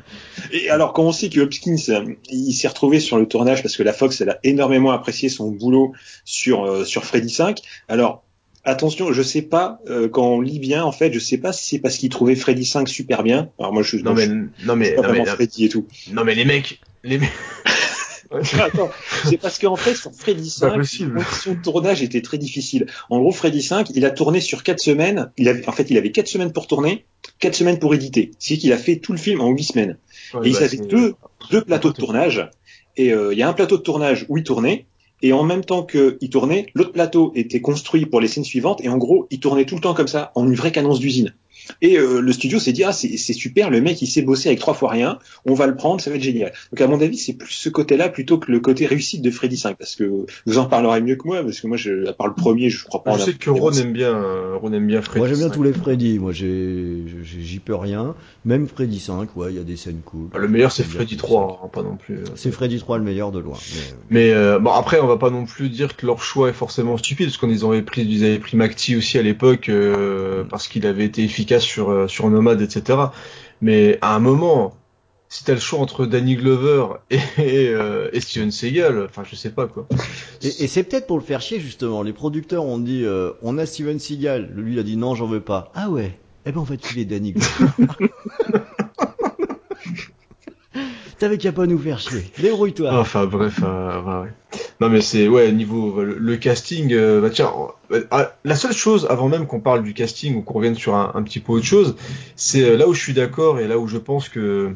[0.52, 3.76] Et alors, quand on sait que Hopkins, euh, il s'est retrouvé sur le tournage parce
[3.76, 7.60] que la Fox, elle a énormément apprécié son boulot sur euh, sur Freddy 5.
[7.88, 8.24] Alors,
[8.64, 11.68] attention, je sais pas euh, quand on lit bien, en fait, je sais pas si
[11.68, 13.50] c'est parce qu'il trouvait Freddy 5 super bien.
[13.60, 15.70] Alors moi, je Non bon, mais, je non mais, suis pas non mais, Freddy et
[15.70, 15.88] tout.
[16.12, 17.32] non mais les mecs, les mecs.
[18.60, 18.90] Attends,
[19.26, 21.18] c'est parce qu'en fait, sur Freddy C'est pas 5, possible.
[21.18, 22.86] les conditions de tournage étaient très difficiles.
[23.10, 25.32] En gros, Freddy 5, il a tourné sur quatre semaines.
[25.38, 27.06] Il avait, en fait, il avait quatre semaines pour tourner,
[27.40, 28.32] quatre semaines pour éditer.
[28.40, 29.98] C'est qu'il a fait tout le film en huit semaines.
[30.34, 31.16] Ouais, Et il bah, avait deux,
[31.52, 32.50] deux plateaux de tournage.
[32.98, 34.86] Et euh, il y a un plateau de tournage où il tournait,
[35.22, 38.90] et en même temps qu'il tournait, l'autre plateau était construit pour les scènes suivantes, et
[38.90, 41.34] en gros, il tournait tout le temps comme ça, en une vraie cadence d'usine.
[41.82, 44.60] Et euh, le studio s'est dit ah c'est super, le mec il sait bosser avec
[44.60, 46.54] trois fois rien, on va le prendre, ça va être génial.
[46.72, 49.58] Donc à mon avis c'est plus ce côté-là plutôt que le côté réussite de Freddy
[49.58, 52.28] 5 parce que vous en parlerez mieux que moi parce que moi je, à part
[52.28, 53.18] le premier je crois pas.
[53.18, 55.20] Je sais que Ron aime bien euh, Ron aime bien Freddy.
[55.20, 58.16] Moi j'aime bien tous les Freddy, moi j'ai j'y peux rien.
[58.46, 60.30] Même Freddy 5, ouais il y a des scènes cool.
[60.34, 62.16] Ah, le meilleur c'est Freddy 3, hein, pas non plus.
[62.16, 63.58] Euh, c'est Freddy 3 le meilleur de loin.
[64.10, 66.98] Mais, mais bon après on va pas non plus dire que leur choix est forcément
[66.98, 70.48] stupide parce qu'on ils avaient pris ils avaient pris Macti aussi à l'époque mm.
[70.50, 73.00] parce qu'il avait été efficace sur sur nomade, etc.
[73.62, 74.76] Mais à un moment,
[75.32, 77.20] si t'as le choix entre Danny Glover et,
[77.70, 79.88] euh, et, Steven Seagal, enfin je sais pas quoi.
[80.42, 82.04] Et, c'est peut-être pour le faire chier justement.
[82.04, 84.52] Les producteurs ont dit, euh, on a Steven Seagal.
[84.54, 85.72] Lui il a dit non, j'en veux pas.
[85.74, 86.20] Ah ouais.
[86.46, 88.02] Eh ben on va tuer Danny Glover.
[91.22, 92.24] T'avais qu'à pas nous faire chier.
[92.40, 92.92] Débrouille-toi.
[93.00, 94.30] Enfin bref, euh, ouais.
[94.80, 96.92] Non mais c'est ouais niveau le, casting.
[96.94, 97.54] Euh, bah tiens,
[97.92, 100.96] euh, ah, la seule chose avant même qu'on parle du casting ou qu'on revienne sur
[100.96, 101.96] un, un, petit peu autre chose,
[102.36, 104.72] c'est là où je suis d'accord et là où je pense que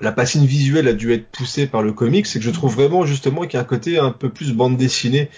[0.00, 3.04] la passion visuelle a dû être poussée par le comics, c'est que je trouve vraiment
[3.04, 5.28] justement qu'il y a un côté un peu plus bande dessinée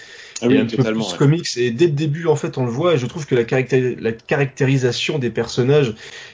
[0.43, 3.05] ah oui, totalement, comics et dès le début en fait on le voit et je
[3.05, 3.43] trouve que la,
[3.99, 5.93] la caractérisation des personnages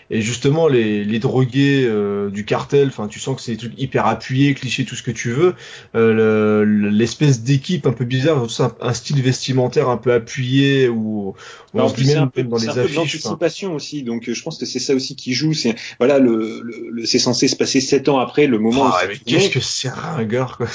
[0.09, 3.79] et justement les, les drogués euh, du cartel enfin tu sens que c'est des trucs
[3.79, 5.55] hyper appuyés clichés tout ce que tu veux.
[5.95, 8.45] Euh, l'espèce d'équipe un peu bizarre
[8.81, 11.33] un, style vestimentaire un peu appuyé ou,
[11.73, 14.03] ou on se dit même, dans les affiches l'anticipation aussi.
[14.03, 15.53] Donc euh, je pense que c'est ça aussi qui joue.
[15.53, 19.17] C'est voilà le, le, c'est censé se passer sept ans après le moment ah, mais
[19.17, 20.67] qu'est-ce que c'est ringard quoi.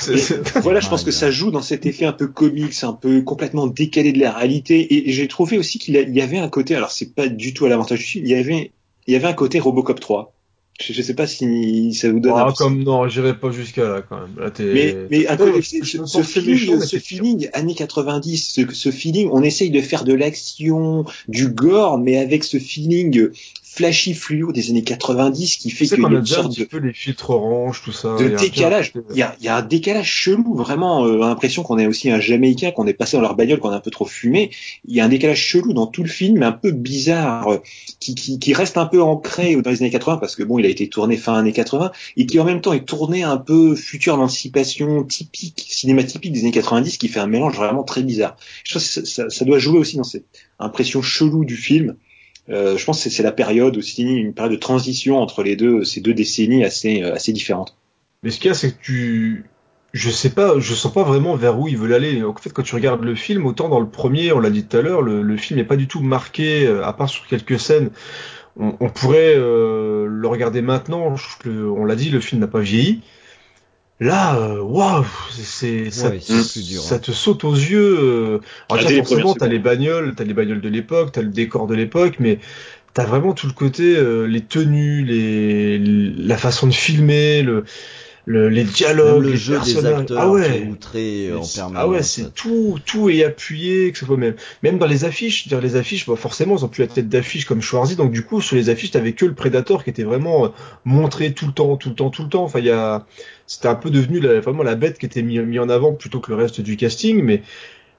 [0.62, 3.66] Voilà je pense que ça joue dans cet effet un peu comics un peu complètement
[3.66, 5.08] décalé de la réalité.
[5.08, 7.68] Et j'ai trouvé aussi qu'il y avait un côté, alors c'est pas du tout à
[7.68, 8.72] l'avantage du film, il y avait,
[9.06, 10.34] il y avait un côté Robocop 3.
[10.80, 12.32] Je, sais pas si ça vous donne.
[12.34, 14.34] Ah, comme non, j'irai pas jusqu'à là quand même.
[14.38, 19.42] Là, mais mais un côté, ce, feeling, ce feeling années 90, ce, ce feeling, on
[19.42, 23.30] essaye de faire de l'action, du gore, mais avec ce feeling
[23.74, 26.92] flashy fluo des années 90 qui fait qu'il y a une sorte de, peu les
[26.92, 28.16] filtres orange, tout ça.
[28.16, 28.92] De décalage.
[29.10, 31.06] Il y a, il y a un décalage chelou, vraiment.
[31.06, 33.76] Euh, l'impression qu'on est aussi un Jamaïcain, qu'on est passé dans leur bagnole, qu'on a
[33.76, 34.50] un peu trop fumé.
[34.86, 37.58] Il y a un décalage chelou dans tout le film, un peu bizarre, euh,
[37.98, 40.66] qui, qui, qui reste un peu ancré dans les années 80 parce que bon, il
[40.66, 43.74] a été tourné fin années 80 et qui en même temps est tourné un peu
[43.74, 48.36] futur d'anticipation typique, cinéma typique des années 90, qui fait un mélange vraiment très bizarre.
[48.64, 50.26] Je pense que ça, ça, ça doit jouer aussi dans cette
[50.58, 51.96] impression chelou du film.
[52.50, 55.84] Euh, je pense que c'est la période aussi, une période de transition entre les deux,
[55.84, 57.76] ces deux décennies assez, euh, assez différentes.
[58.22, 59.44] Mais ce qu'il y a, c'est que tu,
[59.92, 62.22] je sais pas, je sens pas vraiment vers où ils veulent aller.
[62.24, 64.76] En fait, quand tu regardes le film, autant dans le premier, on l'a dit tout
[64.76, 67.90] à l'heure, le, film n'est pas du tout marqué, euh, à part sur quelques scènes.
[68.58, 71.14] On, on pourrait le regarder maintenant.
[71.46, 73.00] on l'a dit, le film n'a pas vieilli.
[74.02, 77.98] Là, euh, waouh, c'est ça, ça, te saute aux yeux.
[78.00, 78.40] Euh.
[78.68, 81.76] Alors, déjà, forcément, t'as les bagnoles, t'as les bagnoles de l'époque, t'as le décor de
[81.76, 82.40] l'époque, mais
[82.94, 87.62] t'as vraiment tout le côté, euh, les tenues, les, la façon de filmer, le,
[88.24, 90.66] le, les dialogues, le jeu des acteurs ah ouais.
[90.68, 91.72] outré en permanence.
[91.76, 95.46] Ah ouais, c'est tout, tout est appuyé, que ce soit même, même dans les affiches,
[95.46, 98.24] dire les affiches, bah forcément, ils ont plus la tête d'affiche comme Schwarzy, donc du
[98.24, 100.52] coup, sur les affiches, t'avais que le Predator qui était vraiment
[100.84, 102.42] montré tout le temps, tout le temps, tout le temps.
[102.42, 103.06] Enfin, il y a,
[103.52, 106.20] c'était un peu devenu la, vraiment la bête qui était mis, mis en avant plutôt
[106.20, 107.42] que le reste du casting, mais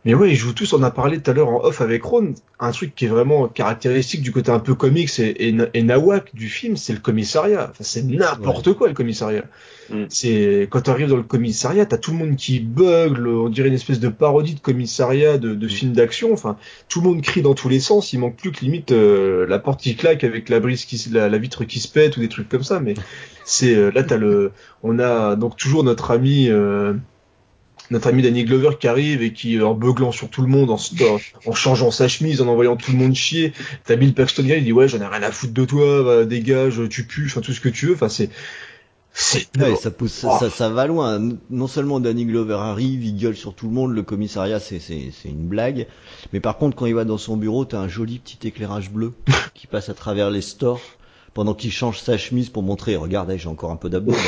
[0.05, 2.33] mais ouais, ils jouent tous, on a parlé tout à l'heure en off avec Ron,
[2.59, 6.49] un truc qui est vraiment caractéristique du côté un peu comics et, et, nawak du
[6.49, 7.69] film, c'est le commissariat.
[7.71, 9.45] Enfin, c'est n'importe quoi le commissariat.
[9.89, 10.05] Mm.
[10.09, 13.67] C'est quand tu arrives dans le commissariat, t'as tout le monde qui bug, on dirait
[13.67, 15.69] une espèce de parodie de commissariat de, de mm.
[15.69, 16.33] film d'action.
[16.33, 16.57] Enfin,
[16.89, 18.13] tout le monde crie dans tous les sens.
[18.13, 21.29] Il manque plus que limite euh, la porte qui claque avec la brise qui, la,
[21.29, 22.79] la, vitre qui se pète ou des trucs comme ça.
[22.79, 22.93] Mais
[23.45, 24.51] c'est euh, là t'as le,
[24.83, 26.49] on a donc toujours notre ami.
[26.49, 26.93] Euh,
[27.91, 30.79] notre ami Danny Glover qui arrive et qui en beuglant sur tout le monde, en,
[31.45, 33.51] en changeant sa chemise, en envoyant tout le monde chier.
[33.83, 37.03] T'as Bill Paxton il dit ouais j'en ai rien à foutre de toi, dégage, tu
[37.03, 37.93] pues, enfin tout ce que tu veux.
[37.93, 38.29] Enfin c'est
[39.15, 39.47] c'est
[39.79, 41.21] ça pousse, ça, ça, va loin.
[41.51, 45.11] Non seulement Danny Glover arrive, il gueule sur tout le monde, le commissariat c'est c'est
[45.11, 45.87] c'est une blague.
[46.33, 49.13] Mais par contre quand il va dans son bureau, t'as un joli petit éclairage bleu
[49.53, 50.81] qui passe à travers les stores
[51.35, 54.15] pendant qu'il change sa chemise pour montrer regarde j'ai encore un peu d'abdos.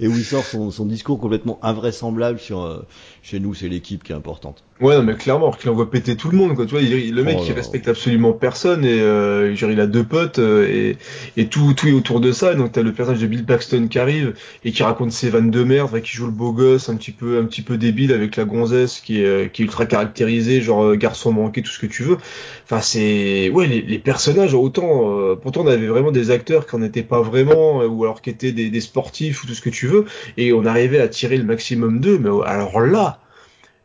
[0.00, 2.86] et où il sort son, son discours complètement invraisemblable sur euh,
[3.22, 4.64] chez nous c'est l'équipe qui est importante.
[4.80, 6.66] Ouais, non, mais clairement, qu'il envoie péter tout le monde, quoi.
[6.66, 9.86] Tu vois, il, le mec, Oh il respecte absolument personne et euh, genre, il a
[9.86, 10.96] deux potes euh, et,
[11.36, 12.52] et tout, tout est autour de ça.
[12.52, 14.34] Et donc t'as le personnage de Bill Paxton qui arrive
[14.64, 17.38] et qui raconte ses vannes de merde, qui joue le beau gosse, un petit peu,
[17.38, 20.82] un petit peu débile avec la gonzesse qui est, euh, qui est ultra caractérisée, genre
[20.82, 22.16] euh, garçon manqué, tout ce que tu veux.
[22.64, 26.74] Enfin, c'est, ouais, les, les personnages, autant, euh, pourtant on avait vraiment des acteurs qui
[26.74, 29.70] en étaient pas vraiment, ou alors qui étaient des, des sportifs ou tout ce que
[29.70, 32.18] tu veux, et on arrivait à tirer le maximum d'eux.
[32.18, 33.11] Mais alors là,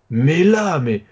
[0.09, 1.03] mais là, mais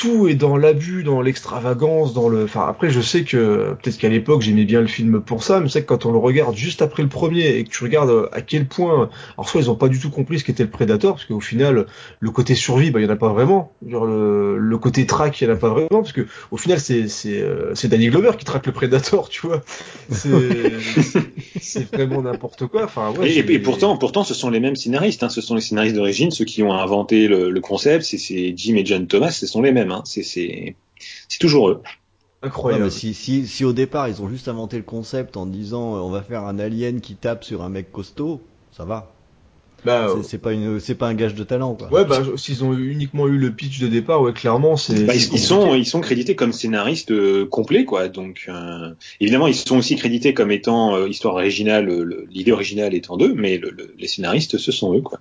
[0.00, 2.44] tout est dans l'abus, dans l'extravagance, dans le.
[2.44, 5.68] Enfin, après, je sais que peut-être qu'à l'époque j'aimais bien le film pour ça, mais
[5.68, 8.40] c'est que quand on le regarde juste après le premier et que tu regardes à
[8.40, 11.24] quel point, alors soit ils ont pas du tout compris ce qu'était le prédateur, parce
[11.26, 11.86] qu'au final,
[12.20, 13.72] le côté survie, bah il y en a pas vraiment.
[13.86, 16.80] Genre le, le côté track, il y en a pas vraiment, parce que au final
[16.80, 19.62] c'est c'est euh, c'est Danny Glover qui traque le prédateur, tu vois.
[21.60, 22.84] C'est vraiment n'importe quoi.
[22.84, 23.36] Enfin, ouais.
[23.36, 25.22] et, pourtant, pourtant, ce sont les mêmes scénaristes.
[25.22, 25.28] Hein.
[25.28, 28.04] Ce sont les scénaristes d'origine, ceux qui ont inventé le, le concept.
[28.04, 29.30] C'est- C'est Jim et John Thomas.
[29.30, 29.89] Ce sont les mêmes.
[29.92, 30.02] Hein.
[30.04, 30.76] C'est c'est
[31.28, 31.82] c'est toujours eux.
[32.42, 32.90] Incroyable.
[32.90, 36.10] si, si, si au départ ils ont juste inventé le concept en disant euh, on
[36.10, 38.40] va faire un alien qui tape sur un mec costaud,
[38.72, 39.12] ça va.
[39.84, 41.90] Bah, C'est- C'est pas une, c'est pas un gage de talent quoi.
[41.90, 45.04] Ouais, bah, s'ils ont uniquement eu le pitch de départ, ouais, clairement, c'est.
[45.04, 48.08] Bah, ils, ils sont ils sont crédités comme scénaristes euh, complets quoi.
[48.08, 52.52] Donc euh, évidemment ils sont aussi crédités comme étant euh, histoire originale, euh, le- l'idée
[52.52, 55.20] originale étant d'eux, mais le- le- les scénaristes ce sont eux quoi.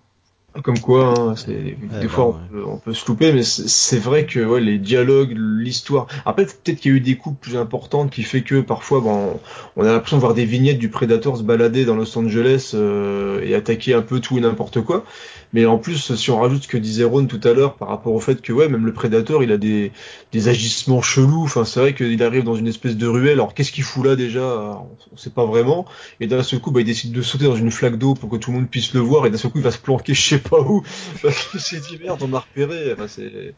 [0.63, 2.37] Comme quoi, hein, c'est des bah, fois on, ouais.
[2.51, 6.07] peut, on peut se louper, mais c'est c'est vrai que ouais, les dialogues, l'histoire.
[6.25, 9.39] Après, peut-être qu'il y a eu des coupes plus importantes qui fait que parfois, bon,
[9.75, 13.41] on a l'impression de voir des vignettes du Predator se balader dans Los Angeles euh,
[13.43, 15.05] et attaquer un peu tout et n'importe quoi.
[15.53, 18.13] Mais en plus, si on rajoute ce que disait Ron tout à l'heure par rapport
[18.13, 19.91] au fait que ouais, même le Predator, il a des,
[20.31, 21.43] des agissements chelous.
[21.43, 23.33] Enfin, c'est vrai qu'il arrive dans une espèce de ruelle.
[23.33, 24.41] Alors, qu'est-ce qu'il fout là déjà?
[24.43, 25.85] On on sait pas vraiment.
[26.19, 28.35] Et d'un seul coup, bah, il décide de sauter dans une flaque d'eau pour que
[28.37, 29.25] tout le monde puisse le voir.
[29.25, 30.83] Et d'un seul coup, il va se planquer, je sais pas où.
[31.23, 32.93] Parce que j'ai dit merde, on m'a repéré.
[32.93, 33.55] Enfin, c'est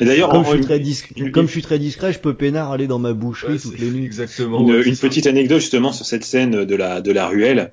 [0.00, 2.34] Et d'ailleurs Comme en- je, suis très discret, comme je suis très discret, je peux
[2.34, 4.04] peinard aller dans ma boucherie Ouais, toutes c'est- les nuits.
[4.04, 4.60] exactement.
[4.60, 7.72] Une, ouais, une c'est petite anecdote justement sur cette scène de la de la ruelle,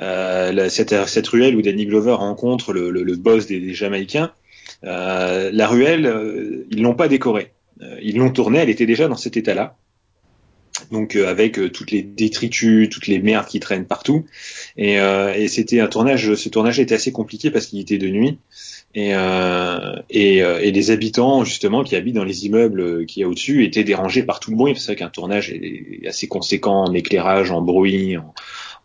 [0.00, 4.32] euh, cette, cette ruelle où Danny Glover rencontre le, le, le boss des, des Jamaïcains.
[4.84, 7.52] Euh, la ruelle, euh, ils l'ont pas décorée.
[7.82, 9.76] Euh, ils l'ont tournée, elle était déjà dans cet état-là.
[10.92, 14.26] Donc euh, avec toutes les détritus, toutes les merdes qui traînent partout.
[14.76, 16.34] Et, et c'était un tournage.
[16.34, 18.38] Ce tournage était assez compliqué parce qu'il était de nuit.
[18.94, 23.28] Et, euh, et, et les habitants justement qui habitent dans les immeubles qu'il y a
[23.28, 24.74] au-dessus étaient dérangés par tout le bruit.
[24.76, 28.16] C'est vrai qu'un tournage est assez conséquent en éclairage, en bruit,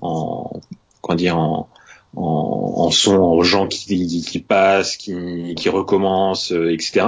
[0.01, 0.61] en
[1.03, 1.69] comment dire, en,
[2.15, 7.05] en, en son, en gens qui, qui passent, qui, qui recommencent, euh, etc.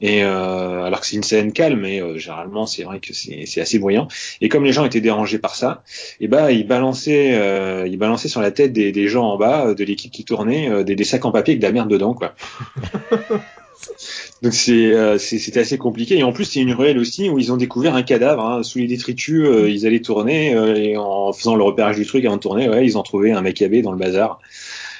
[0.00, 3.60] Et euh, alors que c'est une scène calme, mais euh, généralement c'est vrai que c'est
[3.60, 4.08] assez bruyant.
[4.40, 5.82] Et comme les gens étaient dérangés par ça,
[6.20, 9.66] et ben ils balançaient, euh, ils balançaient sur la tête des, des gens en bas
[9.66, 11.90] euh, de l'équipe qui tournait euh, des, des sacs en papier avec de la merde
[11.90, 12.34] dedans, quoi.
[14.44, 16.18] Donc c'est euh, c'était assez compliqué.
[16.18, 18.76] Et en plus c'est une ruelle aussi où ils ont découvert un cadavre hein, sous
[18.76, 22.36] les détritus euh, ils allaient tourner euh, et en faisant le repérage du truc avant
[22.36, 24.40] de tourner ouais ils ont trouvé un macabé dans le bazar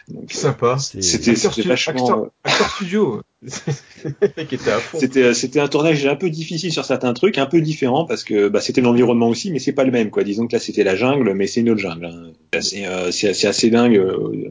[0.09, 0.77] donc euh, Sympa.
[0.79, 3.23] C'est- c'était c'était vachement acteur- acteur studio.
[4.05, 4.99] le mec était à fond.
[4.99, 8.49] c'était c'était un tournage un peu difficile sur certains trucs un peu différent parce que
[8.49, 10.97] bah, c'était l'environnement aussi mais c'est pas le même quoi disons que là c'était la
[10.97, 12.33] jungle mais c'est une autre jungle hein.
[12.63, 14.51] C'est euh, assez dingue euh,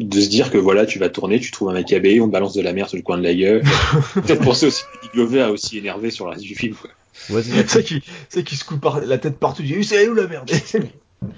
[0.00, 2.52] de se dire que voilà tu vas tourner tu trouves un macabé on te balance
[2.52, 3.62] de la merde sur le coin de la gueule
[4.14, 6.90] peut-être penser aussi que Glover a aussi énervé sur le reste du film quoi.
[7.30, 8.02] Ouais, c'est qui,
[8.44, 9.62] qui se coupe par la tête partout.
[9.64, 10.50] Il dit, c'est où la merde?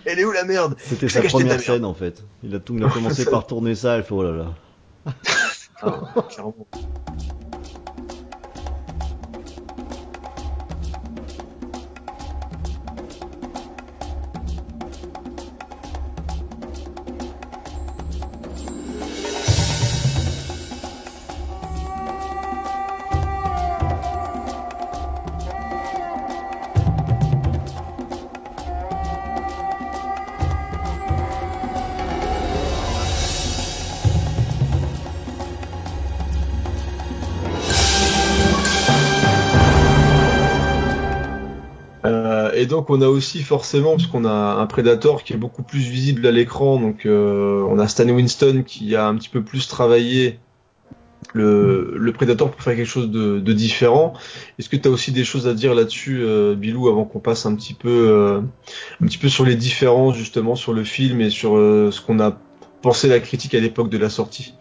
[0.05, 0.77] Elle est où la merde?
[0.79, 2.23] C'était sa première scène en fait.
[2.43, 3.97] Il a tout, il a commencé par tourner ça.
[3.97, 5.13] Il fait oh là là.
[5.83, 6.01] Ah,
[42.67, 45.79] et donc on a aussi forcément, parce qu'on a un Predator qui est beaucoup plus
[45.79, 49.69] visible à l'écran, donc euh, on a Stan Winston qui a un petit peu plus
[49.69, 50.41] travaillé
[51.33, 54.15] le, le Predator pour faire quelque chose de, de différent.
[54.59, 57.47] Est-ce que tu as aussi des choses à dire là-dessus, euh, Bilou, avant qu'on passe
[57.47, 58.41] un petit peu, euh,
[59.01, 62.19] un petit peu sur les différences justement sur le film et sur euh, ce qu'on
[62.19, 62.37] a
[62.83, 64.55] pensé la critique à l'époque de la sortie?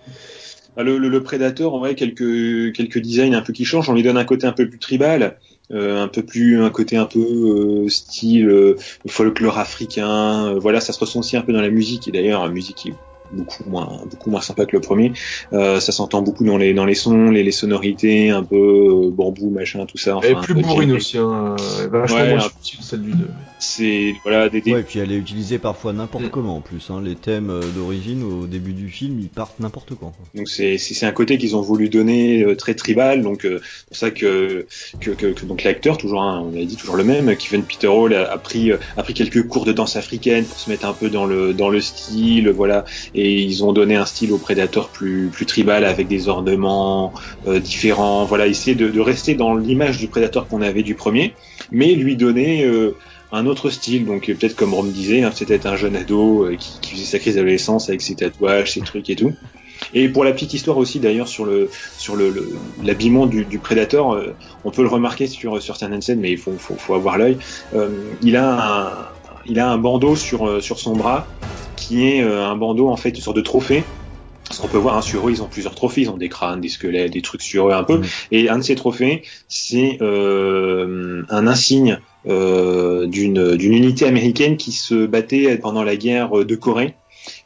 [0.77, 3.89] Ah, Le, le, le Predator, en vrai, quelques quelques designs un peu qui changent.
[3.89, 5.39] On lui donne un côté un peu plus tribal,
[5.71, 8.77] euh, un peu plus un côté un peu euh, style euh,
[9.07, 10.47] folklore africain.
[10.47, 12.07] Euh, voilà, ça se ressent aussi un peu dans la musique.
[12.07, 12.93] Et d'ailleurs, musique est
[13.35, 15.13] beaucoup moins beaucoup moins sympa que le premier.
[15.53, 19.09] Euh, ça s'entend beaucoup dans les dans les sons, les, les sonorités, un peu euh,
[19.11, 20.17] bambou, machin, tout ça.
[20.17, 21.55] Enfin, elle est plus bourrine aussi, hein.
[21.91, 22.47] vachement ouais, moins
[22.81, 23.27] celle du 2.
[23.59, 26.29] C'est voilà des, Ouais, et puis elle est utilisée parfois n'importe mm.
[26.29, 26.89] comment en plus.
[26.89, 27.01] Hein.
[27.03, 30.13] Les thèmes euh, d'origine au début du film, ils partent n'importe quand.
[30.33, 33.21] Donc c'est c'est un côté qu'ils ont voulu donner euh, très tribal.
[33.21, 34.65] Donc euh, c'est pour ça que
[34.99, 37.87] que, que, que donc l'acteur toujours hein, on l'a dit toujours le même, Kevin Peter
[37.87, 40.93] Hall a, a, pris a pris quelques cours de danse africaine pour se mettre un
[40.93, 42.85] peu dans le dans le style, voilà.
[43.13, 47.13] Et ils ont donné un style au Predator plus plus tribal avec des ornements
[47.47, 48.25] euh, différents.
[48.25, 51.33] Voilà, essayer de, rester dans l'image du Predator qu'on avait du premier,
[51.71, 52.95] mais lui donner euh,
[53.31, 54.05] un autre style.
[54.05, 57.35] Donc peut-être comme Rome disait, hein, c'était un jeune ado euh, qui, faisait sa crise
[57.35, 59.33] d'adolescence avec ses tatouages, ses trucs et tout.
[59.93, 64.17] Et pour la petite histoire aussi d'ailleurs sur le sur le l'habillement du, du Predator,
[64.63, 67.37] on peut le remarquer sur certaines scènes, mais il faut faut, avoir l'œil.
[68.23, 68.91] Il a un
[69.45, 71.27] il a un bandeau sur sur son bras
[71.75, 73.83] qui est un bandeau en fait une sorte de trophée
[74.47, 76.61] parce qu'on peut voir hein, sur eux, ils ont plusieurs trophées, ils ont des crânes,
[76.61, 78.01] des squelettes, des trucs sur eux un peu.
[78.31, 84.71] Et un de ces trophées, c'est euh, un insigne euh, d'une d'une unité américaine qui
[84.71, 86.95] se battait pendant la guerre de Corée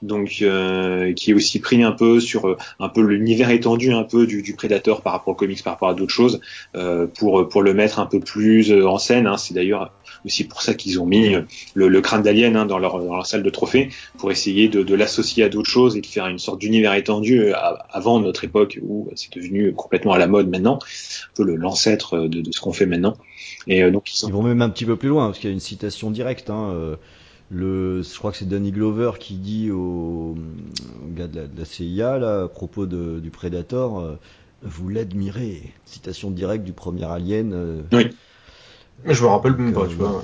[0.01, 4.03] donc euh, qui est aussi pris un peu sur euh, un peu l'univers étendu un
[4.03, 6.41] peu du, du Predator par rapport aux comics, par rapport à d'autres choses,
[6.75, 9.27] euh, pour pour le mettre un peu plus euh, en scène.
[9.27, 9.37] Hein.
[9.37, 9.93] C'est d'ailleurs
[10.25, 11.35] aussi pour ça qu'ils ont mis
[11.73, 14.83] le, le crâne d'alien hein, dans, leur, dans leur salle de trophée pour essayer de,
[14.83, 17.51] de l'associer à d'autres choses et de faire une sorte d'univers étendu
[17.89, 22.41] avant notre époque où c'est devenu complètement à la mode maintenant, un peu l'ancêtre de,
[22.41, 23.15] de, ce qu'on fait maintenant.
[23.67, 24.27] Et donc ils, sont...
[24.27, 26.49] ils, vont même un petit peu plus loin parce qu'il y a une citation directe.
[26.49, 26.97] Hein,
[27.51, 31.57] le, je crois que c'est Danny Glover qui dit au, au gars de la, de
[31.57, 34.15] la, CIA là, à propos de, du Predator, euh,
[34.61, 35.63] vous l'admirez.
[35.85, 37.53] Citation directe du premier Alien.
[37.53, 38.09] Euh, oui.
[39.05, 40.23] Je me rappelle même pas, tu vois.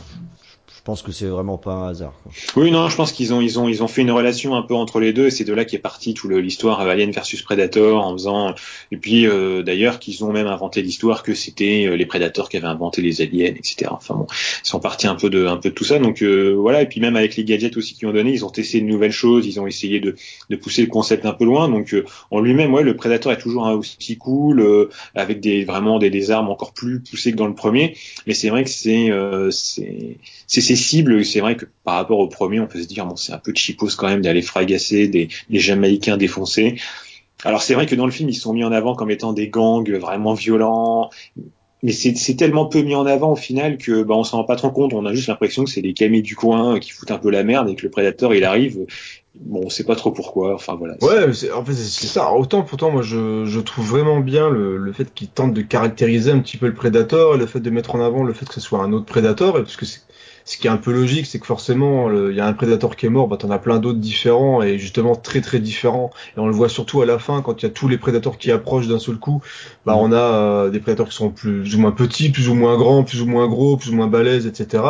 [0.85, 2.13] Euh, je pense que c'est vraiment pas un hasard.
[2.55, 4.75] Oui, non, je pense qu'ils ont ils ont ils ont fait une relation un peu
[4.75, 8.13] entre les deux et c'est de là qu'est parti tout l'histoire Alien versus Predator en
[8.13, 8.53] faisant
[8.91, 12.57] et puis euh, d'ailleurs qu'ils ont même inventé l'histoire que c'était euh, les Predators qui
[12.57, 13.87] avaient inventé les aliens, etc.
[13.89, 16.53] Enfin bon, ils sont partis un peu de un peu de tout ça donc euh,
[16.55, 18.85] voilà et puis même avec les gadgets aussi qu'ils ont donné, ils ont testé de
[18.85, 20.15] nouvelles choses, ils ont essayé de
[20.51, 23.39] de pousser le concept un peu loin donc euh, en lui-même ouais le Predator est
[23.39, 27.47] toujours aussi cool euh, avec des vraiment des, des armes encore plus poussées que dans
[27.47, 27.97] le premier
[28.27, 29.09] mais c'est vrai que c'est
[29.49, 33.15] c'est c'est cibles, c'est vrai que par rapport au premier, on peut se dire bon,
[33.15, 36.79] c'est un peu cheapos quand même d'aller fragasser des, Jamaïcains défoncés.
[37.43, 39.49] Alors c'est vrai que dans le film, ils sont mis en avant comme étant des
[39.49, 41.09] gangs vraiment violents,
[41.83, 44.55] mais c'est tellement peu mis en avant au final que bah, on s'en rend pas
[44.55, 44.93] trop compte.
[44.93, 47.43] On a juste l'impression que c'est les camis du coin qui foutent un peu la
[47.43, 48.79] merde et que le prédateur il arrive.
[49.35, 50.55] Bon, on sait pas trop pourquoi.
[50.55, 50.95] Enfin voilà.
[51.01, 52.33] Ouais, en fait c'est ça.
[52.33, 56.39] Autant pourtant moi je, trouve vraiment bien le, le fait qu'ils tentent de caractériser un
[56.39, 58.61] petit peu le prédateur et le fait de mettre en avant le fait que ce
[58.61, 60.01] soit un autre prédateur parce que c'est
[60.47, 63.07] ce qui est un peu logique, c'est que forcément, il y a un prédateur qui
[63.07, 66.11] est mort, bah t'en as plein d'autres différents et justement très très différents.
[66.37, 68.37] Et on le voit surtout à la fin quand il y a tous les prédateurs
[68.37, 69.41] qui approchent d'un seul coup.
[69.87, 72.77] Bah on a euh, des prédateurs qui sont plus ou moins petits, plus ou moins
[72.77, 74.83] grands, plus ou moins gros, plus ou moins balèzes, etc.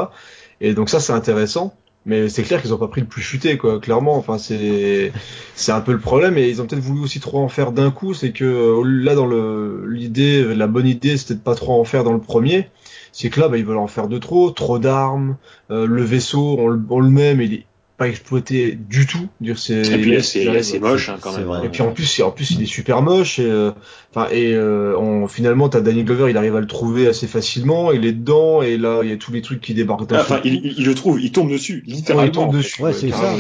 [0.60, 1.74] Et donc ça c'est intéressant.
[2.06, 3.80] Mais c'est clair qu'ils ont pas pris le plus chuté, quoi.
[3.80, 5.14] Clairement, enfin c'est
[5.56, 6.38] c'est un peu le problème.
[6.38, 8.14] Et ils ont peut-être voulu aussi trop en faire d'un coup.
[8.14, 12.04] C'est que là dans le l'idée, la bonne idée, c'était de pas trop en faire
[12.04, 12.70] dans le premier
[13.16, 15.38] c'est que là, bah, ils veulent en faire de trop, trop d'armes.
[15.72, 19.30] Euh, le vaisseau, on, on le met, mais il est pas exploité du tout.
[19.40, 19.88] Dire c'est.
[19.88, 21.50] Et puis c'est moche hein, quand même.
[21.64, 23.40] Et puis en plus, en plus, il est super moche.
[23.40, 23.72] Et euh,
[24.14, 27.94] enfin et euh, on, finalement, t'as Danny Glover, il arrive à le trouver assez facilement.
[27.94, 30.12] Il est dedans et là, il y a tous les trucs qui débarquent.
[30.12, 32.30] Ah, enfin, il, il, le trouve, il tombe dessus, littéralement.
[32.30, 32.82] il tombe dessus.
[32.82, 33.34] Ouais, c'est ça.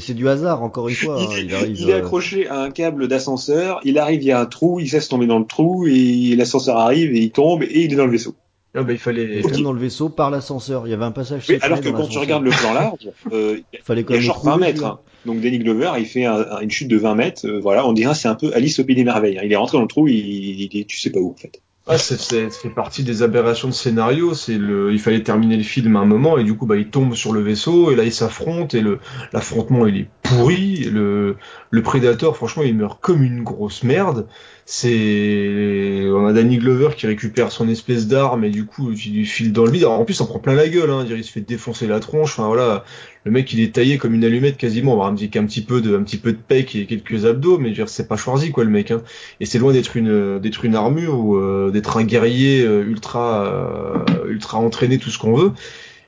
[0.00, 1.18] C'est du hasard encore une fois.
[1.20, 3.78] il, hein, il, arrive, il est euh, accroché à un câble d'ascenseur.
[3.84, 6.76] Il arrive, il y a un trou, il cesse tomber dans le trou et l'ascenseur
[6.76, 8.34] arrive et il tombe et il est dans le vaisseau.
[8.74, 9.62] Ah bah, il fallait okay.
[9.62, 10.86] dans le vaisseau par l'ascenseur.
[10.86, 11.44] Il y avait un passage.
[11.48, 14.42] Oui, alors que quand tu regardes le plan large, euh, fallait il y a genre
[14.42, 14.84] 20 mètres.
[14.84, 15.00] Hein.
[15.26, 17.46] Donc Danny Glover, il fait un, une chute de 20 mètres.
[17.46, 19.38] Euh, voilà, on dirait c'est un peu Alice au pays des merveilles.
[19.38, 19.42] Hein.
[19.44, 21.60] Il est rentré dans le trou, il, il, il, tu sais pas où en fait.
[21.88, 24.34] Ah, ça fait partie des aberrations de scénario.
[24.34, 26.88] C'est le, il fallait terminer le film à un moment et du coup, bah, il
[26.88, 29.00] tombe sur le vaisseau et là, il s'affronte et le,
[29.32, 30.84] l'affrontement, il est pourri.
[30.84, 31.36] Le,
[31.70, 34.28] le prédateur, franchement, il meurt comme une grosse merde.
[34.64, 39.50] C'est, on a Danny Glover qui récupère son espèce d'arme et du coup, il lui
[39.50, 39.82] dans le vide.
[39.82, 41.04] Alors, en plus, on prend plein la gueule, hein.
[41.08, 42.38] Il se fait défoncer la tronche.
[42.38, 42.84] Enfin, voilà.
[43.24, 44.94] Le mec, il est taillé comme une allumette quasiment.
[44.94, 47.58] On va dire qu'un petit peu de, un petit peu de pec et quelques abdos,
[47.58, 49.02] mais c'est pas choisi, quoi, le mec, hein.
[49.40, 53.44] Et c'est loin d'être une, d'être une armure ou euh, d'être un guerrier euh, ultra,
[53.44, 55.52] euh, ultra entraîné, tout ce qu'on veut.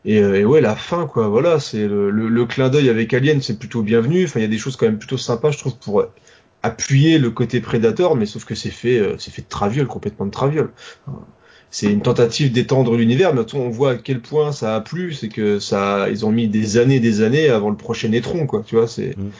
[0.04, 1.28] Et, euh, et, ouais, la fin, quoi.
[1.28, 4.24] Voilà, c'est le, clin d'œil avec Alien, c'est plutôt bienvenu.
[4.24, 6.04] Enfin, il y a des choses quand même plutôt sympas, je trouve, pour
[6.64, 10.24] appuyer le côté prédateur, mais sauf que c'est fait, euh, c'est fait de traviole, complètement
[10.24, 10.70] de traviole.
[11.70, 15.28] C'est une tentative d'étendre l'univers, mais on voit à quel point ça a plu, c'est
[15.28, 18.62] que ça, ils ont mis des années, des années avant le prochain étron, quoi.
[18.66, 19.30] Tu vois, c'est, mm.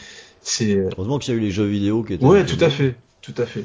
[0.43, 0.77] c'est.
[0.77, 2.25] Heureusement qu'il y a eu les jeux vidéo qui étaient.
[2.25, 3.65] Ouais, tout à fait, tout à fait.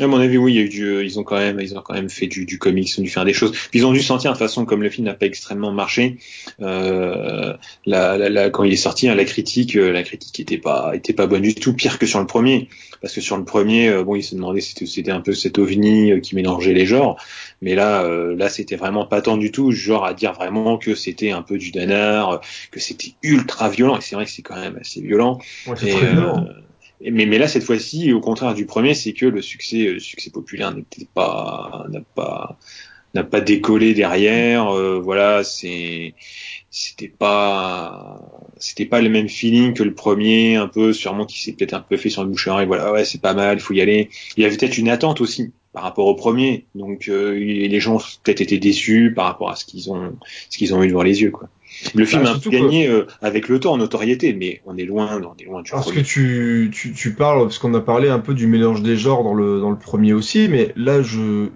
[0.00, 1.82] À mon avis, oui, il y a eu du, ils ont quand même, ils ont
[1.82, 3.52] quand même fait du, du comics, ils ont dû faire des choses.
[3.52, 6.18] Puis ils ont dû sentir, de toute façon, comme le film n'a pas extrêmement marché,
[6.60, 7.54] euh,
[7.84, 10.92] la, la, la, quand il est sorti, hein, la critique, euh, la critique était pas,
[10.94, 12.68] était pas bonne du tout, pire que sur le premier,
[13.00, 15.58] parce que sur le premier, euh, bon, ils se demandaient si c'était un peu cet
[15.58, 17.20] ovni euh, qui mélangeait les genres,
[17.60, 20.94] mais là, euh, là, c'était vraiment pas tant du tout, genre à dire vraiment que
[20.94, 23.98] c'était un peu du danar, que c'était ultra violent.
[23.98, 25.38] Et c'est vrai que c'est quand même assez violent.
[25.66, 26.46] Ouais, c'est très violent
[27.00, 30.30] mais, mais là cette fois-ci, au contraire du premier, c'est que le succès, le succès
[30.30, 32.58] populaire n'était pas, n'a pas,
[33.14, 34.74] n'a pas décollé derrière.
[34.74, 36.14] Euh, voilà, c'est,
[36.70, 38.20] c'était pas,
[38.58, 41.80] c'était pas le même feeling que le premier, un peu sûrement qui s'est peut-être un
[41.80, 44.10] peu fait sur le bouche Et voilà, ouais, c'est pas mal, il faut y aller.
[44.36, 47.96] Il y avait peut-être une attente aussi par rapport au premier, donc euh, les gens
[47.96, 50.16] ont peut-être été déçus par rapport à ce qu'ils ont,
[50.50, 51.48] ce qu'ils ont eu devant les yeux, quoi.
[51.94, 52.92] Le film bah, a un peu gagné que...
[52.92, 55.92] euh, avec le temps en notoriété, mais on est loin, on est loin du Parce
[55.92, 59.22] que tu, tu, tu parles, parce qu'on a parlé un peu du mélange des genres
[59.22, 61.48] dans le, dans le premier aussi, mais là, je,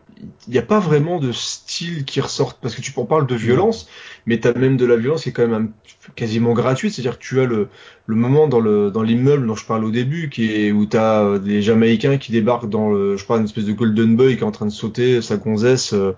[0.47, 3.35] il n'y a pas vraiment de style qui ressort, parce que tu en parles de
[3.35, 3.89] violence,
[4.27, 7.19] mais tu as même de la violence qui est quand même un, quasiment gratuite, c'est-à-dire
[7.19, 7.69] que tu as le,
[8.07, 10.97] le moment dans le dans l'immeuble dont je parle au début, qui est où tu
[10.97, 14.43] as des Jamaïcains qui débarquent dans le, je pas, une espèce de Golden Boy qui
[14.43, 16.13] est en train de sauter sa gonzesse, euh,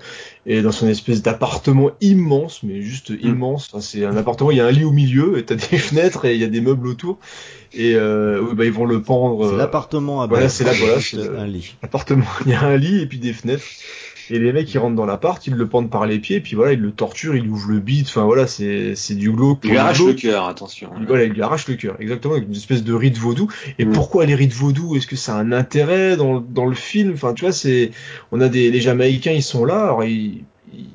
[0.46, 3.28] et dans son espèce d'appartement immense, mais juste mmh.
[3.28, 5.56] immense, enfin, c'est un appartement, il y a un lit au milieu, et tu as
[5.70, 7.18] des fenêtres, et il y a des meubles autour,
[7.72, 9.50] et euh, bah, ils vont le pendre.
[9.50, 11.74] C'est l'appartement à Voilà, c'est là, voilà, c'est un lit.
[11.82, 13.64] Appartement, il y a un lit et puis des fenêtres.
[14.30, 16.72] Et les mecs, ils rentrent dans l'appart, ils le pendent par les pieds, puis voilà,
[16.72, 18.06] ils le torturent, ils ouvrent le bide.
[18.08, 19.60] Enfin voilà, c'est c'est du glauque.
[19.64, 20.90] Il lui arrache le cœur, attention.
[21.06, 23.50] Voilà, il lui arrache le cœur, exactement, avec une espèce de rite vaudou.
[23.78, 23.92] Et mmh.
[23.92, 27.12] pourquoi les rites vaudou Est-ce que ça a un intérêt dans dans le film?
[27.14, 27.90] Enfin, tu vois, c'est
[28.32, 30.44] on a des les Jamaïcains, ils sont là, alors il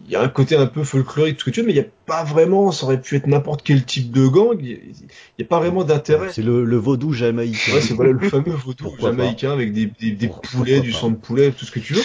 [0.09, 1.81] y a un côté un peu folklorique, tout ce que tu veux, mais il n'y
[1.81, 4.79] a pas vraiment, ça aurait pu être n'importe quel type de gang, il
[5.37, 6.29] n'y a, pas vraiment d'intérêt.
[6.31, 7.73] C'est le, le, vaudou jamaïcain.
[7.73, 11.15] Ouais, c'est voilà le fameux vaudou jamaïcain avec des, des, des poulets, du sang de
[11.15, 12.01] poulet, tout ce que tu veux.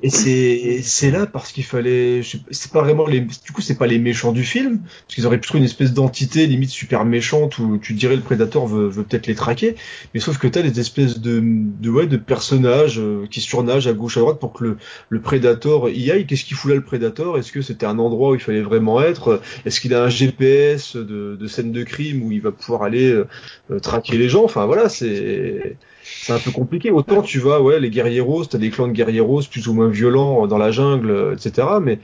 [0.00, 2.22] Et c'est, c'est là parce qu'il fallait,
[2.52, 5.38] c'est pas vraiment les, du coup, c'est pas les méchants du film, parce qu'ils auraient
[5.38, 9.02] pu trouver une espèce d'entité limite super méchante où tu dirais le prédateur veut, veut
[9.02, 9.74] peut-être les traquer,
[10.14, 13.92] mais sauf que t'as des espèces de, de, ouais, de personnages euh, qui surnagent à
[13.92, 14.76] gauche à droite pour que le,
[15.08, 16.26] le prédateur y aille.
[16.26, 17.38] Qu'est-ce qu'il fout là le prédateur?
[17.38, 19.31] Est-ce que c'était un endroit où il fallait vraiment être?
[19.64, 23.12] Est-ce qu'il a un GPS de, de scène de crime où il va pouvoir aller
[23.12, 24.44] euh, traquer les gens?
[24.44, 26.90] Enfin voilà, c'est c'est un peu compliqué.
[26.90, 29.74] Autant tu vas, ouais, les guerriers roses, t'as des clans de guerriers roses plus ou
[29.74, 31.66] moins violents dans la jungle, etc.
[31.80, 31.98] Mais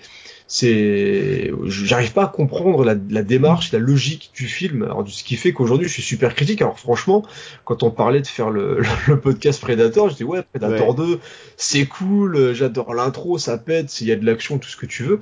[0.50, 4.82] c'est, j'arrive pas à comprendre la, la, démarche, la logique du film.
[4.82, 6.62] Alors, ce qui fait qu'aujourd'hui, je suis super critique.
[6.62, 7.22] Alors, franchement,
[7.66, 11.06] quand on parlait de faire le, le podcast Predator, je dis ouais, Predator ouais.
[11.06, 11.20] 2,
[11.58, 15.02] c'est cool, j'adore l'intro, ça pète, il y a de l'action, tout ce que tu
[15.02, 15.20] veux.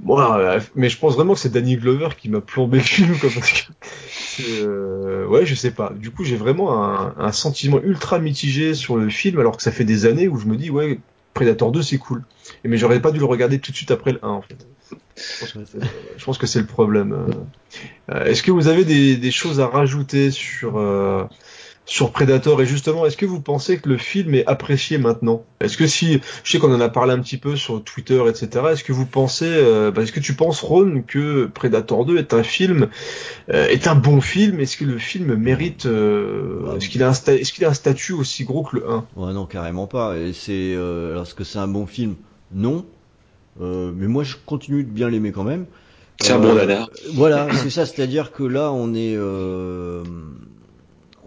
[0.00, 3.30] Moi, mais je pense vraiment que c'est Danny Glover qui m'a plombé le film, quoi,
[3.34, 3.72] parce que
[4.42, 5.92] euh, ouais, je sais pas.
[5.96, 9.72] Du coup, j'ai vraiment un, un, sentiment ultra mitigé sur le film, alors que ça
[9.72, 11.00] fait des années où je me dis, ouais,
[11.34, 12.22] Predator 2, c'est cool.
[12.64, 14.66] Et mais j'aurais pas dû le regarder tout de suite après le 1, en fait.
[16.16, 17.12] Je pense que c'est le problème.
[18.10, 21.24] Euh, Est-ce que vous avez des, des, choses à rajouter sur euh,
[21.88, 22.60] sur Predator.
[22.60, 25.42] Et justement est-ce que vous pensez que le film est apprécié maintenant?
[25.60, 28.66] Est-ce que si je sais qu'on en a parlé un petit peu sur Twitter etc
[28.72, 32.34] est-ce que vous pensez euh, bah, est-ce que tu penses Ron que Predator 2 est
[32.34, 32.88] un film
[33.50, 34.60] euh, est un bon film?
[34.60, 38.12] Est-ce que le film mérite euh, est-ce qu'il a un est-ce qu'il a un statut
[38.12, 40.18] aussi gros que le 1 Ouais non carrément pas.
[40.18, 42.16] Et c'est euh, est-ce que c'est un bon film?
[42.52, 42.84] Non.
[43.62, 45.64] Euh, mais moi je continue de bien l'aimer quand même.
[46.20, 47.86] C'est un bon dada voilà c'est ça.
[47.86, 49.16] C'est-à-dire que là on est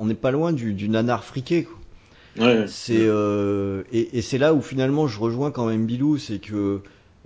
[0.02, 1.64] on n'est pas loin du, du nanar friqué.
[1.64, 1.78] Quoi.
[2.40, 6.40] Ouais, c'est euh, et, et c'est là où finalement je rejoins quand même Bilou, c'est
[6.40, 6.80] que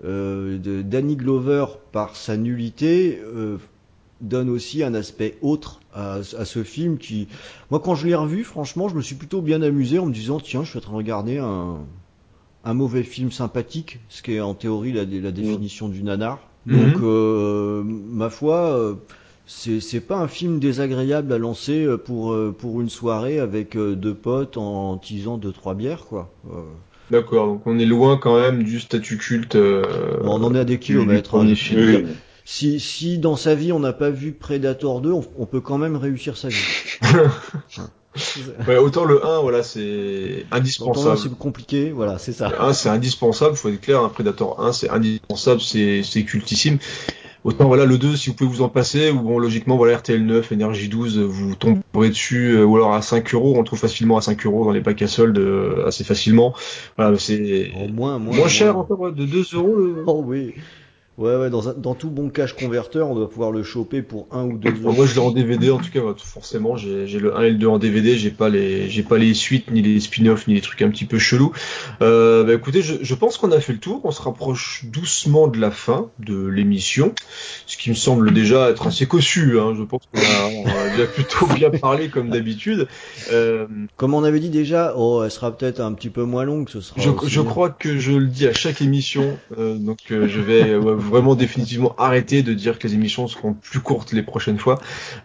[0.03, 3.57] euh, de Danny Glover par sa nullité euh,
[4.19, 7.27] donne aussi un aspect autre à, à, ce film qui,
[7.71, 10.39] moi quand je l'ai revu, franchement, je me suis plutôt bien amusé en me disant
[10.39, 11.77] tiens, je suis en train de regarder un,
[12.65, 15.91] un mauvais film sympathique, ce qui est en théorie la, la définition mmh.
[15.91, 16.39] du nanar.
[16.65, 17.83] Donc mmh.
[18.11, 18.97] ma foi
[19.47, 24.97] c'est pas un film désagréable à lancer pour pour une soirée avec deux potes en
[24.97, 26.31] tisant deux trois bières quoi.
[26.51, 26.61] Euh...
[27.11, 29.55] D'accord, donc on est loin quand même du statut culte.
[29.55, 29.83] Euh,
[30.23, 31.35] on en est à des kilomètres.
[31.35, 32.05] Hein, oui.
[32.45, 35.77] Si si dans sa vie on n'a pas vu Predator 2, on, on, peut quand
[35.77, 36.55] même réussir sa vie.
[38.67, 41.17] ouais, autant le 1, voilà, c'est indispensable.
[41.17, 42.49] c'est compliqué, voilà, c'est ça.
[42.49, 46.77] Le 1, c'est indispensable, faut être clair, un Predator 1, c'est indispensable, c'est cultissime.
[47.45, 50.25] Autant voilà le 2 si vous pouvez vous en passer ou bon logiquement voilà RTL
[50.25, 54.17] 9, Énergie 12 vous tomberez dessus ou alors à 5 euros on le trouve facilement
[54.17, 56.55] à 5 euros dans les packs à solde euh, assez facilement.
[56.97, 60.03] Voilà c'est moins, moins, moins cher encore de 2 euros le...
[60.07, 60.55] oh oui
[61.17, 64.27] Ouais, ouais, dans, un, dans tout bon cache converteur, on doit pouvoir le choper pour
[64.31, 64.91] un ou deux euros.
[64.91, 67.67] Moi, je l'ai en DVD, en tout cas, forcément, j'ai le 1 et le 2
[67.67, 70.81] en DVD, j'ai pas les, j'ai pas les suites, ni les spin-offs, ni les trucs
[70.81, 71.53] un petit peu chelous.
[72.01, 75.47] Euh, bah, écoutez, je, je pense qu'on a fait le tour, on se rapproche doucement
[75.47, 77.13] de la fin de l'émission,
[77.65, 79.73] ce qui me semble déjà être assez cossu, hein.
[79.77, 82.87] Je pense qu'on a, on a déjà plutôt bien parlé, comme d'habitude.
[83.31, 83.67] Euh...
[83.95, 86.81] Comme on avait dit déjà, oh, elle sera peut-être un petit peu moins longue, ce
[86.81, 86.99] sera.
[86.99, 90.75] Je, je crois que je le dis à chaque émission, euh, donc euh, je vais,
[91.05, 94.79] vraiment définitivement arrêter de dire que les émissions seront plus courtes les prochaines fois.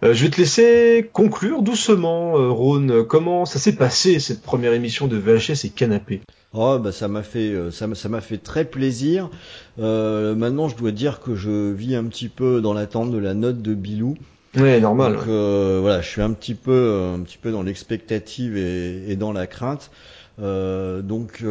[0.04, 3.04] Euh, je vais te laisser conclure doucement, euh, Rhône.
[3.04, 6.20] Comment ça s'est passé cette première émission de VHS et Canapé?
[6.52, 9.30] Oh bah ça m'a fait euh, ça ça m'a fait très plaisir.
[9.78, 13.34] Euh, maintenant je dois dire que je vis un petit peu dans l'attente de la
[13.34, 14.16] note de Bilou.
[14.56, 15.14] Ouais, normal.
[15.14, 19.14] Donc euh, voilà, je suis un petit peu un petit peu dans l'expectative et, et,
[19.14, 19.92] dans la crainte.
[20.40, 21.44] Euh, donc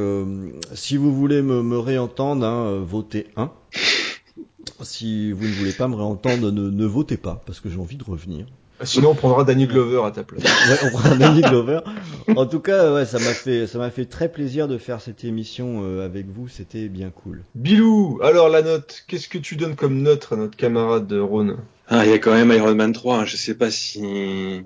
[0.73, 3.51] si vous voulez me, me réentendre, hein, votez 1.
[4.81, 7.97] Si vous ne voulez pas me réentendre, ne, ne votez pas, parce que j'ai envie
[7.97, 8.45] de revenir.
[8.83, 10.43] Sinon, on prendra Danny Glover à ta place.
[10.69, 11.81] ouais, on prendra Danny Glover.
[12.35, 15.25] En tout cas, ouais, ça m'a fait, ça m'a fait très plaisir de faire cette
[15.25, 16.47] émission euh, avec vous.
[16.47, 17.43] C'était bien cool.
[17.55, 21.57] Bilou, alors la note, qu'est-ce que tu donnes comme note à notre camarade Ron?
[21.87, 23.17] Ah, il y a quand même Iron Man 3.
[23.17, 23.25] Hein.
[23.25, 24.63] Je sais pas si,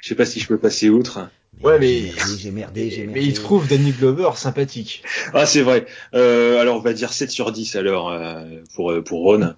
[0.00, 1.30] je sais pas si je peux passer outre.
[1.62, 3.20] Ouais, mais j'ai merdé, j'ai merdé.
[3.20, 5.02] Mais il trouve Danny Glover sympathique.
[5.34, 5.86] Ah, c'est vrai.
[6.14, 8.44] Euh, alors, on va dire 7 sur 10 alors euh,
[8.74, 9.54] pour euh, pour Ron.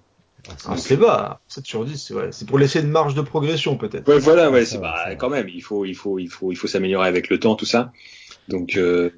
[0.65, 2.29] Ah, c'est bas, 7 sur 10, c'est ouais.
[2.31, 4.07] C'est pour laisser une marge de progression peut-être.
[4.07, 6.67] Ouais, voilà, ouais, c'est bah, quand même, il faut il faut il faut il faut
[6.67, 7.91] s'améliorer avec le temps tout ça.
[8.47, 9.11] Donc euh,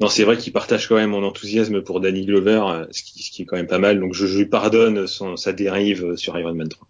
[0.00, 3.30] non, c'est vrai qu'il partage quand même mon enthousiasme pour Danny Glover, ce qui, ce
[3.30, 4.00] qui est quand même pas mal.
[4.00, 6.88] Donc je, je lui pardonne son, sa dérive sur Iron Man 3.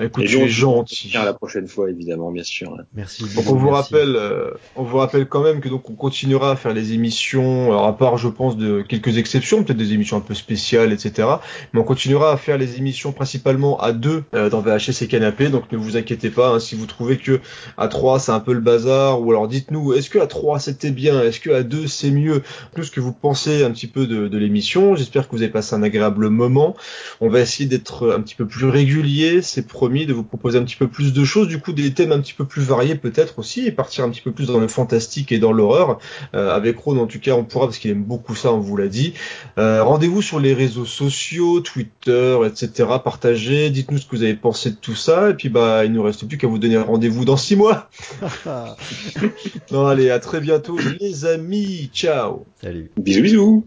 [0.00, 1.12] Écoute, tu es gentil.
[1.14, 2.76] La prochaine fois, évidemment, bien sûr.
[2.94, 3.24] Merci.
[3.34, 6.56] Donc on vous rappelle, euh, on vous rappelle quand même que donc on continuera à
[6.56, 10.20] faire les émissions, alors à part, je pense, de quelques exceptions, peut-être des émissions un
[10.20, 11.28] peu spéciales, etc.
[11.72, 15.48] Mais on continuera à faire les émissions principalement à deux euh, dans VHS et Canapé.
[15.48, 17.40] Donc ne vous inquiétez pas, hein, si vous trouvez que
[17.76, 20.90] à trois c'est un peu le bazar, ou alors dites-nous, est-ce que à trois c'était
[20.90, 22.42] bien, est-ce que à deux c'est mieux,
[22.74, 24.96] tout ce que vous pensez un petit peu de, de l'émission.
[24.96, 26.76] J'espère que vous avez passé un agréable moment.
[27.20, 29.42] On va essayer d'être un petit peu plus régulier.
[29.42, 32.12] C'est promis de vous proposer un petit peu plus de choses, du coup des thèmes
[32.12, 34.68] un petit peu plus variés peut-être aussi, et partir un petit peu plus dans le
[34.68, 35.98] fantastique et dans l'horreur.
[36.36, 38.76] Euh, avec Ron en tout cas on pourra parce qu'il aime beaucoup ça, on vous
[38.76, 39.14] l'a dit.
[39.58, 42.90] Euh, Rendez-vous sur les réseaux sociaux, Twitter, etc.
[43.02, 46.04] Partagez, dites-nous ce que vous avez pensé de tout ça, et puis bah il nous
[46.04, 47.90] reste plus qu'à vous donner rendez-vous dans six mois.
[49.72, 52.46] non allez, à très bientôt les amis, ciao.
[52.62, 52.92] Salut.
[52.96, 53.66] Bisous bisous.